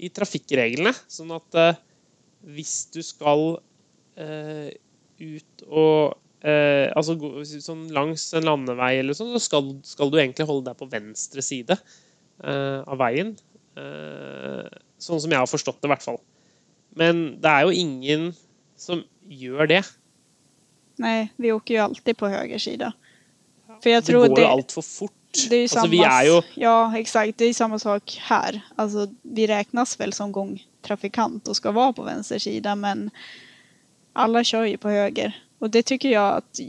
i 0.00 0.10
trafikkreglene. 0.12 0.92
Sånn 1.10 1.32
at 1.36 1.58
eh, 1.60 1.80
hvis 2.56 2.74
du 2.94 3.00
skal 3.04 3.60
eh, 4.16 4.70
ut 5.20 5.64
og 5.68 6.16
eh, 6.40 6.88
Altså 6.96 7.16
gå, 7.20 7.32
sånn 7.44 7.88
langs 7.92 8.24
en 8.36 8.48
landevei 8.48 8.94
eller 9.02 9.16
sånn, 9.16 9.32
så 9.36 9.42
skal, 9.44 9.74
skal 9.86 10.12
du 10.12 10.18
egentlig 10.20 10.48
holde 10.48 10.70
deg 10.70 10.80
på 10.80 10.88
venstre 10.90 11.44
side 11.44 11.76
eh, 11.76 12.80
av 12.80 13.00
veien. 13.02 13.34
Eh, 13.76 14.66
sånn 15.00 15.20
som 15.22 15.32
jeg 15.32 15.40
har 15.40 15.50
forstått 15.50 15.80
det, 15.80 15.88
i 15.88 15.94
hvert 15.94 16.06
fall. 16.06 16.20
Men 16.98 17.26
det 17.42 17.52
er 17.52 17.68
jo 17.68 17.76
ingen 17.76 18.30
som 18.80 19.04
gjør 19.30 19.68
det. 19.70 19.82
Nei, 21.00 21.30
vi 21.40 21.52
åker 21.52 21.76
jo 21.76 21.84
alltid 21.86 22.18
på 22.20 22.28
høyre 22.28 22.58
sida. 22.60 22.90
För 23.82 23.90
jag 23.90 24.02
Det 24.02 24.06
tror 24.06 24.28
går 24.28 24.36
det, 24.36 24.42
jo 24.42 24.48
altfor 24.48 24.82
fort. 24.82 25.12
det 25.50 25.54
är 25.54 25.58
ju 25.58 25.62
Alltså, 25.64 25.76
samma, 25.78 25.90
vi 25.90 25.98
är 25.98 26.24
ju- 26.24 26.42
Ja, 26.54 26.98
exakt. 26.98 27.38
Det 27.38 27.44
är 27.44 27.54
samma 27.54 27.78
sak 27.78 28.18
här. 28.20 28.60
Alltså, 28.76 29.08
vi 29.22 29.46
räknas 29.46 30.00
väl 30.00 30.12
som 30.12 30.32
gångtrafikant 30.32 31.48
och 31.48 31.56
ska 31.56 31.70
vara 31.72 31.92
på 31.92 32.02
vänster 32.02 32.38
sida, 32.38 32.74
men 32.74 33.10
alla 34.12 34.44
kör 34.44 34.64
ju 34.64 34.76
på 34.76 34.88
höger. 34.88 35.40
Och 35.58 35.70
det 35.70 35.82
tycker 35.82 36.08
jag 36.10 36.36
att 36.36 36.60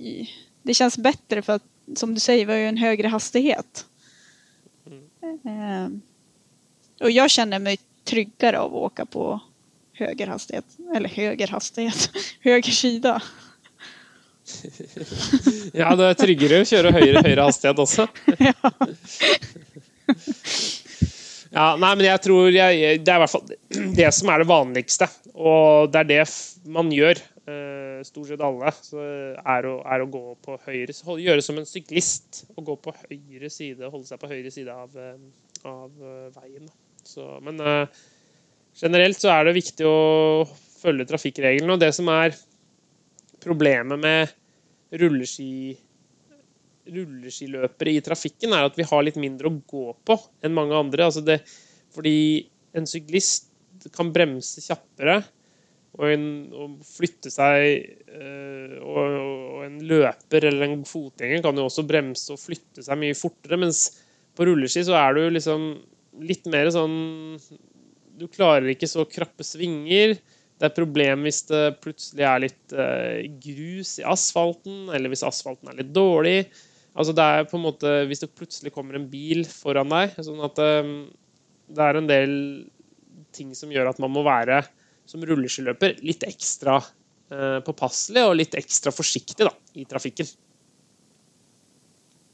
det 0.64 0.74
känns 0.74 0.98
bättre 0.98 1.42
för 1.42 1.54
att, 1.54 1.64
som 1.96 2.14
du 2.14 2.20
säger, 2.20 2.46
vi 2.46 2.52
har 2.52 2.60
ju 2.60 2.68
en 2.68 2.78
högre 2.78 3.08
hastighet. 3.08 3.86
Eh, 5.24 5.88
och 7.00 7.12
jag 7.12 7.30
känner 7.30 7.60
mig 7.60 7.78
tryggare 8.04 8.60
av 8.60 8.76
att 8.76 8.82
åka 8.82 9.06
på 9.06 9.40
höger 9.94 10.28
hastighet. 10.28 10.66
Eller 10.96 11.10
höger 11.10 11.48
hastighet. 11.48 12.10
höger 12.42 12.72
sida. 12.72 13.22
Ja, 15.82 15.94
det 15.96 16.08
er 16.08 16.20
tryggere 16.20 16.62
å 16.62 16.68
kjøre 16.68 16.94
høyere, 16.96 17.24
høyere 17.26 17.48
hastighet 17.48 17.84
også. 17.86 18.08
Ja, 21.52 21.74
nei, 21.76 21.90
men 22.00 22.06
jeg 22.06 22.22
tror 22.24 22.48
jeg, 22.56 23.02
Det 23.04 23.12
er 23.12 23.20
i 23.20 23.24
hvert 23.26 23.34
fall 23.34 23.50
det 23.98 24.08
som 24.16 24.30
er 24.32 24.42
det 24.42 24.48
vanligste. 24.48 25.08
Og 25.36 25.92
det 25.92 26.00
er 26.00 26.08
det 26.08 26.22
man 26.72 26.92
gjør, 26.96 27.20
eh, 27.52 28.00
stort 28.08 28.30
sett 28.30 28.44
alle. 28.46 28.72
Så 28.86 29.04
er 29.04 29.68
å, 29.68 29.74
er 29.84 30.04
å 30.04 30.08
gå 30.12 30.22
på 30.46 30.56
høyre 30.64 30.96
Gjøre 30.96 31.44
som 31.44 31.60
en 31.60 31.68
syklist. 31.68 32.46
Og 32.56 32.72
gå 32.72 32.78
på 32.88 32.96
høyre 33.02 33.52
side, 33.52 33.84
holde 33.84 34.08
seg 34.08 34.22
på 34.22 34.32
høyre 34.32 34.54
side 34.54 34.72
av, 34.72 34.96
eh, 34.96 35.20
av 35.68 35.92
eh, 36.00 36.32
veien. 36.38 36.72
Så, 37.04 37.28
men 37.44 37.60
generelt 38.78 39.20
så 39.20 39.34
er 39.34 39.50
det 39.50 39.58
viktig 39.58 39.90
å 39.90 40.48
følge 40.80 41.10
trafikkreglene. 41.10 41.76
Og 41.76 41.84
det 41.84 41.92
som 41.98 42.08
er 42.14 42.32
problemet 43.44 44.02
med 44.02 44.36
rulleski 45.02 45.78
rulleskiløpere 46.92 47.94
i 47.96 48.02
trafikken, 48.04 48.56
er 48.56 48.66
at 48.68 48.78
vi 48.80 48.88
har 48.88 49.04
litt 49.06 49.20
mindre 49.22 49.52
å 49.52 49.60
gå 49.70 49.92
på 50.08 50.18
enn 50.44 50.56
mange 50.56 50.78
andre. 50.78 51.08
Altså 51.08 51.24
det, 51.26 51.40
fordi 51.94 52.16
en 52.78 52.88
syklist 52.90 53.50
kan 53.96 54.12
bremse 54.14 54.64
kjappere, 54.64 55.22
og, 55.98 56.06
en, 56.08 56.26
og 56.56 56.78
flytte 56.88 57.28
seg 57.34 57.66
øh, 58.16 58.78
og, 58.80 59.16
og 59.58 59.64
en 59.66 59.80
løper 59.90 60.46
eller 60.48 60.70
en 60.70 60.86
fotgjenger 60.88 61.42
kan 61.44 61.58
jo 61.60 61.66
også 61.68 61.84
bremse 61.84 62.32
og 62.32 62.40
flytte 62.40 62.86
seg 62.86 63.00
mye 63.02 63.18
fortere, 63.18 63.60
mens 63.60 63.82
på 64.38 64.48
rulleski 64.48 64.86
så 64.88 64.96
er 64.96 65.18
du 65.18 65.26
liksom 65.36 65.66
litt 66.24 66.48
mer 66.52 66.70
sånn 66.72 66.96
Du 68.20 68.24
klarer 68.32 68.70
ikke 68.72 68.88
så 68.88 69.04
krappe 69.10 69.44
svinger. 69.44 70.16
Det 70.62 70.68
er 70.68 70.70
et 70.70 70.78
problem 70.78 71.24
hvis 71.26 71.40
det 71.50 71.62
plutselig 71.82 72.26
er 72.30 72.42
litt 72.44 72.74
eh, 72.78 73.24
grus 73.42 73.96
i 73.98 74.04
asfalten, 74.06 74.92
eller 74.94 75.10
hvis 75.10 75.24
asfalten 75.26 75.72
er 75.72 75.80
litt 75.80 75.90
dårlig. 75.96 76.44
Altså 76.94 77.16
det 77.18 77.26
er 77.26 77.48
på 77.50 77.56
en 77.58 77.64
måte 77.64 77.92
Hvis 78.06 78.20
det 78.20 78.34
plutselig 78.36 78.74
kommer 78.76 78.98
en 79.00 79.08
bil 79.10 79.46
foran 79.48 79.90
deg 79.90 80.18
sånn 80.20 80.42
at 80.44 80.58
eh, 80.60 80.90
Det 81.72 81.86
er 81.86 81.96
en 81.96 82.10
del 82.10 82.34
ting 83.32 83.56
som 83.56 83.72
gjør 83.72 83.90
at 83.94 84.02
man 84.04 84.12
må 84.12 84.26
være 84.28 84.60
som 85.10 85.24
rulleskiløper 85.26 85.98
litt 86.06 86.28
ekstra 86.28 86.78
eh, 86.78 87.58
påpasselig 87.66 88.28
og 88.28 88.38
litt 88.38 88.60
ekstra 88.60 88.94
forsiktig 88.94 89.48
da, 89.48 89.56
i 89.74 89.88
trafikken. 89.90 90.30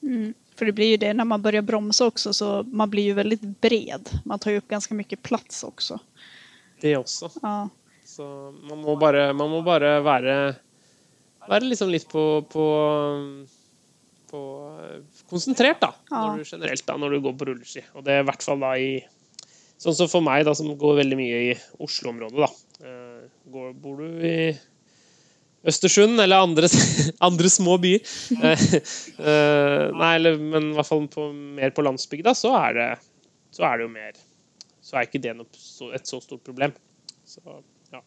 Mm. 0.04 0.34
För 0.58 0.66
det 0.66 0.72
blir 0.72 0.88
ju 0.88 0.98
det 0.98 1.14
när 1.14 1.26
man 1.26 1.42
börjar 1.42 1.62
bromsa 1.62 2.06
också 2.06 2.34
så 2.34 2.64
man 2.64 2.90
blir 2.90 3.04
ju 3.04 3.14
väldigt 3.14 3.62
bred. 3.62 4.10
Man 4.26 4.40
tar 4.40 4.52
ju 4.52 4.58
upp 4.58 4.68
ganska 4.68 4.94
mycket 4.94 5.24
plats 5.24 5.64
också. 5.64 6.00
Det 6.82 6.98
også. 6.98 7.32
Ja. 7.42 7.70
Så 8.18 8.26
man 8.66 8.82
må 8.82 8.96
bare, 8.98 9.30
man 9.38 9.52
må 9.52 9.62
bare 9.66 10.00
være, 10.06 10.38
være 11.46 11.68
liksom 11.70 11.92
litt 11.94 12.08
på, 12.10 12.24
på, 12.50 12.66
på 14.32 14.42
konsentrert, 15.30 15.84
da. 15.84 15.92
Ja. 16.10 16.24
Når 16.24 16.42
du, 16.42 16.50
generelt, 16.50 16.86
da, 16.88 16.96
når 16.98 17.14
du 17.14 17.20
går 17.28 17.36
på 17.38 17.50
rulleski. 17.52 17.84
Og 17.94 18.08
det 18.08 18.16
er 18.16 18.26
i 18.26 18.28
hvert 18.32 18.46
fall 18.46 18.66
da 18.66 18.74
i 18.82 18.90
Sånn 19.78 19.94
som 19.94 20.08
for 20.10 20.26
meg, 20.26 20.42
da, 20.48 20.56
som 20.58 20.72
går 20.74 20.96
veldig 21.04 21.18
mye 21.20 21.42
i 21.52 21.54
Oslo-området, 21.86 22.40
da. 22.42 22.48
Eh, 22.82 23.28
Går, 23.54 23.76
bor 23.78 24.00
du 24.02 24.24
i 24.26 24.40
Østersund 25.70 26.18
eller 26.24 26.48
andre, 26.48 26.66
andre 27.28 27.52
små 27.54 27.76
byer? 27.84 28.02
Eh, 28.42 28.64
eh, 28.74 29.84
nei, 29.94 30.10
eller, 30.16 30.42
men 30.42 30.72
i 30.72 30.80
hvert 30.80 30.90
fall 30.90 31.06
på, 31.14 31.28
mer 31.60 31.76
på 31.78 31.86
landsbygda, 31.86 32.34
så 32.38 32.56
er 32.58 32.74
det, 32.80 32.88
så 33.54 33.70
er 33.70 33.78
det 33.78 33.86
jo 33.86 33.94
mer 33.94 34.18
Så 34.82 34.98
er 34.98 35.06
ikke 35.06 35.22
det 35.22 35.36
noe, 35.38 35.62
så, 35.62 35.92
et 35.94 36.10
så 36.10 36.18
stort 36.26 36.42
problem. 36.48 36.74
Så, 37.28 37.64
ja. 37.92 38.04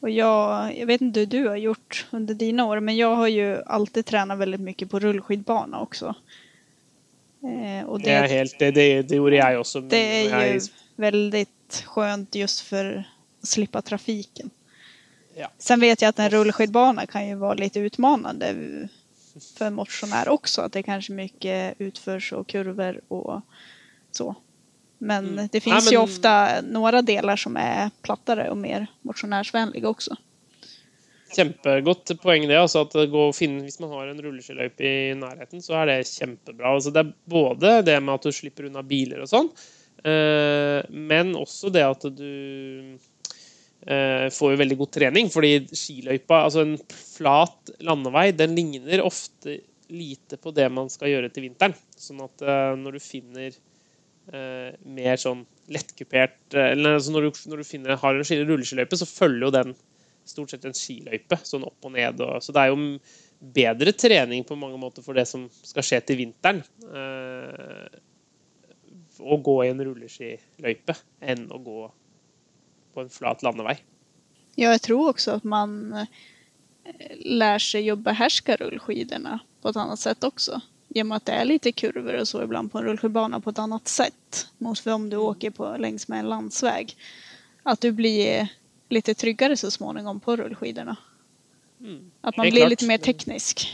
Och 0.00 0.10
jag, 0.10 0.78
jag 0.78 0.86
vet 0.86 1.00
inte 1.00 1.20
hur 1.20 1.26
du 1.26 1.48
har 1.48 1.56
gjort 1.56 2.06
under 2.10 2.34
dina 2.34 2.64
år 2.64 2.80
men 2.80 2.96
jag 2.96 3.16
har 3.16 3.28
ju 3.28 3.62
alltid 3.66 4.06
tränat 4.06 4.38
väldigt 4.38 4.60
mycket 4.60 4.90
på 4.90 4.98
rullskidbana 4.98 5.80
också. 5.80 6.14
Eh, 7.42 7.86
och 7.86 8.00
Det, 8.00 8.20
det, 8.20 8.26
helt, 8.26 8.58
det, 8.58 8.70
det, 8.70 9.02
det 9.02 9.16
gjorde 9.16 9.36
jeg 9.36 9.58
også. 9.58 9.80
det 9.80 9.96
är 9.96 10.22
ju 10.22 10.28
jeg, 10.28 10.60
väldigt 10.96 11.84
skönt 11.86 12.34
just 12.34 12.60
för 12.60 13.04
att 13.40 13.48
slippa 13.48 13.82
trafiken. 13.82 14.50
Ja. 15.34 15.50
Sen 15.58 15.80
vet 15.80 16.02
jag 16.02 16.08
att 16.08 16.18
en 16.18 16.30
rullskidbana 16.30 17.06
kan 17.06 17.28
ju 17.28 17.34
vara 17.34 17.54
lite 17.54 17.80
utmanande 17.80 18.54
för 19.58 19.64
en 19.64 19.74
motionär 19.74 20.28
också. 20.28 20.62
Att 20.62 20.72
det 20.72 20.78
är 20.78 20.82
kanske 20.82 21.12
mycket 21.12 21.74
utförs 21.78 22.32
och 22.32 22.46
kurvor 22.46 23.00
och 23.08 23.40
så. 24.10 24.34
Men 25.02 25.24
Mm. 25.32 25.48
det 25.52 25.60
finns 25.60 25.86
Ja, 25.86 25.92
ju 25.92 25.98
men- 25.98 26.04
ofta 26.04 26.60
några 26.62 27.02
delar 27.02 27.36
som 27.36 27.56
är 27.56 27.90
plattare 28.02 28.50
och 28.50 28.56
mer 28.56 28.86
motionärsvänliga 29.02 29.88
också. 29.88 30.16
Kjempegodt 31.36 32.20
poeng, 32.22 32.44
det. 32.48 32.58
Altså 32.60 32.82
at 32.84 32.92
det 32.92 33.06
går 33.10 33.30
å 33.30 33.34
finne, 33.36 33.62
hvis 33.64 33.80
man 33.80 33.90
har 33.90 34.10
en 34.10 34.20
rulleskiløype 34.22 34.84
i 34.84 35.14
nærheten, 35.16 35.62
så 35.64 35.78
er 35.80 35.86
det 35.88 35.96
kjempebra. 36.10 36.74
Altså 36.76 36.92
det 36.92 37.06
er 37.06 37.12
både 37.32 37.70
det 37.86 37.96
med 38.04 38.14
at 38.18 38.26
du 38.28 38.32
slipper 38.36 38.68
unna 38.68 38.82
biler 38.84 39.22
og 39.24 39.30
sånn, 39.30 39.48
eh, 40.04 40.82
men 40.92 41.32
også 41.40 41.72
det 41.72 41.82
at 41.88 42.04
du 42.14 42.98
eh, 43.86 44.28
får 44.30 44.52
jo 44.52 44.60
veldig 44.60 44.76
god 44.78 44.92
trening. 44.94 45.30
Fordi 45.32 45.54
skiløypa, 45.72 46.44
altså 46.44 46.62
en 46.66 46.76
flat 46.92 47.72
landevei, 47.80 48.28
den 48.36 48.54
ligner 48.54 49.02
ofte 49.02 49.56
lite 49.92 50.36
på 50.38 50.52
det 50.54 50.68
man 50.72 50.88
skal 50.92 51.08
gjøre 51.10 51.32
til 51.32 51.48
vinteren. 51.48 51.74
Sånn 51.98 52.22
at 52.22 52.44
eh, 52.44 52.76
når 52.78 52.92
du 53.00 53.02
finner 53.02 53.50
eh, 54.30 54.74
mer 54.84 55.18
sånn 55.20 55.42
lettkupert 55.72 56.54
eh, 56.54 56.72
Eller 56.74 56.98
altså 56.98 57.14
når, 57.14 57.26
du, 57.30 57.40
når 57.50 57.62
du 57.62 57.68
finner, 57.68 57.96
har 57.98 58.14
en 58.18 58.26
ski- 58.28 58.42
rulleskiløype, 58.44 58.98
så 59.00 59.08
følger 59.08 59.46
jo 59.48 59.52
den 59.56 59.74
stort 60.28 60.52
sett 60.54 60.64
en 60.68 60.76
skiløype, 60.76 61.40
sånn 61.42 61.64
opp 61.66 61.88
og 61.88 61.94
ned. 61.96 62.20
Og, 62.22 62.38
så 62.44 62.54
det 62.54 62.62
er 62.62 62.70
jo 62.70 62.78
bedre 63.42 63.92
trening 63.98 64.44
på 64.46 64.54
mange 64.58 64.78
måter 64.78 65.02
for 65.02 65.18
det 65.18 65.24
som 65.26 65.48
skal 65.66 65.82
skje 65.86 65.98
til 66.06 66.20
vinteren. 66.20 66.62
Eh, 66.92 68.00
å 69.22 69.38
gå 69.44 69.56
i 69.64 69.70
en 69.72 69.82
rulleskiløype 69.82 70.94
enn 71.20 71.48
å 71.52 71.58
gå 71.62 71.80
på 72.94 73.02
en 73.02 73.10
flat 73.12 73.42
landevei. 73.46 73.76
Ja, 74.58 74.72
jeg 74.74 74.82
tror 74.86 75.12
også 75.12 75.38
at 75.38 75.44
man 75.48 76.06
lær 77.24 77.62
seg 77.62 77.88
å 77.92 77.96
beherske 78.00 78.56
rullskidorna 78.60 79.38
på 79.62 79.72
sett 79.72 79.80
annat 79.82 80.00
sätt 80.92 81.00
och 81.00 81.06
med 81.06 81.16
att 81.16 81.26
det 81.26 81.32
är 81.32 81.44
lite 81.44 81.72
kurvor 81.72 82.20
och 82.20 82.28
så 82.28 82.42
ibland 82.42 82.72
på 82.72 82.78
en 82.78 82.84
rullskidbana 82.84 83.40
på 83.40 83.50
ett 83.50 83.58
annat 83.58 83.88
sätt 83.88 84.48
mot 84.58 84.86
om 84.86 85.10
du 85.10 85.16
åker 85.16 85.50
på, 85.50 85.76
längs 85.78 86.08
med 86.08 86.18
en 86.18 86.28
landsväg. 86.28 86.96
Att 87.62 87.80
du 87.80 87.92
blir 87.92 88.48
lite 88.88 89.14
tryggare 89.14 89.56
så 89.56 89.70
småningom 89.70 90.20
på 90.20 90.36
rullskidorna. 90.36 90.96
Mm. 91.80 92.10
Att 92.20 92.36
man 92.36 92.44
Helt 92.44 92.54
blir 92.54 92.62
klart. 92.62 92.70
lite 92.70 92.86
mer 92.86 92.98
teknisk. 92.98 93.68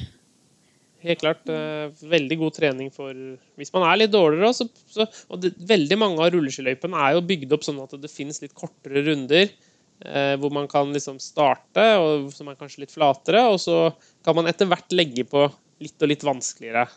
Helt 1.01 1.21
klart. 1.21 1.49
Eh, 1.49 2.09
veldig 2.09 2.39
god 2.39 2.55
trening 2.55 2.91
for 2.91 3.15
Hvis 3.57 3.73
man 3.73 3.85
er 3.87 3.97
litt 3.97 4.13
dårligere, 4.13 4.55
så, 4.55 4.69
så 4.87 5.07
Og 5.29 5.41
det, 5.41 5.53
veldig 5.57 5.99
mange 5.99 6.23
av 6.25 6.33
rulleskiløypene 6.33 6.97
er 6.99 7.15
jo 7.15 7.27
bygd 7.27 7.53
opp 7.53 7.65
sånn 7.65 7.79
at 7.83 7.95
det 8.03 8.11
finnes 8.11 8.43
litt 8.43 8.55
kortere 8.55 9.05
runder. 9.07 9.49
Eh, 10.01 10.37
hvor 10.39 10.51
man 10.51 10.69
kan 10.69 10.93
liksom 10.93 11.19
starte, 11.19 11.85
og 11.99 12.33
som 12.33 12.49
er 12.49 12.59
kanskje 12.59 12.83
litt 12.83 12.95
flatere. 12.95 13.45
Og 13.53 13.61
så 13.63 13.93
kan 14.25 14.35
man 14.35 14.51
etter 14.51 14.67
hvert 14.67 14.91
legge 14.93 15.25
på 15.25 15.47
litt 15.79 16.03
og 16.03 16.11
litt 16.11 16.27
vanskeligere 16.27 16.89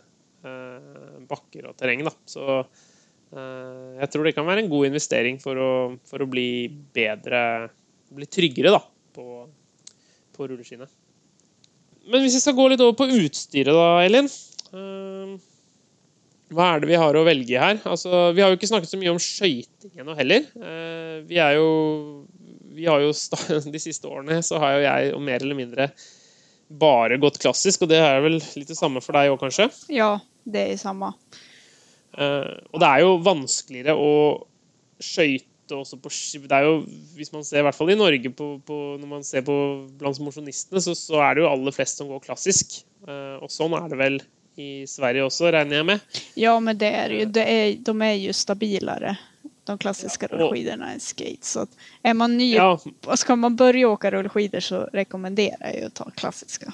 bakker 1.29 1.69
og 1.69 1.77
terreng. 1.79 2.03
Da. 2.07 2.13
Så 2.29 2.45
eh, 2.59 3.99
jeg 4.01 4.11
tror 4.13 4.27
det 4.27 4.35
kan 4.37 4.47
være 4.47 4.65
en 4.65 4.71
god 4.71 4.89
investering 4.91 5.39
for 5.43 5.59
å, 5.59 5.71
for 6.07 6.23
å 6.23 6.29
bli 6.31 6.49
bedre 6.95 7.43
Bli 8.11 8.25
tryggere 8.27 8.73
da, 8.73 8.81
på, 9.15 9.23
på 10.35 10.47
rulleskiene. 10.49 10.83
Men 12.11 12.25
hvis 12.25 12.33
vi 12.35 12.41
skal 12.43 12.57
gå 12.57 12.65
litt 12.67 12.81
over 12.83 12.97
på 12.99 13.07
utstyret 13.21 13.71
da, 13.71 14.01
Elin. 14.03 14.27
eh, 14.75 15.37
hva 16.51 16.65
er 16.73 16.83
det 16.83 16.89
vi 16.89 16.99
har 16.99 17.15
å 17.15 17.23
velge 17.23 17.61
her? 17.61 17.79
Altså, 17.87 18.33
vi 18.35 18.43
har 18.43 18.51
jo 18.51 18.57
ikke 18.59 18.67
snakket 18.67 18.91
så 18.91 18.99
mye 18.99 19.13
om 19.13 19.21
skøyting 19.23 20.03
ennå 20.03 20.17
heller. 20.17 20.43
Eh, 20.59 21.21
vi 21.29 21.39
er 21.39 21.55
jo 21.55 21.69
vi 22.75 22.87
har 22.87 23.03
jo 23.03 23.13
De 23.75 23.81
siste 23.81 24.09
årene 24.09 24.41
så 24.45 24.59
har 24.61 24.75
jo 24.75 24.83
jeg 24.87 25.21
mer 25.23 25.43
eller 25.43 25.57
mindre 25.57 25.91
bare 26.81 27.19
gått 27.19 27.39
klassisk, 27.41 27.83
og 27.83 27.91
det 27.91 27.99
er 27.99 28.21
vel 28.23 28.37
litt 28.39 28.69
det 28.69 28.77
samme 28.79 29.01
for 29.03 29.15
deg 29.17 29.33
òg, 29.33 29.41
kanskje? 29.41 29.65
Ja, 29.91 30.13
det 30.43 30.71
är 30.73 30.77
samme. 30.77 31.13
Uh, 32.11 32.59
og 32.71 32.81
det 32.83 32.89
er 32.89 33.03
jo 33.05 33.15
vanskeligere 33.23 33.95
å 33.95 34.11
skøyte 35.01 35.77
også 35.77 35.99
på. 36.03 36.11
Det 36.43 36.57
er 36.57 36.67
jo, 36.67 36.81
hvis 37.15 37.31
man 37.31 37.45
ser 37.47 37.61
i 37.61 37.65
hvert 37.67 37.77
fall 37.77 37.93
i 37.93 37.97
Norge, 37.99 38.33
på, 38.35 38.51
på, 38.67 38.79
når 38.99 39.11
man 39.13 39.23
ser 39.23 39.45
på 39.47 39.55
blant 39.99 40.19
mosjonistene, 40.19 40.83
så, 40.83 40.95
så 40.97 41.21
er 41.23 41.37
det 41.37 41.45
jo 41.45 41.51
aller 41.53 41.75
flest 41.75 42.01
som 42.01 42.11
går 42.11 42.23
klassisk. 42.25 42.81
Uh, 43.07 43.39
og 43.39 43.49
sånn 43.53 43.75
er 43.79 43.87
det 43.91 43.99
vel 44.01 44.21
i 44.59 44.69
Sverige 44.89 45.23
også, 45.25 45.47
regner 45.55 45.79
jeg 45.79 45.87
med. 45.87 46.21
Ja, 46.37 46.57
men 46.59 46.77
det 46.77 46.91
er 46.91 47.15
jo, 47.15 47.27
det 47.39 47.45
er, 47.47 47.67
de 47.79 47.95
er 48.03 48.17
jo 48.19 48.35
stabilere. 48.35 49.17
de 49.63 49.77
klassiske 49.77 50.27
Ja, 50.31 50.45
och- 50.45 50.57
enn 50.57 50.99
skate. 50.99 51.45
Så 51.45 51.67
er 52.03 52.13
man 52.13 52.37
ny, 52.37 52.55
Ja, 52.55 52.79
skal 53.15 53.37
man 53.37 53.55
begynne 53.55 53.85
å 53.85 53.93
åke 53.93 54.11
rullskidor 54.11 54.59
så 54.59 54.89
rekommenderer 54.93 55.73
jeg 55.73 55.85
å 55.85 55.93
ta 55.93 56.09
klassiska. 56.11 56.73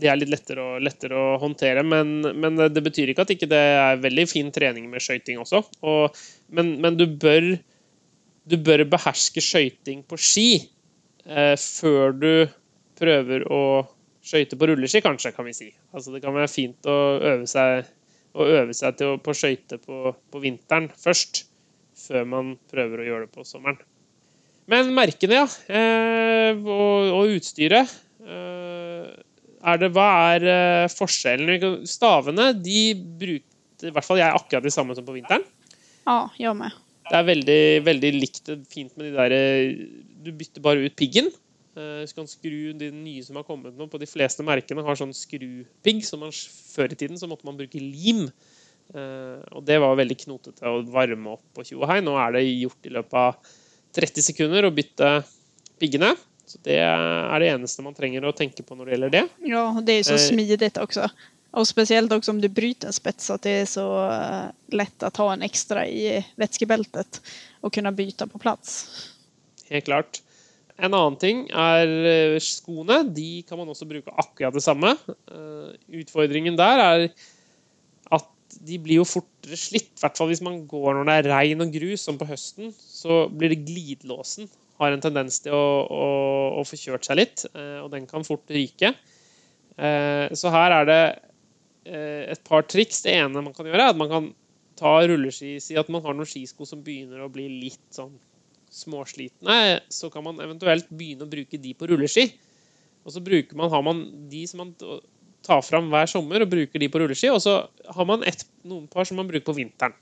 De 0.00 0.08
er 0.08 0.16
litt 0.16 0.30
lettere 0.32 0.62
å, 0.62 0.78
lettere 0.80 1.18
å 1.18 1.34
håndtere, 1.42 1.82
men, 1.84 2.22
men 2.40 2.56
det 2.72 2.82
betyr 2.84 3.12
ikke 3.12 3.26
at 3.26 3.34
ikke 3.34 3.50
det 3.50 3.60
er 3.60 4.00
veldig 4.00 4.24
fin 4.30 4.48
trening 4.54 4.88
med 4.90 5.04
skøyting 5.04 5.42
også. 5.42 5.60
Og, 5.84 6.22
men, 6.56 6.76
men 6.80 6.96
du 6.96 7.04
bør 7.10 7.52
du 8.48 8.58
bør 8.58 8.84
beherske 8.90 9.42
skøyting 9.42 10.02
på 10.08 10.18
ski 10.18 10.48
eh, 11.26 11.54
før 11.58 12.16
du 12.16 12.32
prøver 12.98 13.46
å 13.50 13.62
skøyte 14.22 14.58
på 14.58 14.68
rulleski, 14.70 15.02
kanskje, 15.02 15.32
kan 15.34 15.46
vi 15.46 15.54
si. 15.56 15.70
Altså, 15.94 16.12
det 16.14 16.22
kan 16.22 16.34
være 16.34 16.50
fint 16.50 16.90
å 16.90 16.98
øve 17.18 17.46
seg, 17.50 17.88
å 18.38 18.46
øve 18.46 18.74
seg 18.76 18.98
til 18.98 19.14
å, 19.14 19.20
på 19.22 19.34
skøyte 19.36 19.78
på, 19.82 20.14
på 20.30 20.42
vinteren 20.42 20.90
først, 20.98 21.44
før 22.02 22.28
man 22.28 22.54
prøver 22.70 23.02
å 23.02 23.08
gjøre 23.08 23.26
det 23.28 23.34
på 23.34 23.46
sommeren. 23.46 23.80
Men 24.70 24.92
merkene, 24.94 25.42
ja, 25.42 25.46
eh, 25.74 26.58
og, 26.62 27.10
og 27.18 27.34
utstyret 27.36 27.90
eh, 28.22 28.61
er 29.62 29.80
det, 29.80 29.90
Hva 29.94 30.06
er 30.34 30.46
eh, 30.52 30.92
forskjellen? 30.92 31.82
Stavene 31.88 32.50
de 32.58 32.92
bruker 32.96 33.48
i 33.82 33.90
hvert 33.90 34.06
fall 34.06 34.20
jeg 34.20 34.30
akkurat 34.30 34.62
de 34.62 34.70
samme 34.70 34.94
som 34.94 35.06
på 35.06 35.14
vinteren. 35.16 35.42
Ja, 36.06 36.28
gjør 36.38 36.54
med. 36.58 36.74
Det 37.08 37.16
er 37.18 37.26
veldig, 37.26 37.62
veldig 37.86 38.10
likt 38.14 38.50
fint 38.70 38.92
med 38.94 39.08
de 39.08 39.14
der 39.16 39.34
eh, 39.34 39.72
Du 40.22 40.30
bytter 40.38 40.62
bare 40.62 40.84
ut 40.86 40.94
piggen. 40.98 41.32
Eh, 41.74 42.04
Så 42.06 42.14
kan 42.18 42.30
skru 42.30 42.72
de 42.78 42.92
nye 42.94 43.24
som 43.26 43.40
har 43.40 43.46
kommet 43.48 43.74
nå 43.78 43.88
på 43.90 43.98
de 44.02 44.06
fleste 44.10 44.46
merkene, 44.46 44.84
har 44.86 44.98
sånn 44.98 45.14
skrupigg. 45.16 46.04
som 46.06 46.22
man, 46.22 46.34
Før 46.74 46.94
i 46.94 46.98
tiden 46.98 47.18
så 47.18 47.30
måtte 47.30 47.48
man 47.48 47.58
bruke 47.58 47.82
lim. 47.82 48.28
Og 48.92 49.62
det 49.64 49.78
var 49.80 49.94
veldig 49.96 50.18
knotete 50.20 50.68
å 50.68 50.82
varme 50.92 51.30
opp 51.32 51.44
på 51.56 51.64
tjo 51.64 51.78
og 51.80 51.88
hei. 51.88 52.02
Nå 52.04 52.12
er 52.20 52.34
det 52.34 52.42
gjort 52.44 52.90
i 52.90 52.92
løpet 52.92 53.14
av 53.16 53.54
30 53.96 54.26
sekunder 54.26 54.66
å 54.66 54.74
bytte 54.74 55.14
piggene. 55.80 56.12
Så 56.46 56.58
det 56.66 56.78
er 56.82 57.38
det 57.40 57.52
eneste 57.52 57.84
man 57.84 57.94
trenger 57.96 58.26
å 58.26 58.34
tenke 58.36 58.64
på 58.66 58.76
når 58.76 58.88
det 58.88 58.96
gjelder 58.96 59.14
det. 59.14 59.22
Ja, 59.48 59.66
det 59.80 60.00
er 60.00 60.08
så 60.10 60.18
smidig 60.20 60.72
også. 60.80 61.06
Og 61.52 61.68
spesielt 61.68 62.08
også 62.08 62.18
också 62.18 62.32
om 62.32 62.40
du 62.40 62.48
bryter 62.48 62.88
en 62.88 62.96
spets 62.96 63.28
at 63.32 63.44
det 63.44 63.54
er 63.62 63.68
så 63.68 63.86
lett 64.72 65.04
å 65.04 65.10
ta 65.12 65.26
ha 65.28 65.34
en 65.36 65.44
ekstra 65.44 65.84
i 65.84 66.16
vätskebältet 66.40 67.20
og 67.60 67.72
kunne 67.74 67.92
bytte 67.96 68.26
på 68.30 68.40
plass. 68.40 68.78
Helt 69.68 69.88
klart. 69.88 70.22
En 70.80 70.94
annen 70.96 71.18
ting 71.20 71.44
er 71.48 71.90
eh, 72.08 72.38
skoene. 72.42 73.02
De 73.04 73.42
kan 73.46 73.60
man 73.60 73.68
også 73.70 73.86
bruke 73.88 74.14
akkurat 74.18 74.56
det 74.56 74.64
samme. 74.64 74.94
Eh, 75.28 75.76
Utfordringen 76.00 76.56
der 76.58 76.82
er 76.82 77.04
at 78.16 78.56
de 78.56 78.80
blir 78.82 79.02
jo 79.02 79.06
fortere 79.08 79.58
slitt. 79.60 79.92
I 79.92 80.06
hvert 80.06 80.18
fall 80.18 80.32
hvis 80.32 80.42
man 80.44 80.62
går 80.68 80.96
når 80.96 81.08
det 81.08 81.18
er 81.20 81.30
regn 81.36 81.66
og 81.66 81.76
grus, 81.76 82.08
som 82.08 82.18
på 82.18 82.28
høsten. 82.32 82.72
Så 82.72 83.26
blir 83.28 83.52
det 83.52 83.62
glidelåsen. 83.68 84.48
Har 84.82 84.94
en 84.94 85.02
tendens 85.04 85.38
til 85.44 85.54
å, 85.54 85.64
å, 85.86 86.06
å 86.58 86.66
få 86.66 86.78
kjørt 86.80 87.06
seg 87.06 87.20
litt, 87.20 87.44
eh, 87.54 87.78
og 87.84 87.92
den 87.94 88.08
kan 88.10 88.26
fort 88.26 88.50
ryke. 88.50 88.92
Eh, 89.78 90.26
Så 90.38 90.50
her 90.52 90.74
er 90.80 90.88
det 90.88 91.02
eh, 91.86 92.32
et 92.34 92.42
par 92.48 92.66
triks. 92.66 93.04
Det 93.06 93.14
ene 93.14 93.44
man 93.44 93.54
kan 93.54 93.68
gjøre, 93.68 93.86
er 93.86 93.94
at 93.94 94.00
man 94.00 94.10
kan 94.10 94.30
ta 94.78 94.96
rulleski 95.06 95.58
Si 95.62 95.76
at 95.78 95.90
man 95.92 96.02
har 96.02 96.16
noen 96.16 96.28
skisko 96.28 96.66
som 96.66 96.82
begynner 96.82 97.22
å 97.22 97.30
bli 97.32 97.46
litt 97.62 97.84
sånn 97.94 98.14
småslitne, 98.72 99.82
så 99.92 100.08
kan 100.10 100.24
man 100.24 100.40
eventuelt 100.40 100.88
begynne 100.88 101.26
å 101.26 101.30
bruke 101.30 101.60
de 101.60 101.74
på 101.76 101.88
rulleski. 101.90 102.30
Og 103.04 103.12
så 103.12 103.20
man, 103.20 103.68
har 103.70 103.82
man 103.84 104.00
de 104.30 104.46
som 104.48 104.62
man 104.62 104.72
tar 105.44 105.62
fram 105.66 105.90
hver 105.92 106.08
sommer 106.10 106.44
og 106.44 106.52
bruker 106.52 106.80
de 106.80 106.88
på 106.88 107.02
rulleski, 107.02 107.28
og 107.34 107.42
så 107.42 107.58
har 107.68 108.08
man 108.08 108.24
et, 108.24 108.46
noen 108.64 108.86
par 108.90 109.08
som 109.08 109.18
man 109.20 109.28
bruker 109.28 109.50
på 109.50 109.58
vinteren. 109.58 109.94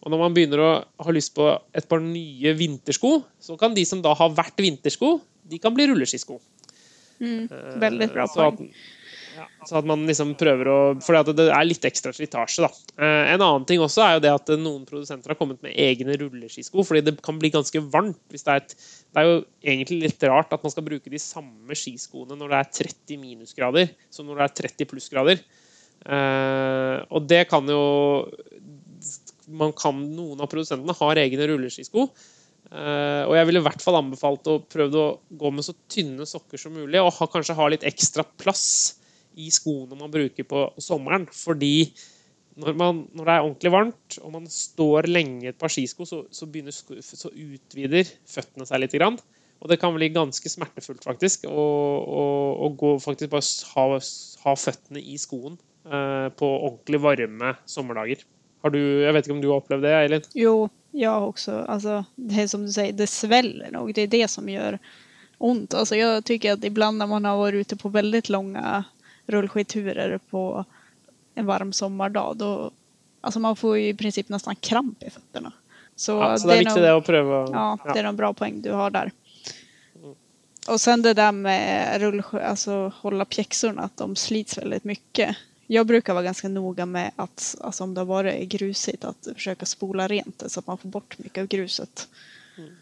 Og 0.00 0.12
når 0.12 0.22
man 0.22 0.36
begynner 0.36 0.62
å 0.64 0.70
ha 1.04 1.12
lyst 1.12 1.34
på 1.36 1.48
et 1.76 1.88
par 1.88 2.00
nye 2.04 2.54
vintersko, 2.56 3.18
så 3.42 3.58
kan 3.60 3.76
de 3.76 3.84
som 3.88 4.00
da 4.04 4.14
har 4.16 4.32
vært 4.36 4.62
vintersko, 4.62 5.18
de 5.50 5.60
kan 5.60 5.74
bli 5.76 5.90
rulleskisko. 5.90 6.38
Mm, 7.20 7.44
veldig 7.82 8.08
bra 8.14 8.24
bra 8.24 8.26
så 8.32 8.46
at, 8.46 8.60
så 9.68 9.76
at 9.76 9.88
man 9.88 10.06
liksom 10.08 10.30
prøver 10.40 10.68
å 10.72 10.76
For 11.04 11.18
det 11.28 11.44
er 11.52 11.66
litt 11.66 11.84
ekstra 11.84 12.14
slitasje, 12.16 12.64
da. 12.64 12.70
Eh, 12.96 13.32
En 13.34 13.44
annen 13.44 13.66
ting 13.68 13.82
også 13.82 14.04
er 14.04 14.14
jo 14.16 14.22
det 14.24 14.32
at 14.32 14.52
noen 14.60 14.86
produsenter 14.88 15.34
har 15.34 15.38
kommet 15.38 15.60
med 15.64 15.76
egne 15.76 16.16
rulleskisko, 16.20 16.84
fordi 16.86 17.04
det 17.06 17.16
kan 17.24 17.38
bli 17.40 17.52
ganske 17.52 17.82
varmt. 17.92 18.20
hvis 18.32 18.46
Det 18.46 18.54
er 18.54 18.64
et 18.64 18.74
det 19.10 19.20
er 19.20 19.26
jo 19.26 19.38
egentlig 19.66 20.00
litt 20.04 20.28
rart 20.30 20.52
at 20.54 20.62
man 20.62 20.72
skal 20.72 20.86
bruke 20.86 21.10
de 21.10 21.18
samme 21.18 21.76
skiskoene 21.76 22.36
når 22.38 22.52
det 22.52 22.58
er 22.60 22.68
30 22.86 23.18
minusgrader 23.18 23.90
som 24.08 24.28
når 24.28 24.38
det 24.38 24.44
er 24.46 24.68
30 24.70 24.90
plussgrader. 24.92 25.42
Eh, 26.06 26.96
og 27.10 27.26
det 27.28 27.42
kan 27.50 27.66
jo 27.68 27.82
man 29.50 29.72
kan, 29.76 29.98
Noen 30.16 30.40
av 30.42 30.50
produsentene 30.52 30.94
har 30.98 31.20
egne 31.22 31.48
rulleskisko. 31.50 32.06
Eh, 32.70 33.22
og 33.26 33.34
jeg 33.34 33.48
ville 33.48 33.62
i 33.62 33.66
hvert 33.66 33.82
fall 33.82 33.98
anbefalt 33.98 34.46
å 34.50 34.60
prøve 34.70 35.00
å 35.00 35.10
gå 35.40 35.50
med 35.54 35.66
så 35.66 35.74
tynne 35.90 36.26
sokker 36.28 36.60
som 36.60 36.76
mulig, 36.76 37.00
og 37.02 37.12
ha, 37.16 37.28
kanskje 37.32 37.56
ha 37.58 37.68
litt 37.72 37.86
ekstra 37.88 38.24
plass 38.38 38.66
i 39.40 39.48
skoene 39.54 39.98
man 39.98 40.12
bruker 40.12 40.46
på 40.46 40.68
sommeren. 40.82 41.26
Fordi 41.34 41.90
når, 42.60 42.76
man, 42.78 43.04
når 43.16 43.26
det 43.26 43.34
er 43.34 43.44
ordentlig 43.44 43.74
varmt, 43.74 44.18
og 44.22 44.34
man 44.36 44.48
står 44.52 45.08
lenge 45.10 45.46
i 45.46 45.50
et 45.52 45.58
par 45.60 45.72
skisko, 45.72 46.06
så, 46.06 46.22
så, 46.34 46.48
sko- 46.76 47.00
så 47.02 47.30
utvider 47.32 48.08
føttene 48.28 48.68
seg 48.68 48.84
litt. 48.84 48.96
Grann. 48.98 49.18
Og 49.60 49.68
det 49.68 49.76
kan 49.80 49.92
bli 49.92 50.08
ganske 50.12 50.48
smertefullt, 50.48 51.04
faktisk, 51.04 51.44
å 51.50 52.68
gå, 52.80 52.94
faktisk 53.02 53.32
bare 53.34 53.44
ha, 53.74 53.98
ha 54.46 54.54
føttene 54.56 55.02
i 55.04 55.18
skoen 55.20 55.58
eh, 55.84 56.28
på 56.32 56.48
ordentlig 56.48 57.00
varme 57.04 57.52
sommerdager. 57.68 58.24
Har 58.60 58.74
du, 58.74 58.80
jeg 58.80 59.14
vet 59.16 59.26
ikke 59.26 59.36
om 59.36 59.42
du 59.42 59.48
har 59.48 59.60
opplevd 59.62 59.86
det, 59.86 59.92
Eilin? 59.96 60.26
Jo, 60.36 60.54
jeg 60.92 61.10
også. 61.10 61.62
Altså, 61.70 62.02
det 62.16 62.42
er 62.42 62.50
som 62.50 62.66
du 62.66 62.72
sier, 62.72 62.92
det 62.96 63.08
svelger 63.08 63.72
nok. 63.72 63.92
Det 63.96 64.04
er 64.04 64.12
det 64.12 64.26
som 64.32 64.48
gjør 64.50 64.76
vondt. 65.40 65.76
Altså, 65.78 65.96
jeg 65.96 66.24
syns 66.28 66.50
at 66.52 66.66
ibland 66.68 67.00
når 67.00 67.08
man 67.14 67.28
har 67.28 67.38
vært 67.40 67.64
ute 67.64 67.78
på 67.80 67.92
veldig 67.94 68.22
lange 68.28 68.82
rulleskiturer 69.30 70.18
på 70.30 70.44
en 71.38 71.48
varm 71.48 71.72
sommardag. 71.72 72.36
da 72.36 72.70
altså, 73.20 73.40
man 73.40 73.56
får 73.56 73.78
ju 73.78 73.88
i 73.88 73.94
princip 73.96 74.28
nesten 74.28 74.56
kramp 74.60 75.02
i 75.02 75.10
føttene. 75.10 75.52
Så, 75.96 76.18
Ja, 76.20 76.36
så 76.38 76.48
det 76.48 76.54
er 76.54 76.62
viktig 76.64 76.76
noen, 76.76 76.84
det 76.84 76.92
å 76.96 77.04
prøve 77.04 77.40
Ja, 77.52 77.64
det 77.84 77.98
er 77.98 78.06
noen 78.08 78.16
bra 78.20 78.32
poeng 78.32 78.60
du 78.64 78.70
har 78.72 78.92
der. 78.94 79.12
Og 80.68 80.80
sen 80.80 81.02
det 81.02 81.16
der 81.18 81.32
med 81.32 82.04
å 82.04 82.10
altså, 82.36 82.90
holde 83.00 83.24
pjeksene, 83.28 83.84
at 83.88 83.96
de 84.00 84.16
slits 84.16 84.58
veldig 84.60 84.80
mycket. 84.88 85.38
Jag 85.72 85.86
brukar 85.86 86.14
vara 86.14 86.24
ganska 86.24 86.48
noga 86.48 86.86
med 86.86 87.12
att, 87.16 87.56
alltså 87.60 87.84
om 87.84 87.94
det 87.94 88.00
har 88.00 88.06
varit 88.06 88.48
grusigt, 88.48 89.04
att 89.04 89.28
försöka 89.34 89.66
spola 89.66 90.08
rent 90.08 90.38
det 90.38 90.50
så 90.50 90.60
att 90.60 90.66
man 90.66 90.78
får 90.78 90.88
bort 90.88 91.18
mycket 91.18 91.42
av 91.42 91.46
gruset. 91.46 92.08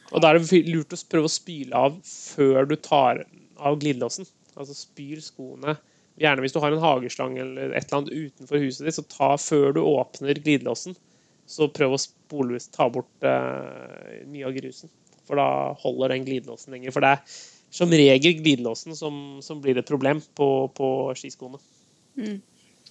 Og 0.09 0.23
da 0.25 0.31
er 0.33 0.41
det 0.41 0.63
lurt 0.73 0.95
prøve 1.13 1.29
å 1.29 1.33
spyle 1.33 1.77
av 1.77 1.99
før 2.09 2.65
du 2.71 2.75
tar 2.81 3.27
av 3.61 3.77
glidelåsen. 3.83 4.25
Altså 4.57 4.73
spyl 4.73 5.21
skoene. 5.21 5.77
Gjerne 6.17 6.43
hvis 6.43 6.57
du 6.57 6.63
har 6.65 6.73
en 6.73 6.83
hageslang 6.83 7.37
eller 7.39 7.77
et 7.77 7.85
eller 7.91 8.01
annet 8.01 8.17
utenfor 8.17 8.65
huset 8.65 8.89
ditt, 8.89 8.97
så 8.97 9.05
ta 9.05 9.31
før 9.37 9.77
du 9.77 9.85
åpner 9.85 10.41
glidelåsen. 10.41 10.97
Så 11.45 11.69
prøv 11.69 11.93
å 11.93 12.01
spole, 12.01 12.57
ta 12.73 12.89
bort 12.93 13.29
eh, 13.29 14.25
mye 14.33 14.49
av 14.49 14.57
grusen. 14.57 14.89
For 15.29 15.37
da 15.37 15.77
holder 15.85 16.17
den 16.17 16.25
glidelåsen 16.25 16.73
lenger. 16.73 16.97
For 16.97 17.05
det 17.05 17.19
er 17.19 17.41
som 17.69 17.93
regel 17.93 18.41
glidelåsen 18.41 18.97
som, 18.97 19.43
som 19.45 19.61
blir 19.61 19.77
et 19.77 19.93
problem 19.93 20.25
på, 20.41 20.49
på 20.73 20.95
skiskoene. 21.21 21.61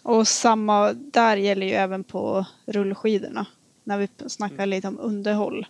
Och 0.08 0.28
samma 0.28 0.94
där 0.94 1.38
gäller 1.38 1.68
ju 1.68 1.74
även 1.74 2.04
på 2.04 2.46
rullskidorna. 2.66 3.46
När 3.84 3.98
vi 3.98 4.08
snackar 4.28 4.66
lite 4.66 4.88
om 4.88 5.00
underhåll. 5.00 5.66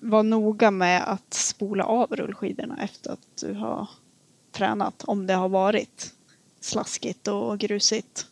Var 0.00 0.22
noga 0.22 0.70
med 0.70 1.12
att 1.12 1.34
spola 1.34 1.84
av 1.84 2.16
rullskidorna 2.16 2.78
efter 2.82 3.10
att 3.10 3.36
du 3.40 3.52
har 3.52 3.88
tränat. 4.52 5.04
Om 5.06 5.26
det 5.26 5.34
har 5.34 5.48
varit 5.48 6.14
slaskigt 6.60 7.28
och 7.28 7.58
grusigt. 7.58 8.26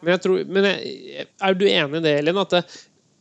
Men, 0.00 0.10
jeg 0.10 0.22
tror, 0.22 0.44
men 0.44 0.68
jeg, 0.68 1.24
er 1.40 1.56
du 1.56 1.64
enig 1.70 1.98
i 1.98 2.04
det, 2.04 2.12
Elin? 2.18 2.38
At 2.38 2.52
det, 2.52 2.62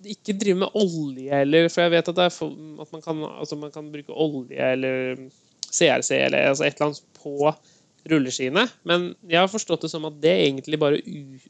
ikke 0.04 0.36
drive 0.36 0.60
med 0.66 0.76
olje 0.76 1.42
eller 1.42 1.72
For 1.72 1.88
jeg 1.88 1.96
vet 1.96 2.12
at, 2.12 2.20
det 2.20 2.28
for, 2.36 2.52
at 2.84 2.92
man, 2.92 3.02
kan, 3.02 3.24
altså 3.24 3.56
man 3.56 3.72
kan 3.72 3.88
bruke 3.92 4.12
olje 4.12 4.72
eller 4.74 5.16
CRC 5.72 6.12
eller 6.12 6.52
altså 6.52 6.68
et 6.68 6.76
eller 6.76 6.92
annet 6.92 7.24
på 7.24 7.56
rulleskiene. 8.12 8.64
Men 8.88 9.10
jeg 9.28 9.40
har 9.42 9.52
forstått 9.52 9.86
det 9.86 9.92
som 9.94 10.06
at 10.10 10.18
det 10.24 10.34
egentlig 10.48 10.80
bare 10.82 11.00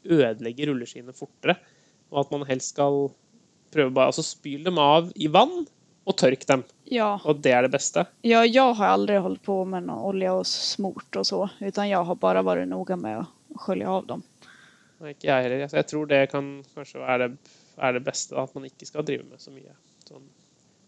ødelegger 0.05 0.71
rulleskiene 0.71 1.15
fortere. 1.15 1.57
Og 2.11 2.21
at 2.25 2.31
man 2.33 2.45
helst 2.49 2.73
skal 2.75 3.07
prøve 3.73 3.91
bare 3.91 4.07
Altså 4.13 4.23
spyl 4.23 4.63
dem 4.63 4.77
av 4.79 5.09
i 5.19 5.27
vann 5.27 5.65
og 6.07 6.15
tørk 6.15 6.45
dem. 6.47 6.61
Ja, 6.87 7.17
Og 7.27 7.41
det 7.43 7.51
er 7.51 7.65
det 7.67 7.71
beste. 7.73 8.05
ja, 8.23 8.41
jeg 8.47 8.75
har 8.79 8.93
aldri 8.93 9.17
holdt 9.19 9.41
på 9.43 9.57
med 9.67 9.83
noe 9.89 10.07
olje 10.07 10.31
og 10.31 10.45
smort 10.47 11.17
og 11.19 11.25
så. 11.27 11.41
Utan 11.59 11.89
jeg 11.89 11.99
har 12.07 12.15
bare 12.15 12.43
vært 12.47 12.67
nøye 12.71 12.95
med 12.95 13.19
å 13.19 13.25
skjølje 13.65 13.87
av 13.91 14.07
dem. 14.07 14.23
Nei, 15.01 15.11
ikke 15.13 15.27
jeg 15.27 15.43
heller. 15.43 15.67
Jeg 15.67 15.87
tror 15.91 16.07
det 16.07 16.21
kan 16.31 16.47
kanskje 16.73 17.01
være 17.03 17.27
det, 17.27 17.37
er 17.77 17.91
det 17.93 18.03
beste, 18.07 18.33
at 18.39 18.55
man 18.55 18.63
ikke 18.65 18.87
skal 18.87 19.03
drive 19.05 19.27
med 19.27 19.43
så 19.43 19.51
mye. 19.51 19.75
Sånn. 20.07 20.23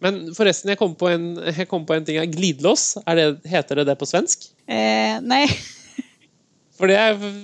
Men 0.04 0.22
forresten, 0.36 0.72
jeg 0.72 0.80
kom 0.80 0.93
på 0.95 1.10
en, 1.12 1.28
kom 1.68 1.84
på 1.88 1.97
en 1.97 2.06
ting. 2.08 2.20
her. 2.22 2.30
Glidelås, 2.32 2.93
er 3.06 3.20
det, 3.20 3.28
heter 3.52 3.82
det 3.82 3.89
det 3.91 3.97
på 4.00 4.08
svensk? 4.08 4.47
Eh, 4.70 5.20
nei. 5.26 5.43
For 6.80 6.88
det 6.88 7.00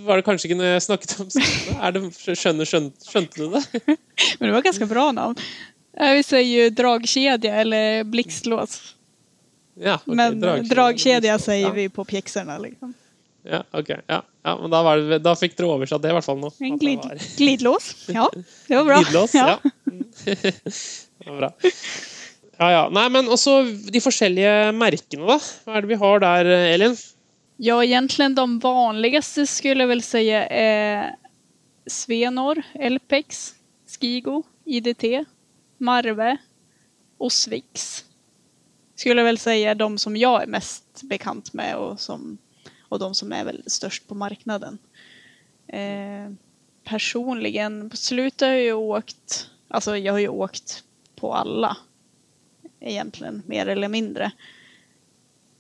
var 0.08 0.16
det 0.22 0.24
kanskje 0.24 0.47
ikke 0.47 0.60
når 0.62 0.70
jeg 0.70 0.84
snakket 0.86 1.16
om. 1.20 1.32
Det, 1.32 2.01
skjønner, 2.39 2.68
skjønte, 2.70 3.08
skjønte 3.10 3.41
du 3.41 3.58
det? 3.58 3.64
men 4.39 4.47
det 4.47 4.53
var 4.56 4.64
ganske 4.64 4.88
bra 4.88 5.10
navn. 5.16 5.36
Eh, 5.99 6.14
Vi 6.16 6.22
sier 6.24 6.45
ju 6.47 6.70
dragkedja 6.72 7.58
eller 7.66 8.06
blikslås. 8.08 8.78
Ja, 9.76 9.97
okay, 9.99 10.16
Men 10.16 10.39
dragkedje. 10.72 11.36
sier 11.43 11.68
ja. 11.68 11.74
vi 11.76 11.89
på 11.91 12.08
pjekserne, 12.08 12.56
Liksom. 12.64 12.95
Ja, 13.45 13.62
ok. 13.76 13.89
Ja, 14.08 14.24
ja 14.43 14.58
men 14.58 14.72
da, 14.72 14.82
var 14.82 14.97
det, 14.97 15.20
da 15.22 15.36
fikk 15.38 15.53
dere 15.60 15.68
oversatt 15.76 16.01
det, 16.01 16.10
i 16.10 16.16
hvert 16.18 16.26
fall 16.26 16.39
nå. 16.41 16.49
En 16.66 16.80
glid, 16.82 17.03
var 17.03 17.20
glidlås. 17.38 17.91
Ja, 18.10 18.26
det 18.34 18.80
var 18.80 18.88
bra. 18.88 18.99
Glidelås, 19.03 19.36
ja. 19.36 19.60
det 20.24 21.28
var 21.28 21.38
bra. 21.43 21.51
Ja, 22.58 22.70
ja. 22.72 22.84
Nei, 22.93 23.06
men 23.12 23.28
også 23.32 23.58
de 23.91 23.99
forskjellige 24.03 24.72
merkene, 24.78 25.28
da. 25.28 25.38
Hva 25.66 25.76
er 25.76 25.84
det 25.84 25.91
vi 25.91 25.99
har 25.99 26.24
der, 26.24 26.49
Elin? 26.72 26.95
Ja, 27.62 27.78
egentlig 27.84 28.30
de 28.36 28.45
vanligste 28.64 29.45
skulle 29.47 29.86
jeg 29.86 29.91
vel 29.91 30.03
si 30.03 30.24
er 30.32 31.16
Svenor, 31.91 32.60
Elpex, 32.76 33.53
Skigo, 33.88 34.41
IDT, 34.66 35.26
Marve 35.84 36.36
og 37.22 37.32
Swix. 37.32 38.03
Skulle 38.95 39.22
jeg 39.22 39.28
vel 39.28 39.39
säga 39.39 39.76
de 39.76 39.89
som 39.99 40.16
jeg 40.16 40.43
er 40.45 40.51
mest 40.51 41.03
bekant 41.10 41.51
med 41.53 41.76
og, 41.76 41.99
som, 41.99 42.38
og 42.89 43.01
de 43.03 43.10
som 43.18 43.34
er 43.36 43.47
vel 43.49 43.60
størst 43.68 44.08
på 44.08 44.16
marknaden. 44.16 44.80
Eh, 45.68 46.32
personligen, 46.88 47.86
på 47.91 47.99
slutet 47.99 48.47
har 48.47 48.56
jeg 48.56 48.72
jo 48.72 48.88
åkt, 48.95 49.43
Altså, 49.76 49.95
jeg 49.97 50.14
har 50.14 50.22
jo 50.22 50.38
åkt 50.45 50.84
på 51.18 51.32
alla 51.36 51.74
egentligen, 52.86 53.44
mer 53.46 53.68
eller 53.68 53.88
mindre. 53.88 54.32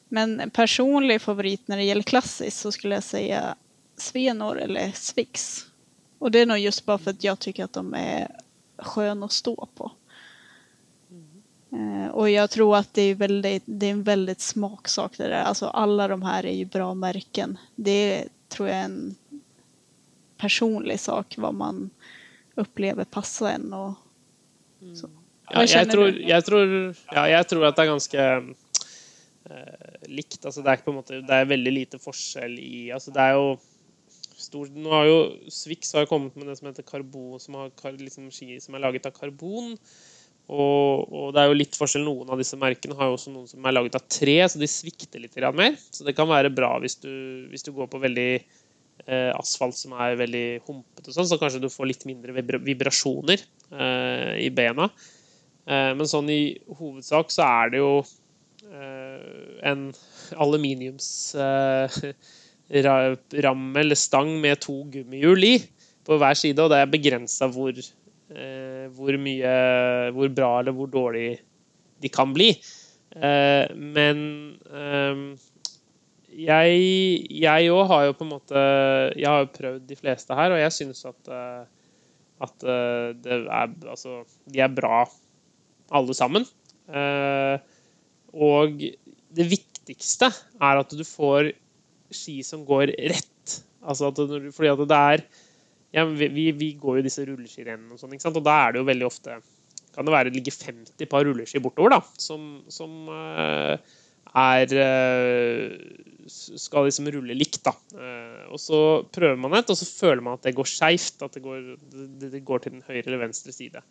Men 0.09 0.39
en 0.39 0.49
personlig 0.49 1.21
favorit 1.21 1.67
när 1.67 1.77
det 1.77 1.83
gäller 1.83 2.01
klassiskt 2.01 2.57
så 2.59 2.71
skulle 2.71 2.95
jag 2.95 3.03
säga 3.03 3.55
Svenor 3.97 4.59
eller 4.59 4.91
Swix. 4.91 5.65
Och 6.19 6.31
det 6.31 6.39
är 6.39 6.45
nog 6.45 6.57
just 6.57 6.85
bara 6.85 6.97
för 6.97 7.11
att 7.11 7.23
jag 7.23 7.39
tycker 7.39 7.63
att 7.63 7.73
de 7.73 7.93
är 7.93 8.27
sköna 8.77 9.25
att 9.25 9.31
stå 9.31 9.67
på. 9.75 9.91
Eh, 11.71 12.07
Och 12.07 12.29
jag 12.29 12.49
tror 12.49 12.75
att 12.77 12.93
det 12.93 13.01
är, 13.01 13.15
väldigt, 13.15 13.63
det 13.65 13.85
är 13.85 13.91
en 13.91 14.03
väldigt 14.03 14.41
smaksak 14.41 15.17
det 15.17 15.27
där. 15.27 15.43
Alltså 15.43 15.67
alla 15.67 16.07
de 16.07 16.21
här 16.21 16.45
är 16.45 16.53
ju 16.53 16.65
bra 16.65 16.93
märken. 16.93 17.57
Det 17.75 18.27
tror 18.47 18.69
jag 18.69 18.77
är 18.77 18.83
en 18.85 19.15
personlig 20.37 20.99
sak 20.99 21.35
vad 21.37 21.53
man 21.53 21.89
upplever 22.55 23.03
passar 23.03 23.49
en 23.49 23.73
och 23.73 23.93
så. 24.97 25.09
Ja, 25.51 25.61
jeg, 25.61 25.89
tror, 25.91 26.09
jeg, 26.09 26.45
tror, 26.47 26.71
ja, 27.13 27.23
jeg 27.29 27.47
tror 27.51 27.67
at 27.67 27.77
det 27.77 27.83
er 27.83 27.91
ganske 27.91 28.25
uh, 29.51 29.93
likt. 30.09 30.39
Altså, 30.41 30.63
det 30.65 30.73
er 30.73 30.95
måte 30.95 31.21
Det 31.21 31.37
er 31.37 31.51
veldig 31.51 31.73
lite 31.73 32.01
forskjell 32.01 32.57
i 32.57 32.89
Altså, 32.95 33.13
det 33.13 33.21
er 33.21 33.37
jo 33.37 33.53
stor, 34.41 34.71
Nå 34.73 34.91
har 34.93 35.05
jo 35.09 35.19
Swix 35.53 35.93
har 35.95 36.09
kommet 36.09 36.35
med 36.37 36.49
det 36.49 36.57
som 36.59 36.69
heter 36.69 36.87
karbon, 36.87 37.39
som 37.39 37.59
har 37.59 37.71
liksom, 37.99 38.31
ski 38.33 38.59
som 38.63 38.75
er 38.75 38.85
laget 38.87 39.07
av 39.09 39.15
karbon. 39.15 39.75
Og, 40.45 41.09
og 41.09 41.31
det 41.33 41.41
er 41.41 41.49
jo 41.49 41.57
litt 41.57 41.77
forskjell. 41.77 42.05
Noen 42.05 42.29
av 42.29 42.41
disse 42.41 42.57
merkene 42.59 42.97
har 42.97 43.09
jo 43.09 43.17
også 43.17 43.33
noen 43.33 43.47
som 43.49 43.65
er 43.65 43.73
laget 43.73 43.97
av 43.97 44.05
tre, 44.11 44.37
så 44.49 44.61
de 44.61 44.69
svikter 44.69 45.23
litt 45.23 45.37
mer. 45.57 45.77
Så 45.89 46.05
det 46.05 46.13
kan 46.17 46.29
være 46.29 46.53
bra 46.53 46.75
hvis 46.83 46.99
du, 47.01 47.11
hvis 47.49 47.65
du 47.65 47.73
går 47.73 47.89
på 47.89 48.01
veldig 48.03 48.29
eh, 48.37 49.31
asfalt 49.33 49.77
som 49.79 49.95
er 49.97 50.19
veldig 50.19 50.45
humpete, 50.67 51.13
sånn, 51.15 51.27
så 51.29 51.39
kanskje 51.41 51.63
du 51.63 51.71
får 51.73 51.89
litt 51.89 52.05
mindre 52.09 52.35
vibra 52.35 52.61
vibrasjoner 52.61 53.41
eh, 53.41 54.33
i 54.45 54.51
bena. 54.53 54.89
Eh, 55.65 55.91
Men 55.97 56.09
sånn 56.09 56.29
i 56.29 56.55
hovedsak 56.77 57.33
så 57.33 57.45
er 57.45 57.73
det 57.73 57.81
jo 57.81 57.91
eh, 58.69 59.61
en 59.65 59.87
aluminiums 60.41 61.07
eh, 61.37 61.99
eller 62.69 63.97
stang 63.97 64.35
med 64.41 64.61
to 64.61 64.83
gummihjul 64.93 65.47
i 65.49 65.55
på 66.05 66.19
hver 66.21 66.37
side, 66.37 66.61
og 66.61 66.69
det 66.69 66.79
er 66.81 66.89
begrensa 66.89 67.47
hvor, 67.49 67.73
hvor 68.93 69.17
mye 69.21 69.53
Hvor 70.13 70.29
bra 70.37 70.49
eller 70.59 70.73
hvor 70.77 70.89
dårlig 70.89 71.39
de 72.01 72.09
kan 72.13 72.33
bli. 72.33 72.51
Men 73.15 74.19
eh, 74.69 75.23
jeg 76.45 77.71
òg 77.73 77.83
har 77.89 78.05
jo 78.05 78.15
på 78.17 78.25
en 78.25 78.33
måte 78.35 78.63
Jeg 79.15 79.29
har 79.29 79.45
jo 79.45 79.53
prøvd 79.55 79.85
de 79.89 79.97
fleste 79.97 80.37
her, 80.37 80.53
og 80.53 80.61
jeg 80.61 80.77
syns 80.77 81.05
at 81.09 81.33
at 82.45 82.65
det 83.23 83.37
er 83.45 83.73
Altså, 83.89 84.21
de 84.45 84.61
er 84.61 84.73
bra 84.77 85.05
alle 85.93 86.15
sammen. 86.17 86.45
Eh, 86.89 87.57
og 88.35 88.79
det 89.35 89.47
viktigste 89.51 90.29
er 90.31 90.81
at 90.81 90.93
du 90.95 91.03
får 91.07 91.51
ski 92.13 92.39
som 92.45 92.63
går 92.67 92.93
rett. 93.11 93.57
Altså 93.85 94.09
at 94.09 94.21
du, 94.21 94.49
fordi 94.55 94.71
at 94.71 94.85
det 94.89 95.01
er 95.01 95.25
ja, 95.95 96.03
vi, 96.09 96.49
vi- 96.51 96.73
går 96.79 96.97
jo 96.99 97.05
disse 97.05 97.23
rulleskirennene 97.27 97.93
og 97.95 98.01
sånn, 98.01 98.15
og 98.17 98.43
da 98.43 98.55
er 98.65 98.73
det 98.75 98.81
jo 98.81 98.87
veldig 98.89 99.05
ofte 99.07 99.37
kan 99.95 100.03
det 100.03 100.11
være 100.11 100.31
ligge 100.35 100.51
50 100.51 101.07
par 101.07 101.23
rulleski 101.23 101.61
bortover, 101.63 101.93
da, 101.95 102.01
som, 102.19 102.57
som 102.67 103.05
eh, 103.15 103.77
er 104.35 104.73
eh, 104.75 105.77
Skal 106.27 106.89
liksom 106.89 107.07
rulle 107.13 107.37
likt, 107.37 107.61
da. 107.63 107.71
Og 108.51 108.59
så 108.59 108.79
prøver 109.13 109.37
man 109.39 109.53
et, 109.55 109.69
og 109.71 109.77
så 109.77 109.85
føler 109.87 110.23
man 110.25 110.35
at 110.39 110.47
det 110.47 110.55
går 110.57 110.67
skeivt. 110.67 111.21
At 111.21 111.37
det 111.37 111.43
går, 111.45 111.59
det, 111.93 112.31
det 112.33 112.41
går 112.43 112.63
til 112.63 112.73
den 112.73 112.81
høyre 112.87 113.03
eller 113.05 113.21
venstre 113.21 113.53
side. 113.53 113.83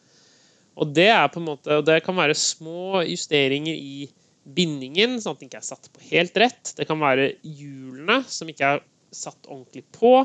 Og 0.74 0.90
det 0.94 1.10
måte, 1.38 1.78
og 1.78 1.86
det 1.86 2.00
kan 2.06 2.16
være 2.18 2.36
små 2.38 3.04
justeringer 3.06 3.74
i 3.74 4.08
bindingen, 4.44 5.20
sånn 5.22 5.36
at 5.36 5.42
den 5.42 5.50
ikke 5.50 5.62
er 5.62 5.68
satt 5.68 5.86
på 5.94 6.02
helt 6.10 6.36
rett. 6.40 6.74
Det 6.76 6.86
kan 6.88 7.00
være 7.00 7.30
hjulene 7.46 8.20
som 8.28 8.50
ikke 8.50 8.74
er 8.76 8.82
satt 9.14 9.46
ordentlig 9.48 9.84
på. 9.94 10.16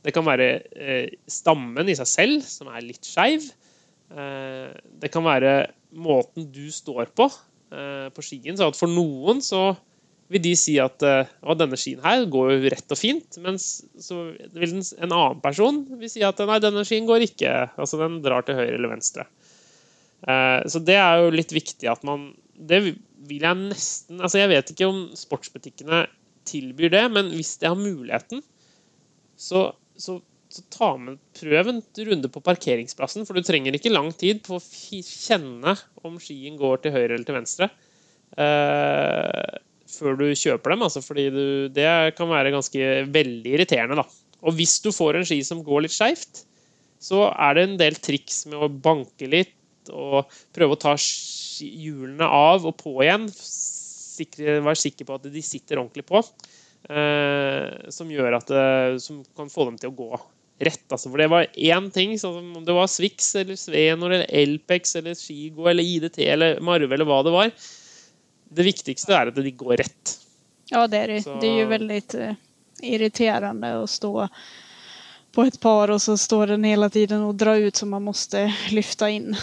Det 0.00 0.14
kan 0.16 0.24
være 0.26 0.48
eh, 0.72 1.12
stammen 1.28 1.90
i 1.92 1.96
seg 1.98 2.08
selv 2.08 2.46
som 2.48 2.70
er 2.72 2.86
litt 2.86 3.04
skeiv. 3.06 3.50
Eh, 4.10 4.72
det 5.02 5.12
kan 5.12 5.26
være 5.26 5.54
måten 6.00 6.48
du 6.50 6.66
står 6.72 7.12
på 7.14 7.28
eh, 7.28 8.08
på 8.14 8.24
skien. 8.24 8.56
Så 8.58 8.72
for 8.78 8.90
noen 8.90 9.44
så 9.44 9.74
vil 10.30 10.42
de 10.44 10.54
si 10.58 10.76
at 10.82 11.02
eh, 11.06 11.30
å, 11.42 11.56
denne 11.58 11.78
skien 11.78 12.02
her 12.04 12.24
går 12.30 12.52
jo 12.54 12.72
rett 12.74 12.94
og 12.94 12.98
fint. 12.98 13.38
Mens 13.42 13.82
en 14.08 15.10
annen 15.10 15.40
person 15.42 15.82
vil 16.00 16.10
si 16.10 16.24
at 16.26 16.40
nei, 16.46 16.60
denne 16.62 16.86
skien 16.86 17.08
går 17.08 17.26
ikke. 17.28 17.54
Altså 17.76 18.00
den 18.00 18.20
drar 18.24 18.46
til 18.46 18.58
høyre 18.58 18.76
eller 18.78 18.94
venstre. 18.94 19.26
Eh, 20.28 20.60
så 20.68 20.82
det 20.84 20.96
er 21.00 21.22
jo 21.22 21.32
litt 21.32 21.52
viktig 21.54 21.88
at 21.88 22.02
man 22.04 22.26
Det 22.52 22.76
vil 22.84 23.40
jeg 23.40 23.56
nesten 23.56 24.18
Altså 24.20 24.42
jeg 24.42 24.50
vet 24.52 24.72
ikke 24.74 24.88
om 24.90 24.98
sportsbutikkene 25.16 26.02
tilbyr 26.50 26.92
det, 26.92 27.04
men 27.14 27.30
hvis 27.36 27.54
de 27.60 27.68
har 27.68 27.76
muligheten, 27.78 28.40
så, 29.38 29.60
så, 30.00 30.16
så 30.50 30.62
ta 30.72 30.88
med 30.98 31.18
prøv 31.36 31.68
en 31.68 31.82
runde 32.08 32.30
på 32.32 32.42
parkeringsplassen. 32.42 33.26
For 33.28 33.36
du 33.36 33.44
trenger 33.44 33.76
ikke 33.76 33.92
lang 33.92 34.08
tid 34.18 34.40
på 34.46 34.56
å 34.56 34.62
kjenne 34.64 35.76
om 36.02 36.16
skien 36.18 36.56
går 36.58 36.80
til 36.82 36.96
høyre 36.96 37.12
eller 37.12 37.28
til 37.28 37.36
venstre. 37.36 37.68
Uh, 38.40 39.60
før 39.92 40.16
du 40.18 40.26
kjøper 40.32 40.74
dem, 40.74 40.84
altså, 40.88 41.04
fordi 41.04 41.28
du, 41.34 41.44
det 41.76 42.16
kan 42.18 42.32
være 42.32 42.56
ganske 42.56 42.90
veldig 43.12 43.54
irriterende. 43.54 44.00
Da. 44.00 44.06
Og 44.40 44.56
hvis 44.58 44.78
du 44.82 44.90
får 44.96 45.20
en 45.20 45.28
ski 45.28 45.42
som 45.46 45.62
går 45.66 45.84
litt 45.86 45.94
skeivt, 45.94 46.44
så 47.04 47.28
er 47.30 47.56
det 47.56 47.66
en 47.68 47.78
del 47.80 48.00
triks 48.00 48.42
med 48.48 48.64
å 48.64 48.72
banke 48.72 49.28
litt 49.30 49.54
og 49.88 50.28
prøve 50.52 50.76
å 50.76 50.80
ta 50.80 50.94
hjulene 51.00 52.26
av 52.26 52.66
og 52.68 52.76
på 52.80 52.98
igjen. 53.04 53.28
Sikre, 53.32 54.60
være 54.60 54.76
sikker 54.76 55.08
på 55.08 55.16
at 55.16 55.28
de 55.32 55.42
sitter 55.44 55.80
ordentlig 55.80 56.04
på. 56.08 56.20
Eh, 56.90 57.90
som 57.92 58.10
at 58.10 58.46
det, 58.52 59.02
som 59.02 59.24
kan 59.36 59.48
få 59.52 59.64
dem 59.68 59.78
til 59.80 59.90
å 59.90 59.96
gå 59.96 60.20
rett. 60.60 60.86
Altså. 60.92 61.08
For 61.10 61.20
det 61.20 61.28
var 61.32 61.48
én 61.56 61.90
ting, 61.92 62.16
sånn 62.20 62.56
om 62.56 62.64
det 62.64 62.76
var 62.76 62.88
Swix 62.90 63.34
eller 63.40 63.56
Svenor 63.56 64.12
eller 64.12 64.28
Elpex 64.42 64.96
eller 65.00 65.16
Skigo 65.18 65.68
eller 65.70 65.84
IDT 65.84 66.18
eller 66.28 66.60
Marve 66.64 66.94
eller 66.94 67.08
hva 67.08 67.22
det 67.24 67.34
var. 67.34 67.52
Det 68.50 68.66
viktigste 68.66 69.14
er 69.14 69.30
at 69.30 69.38
de 69.38 69.52
går 69.54 69.78
rett. 69.84 70.16
Ja, 70.70 70.86
det 70.86 70.98
er 70.98 71.06
det. 71.14 71.22
Så- 71.24 71.40
Det 71.40 71.48
er 71.48 71.60
jo 71.62 71.68
veldig 71.68 72.36
irriterende 72.82 73.74
å 73.82 73.86
stå 73.88 74.28
på 75.32 75.46
et 75.46 75.60
par 75.60 75.90
og 75.90 76.00
så 76.00 76.16
står 76.18 76.46
den 76.54 76.64
hele 76.64 76.88
tiden 76.90 77.22
og 77.22 77.36
drar 77.36 77.56
ut 77.56 77.74
så 77.74 77.86
man 77.86 78.04
måste 78.04 78.52
lyfta 78.70 79.10
in. 79.10 79.36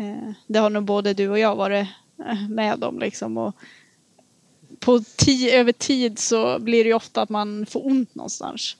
Eh, 0.00 0.32
det 0.46 0.58
har 0.58 0.70
nog 0.70 0.84
både 0.84 1.14
du 1.14 1.28
och 1.28 1.38
jag 1.38 1.56
varit 1.56 1.86
eh, 2.26 2.48
med 2.48 2.84
om 2.84 2.98
liksom. 2.98 3.38
Och 3.38 3.54
på 4.80 4.98
ti- 4.98 5.50
över 5.50 5.72
tid 5.72 6.18
så 6.18 6.58
blir 6.58 6.84
det 6.84 6.88
ju 6.88 6.94
ofta 6.94 7.22
att 7.22 7.28
man 7.28 7.66
får 7.66 7.86
ont 7.86 8.14
någonstans. 8.14 8.76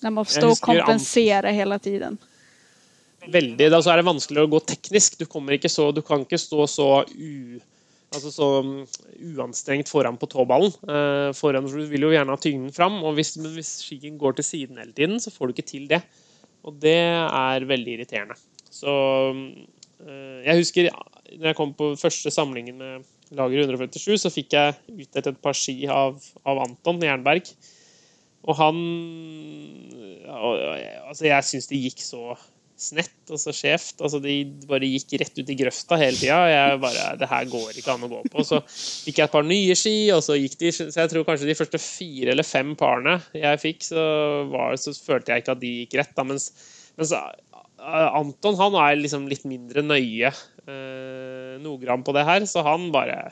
När 0.00 0.10
man 0.10 0.24
får 0.24 0.32
stå 0.32 0.50
och 0.50 0.60
kompensera 0.60 1.50
hela 1.50 1.78
tiden. 1.78 2.18
Veldig, 3.28 3.66
da 3.70 3.82
så 3.84 3.90
er 3.92 4.00
det 4.00 4.06
vanskeligere 4.08 4.48
å 4.48 4.52
gå 4.54 4.60
teknisk. 4.64 5.18
Du, 5.20 5.26
så, 5.68 5.90
du 5.92 6.00
kan 6.02 6.24
ikke 6.24 6.38
stå 6.40 6.66
så 6.66 7.04
u... 7.04 7.60
Altså 8.10 8.30
så 8.34 8.46
mm, 8.64 8.86
uanstrengt 9.36 9.88
foran 9.88 10.16
på 10.18 10.26
tåballen. 10.26 10.72
Eh, 10.82 11.30
foran, 11.36 11.68
for 11.68 11.78
Du 11.78 11.90
vil 11.92 12.08
jo 12.08 12.10
gjerne 12.10 12.32
ha 12.32 12.40
tyngden 12.40 12.72
fram, 12.74 12.96
og 13.06 13.14
hvis, 13.14 13.36
men 13.38 13.52
hvis 13.54 13.84
skien 13.84 14.16
går 14.18 14.34
til 14.38 14.44
siden 14.48 14.80
hele 14.80 14.96
tiden, 14.96 15.20
så 15.22 15.30
får 15.30 15.46
du 15.46 15.52
ikke 15.54 15.68
til 15.68 15.84
det. 15.92 16.00
Og 16.66 16.80
det 16.82 16.96
er 16.96 17.68
veldig 17.68 17.92
irriterende. 17.94 18.34
Så 18.72 18.90
eh, 19.30 19.44
Jeg 20.00 20.56
husker 20.62 20.88
når 21.36 21.50
jeg 21.50 21.56
kom 21.58 21.74
på 21.76 21.92
første 22.00 22.32
samlingen 22.34 22.78
med 22.80 23.08
Lager 23.36 23.62
157, 23.62 24.16
så 24.24 24.32
fikk 24.32 24.56
jeg 24.56 24.78
utdelt 24.90 25.28
et 25.30 25.42
par 25.44 25.54
ski 25.54 25.76
av, 25.90 26.16
av 26.42 26.62
Anton 26.64 26.98
Jernberg. 27.04 27.52
Og 28.48 28.56
han 28.58 28.80
Altså, 30.30 31.26
jeg 31.26 31.46
syns 31.46 31.68
det 31.68 31.78
gikk 31.82 32.02
så 32.04 32.36
snett 32.80 33.32
og 33.32 33.40
så 33.40 33.52
skjevt. 33.54 33.98
Altså, 34.00 34.20
de 34.24 34.34
bare 34.68 34.88
gikk 34.88 35.18
rett 35.20 35.36
ut 35.36 35.52
i 35.52 35.56
grøfta 35.58 35.98
hele 36.00 36.16
tida. 36.16 36.38
Jeg 36.48 36.80
bare 36.82 37.08
Det 37.20 37.28
her 37.28 37.50
går 37.50 37.80
ikke 37.80 37.96
an 37.96 38.06
å 38.06 38.10
gå 38.12 38.20
på. 38.32 38.44
Så 38.46 38.60
fikk 38.70 39.20
jeg 39.20 39.26
et 39.26 39.34
par 39.34 39.46
nye 39.46 39.76
ski, 39.76 39.94
og 40.14 40.22
så 40.24 40.38
gikk 40.38 40.56
de 40.62 40.72
Så 40.72 40.88
jeg 40.88 41.12
tror 41.12 41.26
kanskje 41.28 41.50
de 41.50 41.58
første 41.58 41.82
fire 41.82 42.32
eller 42.32 42.46
fem 42.46 42.72
parene 42.78 43.18
jeg 43.36 43.62
fikk, 43.66 43.84
så, 43.90 44.04
var, 44.52 44.78
så 44.80 44.94
følte 44.96 45.34
jeg 45.34 45.44
ikke 45.44 45.56
at 45.58 45.64
de 45.64 45.74
gikk 45.82 45.98
rett. 46.00 46.14
Da. 46.16 46.26
Mens, 46.30 46.50
mens 46.96 47.12
eh, 47.16 47.28
Anton 47.80 48.58
han 48.58 48.76
er 48.82 48.98
liksom 49.00 49.26
litt 49.30 49.46
mindre 49.48 49.82
nøye 49.84 50.28
eh, 50.30 51.54
noggrann 51.62 52.04
på 52.04 52.14
det 52.16 52.26
her, 52.28 52.44
så 52.48 52.64
han 52.66 52.90
bare 52.94 53.30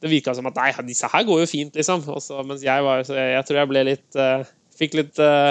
det 0.00 0.08
virka 0.08 0.32
som 0.36 0.48
at 0.48 0.56
nei, 0.56 0.70
disse 0.88 1.08
her 1.12 1.26
går 1.28 1.42
jo 1.42 1.50
fint, 1.50 1.76
liksom. 1.76 2.06
Og 2.08 2.22
så, 2.24 2.40
mens 2.46 2.64
jeg 2.64 2.86
var 2.86 3.02
jeg, 3.04 3.28
jeg 3.34 3.46
tror 3.46 3.60
jeg 3.60 3.70
ble 3.72 3.84
litt 3.92 4.18
eh, 4.18 4.48
Fikk 4.80 4.96
litt 4.96 5.20
eh, 5.20 5.50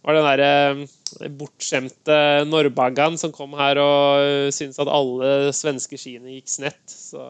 Var 0.00 0.16
den 0.16 0.24
derre 0.24 0.52
eh, 0.70 1.32
bortskjemte 1.36 2.16
Norrbaggan 2.48 3.18
som 3.20 3.34
kom 3.34 3.52
her 3.58 3.80
og 3.82 4.24
uh, 4.24 4.48
syntes 4.54 4.80
at 4.80 4.88
alle 4.88 5.50
svenske 5.56 5.98
skiene 6.00 6.38
gikk 6.38 6.48
snett. 6.48 6.84
Så 6.88 7.20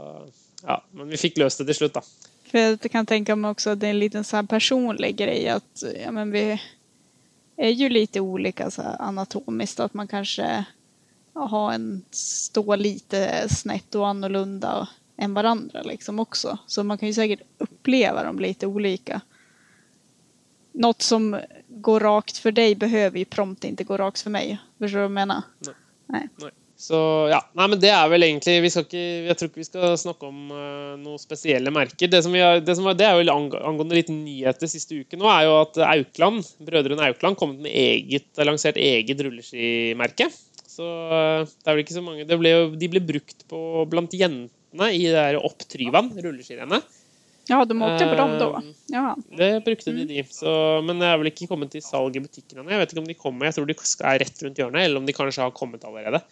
ja, 0.62 0.76
men 0.94 1.08
vi 1.10 1.18
fikk 1.18 1.40
løst 1.40 1.62
det 1.62 1.70
til 1.72 1.80
slutt, 1.80 1.96
da. 1.96 2.28
For 2.50 2.60
jeg 2.60 2.92
kan 2.92 3.08
tenke 3.08 3.34
meg 3.38 3.56
også 3.56 3.74
at 3.74 3.80
det 3.80 3.88
er 3.88 3.96
en 3.96 4.02
liten 4.02 4.26
sånn 4.26 4.50
personlig 4.50 5.14
greie 5.18 5.56
at 5.58 5.84
ja, 5.96 6.12
men 6.14 6.30
vi 6.34 6.44
är 7.60 7.70
ju 7.70 7.88
lite 7.88 8.20
olika 8.20 8.70
så 8.70 8.82
här 8.82 9.02
anatomiskt. 9.02 9.80
Att 9.80 9.94
man 9.94 10.08
kanske 10.08 10.64
har 11.32 11.72
en 11.72 12.04
stå 12.10 12.76
lite 12.76 13.48
snett 13.48 13.94
och 13.94 14.08
annorlunda 14.08 14.88
än 15.16 15.34
varandra 15.34 15.82
liksom 15.82 16.20
också. 16.20 16.58
Så 16.66 16.84
man 16.84 16.98
kan 16.98 17.08
ju 17.08 17.14
säkert 17.14 17.40
uppleva 17.58 18.24
dem 18.24 18.38
lite 18.38 18.66
olika. 18.66 19.20
Något 20.72 21.02
som 21.02 21.40
går 21.68 22.00
rakt 22.00 22.36
för 22.36 22.52
dig 22.52 22.74
behöver 22.74 23.18
ju 23.18 23.24
prompt 23.24 23.64
inte 23.64 23.84
gå 23.84 23.96
rakt 23.96 24.20
för 24.20 24.30
mig. 24.30 24.60
Förstår 24.78 24.98
du 24.98 25.02
vad 25.02 25.04
jag 25.04 25.10
menar? 25.10 25.42
Nei. 26.06 26.28
Så 26.80 26.96
ja, 27.28 27.42
nei, 27.58 27.66
men 27.68 27.80
det 27.80 27.90
er 27.92 28.06
vel 28.08 28.24
egentlig 28.24 28.54
vi 28.64 28.70
skal 28.72 28.86
ikke, 28.86 29.00
Jeg 29.28 29.36
tror 29.36 29.48
ikke 29.50 29.60
vi 29.60 29.66
skal 29.66 29.96
snakke 30.00 30.28
om 30.30 30.38
uh, 30.48 30.94
noen 30.96 31.20
spesielle 31.20 31.72
merker. 31.76 32.08
Det 32.08 32.22
som, 32.24 32.32
vi 32.32 32.40
har, 32.40 32.62
det 32.64 32.76
som 32.78 32.86
var, 32.88 32.96
det 32.96 33.04
er 33.04 33.18
jo 33.20 33.34
angående 33.34 33.98
litt 33.98 34.08
nyheter 34.08 34.70
siste 34.70 35.02
uke 35.02 35.18
nå, 35.20 35.28
er 35.28 35.44
jo 35.44 35.58
at 35.58 35.76
Aukland, 35.90 36.46
brødrene 36.64 37.10
Aukland 37.10 37.36
kommet 37.36 37.60
med 37.66 37.74
eget, 37.76 38.30
har 38.40 38.48
lansert 38.48 38.80
eget 38.80 39.20
rulleskimerke. 39.26 40.30
Så 40.70 40.86
uh, 40.88 41.44
det 41.44 41.68
er 41.68 41.76
vel 41.76 41.84
ikke 41.84 41.98
så 41.98 42.06
mange 42.06 42.24
det 42.24 42.40
ble 42.40 42.54
jo, 42.54 42.64
De 42.80 42.88
ble 42.94 43.04
brukt 43.04 43.44
på 43.50 43.84
blant 43.90 44.16
jentene 44.16 44.92
i 44.96 45.04
det 45.04 45.18
der 45.18 45.40
Opp 45.42 45.60
Tryvann, 45.68 46.14
rulleskirennet. 46.16 46.96
Ja, 47.50 47.64
de 47.66 47.76
åkte 47.82 48.06
på 48.06 48.14
dem 48.16 48.38
då. 48.40 48.52
Um, 48.56 48.74
Ja. 48.88 49.16
Det 49.36 49.64
brukte 49.66 49.92
de, 49.92 50.04
de. 50.08 50.24
Så, 50.30 50.52
men 50.86 51.02
det 51.02 51.08
er 51.10 51.20
vel 51.20 51.28
ikke 51.28 51.48
kommet 51.50 51.72
til 51.74 51.82
salg 51.84 52.16
i 52.16 52.22
butikkene 52.22 52.62
ennå. 52.62 52.72
Jeg 52.72 52.82
vet 52.82 52.94
ikke 52.94 53.02
om 53.02 53.10
de 53.10 53.16
kommer. 53.18 53.48
Jeg 53.48 53.56
tror 53.58 53.68
de 53.68 53.76
er 53.76 54.22
rett 54.22 54.44
rundt 54.46 54.60
hjørnet, 54.62 54.84
eller 54.84 55.02
om 55.02 55.08
de 55.08 55.16
kanskje 55.16 55.44
har 55.44 55.52
kommet 55.56 55.84
allerede. 55.84 56.22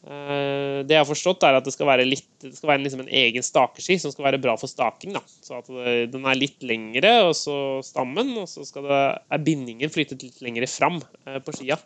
Eh, 0.00 0.80
Det 0.88 0.94
jeg 0.94 1.02
har 1.02 1.08
forstått, 1.08 1.44
er 1.44 1.58
at 1.58 1.66
det 1.66 1.74
skal 1.74 1.88
være, 1.90 2.06
litt, 2.08 2.28
det 2.40 2.54
skal 2.56 2.72
være 2.72 2.84
liksom 2.86 3.02
en 3.04 3.12
egen 3.20 3.44
stakeski 3.44 3.98
som 4.00 4.12
skal 4.14 4.30
være 4.30 4.40
bra 4.40 4.54
for 4.60 4.70
staking. 4.70 5.12
Da. 5.16 5.20
Så 5.44 5.58
at 5.58 5.68
den 6.12 6.24
er 6.24 6.38
litt 6.38 6.62
lengre, 6.64 7.12
og 7.28 7.34
så 7.36 7.56
stammen, 7.84 8.32
og 8.40 8.48
så 8.48 8.64
skal 8.68 8.88
det, 8.88 9.00
er 9.28 9.44
bindingen 9.44 9.92
flyttet 9.92 10.24
litt 10.24 10.40
lengre 10.44 10.68
fram 10.70 11.00
eh, 11.26 11.40
på 11.44 11.56
skia. 11.58 11.76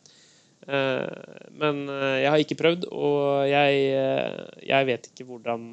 Eh, 0.69 1.51
Men 1.59 1.85
jeg 1.91 2.31
har 2.31 2.41
ikke 2.41 2.59
prøvd, 2.61 2.87
og 2.95 3.49
jeg, 3.51 3.83
jeg 4.65 4.87
vet 4.89 5.11
ikke 5.11 5.27
hvordan 5.29 5.73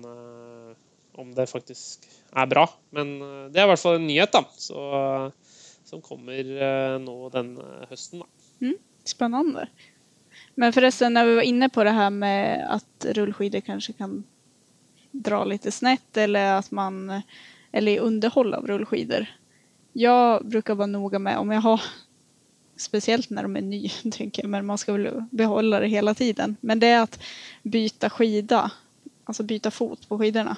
Om 1.22 1.34
det 1.36 1.46
faktisk 1.52 2.06
er 2.34 2.48
bra. 2.48 2.64
Men 2.96 3.20
det 3.52 3.60
er 3.60 3.66
i 3.66 3.70
hvert 3.74 3.82
fall 3.82 3.98
en 4.00 4.08
nyhet, 4.08 4.32
da. 4.32 4.42
Så, 4.58 4.80
som 5.86 6.02
kommer 6.02 6.40
nå 7.04 7.16
den 7.34 7.50
høsten, 7.92 8.24
da. 8.24 8.30
Spännande. 9.06 9.68
Men 10.56 10.74
förresten, 10.74 11.14
när 11.14 11.26
vi 11.26 11.36
var 11.36 11.42
inne 11.42 11.70
på 11.70 11.84
det 11.84 11.90
här 11.92 12.10
med 12.10 12.68
att 12.70 13.06
rullskidor 13.10 13.60
kanske 13.60 13.94
kan 13.94 14.24
dra 15.12 15.46
lite 15.46 15.72
snett 15.72 16.18
eller 16.18 16.54
att 16.54 16.72
man 16.72 17.22
eller 17.72 17.92
i 17.92 18.00
underhåll 18.00 18.54
av 18.54 18.68
rullskidor. 18.68 19.26
Jag 19.94 20.46
brukar 20.46 20.76
vara 20.76 20.88
noga 20.88 21.20
med 21.20 21.38
om 21.38 21.52
jag 21.52 21.62
har 21.62 21.82
speciellt 22.76 23.30
när 23.30 23.44
de 23.44 23.56
är 23.56 23.62
nye, 23.62 23.90
tänker 24.12 24.48
men 24.48 24.66
man 24.66 24.78
ska 24.78 24.94
väl 24.94 25.24
behålla 25.32 25.80
det 25.80 25.88
hela 25.88 26.14
tiden. 26.14 26.56
Men 26.62 26.80
det 26.80 26.88
är 26.88 27.02
att 27.02 27.20
byta 27.64 28.10
skida, 28.10 28.72
alltså 29.24 29.44
byta 29.44 29.72
fot 29.72 30.10
på 30.10 30.18
skidorna. 30.20 30.58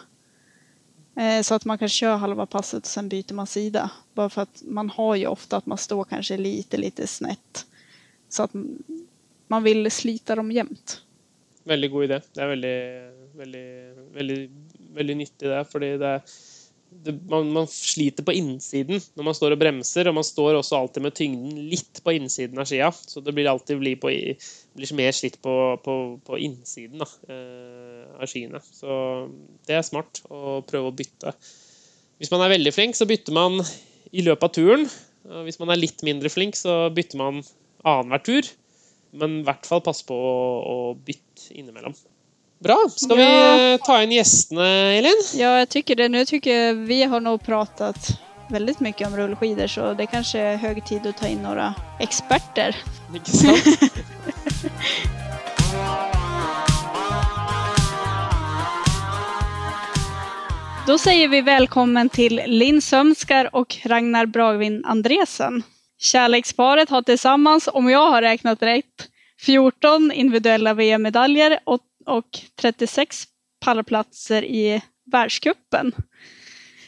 Eh, 1.15 1.41
Så 1.41 1.55
att 1.55 1.65
man 1.65 1.77
kan 1.77 1.89
köra 1.89 2.17
halva 2.17 2.45
passet 2.45 2.83
och 2.83 2.89
sen 2.89 3.09
byter 3.09 3.33
man 3.33 3.47
sida. 3.47 3.89
Bara 4.13 4.29
för 4.29 4.41
att 4.41 4.63
man 4.65 4.89
har 4.89 5.15
ju 5.15 5.27
ofta 5.27 5.57
att 5.57 5.65
man 5.65 5.77
står 5.77 6.03
kanske 6.03 6.37
lite, 6.37 6.77
lite 6.77 7.07
snett. 7.07 7.65
Så 8.29 8.43
att 8.43 8.53
m- 8.53 8.83
man 9.53 9.63
vill 9.65 9.85
slita 9.93 10.35
dem 10.39 10.51
jämt. 10.55 10.97
Veldig 11.69 11.89
god 11.93 12.09
idé. 12.09 12.17
Det 12.33 12.41
er 12.43 12.49
veldig, 12.55 12.75
veldig, 13.39 13.67
veldig, 14.17 14.39
veldig 14.97 15.15
nyttig, 15.21 15.47
det. 15.47 15.61
Fordi 15.71 15.91
det, 16.01 16.09
er- 16.17 16.35
det 17.03 17.13
man, 17.31 17.47
man 17.55 17.65
sliter 17.71 18.21
på 18.27 18.35
innsiden 18.37 18.99
når 19.17 19.25
man 19.25 19.33
står 19.37 19.55
og 19.55 19.61
bremser, 19.63 20.05
og 20.11 20.17
man 20.19 20.25
står 20.27 20.59
også 20.59 20.77
alltid 20.77 21.01
med 21.05 21.15
tyngden 21.17 21.61
litt 21.71 22.01
på 22.05 22.13
innsiden 22.17 22.59
av 22.61 22.67
skia. 22.69 22.91
Så 22.93 23.23
det 23.25 23.33
blir 23.33 23.49
alltid 23.49 23.79
blir, 23.81 23.95
på, 24.01 24.11
blir 24.77 24.93
mer 24.99 25.15
slitt 25.15 25.39
på, 25.41 25.55
på, 25.85 25.95
på 26.27 26.41
innsiden 26.43 27.01
da, 27.01 27.07
eh, 27.33 28.03
av 28.19 28.29
skiene. 28.29 28.61
Så 28.75 28.99
det 29.69 29.79
er 29.79 29.87
smart 29.87 30.21
å 30.29 30.59
prøve 30.69 30.91
å 30.91 30.97
bytte. 30.99 31.33
Hvis 32.21 32.29
man 32.33 32.43
er 32.45 32.53
veldig 32.53 32.75
flink, 32.75 32.95
så 32.99 33.07
bytter 33.09 33.33
man 33.35 33.57
i 34.13 34.21
løpet 34.27 34.45
av 34.45 34.53
turen. 34.59 34.85
Hvis 35.47 35.57
man 35.63 35.71
er 35.73 35.79
litt 35.81 36.03
mindre 36.05 36.29
flink, 36.29 36.55
så 36.59 36.91
bytter 36.93 37.17
man 37.19 37.41
annenhver 37.87 38.21
tur. 38.27 38.51
Men 39.13 39.39
i 39.41 39.43
hvert 39.45 39.65
fall 39.69 39.81
pass 39.85 40.01
på 40.07 40.15
å, 40.17 40.35
å 40.73 40.75
bytte 40.97 41.51
innimellom. 41.53 41.93
Bra. 42.63 42.77
Skal 42.89 43.17
vi 43.19 43.23
Ja. 43.23 43.73
eh, 43.73 43.77
ta 43.85 43.99
inn 44.01 44.13
gjestene, 44.15 44.67
Elin? 44.97 45.19
Ja, 45.37 45.57
jeg 45.61 45.69
syns 45.75 45.97
det. 45.99 46.07
Nå 46.13 46.23
syns 46.29 46.47
jeg 46.47 46.77
vi 46.87 47.01
har 47.03 47.19
nå 47.21 47.35
pratet 47.43 48.13
veldig 48.53 48.75
mye 48.85 49.05
om 49.07 49.15
rullskidor 49.17 49.69
så 49.71 49.91
det 49.97 50.07
er 50.07 50.11
kanskje 50.15 50.43
høy 50.61 50.81
tid 50.85 51.05
å 51.09 51.13
ta 51.17 51.27
inn 51.31 51.43
noen 51.45 51.75
eksperter. 52.03 52.75
Ikke 53.13 53.35
sant? 53.35 53.93
Da 60.87 60.97
sier 60.99 61.29
vi 61.31 61.39
velkommen 61.47 62.09
til 62.11 62.41
Linn 62.51 62.81
Sømskar 62.83 63.47
og 63.55 63.71
Ragnar 63.87 64.27
Bragvin 64.27 64.81
Andresen. 64.89 65.61
Kärleksparet 66.03 66.89
har 66.89 67.01
tillsammans, 67.01 67.69
om 67.73 67.89
jag 67.89 68.11
har 68.11 68.21
räknat 68.21 68.61
rätt, 68.61 69.09
14 69.41 70.11
individuella 70.11 70.73
VM-medaljer 70.73 71.59
och, 71.63 71.81
och 72.05 72.39
36 72.61 73.23
pallplatser 73.65 74.43
i 74.43 74.81
världscupen. 75.11 75.91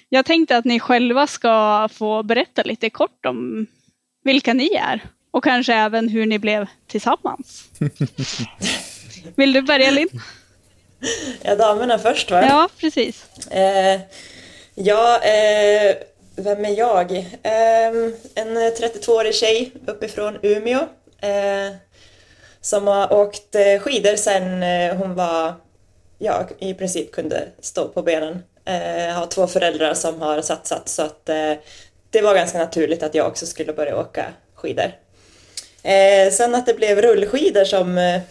Jag 0.09 0.26
tänkte 0.26 0.57
att 0.57 0.66
ni 0.66 0.80
själva 0.80 1.28
ska 1.28 1.89
få 1.91 2.24
berätta 2.24 2.63
lite 2.63 2.89
kort 2.89 3.26
om 3.26 3.68
vilka 4.24 4.53
ni 4.53 4.74
är 4.74 5.01
och 5.32 5.43
kanske 5.43 5.74
även 5.74 6.09
hur 6.09 6.26
ni 6.26 6.39
blev 6.39 6.68
tillsammans. 6.88 7.63
Vill 9.36 9.53
du 9.53 9.61
börja 9.61 9.91
Linn? 9.91 10.22
Ja, 11.41 11.55
damerna 11.55 11.99
först 11.99 12.32
va? 12.32 12.45
Ja, 12.45 12.70
precis. 12.80 13.26
Eh, 13.51 14.01
ja, 14.76 15.22
eh, 15.22 15.95
vem 16.36 16.66
är 16.66 16.78
jag? 16.78 17.12
Eh, 17.44 17.88
en 18.36 18.58
32-årig 18.58 19.36
tjej 19.36 19.72
uppifrån 19.88 20.38
Umeå. 20.42 20.80
Eh, 21.22 21.76
som 22.62 22.88
har 22.88 23.14
åkt 23.14 23.56
eh, 23.56 23.80
skidor 23.80 24.16
sedan 24.16 24.64
eh, 24.64 24.96
hon 24.96 25.16
var, 25.16 25.54
ja, 26.18 26.48
i 26.60 26.74
princip 26.74 27.12
kunde 27.12 27.48
stå 27.60 27.88
på 27.88 28.02
benen. 28.02 28.44
Eh, 28.66 29.14
har 29.14 29.26
två 29.26 29.48
föräldrar 29.48 29.94
som 29.94 30.22
har 30.22 30.42
satsat 30.42 30.90
så 30.90 31.02
att 31.02 31.30
eh, 31.30 31.54
det 32.10 32.22
var 32.22 32.36
ganska 32.36 32.58
naturligt 32.58 33.04
att 33.04 33.16
jag 33.16 33.28
också 33.28 33.46
skulle 33.46 33.74
börja 33.74 34.00
åka 34.00 34.26
skidor. 34.56 34.92
Eh, 35.84 36.32
sen 36.32 36.56
att 36.56 36.66
det 36.66 36.74
blev 36.74 37.02
rullskidor 37.02 37.64
som, 37.64 37.98
eh, 37.98 38.22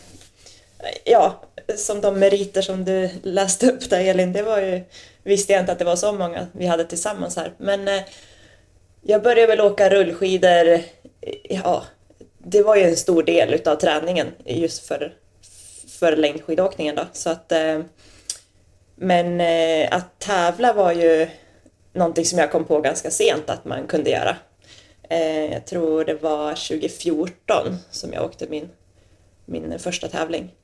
ja, 1.04 1.42
som 1.76 2.00
de 2.00 2.18
meriter 2.18 2.62
som 2.62 2.84
du 2.84 3.10
läste 3.22 3.70
upp 3.70 3.90
där 3.90 4.00
Elin, 4.00 4.32
det 4.32 4.42
var 4.42 4.60
ju, 4.60 4.84
visste 5.24 5.52
jag 5.52 5.62
inte 5.62 5.72
att 5.72 5.78
det 5.78 5.84
var 5.84 5.96
så 5.96 6.12
många 6.12 6.46
vi 6.52 6.66
hade 6.66 6.84
tillsammans 6.84 7.36
här. 7.36 7.52
Men 7.58 7.88
eh, 7.88 8.02
jag 9.02 9.22
började 9.22 9.46
väl 9.46 9.60
åka 9.60 9.90
rullskidor, 9.90 10.68
eh, 10.68 10.80
ja, 11.44 11.82
det 12.38 12.62
var 12.62 12.76
ju 12.76 12.82
en 12.82 12.96
stor 12.96 13.22
del 13.22 13.54
utav 13.54 13.76
träningen 13.76 14.26
just 14.44 14.86
för, 14.86 15.14
för 15.88 16.16
längdskidåkningen 16.16 16.96
då. 16.96 17.06
Så 17.12 17.30
att, 17.30 17.52
eh, 17.52 17.80
men 18.96 19.40
eh, 19.40 19.88
att 19.90 20.18
tävla 20.18 20.72
var 20.72 20.92
ju 20.92 21.28
någonting 21.92 22.24
som 22.24 22.38
jag 22.38 22.52
kom 22.52 22.64
på 22.64 22.80
ganska 22.80 23.10
sent 23.10 23.50
att 23.50 23.64
man 23.64 23.86
kunde 23.86 24.10
göra. 24.10 24.36
Eh, 25.10 25.52
jag 25.52 25.66
tror 25.66 26.04
det 26.04 26.14
var 26.14 26.50
2014 26.50 27.76
som 27.90 28.12
jag 28.12 28.24
åkte 28.24 28.46
min, 28.48 28.68
min 29.44 29.78
första 29.78 30.08
tävling. 30.08 30.54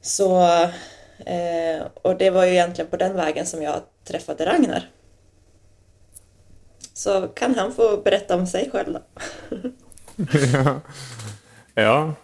Så, 0.00 0.48
eh, 1.26 1.86
och 2.02 2.18
det 2.18 2.30
var 2.30 2.44
ju 2.44 2.52
egentligen 2.52 2.90
på 2.90 2.96
den 2.96 3.16
vägen 3.16 3.46
som 3.46 3.62
jag 3.62 3.80
träffade 4.04 4.46
Ragnar. 4.46 4.88
Så 6.94 7.28
kan 7.28 7.54
han 7.54 7.72
få 7.72 7.96
berätta 7.96 8.36
om 8.36 8.46
sig 8.46 8.70
själv 8.72 8.92
då? 8.92 9.00
ja. 10.52 10.80
ja. 11.74 12.14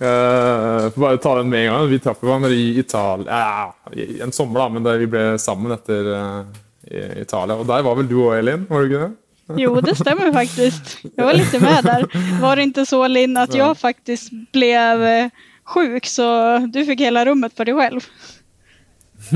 Jeg 0.00 0.92
får 0.94 1.00
bare 1.00 1.16
ta 1.16 1.34
den 1.34 1.48
med 1.48 1.66
en 1.66 1.74
gang. 1.74 1.88
Vi 1.88 1.98
traff 1.98 2.22
hverandre 2.22 2.50
i 2.50 2.78
Italia 2.78 3.26
ja, 3.28 3.74
en 4.22 4.32
sommer, 4.32 4.60
da, 4.60 4.68
men 4.68 4.86
da 4.86 4.94
vi 4.96 5.08
ble 5.10 5.24
sammen 5.38 5.74
etter 5.74 6.06
uh, 6.14 6.46
i 6.88 7.02
Italia. 7.20 7.58
Og 7.58 7.66
der 7.68 7.84
var 7.84 7.98
vel 7.98 8.08
du 8.08 8.16
òg, 8.22 8.38
Elin? 8.38 8.64
Var 8.70 8.80
du 8.80 8.88
ikke 8.88 9.02
det? 9.02 9.10
Jo, 9.58 9.74
det 9.84 9.96
stemmer 9.98 10.32
faktisk. 10.32 10.94
Jeg 11.04 11.26
var 11.26 11.36
litt 11.36 11.54
med 11.60 11.84
der. 11.84 12.06
Var 12.40 12.56
det 12.56 12.68
ikke 12.70 12.86
så 12.88 13.02
Linn 13.10 13.36
at 13.40 13.54
jeg 13.54 13.76
faktisk 13.78 14.34
blev 14.54 15.02
eh, 15.06 15.46
sjuk 15.74 16.06
så 16.08 16.28
du 16.70 16.80
fikk 16.86 17.02
hele 17.06 17.24
rummet 17.26 17.54
for 17.56 17.68
deg 17.68 17.78
själv? 17.78 18.06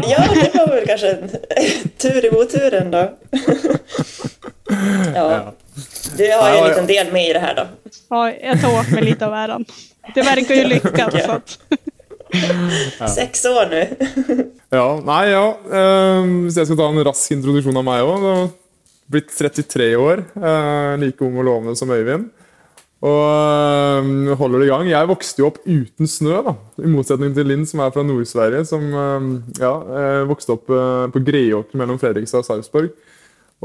Ja, 0.08 0.22
det 0.34 0.50
var 0.54 0.70
vel 0.72 0.86
kanskje 0.88 1.10
en 1.14 1.30
tur 2.00 2.24
i 2.24 2.30
oturen 2.34 2.90
da. 2.90 3.02
ja. 5.14 5.52
Du 6.16 6.24
har 6.32 6.50
jo 6.50 6.58
en 6.58 6.68
liten 6.68 6.86
del 6.86 7.12
med 7.12 7.28
i 7.30 7.32
det 7.36 7.42
her, 7.42 7.54
da. 7.58 7.66
Ja, 8.10 8.22
jeg 8.32 8.60
tar 8.62 8.78
åt 8.80 8.90
med 8.94 9.04
litt 9.06 9.22
av 9.24 9.34
æren. 9.36 9.66
Det 10.14 10.24
virker 10.26 10.60
jo 10.60 10.68
lyckat. 10.72 11.14
Ja. 11.20 11.38
Seks 13.06 13.14
Sex 13.14 13.44
år 13.46 13.70
nu. 13.70 14.44
Ja, 14.74 14.86
nei, 15.06 15.22
ja. 15.30 15.44
ehm, 15.70 16.32
Hvis 16.48 16.56
jeg 16.58 16.66
skal 16.66 16.78
ta 16.80 16.88
en 16.90 17.04
rask 17.06 17.34
introduksjon 17.36 17.78
av 17.78 17.84
meg 17.86 18.02
òg. 18.08 18.24
Blitt 19.12 19.30
33 19.36 19.90
år. 20.00 20.24
eh, 20.40 20.94
like 21.02 21.22
ung 21.24 21.36
og 21.38 21.46
lovende 21.46 21.76
som 21.78 21.92
Øyvind. 21.94 22.30
Og 23.04 23.22
ehm, 23.28 24.30
holder 24.40 24.62
det 24.62 24.68
i 24.68 24.70
gang. 24.72 24.88
Jeg 24.88 25.08
vokste 25.10 25.42
jo 25.42 25.50
opp 25.50 25.58
uten 25.66 26.08
snø, 26.08 26.38
da. 26.46 26.54
I 26.80 26.90
motsetning 26.90 27.34
til 27.36 27.50
Linn, 27.50 27.66
som 27.68 27.82
er 27.84 27.92
fra 27.92 28.04
Nord-Sverige. 28.06 28.64
Som 28.68 28.86
ehm, 28.88 29.32
ja, 29.60 29.74
eh, 30.00 30.22
vokste 30.30 30.56
opp 30.56 30.72
eh, 30.72 31.04
på 31.12 31.22
Greåker 31.26 31.80
mellom 31.80 32.00
Fredrikstad 32.00 32.40
og 32.40 32.48
Sarpsborg. 32.48 32.94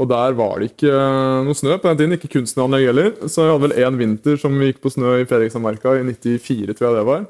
Og 0.00 0.08
der 0.08 0.36
var 0.36 0.60
det 0.60 0.70
ikke 0.74 0.92
eh, 0.92 1.40
noe 1.46 1.56
snø 1.56 1.78
på 1.80 1.88
den 1.88 2.02
tiden. 2.02 2.16
Ikke 2.18 2.32
kunstneranlegg 2.36 2.90
heller. 2.90 3.12
Så 3.24 3.46
jeg 3.46 3.54
hadde 3.54 3.66
vel 3.68 3.78
én 3.80 4.00
vinter 4.00 4.40
som 4.40 4.60
vi 4.60 4.70
gikk 4.70 4.84
på 4.84 4.92
snø 4.92 5.16
i 5.22 5.28
Fredrikstadmarka 5.28 5.96
i 6.02 6.04
94, 6.12 6.76
tror 6.76 6.90
jeg 6.90 6.98
det 7.00 7.08
var. 7.08 7.28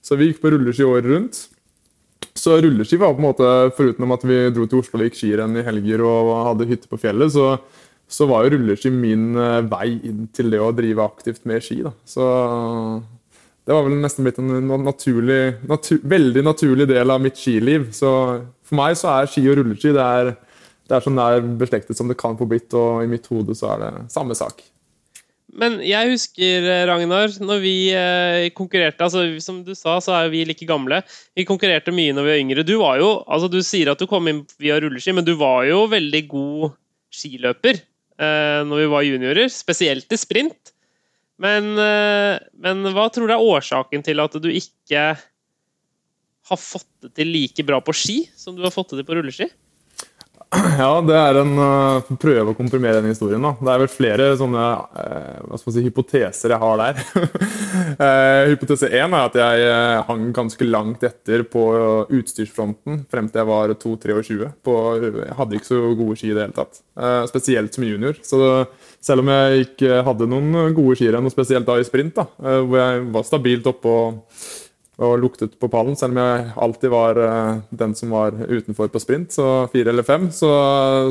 Så 0.00 0.16
vi 0.16 0.30
gikk 0.30 0.40
på 0.40 0.54
rulleski 0.54 0.88
året 0.88 1.10
rundt. 1.12 1.44
Så 2.40 2.56
rulleski 2.56 2.96
var 2.96 3.12
på 3.12 3.20
en 3.20 3.28
måte, 3.28 3.52
foruten 3.76 4.16
at 4.16 4.24
vi 4.24 4.40
dro 4.54 4.64
til 4.64 4.80
Oslo 4.80 4.96
og 4.96 5.04
gikk 5.04 5.18
skirenn 5.18 5.60
i 5.60 5.64
helger 5.66 6.04
og 6.06 6.30
hadde 6.46 6.68
hytte 6.70 6.88
på 6.88 6.98
fjellet, 7.02 7.32
så, 7.34 7.56
så 8.10 8.26
var 8.26 8.44
jo 8.44 8.56
rulleski 8.56 8.90
min 8.92 9.38
eh, 9.38 9.62
vei 9.70 9.94
inn 10.08 10.26
til 10.34 10.50
det 10.52 10.60
å 10.62 10.72
drive 10.74 11.04
aktivt 11.04 11.44
med 11.48 11.62
ski. 11.62 11.80
Da. 11.86 11.92
Så 12.08 12.26
det 13.66 13.76
var 13.76 13.86
vel 13.86 14.00
nesten 14.02 14.26
blitt 14.26 14.40
en 14.42 14.50
naturlig, 14.82 15.42
natur, 15.70 16.00
veldig 16.10 16.42
naturlig 16.42 16.88
del 16.90 17.14
av 17.14 17.22
mitt 17.22 17.38
skiliv. 17.38 17.90
Så 17.94 18.10
for 18.66 18.80
meg 18.80 18.98
så 18.98 19.12
er 19.14 19.30
ski 19.30 19.44
og 19.46 19.60
rulleski 19.60 19.94
det 19.94 20.02
er, 20.02 20.32
det 20.90 20.96
er 20.96 21.06
så 21.06 21.12
nær 21.14 21.38
beslektet 21.60 21.98
som 21.98 22.10
det 22.10 22.18
kan 22.18 22.34
få 22.38 22.48
blitt, 22.50 22.74
og 22.74 23.04
i 23.04 23.10
mitt 23.10 23.30
hode 23.30 23.54
så 23.58 23.76
er 23.76 23.84
det 23.84 23.92
samme 24.10 24.34
sak. 24.38 24.64
Men 25.60 25.80
jeg 25.82 26.12
husker, 26.12 26.66
eh, 26.66 26.84
Ragnar, 26.86 27.30
når 27.42 27.62
vi 27.62 27.74
eh, 27.94 28.48
konkurrerte 28.54 29.02
altså 29.02 29.24
Som 29.42 29.64
du 29.66 29.72
sa, 29.74 29.96
så 29.98 30.14
er 30.14 30.28
vi 30.30 30.44
like 30.46 30.66
gamle. 30.66 31.00
Vi 31.34 31.46
konkurrerte 31.46 31.94
mye 31.94 32.14
når 32.14 32.26
vi 32.26 32.34
var 32.34 32.42
yngre. 32.42 32.66
Du 32.66 32.76
var 32.82 32.98
jo, 33.02 33.12
altså 33.26 33.50
du 33.50 33.58
sier 33.66 33.90
at 33.90 34.02
du 34.02 34.06
kom 34.10 34.30
inn 34.30 34.44
via 34.62 34.78
rulleski, 34.82 35.14
men 35.14 35.26
du 35.26 35.34
var 35.38 35.64
jo 35.66 35.84
veldig 35.90 36.22
god 36.30 36.76
skiløper 37.10 37.82
eh, 38.20 38.60
når 38.68 38.84
vi 38.84 38.90
var 38.92 39.06
juniorer. 39.06 39.50
Spesielt 39.52 40.12
i 40.12 40.20
sprint. 40.20 40.74
Men, 41.40 41.72
uh, 41.72 42.36
men 42.60 42.84
hva 42.92 43.06
tror 43.08 43.30
du 43.30 43.32
er 43.32 43.40
årsaken 43.40 44.02
til 44.04 44.20
at 44.20 44.34
du 44.44 44.50
ikke 44.52 45.04
har 46.50 46.60
fått 46.60 46.90
det 47.00 47.14
til 47.16 47.30
like 47.32 47.64
bra 47.64 47.78
på 47.80 47.94
ski 47.96 48.18
som 48.36 48.58
du 48.58 48.60
har 48.66 48.74
fått 48.74 48.92
det 48.92 49.00
til 49.00 49.08
på 49.08 49.16
rulleski? 49.16 49.48
Ja, 50.50 50.96
det 51.06 51.14
er 51.14 51.36
en 51.44 51.52
uh, 51.62 52.08
prøve 52.18 52.50
å 52.50 52.56
komprimere 52.58 52.98
den 52.98 53.12
historien. 53.12 53.42
da. 53.44 53.52
Det 53.54 53.70
er 53.70 53.82
vel 53.84 53.90
flere 53.92 54.24
sånne 54.38 54.64
uh, 54.98 55.58
si, 55.62 55.82
hypoteser 55.84 56.50
jeg 56.50 56.58
har 56.62 56.80
der. 56.80 56.98
uh, 58.00 58.48
hypotese 58.50 58.90
én 58.90 59.14
er 59.14 59.28
at 59.28 59.38
jeg 59.38 60.00
hang 60.08 60.24
ganske 60.34 60.66
langt 60.66 61.04
etter 61.06 61.44
på 61.46 61.62
utstyrsfronten 62.18 63.04
frem 63.10 63.28
til 63.30 63.44
jeg 63.44 63.50
var 63.52 63.74
2-23. 63.84 64.50
På, 64.66 64.74
jeg 65.04 65.36
hadde 65.38 65.60
ikke 65.60 65.70
så 65.70 65.82
gode 66.00 66.18
ski 66.18 66.32
i 66.32 66.34
det 66.34 66.48
hele 66.48 66.56
tatt. 66.56 66.82
Spesielt 67.30 67.76
som 67.76 67.86
junior. 67.86 68.18
Så 68.26 68.40
det, 68.42 68.50
selv 69.06 69.22
om 69.22 69.30
jeg 69.30 69.68
ikke 69.68 70.02
hadde 70.08 70.28
noen 70.30 70.74
gode 70.74 70.98
skirenn, 70.98 71.30
og 71.30 71.34
spesielt 71.34 71.68
da 71.68 71.78
i 71.78 71.86
sprint, 71.86 72.18
da, 72.18 72.26
hvor 72.40 72.80
jeg 72.80 73.06
var 73.14 73.28
stabilt 73.28 73.70
oppå 73.70 73.94
og 75.00 75.16
luktet 75.22 75.54
på 75.60 75.68
pallen, 75.72 75.96
selv 75.96 76.12
om 76.12 76.20
jeg 76.20 76.50
alltid 76.66 76.92
var 76.92 77.20
eh, 77.24 77.62
den 77.82 77.94
som 77.96 78.12
var 78.12 78.36
utenfor 78.36 78.90
på 78.92 79.00
sprint, 79.00 79.32
så 79.32 79.64
fire 79.72 79.94
eller 79.94 80.04
fem, 80.04 80.28
så, 80.34 80.50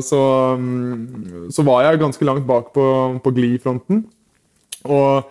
så, 0.06 0.22
mm, 0.60 1.50
så 1.50 1.66
var 1.66 1.88
jeg 1.88 2.02
ganske 2.04 2.28
langt 2.28 2.46
bak 2.46 2.70
på, 2.76 2.86
på 3.24 3.34
glidfronten. 3.34 4.04
Og 4.86 5.26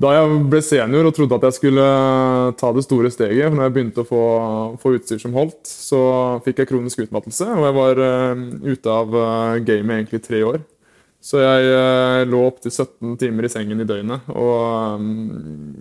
da 0.00 0.14
jeg 0.14 0.36
ble 0.48 0.60
senior 0.64 1.08
og 1.10 1.16
trodde 1.16 1.36
at 1.36 1.48
jeg 1.48 1.58
skulle 1.58 1.86
ta 2.60 2.70
det 2.72 2.86
store 2.86 3.10
steget, 3.12 3.50
når 3.52 3.66
jeg 3.66 3.74
begynte 3.74 4.04
å 4.04 4.08
få, 4.08 4.24
få 4.80 4.94
utstyr 4.96 5.20
som 5.20 5.34
holdt, 5.36 5.60
så 5.68 6.02
fikk 6.46 6.62
jeg 6.62 6.70
kronisk 6.70 7.02
utmattelse, 7.04 7.48
og 7.52 7.66
jeg 7.66 7.76
var 7.76 8.04
eh, 8.06 8.44
ute 8.70 8.94
av 9.02 9.18
eh, 9.24 9.58
gamet 9.66 9.98
egentlig 9.98 10.22
tre 10.24 10.44
år. 10.46 10.62
Så 11.20 11.36
jeg 11.36 11.64
eh, 11.68 12.22
lå 12.32 12.38
opptil 12.48 12.72
17 12.72 13.18
timer 13.20 13.44
i 13.44 13.50
sengen 13.52 13.82
i 13.82 13.84
døgnet 13.84 14.28
og 14.32 14.96
um, 14.96 15.74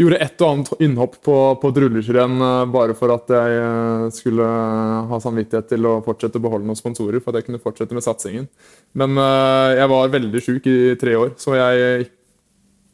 gjorde 0.00 0.20
et 0.24 0.40
og 0.40 0.52
annet 0.54 0.84
innhopp 0.86 1.18
på, 1.26 1.34
på 1.60 1.70
et 1.70 1.80
rulleskirenn 1.84 2.40
eh, 2.46 2.60
bare 2.72 2.96
for 2.96 3.12
at 3.12 3.28
jeg 3.34 3.58
eh, 3.60 4.04
skulle 4.16 4.46
ha 5.10 5.18
samvittighet 5.20 5.68
til 5.74 5.88
å 5.90 5.98
fortsette 6.06 6.40
å 6.40 6.44
beholde 6.46 6.64
noen 6.70 6.80
sponsorer, 6.80 7.20
for 7.20 7.34
at 7.34 7.42
jeg 7.42 7.50
kunne 7.50 7.60
fortsette 7.60 7.96
med 7.96 8.06
satsingen. 8.06 8.46
Men 8.96 9.20
uh, 9.20 9.74
jeg 9.76 9.90
var 9.92 10.14
veldig 10.14 10.42
sjuk 10.46 10.70
i 10.70 10.78
tre 11.00 11.18
år, 11.20 11.34
så 11.40 11.58
jeg 11.58 12.08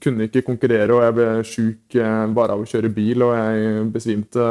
kunne 0.03 0.27
ikke 0.27 0.43
konkurrere, 0.49 0.91
og 0.97 1.05
jeg 1.05 1.17
ble 1.21 1.29
sjuk 1.47 1.97
bare 2.35 2.57
av 2.57 2.65
å 2.65 2.67
kjøre 2.67 2.91
bil, 2.97 3.23
og 3.27 3.35
jeg 3.37 3.87
besvimte 3.95 4.47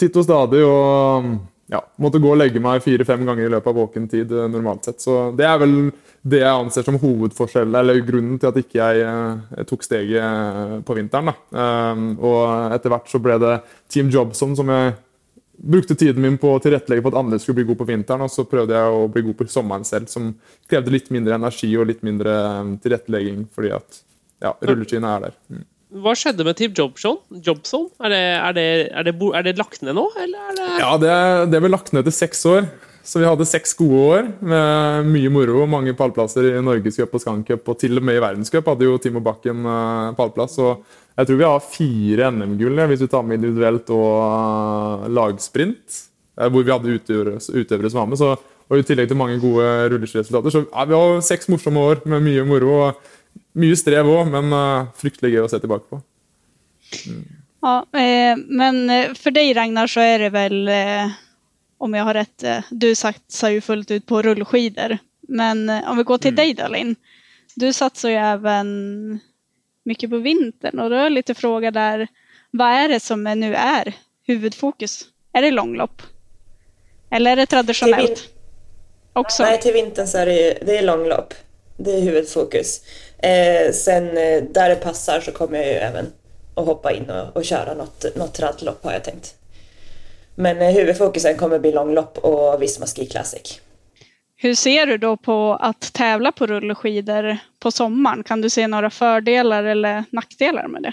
titt 0.00 0.16
og 0.18 0.24
stadig. 0.24 0.64
og 0.64 1.30
ja, 1.68 1.80
måtte 2.00 2.20
gå 2.22 2.30
og 2.32 2.38
legge 2.40 2.60
meg 2.64 2.82
fire-fem 2.84 3.26
ganger 3.28 3.44
i 3.44 3.50
løpet 3.52 3.70
av 3.70 3.76
våken 3.76 4.06
tid 4.08 4.32
eh, 4.32 4.46
normalt 4.50 4.88
sett. 4.88 5.02
Så 5.04 5.18
det 5.36 5.44
er 5.48 5.58
vel 5.60 5.74
det 6.28 6.40
jeg 6.40 6.62
anser 6.62 6.86
som 6.86 6.96
hovedforskjellen, 7.00 7.76
eller 7.76 8.00
grunnen 8.06 8.38
til 8.40 8.50
at 8.50 8.60
ikke 8.60 8.78
jeg 8.78 9.02
ikke 9.04 9.66
tok 9.68 9.84
steget 9.84 10.22
eh, 10.22 10.78
på 10.84 10.96
vinteren. 10.96 11.30
Da. 11.30 11.36
Um, 11.92 12.08
og 12.24 12.72
etter 12.74 12.94
hvert 12.94 13.12
så 13.12 13.20
ble 13.22 13.36
det 13.42 13.54
Team 13.92 14.10
Jobson 14.12 14.56
som 14.58 14.72
jeg 14.72 14.96
brukte 15.58 15.96
tiden 15.98 16.22
min 16.22 16.38
på 16.40 16.54
å 16.54 16.60
tilrettelegge 16.62 17.04
for 17.04 17.12
at 17.12 17.20
andre 17.20 17.38
skulle 17.42 17.60
bli 17.60 17.68
gode 17.68 17.82
på 17.82 17.88
vinteren, 17.88 18.24
og 18.24 18.32
så 18.32 18.46
prøvde 18.48 18.76
jeg 18.78 18.94
å 18.94 19.08
bli 19.12 19.24
god 19.26 19.40
på 19.40 19.48
sommeren 19.52 19.86
selv, 19.86 20.08
som 20.08 20.30
krevde 20.70 20.94
litt 20.94 21.10
mindre 21.14 21.36
energi 21.36 21.72
og 21.76 21.88
litt 21.90 22.04
mindre 22.06 22.36
um, 22.62 22.76
tilrettelegging, 22.80 23.44
fordi 23.54 23.74
at 23.76 24.00
ja, 24.44 24.54
rulleskiene 24.62 25.16
er 25.16 25.28
der. 25.28 25.42
Mm. 25.50 25.66
Hva 25.88 26.12
skjedde 26.18 26.44
med 26.44 26.58
Team 26.58 26.74
Jobson? 26.76 27.16
Jobson? 27.44 27.86
Er, 28.02 28.12
det, 28.12 28.20
er, 28.20 28.52
det, 28.56 28.66
er, 28.92 29.06
det, 29.08 29.14
er, 29.16 29.46
det, 29.46 29.54
lagt 29.56 29.80
ned 29.80 29.96
nå, 29.96 30.04
eller 30.20 30.50
er 30.52 30.82
Ja, 30.82 30.90
det, 31.00 31.14
det 31.54 31.62
ble 31.64 31.72
lagt 31.72 31.94
ned 31.96 32.04
til 32.04 32.14
seks 32.14 32.44
år. 32.50 32.68
Så 33.08 33.22
vi 33.22 33.24
hadde 33.24 33.46
seks 33.48 33.72
gode 33.78 34.00
år 34.04 34.26
med 34.44 35.06
mye 35.08 35.30
moro. 35.32 35.62
Mange 35.70 35.94
pallplasser 35.96 36.50
i 36.50 36.58
Norgescup 36.60 37.14
og 37.16 37.22
Scancup, 37.22 37.70
og 37.72 37.78
til 37.80 37.96
og 37.96 38.04
med 38.04 38.18
i 38.18 38.20
verdenscup 38.20 38.68
hadde 38.68 38.84
jo 38.84 38.98
Timo 39.00 39.22
Bakken 39.24 39.64
uh, 39.64 40.12
pallplass. 40.18 40.58
Og 40.60 40.84
jeg 41.16 41.30
tror 41.30 41.40
vi 41.40 41.48
har 41.48 41.64
fire 41.64 42.28
NM-gull 42.36 42.84
hvis 42.90 43.06
du 43.06 43.08
tar 43.08 43.24
med 43.24 43.40
individuelt 43.40 43.88
og 43.96 44.12
uh, 44.12 45.08
lagsprint. 45.08 46.02
Uh, 46.36 46.50
hvor 46.52 46.66
vi 46.66 46.74
hadde 46.74 46.98
utøvere, 46.98 47.40
utøvere 47.40 47.88
som 47.94 48.02
var 48.02 48.12
med. 48.12 48.20
Så, 48.20 48.34
og 48.68 48.76
i 48.76 48.84
tillegg 48.84 49.08
til 49.08 49.16
mange 49.16 49.40
gode 49.40 49.64
rulleskiresultater. 49.94 50.52
Så 50.52 50.66
ja, 50.66 50.84
vi 50.90 50.98
har 51.00 51.24
seks 51.24 51.48
morsomme 51.48 51.80
år 51.80 52.04
med 52.12 52.28
mye 52.28 52.44
moro. 52.44 52.74
og 52.90 53.14
mye 53.58 53.76
strev 53.78 54.08
òg, 54.10 54.28
men 54.32 54.52
uh, 54.52 54.88
fryktelig 54.98 55.34
gøy 55.34 55.44
å 55.46 55.50
se 55.50 55.60
tilbake 55.62 55.88
på. 55.88 56.00
Mm. 57.08 57.24
Ja, 57.60 57.86
eh, 57.92 58.36
men 58.36 58.90
eh, 58.90 59.14
for 59.18 59.34
deg, 59.34 59.56
Ragnar, 59.56 59.90
så 59.90 60.00
er 60.00 60.26
det 60.26 60.30
vel, 60.34 60.68
eh, 60.70 61.10
om 61.82 61.94
jeg 61.94 62.06
har 62.06 62.14
rett 62.14 62.44
eh, 62.46 62.68
Du 62.70 62.92
satser 62.94 63.56
jo 63.56 63.64
fullt 63.64 63.90
ut 63.90 64.06
på 64.06 64.22
rullskidor. 64.22 64.98
Men 65.28 65.68
eh, 65.68 65.90
om 65.90 65.98
vi 65.98 66.06
går 66.06 66.22
til 66.22 66.34
mm. 66.34 66.38
deg, 66.38 66.54
Dalin. 66.60 66.94
Du 67.58 67.66
satser 67.72 68.14
jo 68.14 68.20
også 68.22 68.54
mye 69.88 70.10
på 70.12 70.22
vinteren. 70.22 70.84
Og 70.84 70.92
da 70.92 71.06
er 71.06 71.16
litt 71.16 71.34
fråga 71.34 71.72
der 71.74 72.06
Hva 72.54 72.70
er 72.84 72.94
det 72.94 73.02
som 73.02 73.26
nå 73.26 73.50
er 73.50 73.90
hovedfokus? 74.28 75.08
Er 75.34 75.42
det 75.42 75.56
långlopp? 75.56 76.02
Eller 77.10 77.32
er 77.32 77.42
det 77.42 77.50
tradisjonelt? 77.50 78.22
Også? 79.18 79.42
Nei, 79.42 79.58
til 79.58 79.74
vintern 79.74 80.06
så 80.06 80.22
er 80.22 80.30
det, 80.30 80.40
det 80.68 80.82
langlopp. 80.84 81.34
Det 81.78 81.94
er 81.94 82.04
huvudfokus. 82.06 82.78
Eh, 83.22 83.72
sen 83.72 84.14
der 84.14 84.40
där 84.40 84.68
det 84.68 84.76
passar 84.76 85.20
så 85.20 85.32
kommer 85.32 85.58
jag 85.58 85.66
ju 85.66 85.72
även 85.72 86.12
att 86.54 86.66
hoppa 86.66 86.92
in 86.92 87.10
och, 87.10 87.36
och 87.36 87.44
köra 87.44 87.74
något, 87.74 88.04
något 88.16 88.40
har 88.82 88.92
jag 88.92 89.04
tänkt. 89.04 89.34
Men 90.34 90.62
eh, 90.62 90.70
huvudfokusen 90.70 91.36
kommer 91.36 91.58
bli 91.58 91.72
långlopp 91.72 92.18
och 92.18 92.62
Visma 92.62 92.86
Ski 92.86 93.06
Classic. 93.06 93.60
Hur 94.36 94.54
ser 94.54 94.86
du 94.86 94.98
då 94.98 95.16
på 95.16 95.58
att 95.60 95.92
tävla 95.92 96.32
på 96.32 96.46
rullskidor 96.46 97.38
på 97.58 97.70
sommaren? 97.70 98.24
Kan 98.24 98.40
du 98.40 98.50
se 98.50 98.66
några 98.66 98.90
fördelar 98.90 99.64
eller 99.64 100.04
nackdelar 100.10 100.68
med 100.68 100.82
det? 100.82 100.92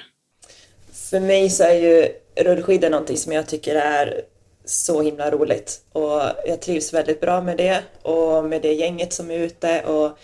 För 1.10 1.20
mig 1.20 1.50
så 1.50 1.64
är 1.64 1.74
ju 1.74 2.08
rullskidor 2.36 2.90
någonting 2.90 3.18
som 3.18 3.32
jag 3.32 3.48
tycker 3.48 3.76
är 3.76 4.22
så 4.66 5.02
himla 5.02 5.32
roligt 5.32 5.82
och 5.92 6.22
jag 6.46 6.62
trivs 6.62 6.94
väldigt 6.94 7.22
bra 7.22 7.42
med 7.42 7.58
det 7.58 7.82
och 8.02 8.46
med 8.46 8.62
det 8.62 8.74
gänget 8.74 9.14
som 9.14 9.32
är 9.32 9.40
ute 9.40 9.82
och 9.82 10.18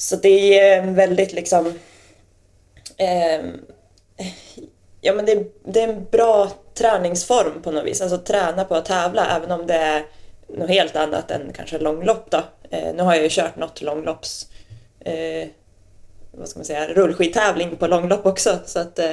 så 0.00 0.16
det 0.16 0.58
är 0.58 0.82
väldigt 0.82 1.32
liksom... 1.32 1.66
Eh, 2.96 3.40
ja 5.00 5.12
men 5.12 5.26
det, 5.26 5.44
det, 5.64 5.80
är 5.80 5.88
en 5.88 6.06
bra 6.10 6.50
träningsform 6.74 7.62
på 7.62 7.70
något 7.70 7.84
vis. 7.84 8.00
Alltså 8.00 8.18
träna 8.18 8.64
på 8.64 8.74
att 8.74 8.84
tävla 8.84 9.36
även 9.36 9.50
om 9.50 9.66
det 9.66 9.74
är 9.74 10.04
något 10.48 10.68
helt 10.68 10.96
annat 10.96 11.30
än 11.30 11.52
kanske 11.52 11.78
långlopp 11.78 12.30
då. 12.30 12.42
Eh, 12.70 12.94
nu 12.94 13.02
har 13.02 13.14
jag 13.14 13.22
ju 13.22 13.28
kört 13.30 13.56
något 13.56 13.82
långlopps... 13.82 14.48
Eh, 15.00 15.48
vad 16.32 16.48
ska 16.48 16.58
man 16.58 16.64
säga? 16.64 16.88
Rullskidtävling 16.88 17.76
på 17.76 17.86
långlopp 17.86 18.26
också. 18.26 18.58
Så 18.64 18.78
att, 18.78 18.98
eh, 18.98 19.12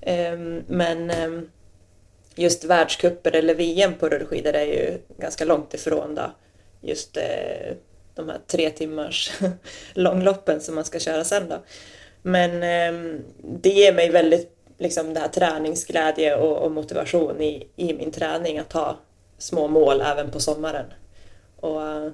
ehm, 0.00 0.62
men 0.66 1.10
ehm, 1.10 1.50
just 2.34 2.64
världscuper 2.64 3.36
eller 3.36 3.54
VM 3.54 3.94
på 3.94 4.08
rullskidor 4.08 4.54
är 4.54 4.64
ju 4.64 4.98
ganska 5.16 5.44
långt 5.44 5.74
ifrån 5.74 6.14
då. 6.14 6.32
Just 6.80 7.16
eh, 7.16 7.76
de 8.18 8.28
här 8.28 8.38
tre 8.46 8.70
timmars 8.70 9.32
långloppen 9.94 10.60
som 10.60 10.74
man 10.74 10.84
ska 10.84 10.98
köra 10.98 11.24
sen 11.24 11.48
då. 11.48 11.56
Men 12.22 12.50
eh, 12.50 13.20
det 13.42 13.68
ger 13.68 13.94
mig 13.94 14.10
väldigt 14.10 14.54
liksom 14.78 15.14
det 15.14 15.20
här 15.20 15.28
träningsglädje 15.28 16.36
och, 16.36 16.56
och, 16.56 16.70
motivation 16.70 17.40
i, 17.40 17.68
i 17.76 17.94
min 17.94 18.10
träning 18.10 18.58
att 18.58 18.72
ha 18.72 18.96
små 19.38 19.68
mål 19.68 20.00
även 20.00 20.30
på 20.30 20.40
sommaren. 20.40 20.86
Och 21.56 21.86
eh, 21.86 22.10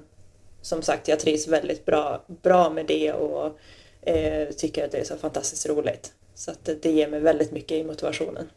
som 0.61 0.81
sagt, 0.81 1.07
jag 1.07 1.19
trivs 1.19 1.47
väldigt 1.47 1.85
bra, 1.85 2.23
bra 2.27 2.69
med 2.69 2.85
det 2.85 3.13
och 3.13 3.59
eh, 4.01 4.49
tycker 4.49 4.85
att 4.85 4.91
det 4.91 4.97
är 4.97 5.03
så 5.03 5.17
fantastiskt 5.17 5.69
roligt. 5.69 6.13
Så 6.33 6.51
att 6.51 6.69
det 6.81 6.91
ger 6.91 7.07
mig 7.07 7.19
väldigt 7.19 7.51
mycket 7.51 7.71
i 7.71 7.83
motivationen. 7.83 8.49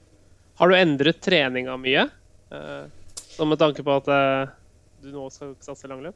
Har 0.54 0.68
du 0.68 0.78
ändrat 0.78 1.20
träningen 1.20 1.80
mycket? 1.80 2.10
Eh, 2.50 3.46
med 3.46 3.58
tanke 3.58 3.82
på 3.82 3.90
att 3.90 4.08
eh, 4.08 4.54
du 5.00 5.12
nu 5.12 5.30
ska 5.30 5.54
satsa 5.60 5.86
långlöp? 5.86 6.14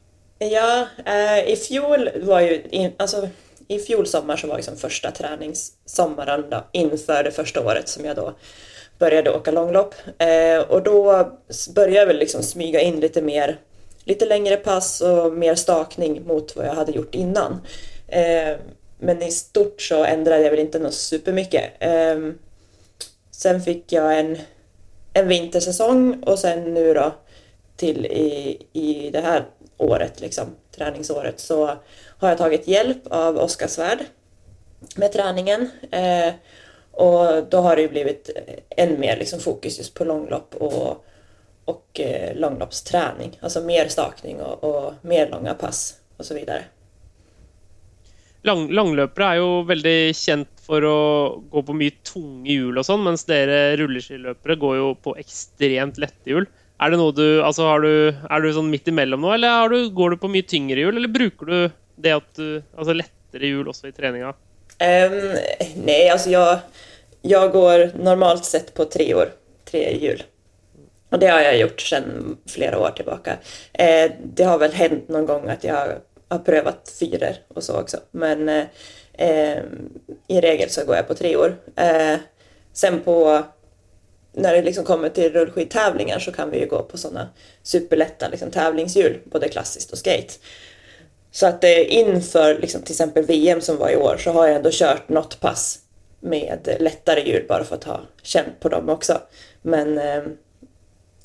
Ja, 0.51 0.87
eh, 1.07 1.53
i 1.53 1.57
fjol 1.57 2.11
var 2.23 2.41
ju, 2.41 2.63
in, 2.71 2.93
alltså, 2.97 3.29
i 3.69 3.79
fjol 3.79 4.07
sommar 4.07 4.37
så 4.37 4.47
var 4.47 4.57
liksom 4.57 4.77
första 4.77 5.11
träningssommaren 5.11 6.51
då, 6.51 6.65
inför 6.73 7.25
det 7.25 7.31
första 7.31 7.61
året 7.61 7.89
som 7.89 8.05
jag 8.05 8.17
då 8.17 8.35
började 8.99 9.31
åka 9.31 9.51
långlopp. 9.51 9.95
Eh, 10.19 10.59
och 10.59 10.83
då 10.83 11.03
började 11.75 11.97
jag 11.97 12.07
väl 12.07 12.19
liksom 12.19 12.43
smyga 12.43 12.81
in 12.81 13.01
lite 13.01 13.23
mer, 13.23 13.59
lite 14.05 14.27
längre 14.27 14.57
pass 14.57 15.01
och 15.01 15.33
mer 15.33 15.55
stakning 15.55 16.27
mot 16.27 16.57
vad 16.57 16.67
jag 16.67 16.75
hade 16.75 16.93
gjort 16.93 17.15
innan. 17.15 17.61
Eh, 18.09 18.57
men 18.99 19.23
i 19.23 19.31
stort 19.31 19.83
så 19.83 20.05
ändrade 20.05 20.43
jag 20.43 20.51
väl 20.51 20.61
inte 20.61 20.79
något 20.79 20.95
supermycket. 20.95 21.65
Eh, 21.81 22.19
sen 23.31 23.63
fick 23.63 23.93
jag 23.93 24.19
en, 24.19 24.39
en 25.13 25.29
vintersäsong 25.29 26.23
och 26.23 26.39
sen 26.39 26.75
nu 26.75 26.95
då 26.95 27.13
till 27.77 28.07
i, 28.07 28.59
i 28.73 29.11
det 29.11 29.21
här 29.21 29.45
året, 29.83 30.21
liksom, 30.21 30.47
träningsåret, 30.77 31.41
så 31.41 31.67
har 32.19 32.29
jag 32.29 32.39
tagit 32.39 32.69
hjälp 32.69 33.07
av 33.11 33.37
Oskar 33.37 33.67
Svärd 33.67 33.99
med 34.97 35.13
träningen. 35.13 35.71
Eh, 35.91 36.35
och 36.93 37.45
då 37.51 37.59
har 37.59 37.77
det 37.77 37.83
ju 37.83 37.89
blivit 37.89 38.31
än 38.77 39.01
mer 39.01 39.17
liksom, 39.17 39.41
fokus 39.41 39.79
just 39.79 39.95
på 39.95 40.05
långlopp 40.05 40.55
och, 40.55 41.05
och 41.65 42.01
eh, 42.01 42.37
långloppsträning. 42.37 43.39
Alltså 43.41 43.61
mer 43.61 43.89
stakning 43.89 44.41
och, 44.41 44.65
og 44.65 44.95
mer 45.03 45.31
långa 45.31 45.55
pass 45.55 45.97
och 46.17 46.27
så 46.27 46.35
vidare. 46.35 46.65
Lang, 48.43 48.65
langløpere 48.75 49.27
er 49.31 49.39
jo 49.39 49.51
veldig 49.69 49.99
kjent 50.19 50.63
for 50.67 50.83
å 50.83 50.97
gå 51.51 51.61
på 51.63 51.77
mye 51.79 51.95
tunge 52.03 52.51
hjul 52.51 52.81
og 52.81 52.87
sånn, 52.89 53.05
mens 53.07 53.23
dere 53.29 53.77
rulleskiløpere 53.79 54.57
går 54.59 54.79
jo 54.81 54.89
på 54.99 55.15
ekstremt 55.21 56.01
lette 56.03 56.33
hjul. 56.33 56.49
Er 56.83 56.93
det 56.93 56.99
noe 56.99 57.15
du, 57.15 57.27
altså 57.45 57.69
du, 57.83 57.93
er 58.11 58.43
du 58.43 58.49
sånn 58.55 58.71
midt 58.73 58.91
imellom 58.91 59.23
nå, 59.23 59.35
eller 59.37 59.71
du, 59.71 59.91
går 59.95 60.15
du 60.15 60.23
på 60.23 60.31
mye 60.33 60.47
tyngre 60.49 60.83
hjul? 60.83 60.97
Eller 60.99 61.13
bruker 61.13 61.51
du 61.51 61.59
det 62.03 62.17
at 62.17 62.29
du, 62.39 62.63
altså 62.75 62.97
lettere 62.99 63.53
hjul 63.53 63.71
også 63.71 63.91
i 63.91 63.95
treninga? 63.95 64.35
Um, 64.83 65.19
nei, 65.87 66.03
altså 66.11 66.33
jeg, 66.33 66.61
jeg, 67.29 67.53
går 67.55 67.93
normalt 68.03 68.49
sett 68.49 68.73
på 68.75 68.89
tre 68.91 69.13
år, 69.15 69.31
tre 69.69 69.85
hjul. 69.95 70.25
Og 71.13 71.21
det 71.21 71.29
har 71.29 71.45
jeg 71.45 71.61
gjort 71.61 71.85
siden 71.87 72.39
flere 72.51 72.81
år 72.81 72.97
tilbake. 72.99 73.37
Eh, 73.79 74.09
det 74.11 74.49
har 74.49 74.59
vel 74.59 74.75
hendt 74.75 75.13
noen 75.13 75.29
ganger 75.29 75.55
at 75.55 75.67
jeg 75.69 75.77
har 75.77 76.01
har 76.33 76.43
prøvd 76.47 76.93
firer 76.93 77.41
og 77.53 77.65
så 77.65 77.79
også, 77.83 78.05
Men 78.19 78.49
eh, 78.49 79.65
i 80.33 80.41
regel 80.41 80.71
så 80.73 80.87
går 80.89 81.01
jeg 81.01 81.09
på 81.09 81.19
tre 81.19 81.33
år. 81.37 81.57
Eh, 81.77 82.25
sen 82.73 83.01
på 83.05 83.17
när 84.33 84.53
det 84.53 84.63
liksom 84.63 84.85
kommer 84.85 85.09
till 85.09 85.33
rullskidtävlingar 85.33 86.19
så 86.19 86.33
kan 86.33 86.51
vi 86.51 86.59
ju 86.59 86.67
gå 86.67 86.83
på 86.83 86.99
sådana 86.99 87.29
superlätta 87.63 88.29
liksom, 88.29 88.51
tävlingshjul, 88.51 89.21
både 89.25 89.49
klassiskt 89.49 89.93
och 89.93 89.99
skate. 89.99 90.35
Så 91.31 91.47
att 91.47 91.65
eh, 91.65 91.99
inför 91.99 92.59
liksom, 92.59 92.83
till 92.83 92.93
exempel 92.93 93.25
VM 93.25 93.61
som 93.61 93.77
var 93.77 93.91
i 93.91 93.97
år 93.97 94.17
så 94.17 94.31
har 94.31 94.47
jag 94.47 94.57
ändå 94.57 94.71
kört 94.73 95.09
något 95.09 95.41
pass 95.41 95.79
med 96.21 96.77
lättare 96.81 97.29
hjul 97.29 97.45
bara 97.49 97.65
för 97.65 97.75
att 97.75 97.85
ha 97.85 98.01
känt 98.23 98.61
på 98.61 98.69
dem 98.69 98.89
också. 98.89 99.21
Men 99.63 99.99
eh, 99.99 100.23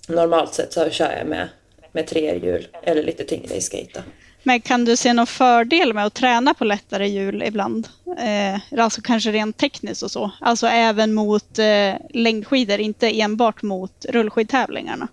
normalt 0.07 0.53
sett 0.53 0.73
så 0.73 0.89
kör 0.89 1.11
jag 1.17 1.27
med, 1.27 1.49
med 1.91 2.07
tre 2.07 2.39
hjul 2.39 2.67
eller 2.83 3.03
lite 3.03 3.23
tyngre 3.23 3.55
i 3.55 3.61
skate. 3.61 4.03
Men 4.47 4.61
kan 4.61 4.85
du 4.85 4.95
se 4.95 5.11
noen 5.13 5.27
fördel 5.27 5.89
med 5.93 6.07
å 6.07 6.09
trene 6.15 6.53
på 6.55 6.65
lettere 6.65 7.07
hjul 7.11 7.41
ibland? 7.43 7.87
Eh, 8.17 8.79
alltså 8.79 9.01
kanske 9.03 9.31
rent 9.31 9.57
tekniskt 9.57 10.03
och 10.03 10.11
så. 10.11 10.31
Alltså 10.41 10.67
även 10.67 11.13
mot 11.13 11.59
eh, 11.59 11.95
längdskidor, 12.09 12.79
inte 12.79 13.21
enbart 13.21 13.61
mot 13.61 14.05
rullskidtävlingarna. 14.09 15.07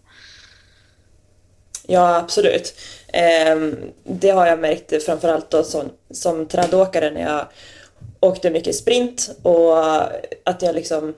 Ja, 1.86 2.16
absolut. 2.16 2.74
Eh, 3.08 3.56
det 4.04 4.30
har 4.30 4.46
jeg 4.46 4.58
märkt 4.58 5.02
framförallt 5.02 5.50
då 5.50 5.64
som, 5.64 5.90
som 6.10 6.46
trädåkare 6.46 7.10
när 7.10 7.22
jag 7.22 7.46
åkte 8.20 8.50
mycket 8.50 8.76
sprint 8.76 9.30
och 9.42 9.78
att 10.44 10.62
jag 10.62 10.74
liksom 10.74 11.14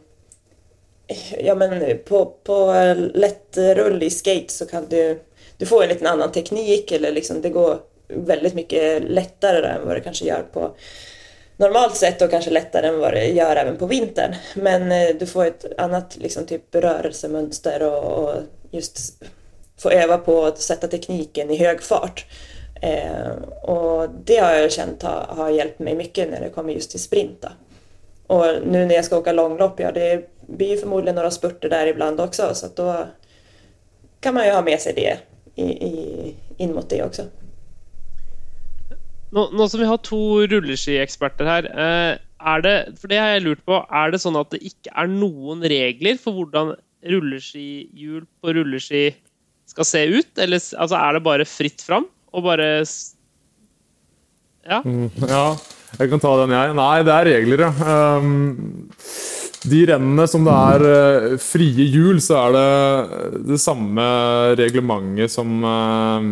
ja 1.38 1.54
men 1.54 1.98
på, 2.08 2.24
på 2.44 2.72
lättrull 3.14 4.02
i 4.02 4.10
skate 4.10 4.52
så 4.52 4.66
kan 4.66 4.88
du, 4.88 5.20
du 5.56 5.66
får 5.66 5.82
en 5.82 5.88
liten 5.88 6.06
annan 6.06 6.32
teknik 6.32 6.92
eller 6.92 7.12
liksom 7.12 7.42
det 7.42 7.50
går 7.50 7.78
väldigt 8.08 8.54
mycket 8.54 9.02
lättare 9.02 9.66
än 9.66 9.86
vad 9.86 9.96
det 9.96 10.00
kanske 10.00 10.24
gör 10.24 10.42
på 10.52 10.74
normalt 11.56 11.96
sett 11.96 12.22
och 12.22 12.30
kanske 12.30 12.50
lättare 12.50 12.86
än 12.86 12.98
vad 12.98 13.12
det 13.12 13.26
gör 13.26 13.56
även 13.56 13.76
på 13.76 13.86
vintern. 13.86 14.34
Men 14.54 14.92
eh, 14.92 15.16
du 15.20 15.26
får 15.26 15.46
ett 15.46 15.64
annat 15.78 16.16
liksom, 16.16 16.46
typ 16.46 16.74
rörelsemönster 16.74 17.82
och, 17.82 18.24
och 18.24 18.34
just 18.70 19.24
få 19.78 19.90
öva 19.90 20.18
på 20.18 20.44
att 20.44 20.58
sätta 20.58 20.88
tekniken 20.88 21.50
i 21.50 21.56
hög 21.56 21.82
fart. 21.82 22.26
Eh, 22.82 23.30
och 23.62 24.08
det 24.24 24.36
har 24.36 24.52
jag 24.52 24.72
känt 24.72 25.02
har, 25.02 25.26
har 25.28 25.50
hjälpt 25.50 25.78
mig 25.78 25.94
mycket 25.94 26.30
när 26.30 26.40
det 26.40 26.48
kommer 26.48 26.72
just 26.72 26.90
till 26.90 27.00
sprinta. 27.00 27.52
Och 28.26 28.46
nu 28.66 28.86
när 28.86 28.94
jag 28.94 29.04
ska 29.04 29.18
åka 29.18 29.32
långlopp, 29.32 29.80
ja 29.80 29.92
det 29.92 30.30
blir 30.46 30.68
ju 30.68 30.76
förmodligen 30.76 31.14
några 31.14 31.30
spurter 31.30 31.68
där 31.68 31.86
ibland 31.86 32.20
också 32.20 32.54
så 32.54 32.66
att 32.66 32.76
då 32.76 33.06
kan 34.20 34.34
man 34.34 34.46
ju 34.46 34.52
ha 34.52 34.62
med 34.62 34.80
sig 34.80 34.92
det 34.92 35.18
i, 35.54 35.64
i, 35.64 36.34
in 36.56 36.74
mot 36.74 36.90
det 36.90 37.02
också. 37.02 37.22
Nå, 39.36 39.50
nå, 39.52 39.66
som 39.68 39.82
vi 39.82 39.88
har 39.88 40.00
to 40.00 40.18
rulleskieksperter 40.48 41.48
her, 41.48 41.66
eh, 41.68 42.16
er 42.46 42.62
det, 42.64 42.76
for 43.00 43.12
det 43.12 43.20
har 43.20 43.34
jeg 43.34 43.44
lurt 43.44 43.62
på, 43.68 43.82
er 43.84 44.12
det 44.12 44.22
sånn 44.22 44.38
at 44.40 44.48
det 44.54 44.62
ikke 44.64 44.92
er 44.96 45.10
noen 45.12 45.64
regler 45.68 46.16
for 46.20 46.38
hvordan 46.38 46.72
rulleskihjul 47.06 48.24
på 48.24 48.54
rulleski 48.56 49.04
skal 49.68 49.88
se 49.88 50.04
ut? 50.08 50.30
Eller 50.40 50.60
altså, 50.80 50.96
er 50.96 51.16
det 51.16 51.24
bare 51.26 51.48
fritt 51.48 51.84
fram? 51.84 52.08
Og 52.32 52.46
bare 52.48 52.70
Ja. 54.66 54.80
Mm, 54.82 55.10
ja, 55.22 55.54
jeg 56.00 56.10
kan 56.10 56.22
ta 56.22 56.32
den, 56.40 56.56
jeg. 56.56 56.74
Nei, 56.74 57.02
det 57.06 57.14
er 57.14 57.28
regler, 57.28 57.66
ja. 57.68 57.72
Um, 58.18 58.88
de 59.66 59.84
rennene 59.90 60.26
som 60.30 60.46
det 60.46 60.56
er 60.56 60.86
uh, 60.86 61.36
frie 61.42 61.86
hjul, 61.92 62.18
så 62.24 62.40
er 62.40 62.56
det 62.56 63.44
det 63.52 63.60
samme 63.62 64.02
reglementet 64.58 65.30
som 65.30 65.62
uh, 65.62 66.26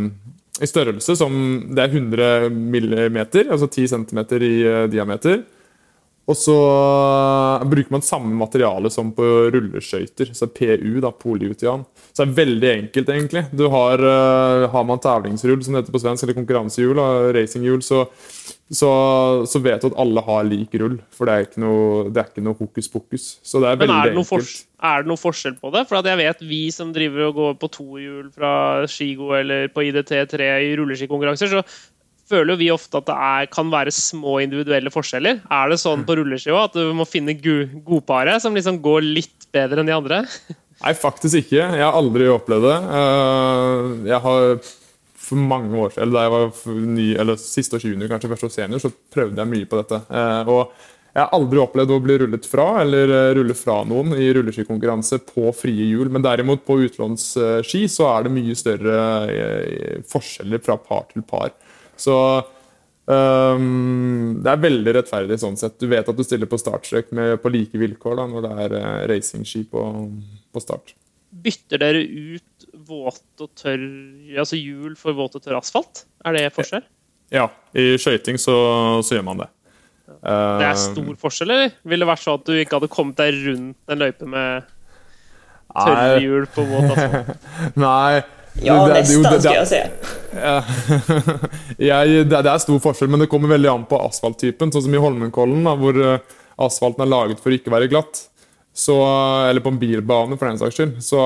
i 0.62 0.68
størrelse 0.70 1.16
som 1.18 1.34
det 1.74 1.82
er 1.82 1.96
100 1.98 2.50
millimeter, 2.54 3.48
altså 3.50 3.66
10 3.66 3.88
cm 3.90 4.20
i 4.38 4.54
uh, 4.62 4.84
diameter. 4.90 5.42
Og 6.24 6.36
så 6.40 6.54
uh, 6.56 7.64
bruker 7.68 7.92
man 7.92 8.04
samme 8.04 8.32
materiale 8.38 8.88
som 8.92 9.10
på 9.12 9.26
rulleskøyter, 9.52 10.32
så 10.32 10.48
PU, 10.48 10.96
da, 11.04 11.10
polyutian. 11.12 11.84
Så 12.14 12.22
det 12.22 12.30
er 12.30 12.38
veldig 12.38 12.70
enkelt, 12.72 13.12
egentlig. 13.12 13.44
Du 13.52 13.66
har, 13.72 14.00
uh, 14.00 14.64
har 14.72 14.86
man 14.88 15.02
tavlingsrull, 15.04 15.60
som 15.64 15.76
det 15.76 15.84
heter 15.84 15.96
på 15.96 16.00
svensk, 16.00 16.24
eller 16.24 16.38
konkurransehjul, 16.38 17.02
racinghjul, 17.36 17.84
så, 17.84 18.06
så, 18.72 18.90
så, 19.50 19.60
vet 19.60 19.84
du 19.84 19.90
at 19.90 20.00
alle 20.00 20.24
har 20.24 20.48
lik 20.48 20.72
rull. 20.80 20.96
For 21.12 21.28
det 21.28 21.34
er 21.34 21.48
ikke 21.48 21.64
noe, 21.66 22.06
det 22.08 22.22
er 22.22 22.32
ikke 22.32 22.46
noe 22.48 22.56
hokus 22.62 22.88
pokus. 22.88 23.26
Så 23.44 23.60
det 23.60 23.74
er 23.74 23.82
Men 23.82 23.84
veldig 23.84 24.00
er 24.00 24.14
det, 24.14 24.24
enkelt. 24.24 24.66
er 24.88 25.04
det 25.04 25.12
noe 25.12 25.20
forskjell 25.20 25.58
på 25.60 25.74
det? 25.76 25.84
For 25.90 26.08
jeg 26.08 26.22
vet 26.24 26.46
vi 26.54 26.62
som 26.72 26.94
driver 26.96 27.28
og 27.28 27.40
går 27.42 27.58
på 27.60 27.74
tohjul 27.76 28.30
fra 28.32 28.54
Skigo 28.88 29.34
eller 29.36 29.68
på 29.74 29.84
IDT3 29.90 30.54
i 30.70 30.72
rulleskikonkurranser, 30.80 31.52
så 31.52 31.92
føler 32.34 32.58
vi 32.58 32.72
ofte 32.74 33.00
at 33.00 33.08
det 33.08 33.14
er, 33.14 33.48
kan 33.52 33.70
være 33.72 33.94
små 33.94 34.40
individuelle 34.44 34.92
forskjeller. 34.92 35.40
Er 35.54 35.70
det 35.70 35.80
sånn 35.82 36.04
på 36.06 36.18
rulleskiva 36.18 36.66
at 36.68 36.76
du 36.76 36.92
må 36.96 37.06
finne 37.08 37.36
godparet 37.38 38.42
som 38.42 38.56
liksom 38.56 38.82
går 38.84 39.06
litt 39.06 39.48
bedre 39.54 39.82
enn 39.82 39.90
de 39.90 39.96
andre? 39.96 40.22
Nei, 40.84 40.94
faktisk 40.98 41.38
ikke. 41.44 41.60
Jeg 41.62 41.84
har 41.84 41.96
aldri 41.96 42.26
opplevd 42.28 42.66
det. 42.68 42.78
Eh, 43.00 43.92
jeg 44.10 44.24
har 44.26 44.48
for 45.24 45.40
mange 45.40 45.78
år 45.80 45.94
siden, 45.94 46.02
eller 46.04 46.18
da 46.18 46.24
jeg 46.24 46.32
var 46.34 46.80
ny, 46.98 47.06
eller 47.22 47.38
siste 47.40 47.78
års 47.78 47.86
junior, 47.86 48.10
kanskje 48.10 48.28
første 48.34 48.50
års 48.50 48.58
senior, 48.58 48.82
så 48.82 48.90
prøvde 49.14 49.40
jeg 49.40 49.52
mye 49.54 49.70
på 49.70 49.78
dette. 49.80 50.02
Eh, 50.12 50.50
og 50.52 50.90
jeg 51.14 51.22
har 51.22 51.32
aldri 51.36 51.62
opplevd 51.62 51.94
å 51.94 52.00
bli 52.02 52.18
rullet 52.20 52.48
fra 52.50 52.66
eller 52.82 53.12
eh, 53.14 53.30
rulle 53.38 53.56
fra 53.56 53.78
noen 53.88 54.16
i 54.18 54.28
rulleskikonkurranse 54.36 55.22
på 55.30 55.54
frie 55.56 55.88
hjul. 55.88 56.10
Men 56.12 56.26
derimot 56.26 56.66
på 56.66 56.80
utlånsski 56.84 57.84
så 57.88 58.10
er 58.10 58.26
det 58.26 58.34
mye 58.34 58.58
større 58.58 58.98
forskjeller 60.10 60.64
fra 60.66 60.76
par 60.76 61.06
til 61.14 61.24
par. 61.24 61.54
Så 62.00 62.16
um, 63.06 64.40
det 64.42 64.50
er 64.50 64.64
veldig 64.64 64.96
rettferdig 64.98 65.38
sånn 65.42 65.58
sett. 65.60 65.78
Du 65.80 65.88
vet 65.90 66.08
at 66.08 66.18
du 66.18 66.24
stiller 66.26 66.50
på 66.50 66.60
startstrek 66.60 67.12
på 67.12 67.54
like 67.54 67.80
vilkår 67.80 68.20
da, 68.20 68.26
når 68.30 68.46
det 68.46 68.52
er 68.66 68.76
uh, 68.78 68.90
racingski 69.10 69.64
på, 69.70 69.86
på, 70.52 70.64
start. 70.64 70.94
Bytter 71.44 71.82
dere 71.82 72.02
ut 72.04 72.68
våt 72.84 73.42
og 73.42 73.50
tørr 73.58 73.86
altså 74.38 74.58
hjul 74.58 74.94
for 74.98 75.16
våt 75.16 75.38
og 75.38 75.44
tørr 75.44 75.58
asfalt? 75.60 76.04
Er 76.24 76.36
det 76.36 76.50
forskjell? 76.54 76.84
Ja, 77.34 77.48
i 77.74 77.94
skøyting 77.98 78.38
så, 78.38 78.54
så, 79.02 79.16
gjør 79.16 79.26
man 79.26 79.42
det. 79.42 79.50
Det 80.04 80.66
er 80.68 80.78
stor 80.78 81.16
forskjell, 81.20 81.50
eller? 81.50 81.74
Ville 81.82 82.04
det 82.04 82.10
vært 82.12 82.22
sånn 82.22 82.38
at 82.38 82.46
du 82.46 82.54
ikke 82.60 82.78
hadde 82.78 82.92
kommet 82.92 83.18
deg 83.18 83.38
rundt 83.46 83.92
en 83.92 84.00
løype 84.00 84.28
med 84.30 84.70
tørre 85.74 86.20
hjul 86.22 86.46
på 86.54 86.66
våt 86.68 86.92
asfalt? 86.92 87.48
Nei, 87.86 88.22
ja, 88.62 88.76
det, 88.86 89.00
nesten, 89.00 89.24
det, 89.26 89.40
skal 89.42 89.56
jeg 89.56 89.70
si. 89.70 89.80
Ja. 90.38 90.58
jeg, 91.90 92.26
det, 92.30 92.38
er 92.44 92.62
stor 92.62 92.78
forskjell, 92.84 93.10
men 93.10 93.24
det 93.24 93.30
kommer 93.32 93.50
veldig 93.50 93.70
an 93.72 93.86
på 93.90 93.98
asfalttypen. 93.98 94.70
Sånn 94.74 94.86
som 94.86 94.94
i 94.94 95.00
Holmenkollen, 95.02 95.64
da, 95.66 95.74
hvor 95.80 95.98
eh, 95.98 96.36
asfalten 96.62 97.02
er 97.04 97.10
laget 97.10 97.42
for 97.42 97.50
å 97.50 97.58
ikke 97.58 97.74
være 97.74 97.90
glatt. 97.90 98.28
Så, 98.74 98.94
eller 99.48 99.62
på 99.62 99.70
en 99.74 99.78
bilbane, 99.78 100.38
for 100.38 100.50
den 100.50 100.60
saks 100.60 100.78
skyld. 100.78 101.00
Så 101.02 101.18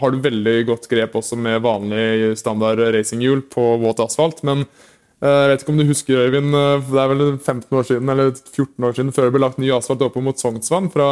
har 0.00 0.14
du 0.14 0.22
veldig 0.22 0.54
godt 0.70 0.86
grep 0.90 1.18
også 1.18 1.38
med 1.38 1.62
vanlig 1.66 2.36
standard 2.38 2.82
racinghjul 2.94 3.42
på 3.50 3.66
våt 3.82 4.02
asfalt. 4.02 4.44
Men 4.46 4.62
eh, 4.62 5.26
jeg 5.26 5.50
vet 5.50 5.64
ikke 5.64 5.74
om 5.74 5.82
du 5.82 5.86
husker, 5.90 6.22
Øyvind, 6.28 6.54
eh, 6.54 6.86
det 6.92 7.02
er 7.02 7.10
vel 7.10 7.24
15 7.26 7.66
år 7.74 7.90
siden, 7.90 8.14
eller 8.14 8.30
14 8.38 8.86
år 8.86 8.96
siden 9.00 9.12
før 9.18 9.26
det 9.26 9.34
ble 9.34 9.44
lagt 9.48 9.60
ny 9.62 9.74
asfalt 9.74 10.06
oppe 10.06 10.22
mot 10.22 10.38
Sognsvann, 10.38 10.90
fra 10.94 11.10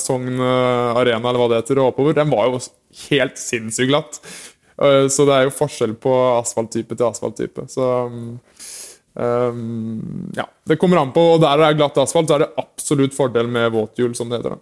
Sogn 0.00 0.40
Arena 0.40 1.28
eller 1.28 1.42
hva 1.42 1.52
det 1.52 1.62
heter, 1.62 1.84
og 1.84 1.92
oppover. 1.92 2.16
Den 2.16 2.32
var 2.32 2.48
jo 2.48 2.64
helt 3.10 3.40
sinnssykt 3.40 3.92
glatt. 3.92 4.20
Eh, 4.82 5.06
så 5.12 5.26
det 5.28 5.36
er 5.36 5.48
jo 5.48 5.54
forskjell 5.54 5.94
på 6.00 6.12
asfalttype 6.40 6.96
til 6.96 7.06
asfalttype. 7.06 7.66
Så 7.70 7.88
um, 8.08 8.38
ja. 10.34 10.46
Det 10.64 10.78
kommer 10.80 11.02
an 11.02 11.14
på. 11.14 11.24
Og 11.36 11.42
der 11.44 11.60
det 11.60 11.70
er 11.70 11.80
glatt 11.80 11.98
asfalt, 12.02 12.30
så 12.30 12.38
er 12.38 12.46
det 12.46 12.52
absolutt 12.60 13.16
fordel 13.16 13.50
med 13.50 13.72
våthjul, 13.74 14.14
som 14.18 14.30
det 14.30 14.42
heter. 14.42 14.58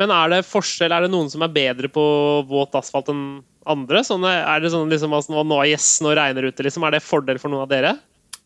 Men 0.00 0.12
er 0.16 0.32
det 0.32 0.44
forskjell? 0.48 0.92
Er 0.94 1.04
det 1.04 1.12
noen 1.12 1.28
som 1.32 1.44
er 1.44 1.52
bedre 1.52 1.90
på 1.92 2.02
våt 2.48 2.76
asfalt 2.78 3.10
enn 3.12 3.24
andre? 3.68 4.04
Sånne, 4.06 4.32
er 4.48 4.62
det 4.62 4.72
sånn 4.72 4.88
liksom, 4.92 5.12
altså, 5.16 5.42
nå 5.44 5.58
er 5.60 5.74
yes, 5.74 5.88
nå 6.04 6.14
regner 6.16 6.48
ute, 6.48 6.64
liksom. 6.64 6.86
Er 6.88 6.96
det 6.96 7.04
fordel 7.04 7.40
for 7.42 7.52
noen 7.52 7.66
av 7.66 7.72
dere? 7.72 7.96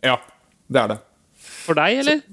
Ja, 0.05 0.19
det 0.67 0.81
er 0.83 0.97
det. 0.97 1.03
For 1.65 1.79
deg, 1.79 2.01
eller? 2.03 2.25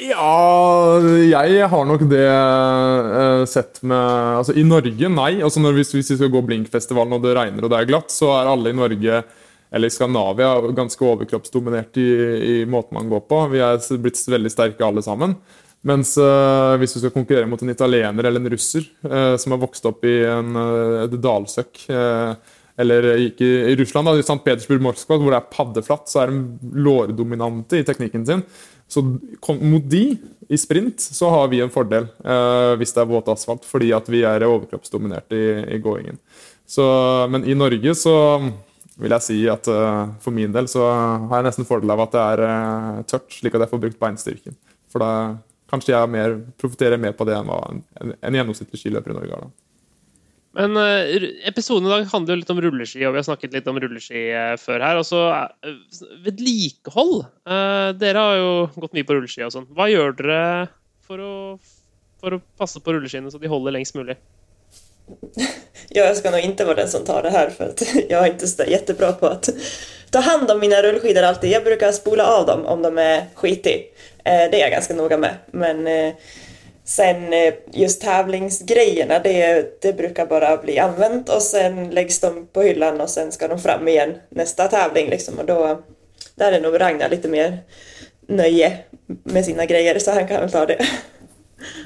Ja, 0.00 0.96
jeg 1.20 1.66
har 1.68 1.84
nok 1.84 2.06
det 2.08 2.24
uh, 2.24 3.44
sett 3.48 3.82
med 3.84 4.38
Altså, 4.40 4.54
i 4.56 4.64
Norge, 4.64 5.10
nei. 5.12 5.32
Altså, 5.44 5.60
når, 5.60 5.76
hvis, 5.76 5.92
hvis, 5.92 6.12
vi 6.14 6.18
skal 6.22 6.32
gå 6.32 6.40
Blinkfestivalen 6.46 7.18
og 7.18 7.24
det 7.26 7.34
regner 7.36 7.66
og 7.66 7.72
det 7.72 7.80
er 7.80 7.90
glatt, 7.90 8.12
så 8.14 8.30
er 8.38 8.48
alle 8.48 8.72
i 8.72 8.76
Norge 8.78 9.22
eller 9.70 9.86
i 9.86 9.94
Skandinavia 9.94 10.54
ganske 10.74 11.04
overkroppsdominert 11.06 12.00
i, 12.00 12.06
i 12.52 12.54
måten 12.66 12.96
man 12.96 13.10
går 13.12 13.26
på. 13.28 13.42
Vi 13.52 13.60
er 13.62 13.76
blitt 14.02 14.22
veldig 14.32 14.50
sterke 14.50 14.86
alle 14.86 15.04
sammen. 15.04 15.36
Mens 15.86 16.14
uh, 16.20 16.78
hvis 16.80 16.96
du 16.96 17.02
skal 17.02 17.14
konkurrere 17.14 17.48
mot 17.48 17.60
en 17.62 17.72
italiener 17.72 18.24
eller 18.24 18.40
en 18.40 18.52
russer 18.52 18.88
uh, 19.04 19.36
som 19.40 19.54
har 19.54 19.62
vokst 19.62 19.86
opp 19.88 20.08
i 20.08 20.16
en, 20.28 20.56
et 21.04 21.20
dalsøkk 21.20 21.84
eller 22.80 23.06
ikke 23.26 23.46
i 23.68 23.76
Russland, 23.76 24.08
da, 24.08 24.16
i 24.16 24.24
St. 24.24 24.40
Petersburg, 24.40 24.80
Moskva, 24.80 25.18
hvor 25.20 25.34
det 25.34 25.40
er 25.42 25.48
paddeflatt, 25.52 26.08
så 26.08 26.22
er 26.22 26.30
de 26.32 26.78
lårdominante 26.80 27.76
i 27.76 27.84
teknikken 27.84 28.24
sin. 28.24 28.44
Så 28.90 29.04
mot 29.60 29.84
de, 29.86 30.04
i 30.50 30.58
sprint, 30.58 31.00
så 31.00 31.28
har 31.30 31.50
vi 31.52 31.60
en 31.62 31.70
fordel 31.70 32.08
eh, 32.24 32.72
hvis 32.80 32.94
det 32.96 33.04
er 33.04 33.10
våt 33.10 33.28
asfalt, 33.30 33.62
fordi 33.68 33.92
at 33.94 34.08
vi 34.10 34.24
er 34.26 34.42
overkroppsdominert 34.48 35.30
i, 35.36 35.44
i 35.76 35.78
gåingen. 35.82 36.18
Så, 36.66 36.84
men 37.30 37.46
i 37.46 37.54
Norge 37.54 37.94
så 37.98 38.14
vil 39.00 39.14
jeg 39.14 39.26
si 39.26 39.38
at 39.50 39.70
eh, 39.70 40.10
for 40.22 40.34
min 40.34 40.52
del 40.54 40.66
så 40.70 40.88
har 40.90 41.38
jeg 41.38 41.48
nesten 41.48 41.68
fordel 41.68 41.94
av 41.94 42.02
at 42.04 42.16
det 42.16 42.26
er 42.34 42.44
eh, 42.48 42.98
tørt, 43.14 43.30
slik 43.38 43.54
at 43.54 43.64
jeg 43.64 43.72
får 43.72 43.82
brukt 43.86 44.02
beinstyrken. 44.02 44.58
For 44.90 45.02
da 45.02 45.12
kanskje 45.70 45.94
jeg 45.94 46.10
mer, 46.10 46.36
profitterer 46.58 47.00
mer 47.00 47.14
på 47.16 47.26
det 47.28 47.38
enn 47.38 47.48
hva 47.48 47.62
en, 47.70 47.82
en 48.18 48.40
gjennomsnittlig 48.40 48.82
skiløper 48.82 49.14
i 49.14 49.20
Norge 49.20 49.36
har. 49.36 49.46
da. 49.46 49.69
Men 50.56 50.74
uh, 50.74 51.28
episoden 51.46 51.86
i 51.86 51.92
dag 51.92 52.08
handler 52.10 52.34
jo 52.34 52.40
litt 52.40 52.52
om 52.52 52.60
rulleski, 52.64 53.04
og 53.06 53.14
vi 53.14 53.20
har 53.20 53.26
snakket 53.26 53.54
litt 53.54 53.68
om 53.70 53.78
rulleski 53.78 54.24
uh, 54.34 54.56
før 54.58 54.82
her. 54.82 54.98
Altså, 54.98 55.20
uh, 55.30 56.00
vedlikehold. 56.24 57.20
Dere 58.00 58.24
har 58.24 58.38
jo 58.38 58.50
gått 58.82 58.96
mye 58.96 59.06
på 59.06 59.16
rulleski 59.16 59.46
og 59.46 59.54
sånn. 59.54 59.68
Hva 59.76 59.86
gjør 59.90 60.16
dere 60.18 60.40
for 61.06 61.22
å, 61.22 61.34
for 62.22 62.36
å 62.36 62.42
passe 62.58 62.82
på 62.82 62.94
rulleskiene 62.96 63.30
så 63.30 63.38
de 63.42 63.50
holder 63.50 63.78
lengst 63.78 63.98
mulig? 63.98 64.18
Ja, 65.92 66.04
jag 66.04 66.16
ska 66.16 66.30
nog 66.30 66.40
inte 66.40 66.64
vara 66.64 66.76
den 66.76 66.88
som 66.88 67.04
tar 67.04 67.22
det 67.22 67.30
här 67.30 67.50
för 67.50 67.68
att 67.68 67.82
jag 68.08 68.26
är 68.26 68.32
inte 68.32 68.46
så 68.46 68.64
jättebra 68.64 69.12
på 69.12 69.26
att 69.26 69.48
ta 70.10 70.20
hand 70.20 70.50
om 70.50 70.60
mina 70.60 70.82
rullskidor 70.82 71.22
alltid. 71.22 71.50
Jag 71.50 71.64
brukar 71.64 71.92
spola 71.92 72.26
av 72.26 72.46
dem 72.46 72.66
om 72.66 72.82
de 72.82 72.98
är 72.98 73.26
skitig. 73.34 73.94
Det 74.24 74.30
är 74.30 74.60
jag 74.60 74.70
ganska 74.70 74.94
noga 74.94 75.18
med. 75.18 75.34
Men 75.50 75.86
Sen 76.90 77.32
eh, 77.32 77.54
just 77.72 78.02
tävlingsgrejerna, 78.02 79.18
det, 79.18 79.82
det 79.82 79.92
brukar 79.92 80.26
bara 80.26 80.56
bli 80.56 80.78
använt 80.78 81.28
och 81.28 81.42
sen 81.42 81.90
läggs 81.90 82.20
de 82.20 82.46
på 82.52 82.62
hyllan 82.62 83.00
och 83.00 83.10
sen 83.10 83.32
ska 83.32 83.48
de 83.48 83.58
fram 83.58 83.88
igen 83.88 84.14
nästa 84.28 84.68
tävling 84.68 85.10
liksom 85.10 85.38
och 85.38 85.46
då 85.46 85.82
där 86.34 86.52
är 86.52 86.60
nog 86.60 86.80
Ragnar 86.80 87.08
lite 87.08 87.28
mer 87.28 87.58
nöje 88.28 88.78
med 89.06 89.44
sina 89.44 89.66
grejer 89.66 89.98
så 89.98 90.10
han 90.10 90.28
kan 90.28 90.40
väl 90.40 90.50
ta 90.50 90.66
det. 90.66 90.78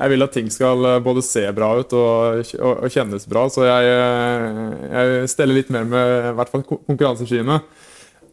jeg 0.00 0.08
vil 0.08 0.22
at 0.22 0.32
ting 0.32 0.50
skal 0.50 0.84
eh, 0.88 1.02
både 1.04 1.22
se 1.22 1.44
bra 1.52 1.74
ut 1.80 1.92
og, 1.92 2.40
og, 2.56 2.84
og 2.86 2.90
kjennes 2.90 3.28
bra, 3.28 3.44
så 3.50 3.66
jeg, 3.68 3.92
eh, 3.92 4.88
jeg 4.94 5.30
steller 5.34 5.60
litt 5.60 5.72
mer 5.74 5.84
med 5.84 6.30
i 6.30 6.34
hvert 6.38 6.52
fall 6.52 6.64
konkurranseskiene. 6.70 7.60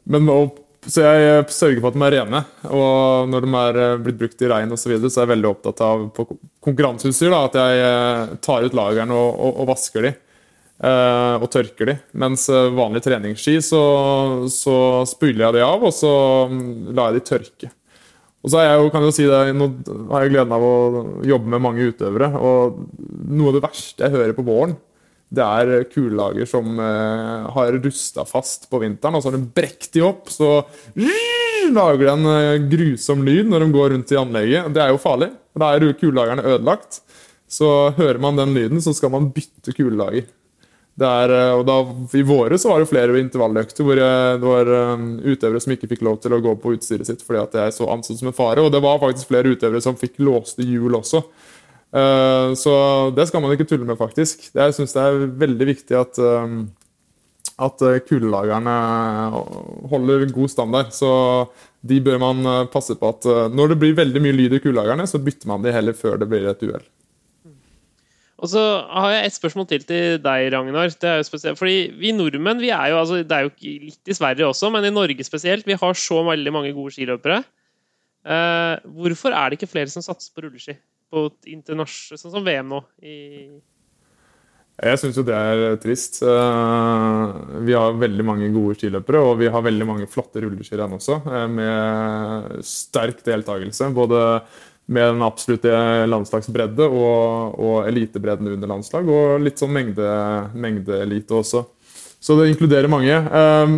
Men 0.07 0.29
og, 0.31 0.55
så 0.89 1.03
jeg 1.05 1.43
sørger 1.53 1.81
for 1.81 1.91
at 1.91 1.97
de 1.97 2.05
er 2.07 2.15
rene. 2.17 2.41
Og 2.73 3.29
når 3.29 3.45
de 3.45 3.51
er 3.59 3.79
eh, 3.83 3.99
blitt 4.01 4.19
brukt 4.21 4.41
i 4.41 4.49
regn 4.49 4.73
osv., 4.73 4.81
så, 4.81 4.91
videre, 4.93 5.11
så 5.13 5.21
er 5.21 5.27
jeg 5.27 5.33
veldig 5.35 5.49
opptatt 5.51 5.83
av 5.85 6.07
på 6.15 6.25
konkurranseutstyr 6.65 7.35
at 7.37 7.57
jeg 7.59 8.39
tar 8.45 8.65
ut 8.65 8.77
lagrene 8.77 9.17
og, 9.17 9.29
og, 9.35 9.61
og 9.61 9.69
vasker 9.73 10.07
de. 10.07 10.13
og 10.81 11.45
tørker 11.53 11.91
de. 11.91 11.95
Mens 12.17 12.47
vanlig 12.49 13.03
treningsski 13.05 13.59
så, 13.61 13.83
så 14.49 14.75
spyler 15.09 15.47
jeg 15.47 15.59
de 15.59 15.67
av, 15.67 15.85
og 15.85 15.93
så 15.93 16.13
mm, 16.49 16.65
lar 16.97 17.11
jeg 17.11 17.21
de 17.21 17.27
tørke. 17.29 17.71
Og 18.41 18.49
så 18.49 18.63
jeg 18.65 18.89
kan 18.89 19.03
jeg 19.03 19.11
jo 19.11 19.15
si 19.15 19.27
det, 19.29 19.41
Nå 19.53 19.67
har 20.09 20.25
jeg 20.25 20.33
gleden 20.33 20.55
av 20.55 20.63
å 20.65 20.75
jobbe 21.27 21.51
med 21.53 21.61
mange 21.61 21.89
utøvere. 21.91 22.31
og 22.37 22.79
Noe 23.29 23.51
av 23.51 23.57
det 23.57 23.65
verste 23.67 24.07
jeg 24.07 24.15
hører 24.15 24.33
på 24.37 24.45
våren, 24.47 24.75
det 25.31 25.43
er 25.47 25.85
kullager 25.87 26.47
som 26.49 26.75
eh, 26.75 27.45
har 27.55 27.77
rusta 27.79 28.25
fast 28.27 28.67
på 28.71 28.81
vinteren. 28.83 29.15
og 29.15 29.23
Så 29.23 29.31
har 29.31 29.37
de 29.37 29.47
brekt 29.55 29.93
de 29.95 30.03
opp, 30.03 30.27
så 30.31 30.57
lager 31.71 32.01
de 32.03 32.09
en 32.11 32.31
eh, 32.33 32.65
grusom 32.71 33.23
lyd 33.23 33.47
når 33.47 33.63
de 33.63 33.69
går 33.77 33.93
rundt 33.95 34.11
i 34.11 34.19
anlegget. 34.19 34.67
Det 34.75 34.83
er 34.83 34.91
jo 34.91 34.99
farlig. 34.99 35.31
Da 35.55 35.71
er 35.71 35.87
kullagerne 35.99 36.43
ødelagt. 36.43 36.99
Så 37.51 37.91
hører 37.95 38.19
man 38.23 38.39
den 38.39 38.53
lyden, 38.55 38.83
så 38.83 38.93
skal 38.95 39.11
man 39.13 39.29
bytte 39.31 39.71
kullager. 39.75 40.27
Der, 40.99 41.31
eh, 41.31 41.53
og 41.55 41.63
da, 41.69 41.77
I 42.19 42.25
våre 42.27 42.59
så 42.59 42.73
var 42.73 42.83
det 42.83 42.91
flere 42.91 43.15
intervalløkter 43.23 43.87
hvor 43.87 44.03
jeg, 44.03 44.41
det 44.41 44.49
var 44.51 44.73
utøvere 45.31 45.63
som 45.63 45.77
ikke 45.77 45.93
fikk 45.93 46.03
lov 46.09 46.19
til 46.19 46.35
å 46.35 46.41
gå 46.43 46.57
på 46.59 46.75
utstyret 46.75 47.07
sitt 47.07 47.23
fordi 47.23 47.39
at 47.39 47.55
jeg 47.55 47.77
så 47.77 47.87
ansett 47.93 48.19
som 48.19 48.33
en 48.33 48.35
fare. 48.35 48.59
Og 48.59 48.75
det 48.75 48.83
var 48.83 48.99
faktisk 48.99 49.31
flere 49.31 49.55
utøvere 49.55 49.79
som 49.79 49.95
fikk 49.95 50.19
låste 50.27 50.67
hjul 50.67 50.99
også. 50.99 51.23
Uh, 51.91 52.53
så 52.55 52.73
det 53.15 53.27
skal 53.27 53.43
man 53.43 53.55
ikke 53.55 53.67
tulle 53.67 53.87
med, 53.87 53.99
faktisk. 53.99 54.47
Jeg 54.55 54.77
syns 54.77 54.95
det 54.95 55.03
er 55.03 55.25
veldig 55.43 55.67
viktig 55.73 55.97
at, 55.99 56.21
um, 56.21 56.63
at 57.61 57.83
kulelagerne 58.07 58.77
holder 59.91 60.25
god 60.31 60.53
standard. 60.53 60.95
Så 60.95 61.11
de 61.81 61.99
bør 62.03 62.17
man 62.21 62.69
passe 62.73 62.95
på 62.97 63.09
at 63.09 63.27
når 63.53 63.73
det 63.73 63.79
blir 63.81 63.97
veldig 63.97 64.23
mye 64.23 64.37
lyd 64.37 64.57
i 64.57 64.63
kulelagerne, 64.63 65.05
så 65.09 65.21
bytter 65.21 65.49
man 65.49 65.65
de 65.65 65.73
heller 65.73 65.97
før 65.97 66.19
det 66.21 66.29
blir 66.29 66.47
et 66.49 66.65
uhell. 66.65 66.87
Og 68.41 68.49
så 68.49 68.61
har 68.89 69.11
jeg 69.13 69.27
et 69.27 69.35
spørsmål 69.35 69.67
til 69.69 69.83
til 69.85 70.17
deg, 70.21 70.47
Ragnar. 70.53 70.89
Det 70.89 71.09
er 71.09 71.19
jo 71.19 71.27
spesielt, 71.27 71.59
fordi 71.59 71.93
Vi 71.93 72.11
nordmenn 72.11 72.61
vi 72.61 72.71
er 72.73 72.89
jo, 72.89 72.97
altså, 72.97 73.21
det 73.21 73.31
er 73.37 73.45
jo 73.45 73.51
litt 73.61 74.09
i 74.09 74.17
Sverige 74.17 74.47
også, 74.47 74.71
men 74.73 74.85
i 74.85 74.93
Norge 74.93 75.23
spesielt, 75.23 75.67
vi 75.67 75.77
har 75.77 75.93
så 75.93 76.23
veldig 76.25 76.53
mange 76.53 76.73
gode 76.73 76.95
skiløpere. 76.95 77.43
Eh, 78.25 78.75
hvorfor 78.85 79.29
er 79.29 79.49
det 79.49 79.59
ikke 79.59 79.69
flere 79.69 79.93
som 79.93 80.01
satser 80.01 80.33
på 80.33 80.41
rulleski? 80.45 80.73
På 81.11 81.27
sånn 81.43 82.31
som 82.31 82.45
VM 82.45 82.71
nå? 82.71 82.81
Jeg 84.81 84.97
syns 84.97 85.17
jo 85.19 85.23
det 85.27 85.35
er 85.37 85.77
trist. 85.81 86.21
Eh, 86.25 87.33
vi 87.67 87.75
har 87.77 87.99
veldig 88.01 88.25
mange 88.25 88.47
gode 88.53 88.79
skiløpere, 88.79 89.21
og 89.21 89.35
vi 89.43 89.51
har 89.51 89.65
veldig 89.65 89.87
mange 89.87 90.07
flotte 90.09 90.41
rulleskirenn 90.41 90.95
også, 90.97 91.19
eh, 91.27 91.47
med 91.51 92.63
sterk 92.65 93.21
deltakelse. 93.27 93.91
Både 93.93 94.23
med 94.91 95.13
den 95.13 95.21
absolutte 95.23 95.75
landslagsbredde 96.09 96.87
og, 96.87 97.59
og 97.61 97.75
elitebredden 97.91 98.49
under 98.55 98.71
landslag, 98.73 99.07
og 99.07 99.43
litt 99.43 99.61
sånn 99.61 99.75
mengde, 99.75 100.07
mengdeelite 100.57 101.37
også. 101.37 101.63
Så 102.21 102.37
det 102.37 102.49
inkluderer 102.51 102.89
mange. 102.91 103.13
Ehm, 103.13 103.77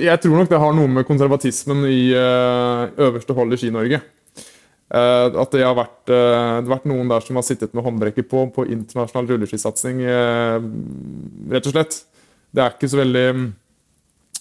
jeg 0.00 0.20
tror 0.20 0.38
nok 0.38 0.52
det 0.52 0.60
har 0.60 0.76
noe 0.76 0.92
med 0.92 1.08
konservatismen 1.08 1.84
i 1.88 2.12
eh, 2.16 2.84
øverste 3.08 3.36
hold 3.36 3.56
i 3.56 3.60
Ski-Norge. 3.60 4.00
Eh, 4.92 5.26
at 5.40 5.54
det 5.56 5.64
har, 5.64 5.76
vært, 5.78 6.02
eh, 6.12 6.60
det 6.60 6.68
har 6.68 6.74
vært 6.74 6.90
noen 6.90 7.08
der 7.10 7.24
som 7.24 7.40
har 7.40 7.46
sittet 7.46 7.72
med 7.74 7.86
håndbrekket 7.86 8.28
på 8.30 8.46
på 8.54 8.66
internasjonal 8.68 9.30
rulleskisatsing, 9.32 10.04
rett 11.54 11.68
og 11.70 11.76
slett. 11.76 12.00
Det 12.54 12.62
er 12.62 12.74
ikke 12.76 12.92
så 12.92 13.00
veldig 13.00 13.28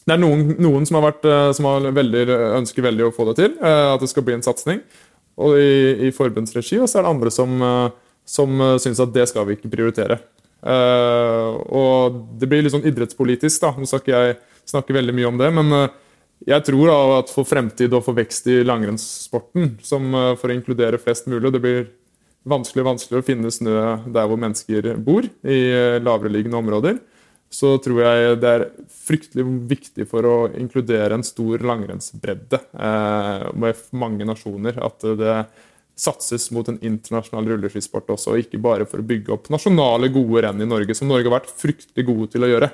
det 0.04 0.12
er 0.12 0.20
noen, 0.20 0.58
noen 0.60 0.84
som, 0.84 0.98
har 1.00 1.14
vært, 1.14 1.26
som 1.56 1.66
har 1.70 1.86
veldig, 1.96 2.24
ønsker 2.60 2.84
veldig 2.84 3.06
å 3.08 3.14
få 3.16 3.30
det 3.30 3.38
til, 3.40 3.54
at 3.64 4.02
det 4.04 4.10
skal 4.12 4.26
bli 4.28 4.34
en 4.36 4.44
satsing 4.44 4.82
i, 5.38 6.08
i 6.08 6.12
forbundsregi, 6.14 6.80
og 6.82 6.90
så 6.90 7.00
er 7.00 7.06
det 7.06 7.14
andre 7.14 7.34
som, 7.34 7.56
eh, 7.62 7.90
som 8.26 8.62
eh, 8.62 8.78
syns 8.82 9.02
at 9.04 9.14
det 9.16 9.28
skal 9.32 9.48
vi 9.48 9.58
ikke 9.58 9.72
prioritere. 9.74 10.20
Og 10.64 12.20
det 12.40 12.48
blir 12.48 12.62
litt 12.64 12.72
sånn 12.72 12.86
idrettspolitisk, 12.88 13.66
da. 13.66 13.74
Nå 13.76 13.84
skal 13.84 14.00
ikke 14.00 14.20
jeg 14.22 14.36
snakke 14.72 14.96
veldig 14.96 15.16
mye 15.18 15.28
om 15.28 15.42
det, 15.42 15.50
men 15.52 15.74
jeg 16.50 16.66
tror 16.68 16.90
da 16.90 17.00
at 17.22 17.32
for 17.34 17.48
fremtid 17.48 17.94
og 17.96 18.04
for 18.06 18.18
vekst 18.18 18.50
i 18.52 18.62
langrennssporten, 18.68 19.78
som 19.86 20.10
uh, 20.16 20.34
for 20.40 20.52
å 20.52 20.58
inkludere 20.58 21.02
flest 21.02 21.30
mulig, 21.32 21.54
det 21.54 21.64
blir 21.64 21.84
vanskelig 22.50 22.84
og 22.84 22.90
vanskeligere 22.92 23.24
å 23.24 23.28
finne 23.28 23.52
snø 23.54 23.80
der 24.12 24.28
hvor 24.28 24.40
mennesker 24.40 24.94
bor, 25.00 25.28
i 25.48 25.62
lavereliggende 26.04 26.60
områder, 26.60 27.00
så 27.54 27.76
tror 27.82 28.02
jeg 28.02 28.38
det 28.42 28.50
er 28.50 28.66
fryktelig 29.06 29.46
viktig 29.70 30.08
for 30.10 30.26
å 30.26 30.38
inkludere 30.58 31.20
en 31.20 31.26
stor 31.26 31.62
langrennsbredde 31.64 32.60
eh, 32.74 33.46
med 33.62 33.84
mange 33.94 34.26
nasjoner. 34.26 34.80
At 34.82 35.06
det 35.20 35.36
satses 35.94 36.48
mot 36.56 36.68
en 36.70 36.80
internasjonal 36.82 37.52
rulleskisport 37.52 38.10
også, 38.16 38.34
og 38.34 38.42
ikke 38.42 38.62
bare 38.62 38.88
for 38.90 39.04
å 39.04 39.06
bygge 39.06 39.36
opp 39.36 39.52
nasjonale, 39.54 40.10
gode 40.14 40.42
renn 40.48 40.64
i 40.66 40.70
Norge, 40.70 40.98
som 40.98 41.12
Norge 41.12 41.30
har 41.30 41.38
vært 41.38 41.54
fryktelig 41.54 42.08
gode 42.08 42.32
til 42.34 42.48
å 42.48 42.50
gjøre. 42.56 42.72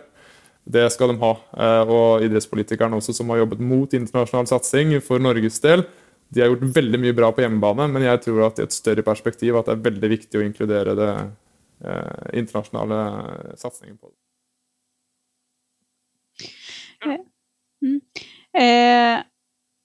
Det 0.64 0.86
skal 0.94 1.14
de 1.14 1.20
ha. 1.22 1.32
Eh, 1.58 1.90
og 1.90 2.26
idrettspolitikerne 2.26 3.00
også, 3.00 3.16
som 3.16 3.30
har 3.32 3.42
jobbet 3.44 3.64
mot 3.64 3.94
internasjonal 3.94 4.50
satsing 4.50 4.96
for 5.06 5.22
Norges 5.24 5.60
del, 5.64 5.86
de 6.30 6.44
har 6.44 6.52
gjort 6.52 6.76
veldig 6.76 7.00
mye 7.02 7.16
bra 7.18 7.32
på 7.34 7.42
hjemmebane, 7.42 7.88
men 7.90 8.06
jeg 8.06 8.22
tror 8.28 8.44
at 8.46 8.60
i 8.60 8.66
et 8.68 8.76
større 8.76 9.06
perspektiv 9.06 9.58
at 9.58 9.70
det 9.70 9.78
er 9.78 9.86
veldig 9.88 10.10
viktig 10.12 10.38
å 10.38 10.46
inkludere 10.46 10.94
det 10.98 11.12
eh, 11.18 12.26
internasjonale 12.44 13.00
satsingen 13.58 13.98
på 13.98 14.12
det. 14.12 14.18
Mm. 17.82 18.02
Eh, 18.54 19.24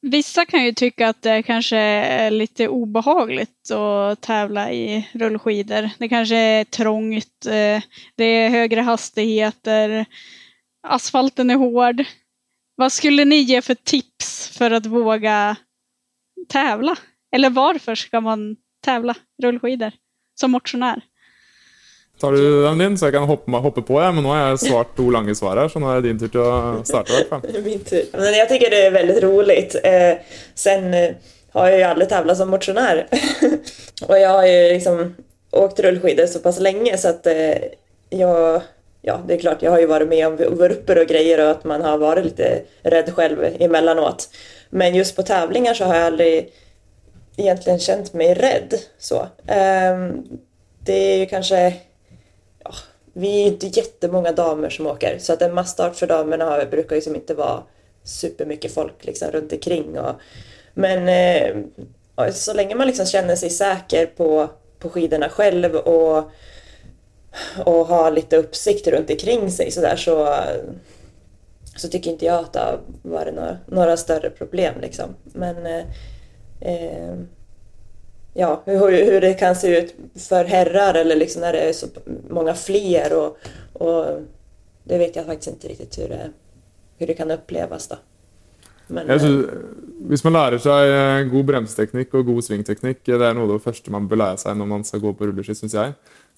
vissa 0.03 0.45
kan 0.45 0.65
ju 0.65 0.73
tycka 0.73 1.09
att 1.09 1.23
det 1.23 1.43
kanske 1.43 1.77
är 1.77 2.31
lite 2.31 2.69
obehagligt 2.69 3.71
att 3.71 4.21
tävla 4.21 4.73
i 4.73 5.09
rullskidor. 5.13 5.91
Det 5.99 6.09
kanske 6.09 6.37
är 6.37 6.65
trångt, 6.65 7.47
eh, 7.47 7.83
det 8.17 8.25
är 8.25 8.49
högre 8.49 8.81
hastigheter, 8.81 10.07
asfalten 10.85 11.51
är 11.51 11.57
hård. 11.57 12.05
Vad 12.77 12.93
skulle 12.93 13.25
ni 13.25 13.37
ge 13.37 13.63
för 13.63 13.75
tips 13.75 14.59
för 14.59 14.71
att 14.71 14.87
våga 14.87 15.57
tävla? 16.49 16.97
Eller 17.37 17.51
varför 17.51 17.95
ska 17.95 18.21
man 18.21 18.57
tävla 18.85 19.15
rullskidor 19.43 19.93
som 20.35 20.51
motionär? 20.51 21.03
Tar 22.21 22.33
du 22.33 22.63
den 22.63 22.79
din, 22.79 22.99
så 22.99 23.07
jeg 23.07 23.15
kan 23.15 23.23
hoppe, 23.23 23.51
hoppe 23.51 23.83
på? 23.83 24.03
Ja. 24.03 24.13
Men 24.13 24.23
nå 24.23 24.31
har 24.31 24.49
jeg 24.49 24.59
svart 24.59 24.97
to 24.97 25.11
långa 25.11 25.35
svar 25.35 25.57
här, 25.57 25.69
så 25.69 25.79
nå 25.79 25.91
är 25.91 25.95
det 26.01 26.09
din 26.09 26.19
tur 26.19 26.29
til 26.29 26.41
å 26.41 26.83
starte. 26.87 27.41
Min 27.65 27.81
tur. 27.81 28.05
Men 28.13 28.35
jag 28.35 28.49
tycker 28.49 28.71
det 28.71 28.87
är 28.87 28.91
väldigt 28.91 29.23
roligt. 29.23 29.75
Eh, 29.85 30.15
sen 30.55 30.95
eh, 30.95 31.11
har 31.53 31.69
jag 31.69 31.79
ju 31.79 31.85
aldrig 31.85 32.09
tävlat 32.09 32.37
som 32.37 32.51
motionär. 32.51 33.07
och 34.09 34.19
jag 34.19 34.31
har 34.31 34.47
ju 34.47 34.73
liksom 34.73 35.15
åkt 35.51 35.81
rullskidor 35.81 36.27
så 36.27 36.39
pass 36.39 36.61
länge 36.61 36.99
så 36.99 37.09
att 37.09 37.27
eh, 37.27 37.55
jag 38.11 38.63
ja, 39.05 39.21
det 39.27 39.35
är 39.35 39.39
klart, 39.39 39.63
jag 39.63 39.71
har 39.71 39.81
ju 39.81 39.87
varit 39.87 40.09
med 40.09 40.27
om 40.27 40.37
vurper 40.37 40.99
och 40.99 41.07
grejer 41.07 41.45
och 41.45 41.51
att 41.51 41.65
man 41.65 41.83
har 41.83 41.99
varit 41.99 42.25
lite 42.25 42.63
rädd 42.83 43.15
själv 43.15 43.45
emellanåt. 43.59 44.29
Men 44.71 44.95
just 44.95 45.17
på 45.17 45.23
tävlingar 45.23 45.75
så 45.75 45.85
har 45.85 45.95
jag 45.95 46.05
aldrig 46.05 46.53
egentligen 47.37 47.79
känt 47.79 48.13
mig 48.13 48.35
rädd. 48.35 48.75
Så. 48.99 49.21
Um, 49.21 50.39
det 50.81 50.93
är 50.93 51.19
ju 51.19 51.27
kanske 51.27 51.75
vi 53.13 53.43
är 53.43 53.47
inte 53.47 53.67
jättemånga 53.67 54.33
damer 54.33 54.71
som 54.71 54.87
åker 54.87 55.19
så 55.19 55.33
att 55.33 55.43
en 55.43 55.55
massstart 55.55 55.97
för 55.97 56.07
damerna 56.07 56.65
brukar 56.71 56.91
ju 56.91 56.97
liksom 56.97 57.15
inte 57.15 57.35
vara 57.35 57.63
supermycket 58.05 58.75
folk 58.75 59.05
liksom 59.05 59.31
runt 59.31 59.53
omkring. 59.53 59.99
Och, 59.99 60.15
men 60.75 61.09
eh, 61.09 62.31
så 62.33 62.55
länge 62.55 62.75
man 62.75 62.87
liksom 62.87 63.07
känner 63.07 63.37
sig 63.37 63.51
säker 63.51 64.07
på, 64.07 64.49
på 64.79 64.89
skidorna 64.89 65.29
själv 65.29 65.75
och, 65.75 66.31
och 67.65 67.87
ha 67.87 68.11
lite 68.11 68.37
uppsikt 68.37 68.87
runt 68.87 69.11
omkring 69.11 69.51
sig 69.51 69.71
så 69.71 69.81
där 69.81 69.97
så, 69.97 70.29
så 71.77 71.89
tycker 71.89 72.11
inte 72.11 72.25
jag 72.25 72.39
att 72.39 72.53
det 72.53 72.61
har 72.61 72.81
varit 73.03 73.35
några, 73.35 73.57
några 73.67 73.97
större 73.97 74.31
problem 74.31 74.75
liksom. 74.81 75.15
Men 75.25 75.67
eh, 75.67 75.85
eh, 76.61 77.15
ja, 78.35 78.63
hur, 78.65 79.05
hur 79.05 79.21
det 79.21 79.35
kan 79.35 79.57
se 79.57 79.79
ut 79.79 79.95
för 80.29 80.45
herrar 80.45 80.95
eller 80.95 81.17
liksom 81.17 81.41
när 81.41 81.53
det 81.53 81.61
är 81.61 81.73
så 81.73 81.87
många 82.29 82.55
fler 82.55 83.19
och, 83.19 83.39
och 83.73 84.21
det 84.85 84.99
vet 84.99 85.17
jag 85.17 85.27
faktiskt 85.27 85.51
inte 85.51 85.69
riktigt 85.69 85.99
hur 85.99 86.09
det, 86.09 86.31
hur 86.99 87.07
det 87.07 87.15
kan 87.15 87.31
upplevas 87.31 87.89
da. 87.89 87.97
Men, 88.87 89.21
synes, 89.21 89.47
hvis 90.11 90.25
man 90.27 90.35
lærer 90.37 90.61
seg 90.61 90.91
eh, 90.93 91.23
god 91.31 91.47
bremseteknikk 91.49 92.17
og 92.19 92.27
god 92.29 92.45
svingteknikk, 92.45 93.01
det 93.07 93.17
er 93.17 93.37
noe 93.37 93.47
av 93.49 93.55
det 93.55 93.65
første 93.65 93.93
man 93.93 94.09
bør 94.11 94.21
lære 94.21 94.43
seg 94.43 94.59
når 94.59 94.69
man 94.69 94.85
skal 94.85 95.01
gå 95.01 95.15
på 95.17 95.29
rulleski, 95.31 95.57
syns 95.57 95.77
jeg, 95.77 95.95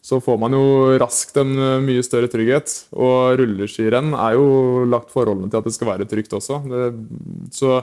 så 0.06 0.20
får 0.22 0.38
man 0.38 0.54
jo 0.54 0.66
raskt 1.02 1.38
en 1.40 1.56
eh, 1.58 1.80
mye 1.82 2.04
større 2.06 2.30
trygghet. 2.30 2.70
Og 2.94 3.40
rulleskirenn 3.40 4.14
er 4.14 4.36
jo 4.38 4.84
lagt 4.86 5.10
forholdene 5.14 5.50
til 5.50 5.58
at 5.58 5.66
det 5.66 5.74
skal 5.74 5.90
være 5.90 6.06
trygt 6.10 6.36
også. 6.36 6.62
Det, 6.70 6.84
så 7.56 7.80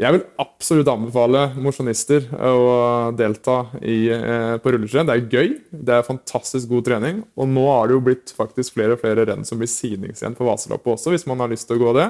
Jeg 0.00 0.14
vil 0.14 0.22
absolutt 0.40 0.88
anbefale 0.88 1.40
mosjonister 1.60 2.28
å 2.32 3.10
delta 3.18 3.56
i, 3.82 4.08
eh, 4.08 4.54
på 4.62 4.72
rulleskirenn. 4.72 5.10
Det 5.10 5.16
er 5.18 5.34
gøy, 5.34 5.48
det 5.70 5.96
er 5.98 6.06
fantastisk 6.06 6.70
god 6.70 6.86
trening. 6.86 7.24
Og 7.36 7.50
nå 7.50 7.66
har 7.68 7.90
det 7.90 7.98
jo 7.98 8.04
blitt 8.08 8.32
faktisk 8.32 8.78
flere 8.78 8.96
og 8.96 9.02
flere 9.02 9.26
renn 9.28 9.44
som 9.44 9.60
blir 9.60 9.68
signingsrenn 9.68 10.38
på 10.38 10.46
Vasaloppet 10.48 10.94
også, 10.94 11.12
hvis 11.12 11.28
man 11.28 11.42
har 11.44 11.52
lyst 11.52 11.68
til 11.68 11.76
å 11.76 11.84
gå 11.84 11.96
det. 11.98 12.08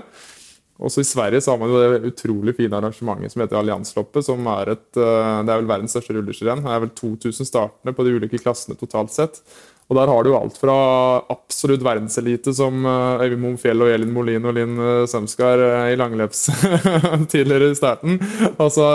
Også 0.81 1.03
i 1.03 1.09
Sverige 1.09 1.43
så 1.45 1.53
har 1.53 1.61
man 1.61 1.73
jo 1.73 1.81
det 1.81 2.09
utrolig 2.09 2.55
fine 2.57 2.79
arrangementet 2.79 3.35
som 3.35 3.43
heter 3.43 3.59
Alliansloppet. 3.61 4.25
som 4.25 4.47
er 4.47 4.73
et, 4.73 4.97
eh, 4.97 5.43
Det 5.45 5.53
er 5.53 5.61
vel 5.61 5.69
verdens 5.69 5.93
største 5.93 6.15
rulleskirenn. 6.17 6.63
Det 6.65 6.73
er 6.73 6.81
vel 6.81 6.95
2000 6.97 7.47
startende 7.47 7.95
på 7.95 8.05
de 8.05 8.17
ulike 8.17 8.41
klassene 8.41 8.79
totalt 8.79 9.11
sett. 9.11 9.43
Og 9.91 9.97
der 9.97 10.07
har 10.07 10.23
du 10.23 10.31
jo 10.31 10.39
alt 10.39 10.57
fra 10.57 11.25
absolutt 11.29 11.83
verdenselite 11.83 12.55
som 12.55 12.87
eh, 12.87 13.27
Øyvind 13.27 13.43
Moen 13.43 13.59
Fjell 13.59 13.83
og 13.83 13.91
Elin 13.91 14.13
Molin 14.13 14.45
og 14.47 14.55
Linn 14.55 14.79
eh, 14.79 15.07
Sømskar 15.07 15.91
i 15.93 15.97
langløps 15.97 16.49
tidligere 17.33 17.73
i 17.73 17.75
starten. 17.75 18.17
Altså, 18.57 18.87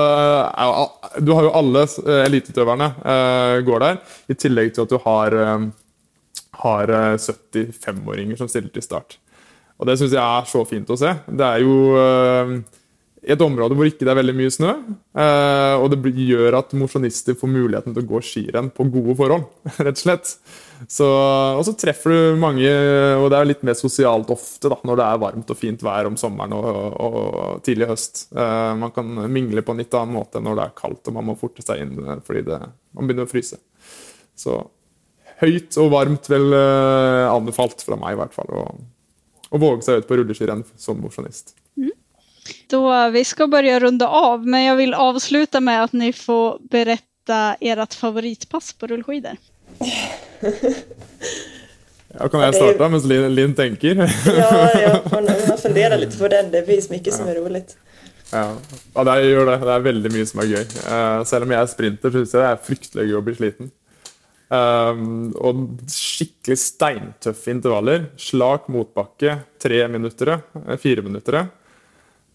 du 1.19 1.33
har 1.35 1.43
jo 1.43 1.53
alle 1.53 1.85
eliteutøverne 2.25 3.61
går 3.61 3.79
der, 3.79 3.99
i 4.29 4.33
tillegg 4.33 4.73
til 4.73 4.87
at 4.87 4.89
du 4.89 4.97
har, 5.03 5.37
har 6.63 6.87
75-åringer 7.19 8.37
som 8.37 8.49
stiller 8.49 8.73
til 8.73 8.81
start. 8.81 9.19
Og 9.75 9.89
det 9.89 9.97
syns 9.99 10.15
jeg 10.15 10.23
er 10.23 10.49
så 10.49 10.63
fint 10.67 10.91
å 10.93 10.97
se. 10.99 11.11
Det 11.27 11.45
er 11.45 11.63
jo 11.65 11.75
i 13.25 13.33
et 13.33 13.41
område 13.41 13.75
hvor 13.75 13.87
ikke 13.89 14.05
det 14.05 14.11
er 14.13 14.19
veldig 14.19 14.35
mye 14.37 14.53
snø. 14.53 14.71
og 15.81 15.87
det 15.91 16.13
gjør 16.21 16.59
at 16.59 16.75
mosjonister 16.77 17.37
får 17.37 17.49
muligheten 17.49 17.95
til 17.95 18.05
å 18.05 18.09
gå 18.11 18.21
skirenn 18.23 18.69
på 18.73 18.85
gode 18.93 19.15
forhold, 19.17 19.47
rett 19.85 19.97
og 19.97 20.03
slett. 20.03 20.35
Så, 20.91 21.07
og 21.07 21.63
så 21.65 21.73
treffer 21.79 22.11
du 22.11 22.39
mange, 22.39 22.69
og 23.17 23.29
det 23.31 23.39
er 23.39 23.49
litt 23.49 23.63
mer 23.65 23.77
sosialt 23.79 24.29
ofte 24.33 24.69
da, 24.71 24.77
når 24.85 24.99
det 24.99 25.07
er 25.07 25.21
varmt 25.23 25.53
og 25.53 25.59
fint 25.59 25.83
vær 25.85 26.09
om 26.09 26.17
sommeren 26.19 26.55
og, 26.57 26.67
og, 26.67 27.17
og 27.17 27.63
tidlig 27.65 27.89
høst. 27.93 28.25
Uh, 28.35 28.75
man 28.79 28.93
kan 28.95 29.09
mingle 29.31 29.63
på 29.65 29.73
en 29.73 29.81
litt 29.81 29.95
annen 29.97 30.17
måte 30.19 30.41
når 30.43 30.59
det 30.59 30.65
er 30.65 30.79
kaldt 30.81 31.09
og 31.09 31.17
man 31.17 31.29
må 31.31 31.37
forte 31.39 31.65
seg 31.65 31.81
inn 31.81 31.95
eh, 32.03 32.19
fordi 32.25 32.43
det, 32.49 32.59
man 32.95 33.07
begynner 33.07 33.27
å 33.27 33.31
fryse. 33.31 33.61
Så 34.35 34.59
høyt 35.39 35.77
og 35.81 35.91
varmt 35.91 36.29
vel 36.31 36.53
anbefalt 36.55 37.81
fra 37.83 37.97
meg, 37.99 38.15
i 38.15 38.19
hvert 38.21 38.35
fall. 38.35 38.51
Å 39.55 39.61
våge 39.61 39.85
seg 39.87 40.01
ut 40.01 40.09
på 40.09 40.19
rulleskirenn 40.19 40.65
som 40.75 40.99
mosjonist. 40.99 41.55
Mm. 41.79 41.93
Då, 42.73 42.83
vi 43.15 43.23
skal 43.25 43.49
bare 43.49 43.79
runde 43.79 44.07
av, 44.07 44.43
men 44.45 44.65
jeg 44.65 44.79
vil 44.81 44.95
avslutte 44.99 45.61
med 45.63 45.87
at 45.87 45.95
dere 45.95 46.13
får 46.17 46.59
berette 46.71 47.41
ert 47.63 47.95
favorittpass 47.97 48.73
på 48.75 48.91
rulleskøyter. 48.91 49.39
Ja, 52.15 52.29
kan 52.31 52.45
jeg 52.45 52.55
starte 52.55 52.87
mens 52.91 53.05
Linn, 53.09 53.25
Lin 53.35 53.55
tenker? 53.55 54.05
ja, 54.07 54.51
ja, 54.79 54.91
man, 55.11 55.25
man 55.27 55.57
funderer 55.59 55.99
litt 55.99 56.15
på 56.15 56.29
den. 56.31 56.51
Det 56.53 56.61
finnes 56.67 56.87
mye 56.87 57.11
som 57.11 57.27
er 57.27 57.41
rolig. 57.41 57.65
Ja, 58.31 58.45
ja 58.95 59.03
det, 59.09 59.15
gjør 59.27 59.49
det. 59.51 59.57
det 59.65 59.73
er 59.73 59.83
veldig 59.89 60.11
mye 60.13 60.27
som 60.29 60.43
er 60.43 60.51
gøy. 60.53 60.63
Uh, 60.85 61.25
selv 61.27 61.47
om 61.47 61.55
jeg 61.55 61.59
er 61.59 61.71
sprinter, 61.73 62.13
så 62.13 62.21
syns 62.21 62.35
jeg 62.37 62.41
det 62.41 62.51
er 62.53 62.61
fryktelig 62.69 63.07
gøy 63.09 63.19
å 63.19 63.23
bli 63.25 63.35
sliten. 63.39 63.71
Um, 64.55 65.33
og 65.41 65.61
skikkelig 65.91 66.57
steintøffe 66.61 67.53
intervaller. 67.53 68.09
Slak 68.21 68.69
motbakke, 68.71 69.39
tre 69.61 69.85
minutter, 69.91 70.37
eh, 70.65 70.77
fire 70.81 71.03
minutter. 71.05 71.47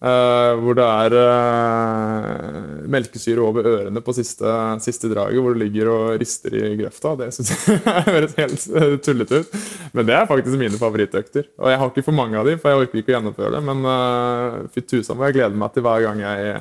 Uh, 0.01 0.55
hvor 0.57 0.73
det 0.73 0.81
er 0.81 1.13
uh, 1.13 2.85
melkesyre 2.89 3.43
over 3.45 3.67
ørene 3.69 4.01
på 4.01 4.15
siste, 4.17 4.49
siste, 4.81 5.05
draget, 5.11 5.37
hvor 5.37 5.53
du 5.53 5.59
ligger 5.61 5.91
og 5.93 6.15
rister 6.17 6.55
i 6.57 6.71
grøfta. 6.79 7.11
Det 7.19 7.27
syns 7.35 7.51
jeg 7.53 7.83
høres 8.07 8.33
helt 8.39 8.65
uh, 8.73 8.95
tullete 8.97 9.43
ut. 9.43 9.59
Men 9.93 10.07
det 10.09 10.15
er 10.17 10.25
faktisk 10.25 10.57
mine 10.57 10.79
favorittøkter. 10.81 11.51
Og 11.61 11.69
jeg 11.69 11.81
har 11.83 11.93
ikke 11.93 12.05
for 12.07 12.17
mange 12.17 12.39
av 12.39 12.49
dem, 12.49 12.57
for 12.57 12.73
jeg 12.73 12.81
orker 12.81 13.01
ikke 13.03 13.13
å 13.13 13.15
gjennomføre 13.19 13.53
det. 13.53 13.61
Men 13.69 13.85
uh, 13.85 14.57
fy 14.73 14.81
tusen 14.89 15.19
må 15.19 15.29
jeg 15.29 15.37
glede 15.37 15.61
meg 15.61 15.77
til 15.77 15.85
hver 15.85 16.07
gang 16.07 16.25
jeg 16.25 16.57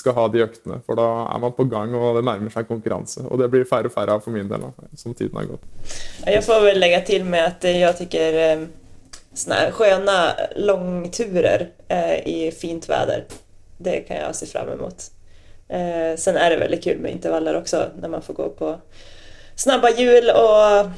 skal 0.00 0.18
ha 0.18 0.26
de 0.34 0.42
øktene. 0.48 0.80
For 0.82 0.98
da 0.98 1.06
er 1.30 1.46
man 1.46 1.54
på 1.54 1.68
gang, 1.70 1.94
og 1.94 2.18
det 2.18 2.26
nærmer 2.26 2.56
seg 2.56 2.66
konkurranse. 2.66 3.22
Og 3.30 3.38
det 3.38 3.52
blir 3.54 3.70
færre 3.70 3.86
og 3.86 3.94
færre 3.94 4.18
av 4.18 4.26
for 4.26 4.34
min 4.34 4.50
del, 4.50 4.66
da, 4.66 4.90
som 4.98 5.14
tiden 5.14 5.38
har 5.38 5.46
gått. 5.52 5.94
Jeg 6.26 6.42
får 6.42 6.66
vel 6.66 6.82
legge 6.82 7.04
til 7.06 7.30
med 7.30 7.46
at 7.52 7.70
jeg 7.70 7.94
syns 8.02 8.68
såna 9.34 9.54
här 9.54 9.70
sköna 9.70 10.34
långturer 10.56 11.68
eh, 11.88 12.28
i 12.28 12.52
fint 12.60 12.88
väder. 12.88 13.24
Det 13.78 14.00
kan 14.00 14.16
jag 14.16 14.34
se 14.34 14.46
fram 14.46 14.68
emot. 14.68 15.10
Eh, 15.68 16.16
sen 16.16 16.36
är 16.36 16.50
det 16.50 16.56
väldigt 16.56 16.84
kul 16.84 16.98
med 16.98 17.12
intervaller 17.12 17.56
också 17.56 17.90
när 18.00 18.08
man 18.08 18.22
får 18.22 18.34
gå 18.34 18.48
på 18.48 18.80
snabba 19.56 19.90
hjul 19.90 20.30
og 20.30 20.90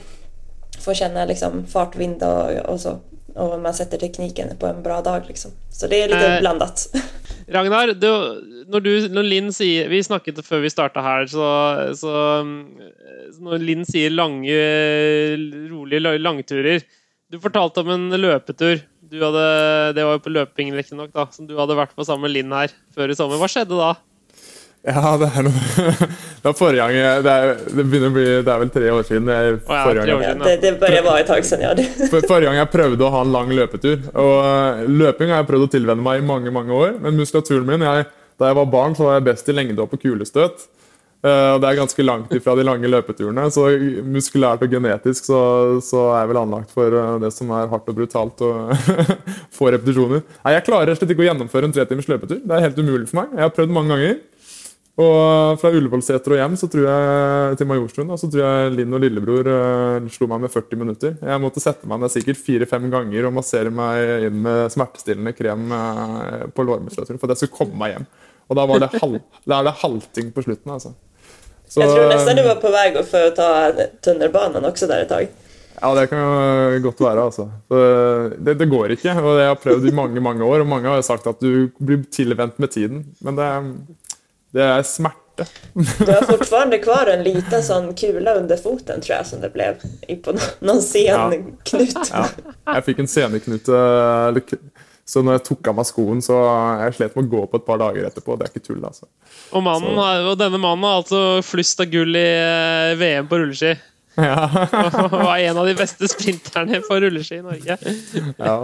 får 0.84 0.94
kjenne 0.94 1.26
liksom, 1.26 1.66
fartvind 1.66 2.22
og, 2.22 2.50
och 2.66 2.80
så. 2.80 2.98
Og 3.34 3.60
man 3.60 3.74
setter 3.74 3.96
teknikken 3.96 4.56
på 4.60 4.66
en 4.68 4.82
bra 4.84 4.98
dag, 5.02 5.24
liksom. 5.28 5.54
Så 5.72 5.88
det 5.88 6.02
er 6.02 6.10
litt 6.12 6.24
eh, 6.24 6.40
blandet. 6.42 6.84
Ragnar, 7.54 7.94
du, 7.96 8.08
når, 8.68 8.80
du, 8.84 8.90
når, 9.08 9.26
Linn 9.26 9.48
sier 9.52 9.88
Vi 9.90 10.02
snakket 10.04 10.38
før 10.46 10.60
vi 10.62 10.70
starta 10.70 11.02
her, 11.02 11.24
så, 11.26 11.46
så, 11.98 12.12
Når 13.42 13.64
Linn 13.64 13.86
sier 13.88 14.12
lange, 14.12 14.58
rolige 15.72 16.12
langturer 16.20 16.84
du 17.32 17.40
fortalte 17.40 17.80
om 17.80 17.92
en 17.94 18.08
løpetur. 18.20 18.82
Hadde, 19.12 19.44
det 19.96 20.04
var 20.04 20.16
jo 20.16 20.22
på 20.24 20.32
løping, 20.32 20.72
riktignok, 20.76 21.12
som 21.34 21.48
du 21.48 21.52
hadde 21.58 21.76
vært 21.76 21.92
på 21.96 22.04
sammen 22.04 22.26
med 22.28 22.32
Linn 22.32 22.52
her 22.52 22.72
før 22.96 23.12
i 23.12 23.16
sommer. 23.16 23.40
Hva 23.40 23.48
skjedde 23.50 23.76
da? 23.76 23.92
Ja, 24.82 25.12
det 25.20 25.28
er 25.30 25.44
noe 25.46 25.82
Det 26.42 26.48
var 26.48 26.54
forrige 26.58 26.82
gang 26.82 27.20
Det 27.22 27.32
er, 27.32 27.52
det 27.70 27.82
begynner 27.86 28.08
å 28.10 28.14
bli 28.16 28.24
Det 28.42 28.50
er 28.50 28.62
vel 28.64 28.72
tre 28.74 28.88
år 28.90 29.04
siden. 29.06 29.28
Jeg, 29.30 29.52
oh, 29.60 29.76
ja, 29.76 29.82
tre 29.84 30.00
år 30.16 30.24
siden 30.24 30.42
ja. 30.42 30.48
det, 30.48 30.56
det 30.64 30.72
bare 30.80 31.02
var 31.06 31.20
et 31.20 31.30
tak 31.30 31.46
siden, 31.46 31.62
ja. 31.68 32.08
For, 32.10 32.26
forrige 32.26 32.48
gang 32.48 32.58
jeg 32.58 32.72
prøvde 32.72 33.06
å 33.06 33.12
ha 33.14 33.22
en 33.22 33.34
lang 33.36 33.52
løpetur. 33.54 34.02
Og 34.10 34.32
uh, 34.42 34.82
Løping 34.90 35.30
har 35.30 35.44
jeg 35.44 35.50
prøvd 35.52 35.68
å 35.68 35.72
tilvenne 35.76 36.02
meg 36.02 36.22
i 36.22 36.26
mange 36.26 36.54
mange 36.54 36.74
år, 36.74 36.96
men 37.04 37.20
muskulaturen 37.20 37.68
min 37.68 37.86
jeg, 37.86 38.08
Da 38.40 38.50
jeg 38.50 38.58
var 38.58 38.72
barn, 38.74 38.98
så 38.98 39.06
var 39.06 39.20
jeg 39.20 39.28
best 39.30 39.48
i 39.52 39.54
lengde 39.54 39.86
og 39.86 39.94
kulestøt. 40.02 40.66
Uh, 41.22 41.54
det 41.62 41.68
er 41.68 41.76
ganske 41.78 42.02
langt 42.02 42.32
ifra 42.34 42.56
de 42.58 42.64
lange 42.66 42.88
løpeturene, 42.90 43.44
så 43.54 43.68
muskulært 44.10 44.64
og 44.66 44.72
genetisk 44.72 45.28
så, 45.28 45.42
så 45.78 46.08
er 46.16 46.24
jeg 46.24 46.30
vel 46.32 46.40
anlagt 46.40 46.72
for 46.74 46.96
uh, 46.98 47.14
det 47.22 47.30
som 47.30 47.52
er 47.54 47.68
hardt 47.70 47.90
og 47.92 47.94
brutalt 47.94 48.42
og 48.42 48.72
få 49.56 49.70
repetisjoner. 49.70 50.24
Nei, 50.40 50.54
Jeg 50.56 50.64
klarer 50.66 50.98
slett 50.98 51.12
ikke 51.14 51.22
å 51.22 51.28
gjennomføre 51.28 51.68
en 51.70 51.76
tretimers 51.76 52.10
løpetur. 52.10 52.40
Det 52.42 52.56
er 52.56 52.64
helt 52.66 52.80
umulig 52.82 53.06
for 53.06 53.20
meg. 53.20 53.36
Jeg 53.38 53.46
har 53.46 53.54
prøvd 53.54 53.74
mange 53.76 53.94
ganger. 53.94 54.16
Og 55.02 55.60
fra 55.62 55.70
Ullevålseter 55.72 56.34
og 56.34 56.40
hjem 56.42 56.56
så 56.58 56.68
tror 56.74 56.88
jeg, 56.90 57.54
til 57.60 57.70
Majorstuen 57.70 58.10
så 58.20 58.28
tror 58.28 58.42
jeg 58.42 58.74
Linn 58.74 58.98
og 58.98 59.00
lillebror 59.06 59.52
uh, 59.54 60.10
slo 60.12 60.26
meg 60.34 60.42
med 60.42 60.54
40 60.56 60.82
minutter. 60.82 61.14
Jeg 61.22 61.44
måtte 61.46 61.62
sette 61.62 61.86
meg 61.86 62.02
ned 62.02 62.16
sikkert 62.16 62.42
fire-fem 62.42 62.90
ganger 62.90 63.30
og 63.30 63.36
massere 63.38 63.70
meg 63.70 64.26
inn 64.26 64.42
med 64.42 64.74
smertestillende 64.74 65.36
krem 65.38 65.70
på 66.50 66.66
lårmuskulaturen 66.66 67.22
for 67.22 67.30
at 67.30 67.38
jeg 67.38 67.44
skulle 67.44 67.62
komme 67.62 67.78
meg 67.78 67.94
hjem. 67.94 68.10
Og 68.50 68.58
da, 68.58 68.66
var 68.66 68.82
det 68.82 68.90
halv, 68.98 69.22
da 69.46 69.62
er 69.62 69.70
det 69.70 69.78
halting 69.86 70.34
på 70.34 70.42
slutten. 70.50 70.74
altså. 70.74 70.96
Så, 71.72 71.80
jeg 71.80 71.88
tror 71.88 72.10
nesten 72.10 72.36
du 72.36 72.42
var 72.44 72.58
på 72.60 72.70
vei 72.72 72.90
for 73.00 73.30
å 73.30 73.32
ta 73.32 73.48
tunnelbanen 74.04 74.66
også 74.68 74.88
der 74.90 75.06
et 75.06 75.12
tak. 75.12 75.38
Ja, 75.78 75.94
det 75.96 76.04
kan 76.10 76.82
godt 76.84 77.00
være. 77.00 77.24
altså. 77.24 77.48
Det, 78.38 78.54
det, 78.60 78.68
går 78.70 78.92
ikke. 78.94 79.14
og 79.18 79.40
Jeg 79.40 79.48
har 79.48 79.58
prøvd 79.58 79.88
i 79.88 79.94
mange 79.96 80.20
mange 80.20 80.44
år, 80.44 80.62
og 80.62 80.68
mange 80.68 80.92
har 80.92 81.00
sagt 81.02 81.26
at 81.26 81.40
du 81.40 81.72
blir 81.80 82.04
tilvendt 82.12 82.60
med 82.62 82.70
tiden. 82.70 83.06
Men 83.24 83.40
det, 83.40 83.48
det 84.54 84.68
er 84.68 84.84
smerte. 84.86 85.48
Du 85.72 86.12
har 86.12 86.28
fortsatt 86.28 86.76
kvar 86.84 87.08
en 87.08 87.24
liten 87.24 87.64
sånn 87.64 87.88
kule 87.98 88.36
under 88.36 88.60
foten, 88.60 89.00
tror 89.00 89.16
jeg, 89.16 89.30
som 89.32 89.42
det 89.42 89.50
ble 89.56 89.72
på 90.22 90.36
noen 90.36 90.84
senknut. 90.84 91.98
Ja. 92.12 92.26
ja. 92.28 92.28
Jeg 92.76 92.86
fikk 92.90 93.02
en 93.02 93.10
seneknute 93.10 93.82
så 95.04 95.22
når 95.22 95.38
jeg 95.38 95.44
tok 95.48 95.70
av 95.70 95.78
meg 95.78 95.86
skoen, 95.88 96.20
så 96.24 96.36
jeg 96.84 96.96
slet 96.98 97.16
med 97.18 97.26
å 97.26 97.32
gå 97.32 97.46
på 97.50 97.58
et 97.58 97.64
par 97.66 97.80
dager 97.82 98.06
etterpå. 98.06 98.36
Det 98.38 98.46
er 98.46 98.52
ikke 98.52 98.66
tull, 98.68 98.84
altså. 98.86 99.08
Og, 99.50 99.64
mannen, 99.66 99.98
og 99.98 100.36
denne 100.40 100.60
mannen 100.62 100.86
har 100.86 101.00
altså 101.00 101.22
flust 101.44 101.82
av 101.82 101.90
gull 101.92 102.14
i 102.16 102.28
eh, 102.28 102.92
VM 103.00 103.26
på 103.30 103.40
rulleski. 103.42 103.74
Ja. 104.12 104.44
og 105.08 105.14
var 105.16 105.40
en 105.40 105.58
av 105.58 105.66
de 105.66 105.74
beste 105.76 106.08
sprinterne 106.12 106.82
på 106.84 107.00
rulleski 107.02 107.40
i 107.40 107.44
Norge. 107.44 107.78
ja. 108.36 108.56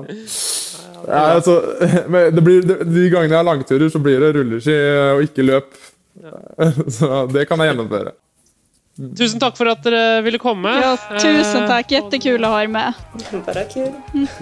ja 1.09 1.23
altså, 1.35 1.59
blir, 2.07 2.67
de 2.69 3.09
gangene 3.09 3.33
jeg 3.33 3.39
har 3.41 3.49
langturer, 3.49 3.91
så 3.93 4.03
blir 4.03 4.23
det 4.23 4.33
rulleski 4.39 4.79
og 5.17 5.27
ikke 5.27 5.47
løp. 5.49 5.77
Så 6.99 7.27
det 7.31 7.45
kan 7.47 7.61
jeg 7.63 7.71
gjennomføre. 7.71 8.11
Tusen 8.99 9.39
takk 9.39 9.55
for 9.55 9.71
at 9.71 9.85
dere 9.87 10.23
ville 10.27 10.41
komme. 10.43 10.73
Ja, 10.83 10.97
tusen 11.23 11.69
takk. 11.71 11.93
Jättekul 11.95 12.43
å 12.43 12.51
ha 12.51 12.65
dere 12.65 12.73
med. 12.75 12.95
Bare 13.47 13.63
kul. 13.71 13.93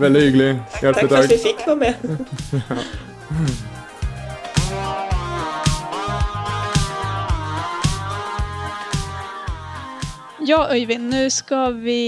Veldig 0.01 0.23
hyggelig. 0.31 0.51
Hjertelig 0.81 1.11
takk. 1.11 1.11
Takk 1.11 1.11
for 1.13 1.25
at 1.25 1.31
vi 1.35 1.41
fikk 1.45 1.61
være 1.69 1.81
med. 1.85 1.97
Ja, 10.47 10.61
Øyvind, 10.71 11.09
nå 11.11 11.25
skal 11.33 11.75
vi 11.83 12.01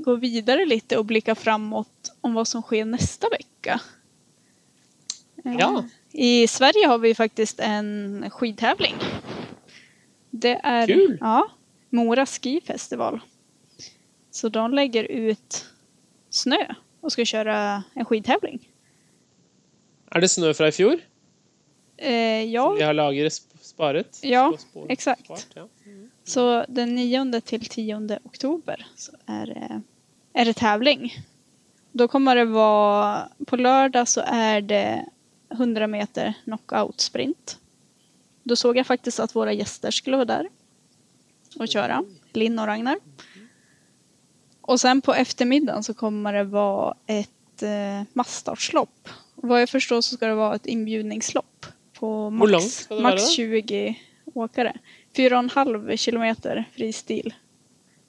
gå 0.00 0.14
videre 0.22 0.64
litt 0.64 0.94
og 0.96 1.04
blikke 1.10 1.34
framåt 1.36 2.14
om 2.24 2.32
hva 2.36 2.44
som 2.48 2.62
skjer 2.64 2.86
neste 2.88 3.28
uke. 3.28 3.76
Ja. 5.44 5.68
I 6.14 6.46
Sverige 6.48 6.88
har 6.88 7.02
vi 7.02 7.12
faktisk 7.18 7.60
en 7.60 8.24
skidtävling. 8.32 8.96
Det 10.32 10.54
er 10.64 10.88
Kul! 10.88 11.18
Ja, 11.20 11.42
Mora 11.94 12.24
skifestival. 12.26 13.20
Så 14.34 14.48
de 14.50 14.64
legger 14.74 15.06
ut 15.10 15.60
snø 16.34 16.58
og 17.04 17.12
skal 17.14 17.28
kjøre 17.28 17.56
en 17.94 18.06
skidtävling. 18.08 18.58
Er 20.14 20.20
det 20.24 20.30
snø 20.32 20.50
fra 20.54 20.68
i 20.70 20.74
fjor? 20.74 20.98
Eh, 21.98 22.42
ja, 22.50 22.64
Vi 22.74 22.82
har 22.82 22.94
lagret 22.96 23.36
sparet. 23.62 24.18
Ja, 24.26 24.48
Sp- 24.50 24.64
spår- 24.66 24.90
exakt. 24.90 25.24
spart, 25.24 25.46
ja. 25.54 25.66
så 26.24 26.64
den 26.68 26.94
9 26.94 27.40
till 27.40 27.66
10 27.68 28.18
oktober 28.24 28.86
så 28.96 29.12
är 29.26 29.46
det, 29.46 29.82
är 30.32 30.44
det 30.44 30.52
tävling. 30.54 31.12
Då 31.92 32.08
kommer 32.08 32.36
det 32.36 32.44
vara, 32.44 33.28
på 33.46 33.56
lördag 33.56 34.08
så 34.08 34.20
är 34.26 34.60
det 34.60 35.06
100 35.50 35.86
meter 35.86 36.34
knockout 36.44 37.00
sprint. 37.00 37.58
Då 38.42 38.56
såg 38.56 38.76
jag 38.76 38.86
faktiskt 38.86 39.20
att 39.20 39.34
våra 39.36 39.52
gäster 39.52 39.90
skulle 39.90 40.16
vara 40.16 40.24
där 40.24 40.48
och 41.58 41.68
köra, 41.68 42.04
Linn 42.32 42.58
och 42.58 42.66
Ragnar. 42.66 42.98
Och 44.60 44.80
sen 44.80 45.00
på 45.00 45.14
eftermiddagen 45.14 45.82
så 45.82 45.94
kommer 45.94 46.32
det 46.32 46.44
vara 46.44 46.94
ett 47.06 47.62
eh, 47.62 48.02
massstartslopp. 48.12 49.08
Vad 49.34 49.62
jag 49.62 49.68
förstår 49.68 50.00
så 50.00 50.16
ska 50.16 50.26
det 50.26 50.34
vara 50.34 50.54
ett 50.54 50.66
inbjudningslopp 50.66 51.66
på 51.92 52.30
max, 52.30 52.90
max 52.90 53.30
20 53.30 53.98
åkare. 54.34 54.76
4,5 55.16 55.96
kilometer 55.96 56.64
fristil. 56.72 57.34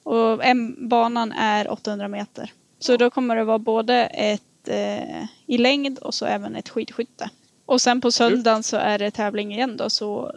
Och 0.04 0.46
en, 0.46 0.90
banan 0.90 1.32
är 1.32 1.72
800 1.72 2.08
meter. 2.08 2.52
Så 2.80 2.98
då 2.98 3.10
kommer 3.10 3.36
det 3.36 3.44
vara 3.44 3.60
både 3.60 3.96
ett 4.06 4.68
eh, 4.68 5.24
i 5.46 5.58
längd 5.58 6.00
och 6.00 6.14
så 6.14 6.26
även 6.26 6.56
ett 6.56 6.70
skidskytte. 6.70 7.30
Och 7.66 7.82
sen 7.82 8.02
på 8.02 8.12
söndagen 8.12 8.64
så 8.64 8.78
är 8.78 9.00
det 9.00 9.12
tävling 9.12 9.54
igen 9.54 9.78
då. 9.78 9.90
Så, 9.90 10.36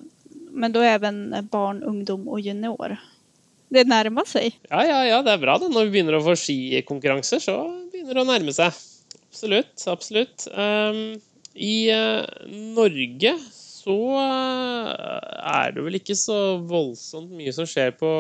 men 0.51 0.73
då 0.73 0.81
även 0.81 1.49
barn, 1.51 1.83
ungdom 1.83 2.29
och 2.29 2.41
junior. 2.41 2.97
Det 3.69 3.85
närmar 3.85 4.25
sig. 4.25 4.61
Ja, 4.69 4.85
ja, 4.87 5.05
ja, 5.07 5.23
det 5.23 5.33
er 5.33 5.43
bra 5.43 5.59
det. 5.61 5.69
Når 5.69 5.89
vi 5.89 5.99
begynner 5.99 6.17
å 6.17 6.25
få 6.25 6.37
skikonkurranser, 6.41 7.43
så 7.45 7.57
begynner 7.93 8.17
det 8.17 8.25
å 8.25 8.29
nærme 8.29 8.55
seg. 8.57 8.77
Absolutt. 9.29 9.75
Absolutt. 9.93 10.47
Um, 10.55 11.19
I 11.53 11.75
uh, 11.93 12.25
Norge 12.49 13.35
så 13.79 13.97
eh, 14.21 14.89
er 15.49 15.71
det 15.73 15.85
vel 15.85 15.97
ikke 15.97 16.17
så 16.19 16.59
voldsomt 16.69 17.31
mye 17.33 17.53
som 17.57 17.69
skjer 17.69 17.95
på 17.97 18.11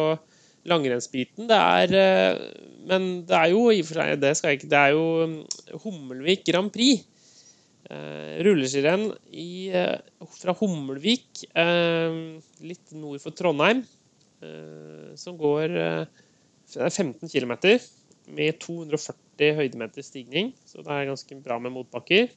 langrennsbiten. 0.68 1.48
Det 1.48 1.58
er 1.58 1.92
uh, 1.96 2.44
Men 2.88 3.08
det 3.28 3.36
er 3.36 3.52
jo 3.52 3.66
i 3.72 3.82
og 3.82 3.88
for 3.88 4.00
seg 4.00 4.20
Det 4.22 4.30
skal 4.38 4.52
jeg 4.52 4.60
ikke 4.60 4.70
Det 4.72 4.78
er 4.80 4.94
jo 4.94 5.04
mm, 5.28 5.38
Hummelvik 5.84 6.46
Grand 6.48 6.72
Prix. 6.72 7.04
Uh, 7.88 8.42
Rulleskirenn 8.44 9.06
eh, 9.32 9.94
fra 10.36 10.52
Hummelvik, 10.58 11.46
eh, 11.56 12.18
litt 12.60 12.92
nord 12.92 13.22
for 13.22 13.32
Trondheim 13.32 13.80
eh, 14.44 15.14
som 15.16 15.38
går 15.40 15.72
eh, 15.72 16.26
er 16.76 16.92
15 16.92 17.30
km 17.32 17.54
med 18.36 18.58
240 18.60 19.54
høydemeter 19.56 20.04
stigning. 20.04 20.52
Så 20.68 20.82
det 20.84 20.92
er 20.92 21.08
ganske 21.08 21.38
bra 21.40 21.56
med 21.62 21.72
motbakker. 21.72 22.28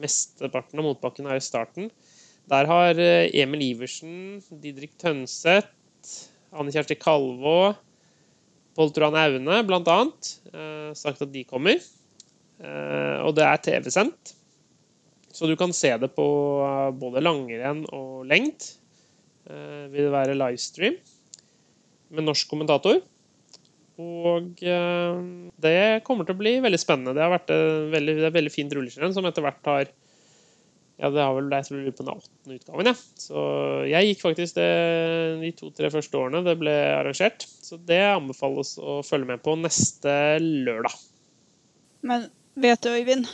Mesteparten 0.00 0.80
av 0.80 0.88
motbakken 0.88 1.28
er 1.30 1.38
i 1.38 1.44
starten. 1.44 1.90
Der 2.50 2.66
har 2.66 2.98
eh, 2.98 3.30
Emil 3.42 3.62
Iversen, 3.68 4.40
Didrik 4.62 4.96
Tønseth, 4.98 5.70
Anne 6.50 6.74
Kjersti 6.74 6.96
Kalvå, 6.98 7.76
Pål 8.74 8.92
Truan 8.94 9.18
Aune 9.18 9.62
bl.a. 9.68 9.98
Eh, 10.50 10.90
sagt 10.98 11.22
at 11.22 11.32
de 11.32 11.46
kommer. 11.46 11.78
Eh, 12.58 13.18
og 13.22 13.36
det 13.38 13.46
er 13.46 13.62
TV-sendt. 13.68 14.34
Så 15.32 15.46
du 15.46 15.54
kan 15.58 15.72
se 15.76 15.92
det 16.02 16.10
på 16.16 16.26
eh, 16.66 16.90
både 16.98 17.22
langrenn 17.22 17.84
og 17.94 18.26
lengt. 18.28 18.74
Eh, 19.46 19.86
vil 19.92 20.08
det 20.08 20.14
være 20.14 20.36
livestream 20.38 20.98
med 22.10 22.26
norsk 22.26 22.50
kommentator. 22.50 23.00
Og 24.00 24.62
eh, 24.64 25.22
det 25.60 26.02
kommer 26.06 26.26
til 26.26 26.36
å 26.36 26.40
bli 26.40 26.56
veldig 26.64 26.80
spennende. 26.80 27.14
Det 27.16 27.24
har 27.24 27.34
vært 27.34 27.52
et 27.54 27.90
veldig, 27.94 28.14
et 28.26 28.36
veldig 28.36 28.52
fint 28.54 28.72
rulleskirenn 28.76 29.14
som 29.16 29.28
etter 29.28 29.44
hvert 29.46 29.70
har 29.70 29.90
Ja, 31.00 31.08
det 31.08 31.22
har 31.24 31.32
vel 31.32 31.46
jeg 31.48 31.64
tror 31.64 31.78
jeg 31.80 31.94
på 31.96 32.04
den 32.04 32.12
åttende 32.12 32.56
utgaven, 32.58 32.88
ja. 32.90 32.94
Så 33.22 33.44
jeg 33.88 34.08
gikk 34.10 34.24
faktisk 34.24 34.58
det 34.58 34.66
de 35.40 35.52
to-tre 35.56 35.88
første 35.94 36.18
årene 36.20 36.42
det 36.44 36.58
ble 36.60 36.74
arrangert. 36.98 37.46
Så 37.64 37.78
det 37.88 38.02
anbefales 38.10 38.74
å 38.76 38.98
følge 39.06 39.30
med 39.30 39.40
på 39.44 39.54
neste 39.62 40.12
lørdag. 40.44 40.98
Men 42.04 42.28
vet 42.60 42.84
du 42.84 42.90
Öyvind? 42.92 43.30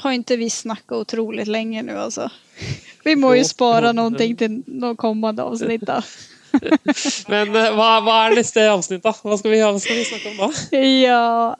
Har 0.00 0.12
inte 0.12 0.36
vi 0.36 0.50
snackat 0.50 0.92
otroligt 0.92 1.48
länge 1.48 1.82
nu 1.82 1.98
alltså? 1.98 2.30
Vi 3.04 3.16
må 3.16 3.34
ju 3.34 3.44
spara 3.44 3.92
någonting 3.92 4.36
till 4.36 4.62
någon 4.66 4.96
kommande 4.96 5.42
avsnitt 5.42 5.80
då. 5.80 6.02
Men 7.28 7.56
eh, 7.56 7.72
hva, 7.76 7.88
hva 8.00 8.18
er 8.26 8.36
neste 8.38 8.64
avsnitt, 8.70 9.02
da? 9.04 9.12
Hva 9.12 9.36
skal 9.38 9.52
vi, 9.52 9.60
hva 9.60 9.80
skal 9.80 9.98
vi 9.98 10.04
snakke 10.08 10.30
om 10.32 10.38
da? 10.40 10.78
Ja, 10.78 11.56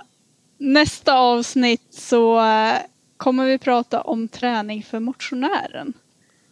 nästa 0.59 1.19
avsnitt 1.19 1.95
så 1.95 2.41
eh, 2.41 2.79
kommer 3.17 3.47
vi 3.47 3.59
prata 3.59 4.01
om 4.01 4.29
träning 4.29 4.83
för 4.83 5.01
motionären. 5.01 5.93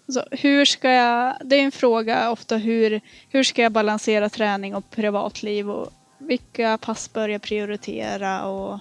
Så 0.09 0.23
hur 0.31 0.65
ska 0.65 0.91
jag, 0.91 1.35
det 1.45 1.57
är 1.57 1.63
en 1.63 1.73
fråga 1.73 2.31
ofta 2.31 2.57
hur, 2.57 3.01
hur 3.29 3.43
ska 3.43 3.63
jag 3.63 3.73
balansera 3.73 4.29
träning 4.29 4.75
och 4.75 4.91
privatliv 4.91 5.71
och 5.71 5.93
vilka 6.19 6.79
pass 6.79 7.13
bör 7.13 7.29
jag 7.29 7.43
prioritera 7.43 8.47
och 8.47 8.79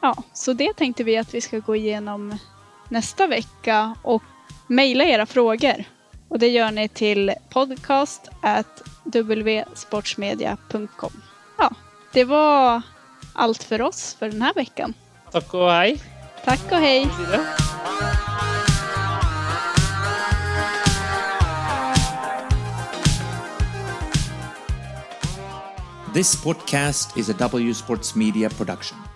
ja, 0.00 0.14
så 0.32 0.52
det 0.52 0.72
tänkte 0.72 1.04
vi 1.04 1.16
att 1.16 1.34
vi 1.34 1.40
ska 1.40 1.58
gå 1.58 1.76
igenom 1.76 2.38
nästa 2.88 3.26
vecka 3.26 3.94
och 4.02 4.22
mejla 4.66 5.04
era 5.04 5.26
frågor. 5.26 5.84
Och 6.28 6.38
det 6.38 6.48
gör 6.48 6.70
ni 6.70 6.88
till 6.88 7.32
podcast 7.50 8.28
at 8.40 8.82
wsportsmedia.com. 9.74 11.22
Ja, 11.58 11.70
det 12.12 12.24
var 12.24 12.82
allt 13.32 13.64
för 13.64 13.82
oss 13.82 14.16
för 14.18 14.30
den 14.30 14.42
här 14.42 14.54
veckan. 14.54 14.94
Takk 15.32 15.54
og 15.54 15.70
hej. 15.70 16.00
Tack 16.44 16.72
och 16.72 16.78
hej! 16.78 17.06
This 26.14 26.44
podcast 26.44 27.16
is 27.16 27.28
a 27.28 27.34
W 27.38 27.74
Sports 27.74 28.14
Media 28.14 28.50
production. 28.50 29.07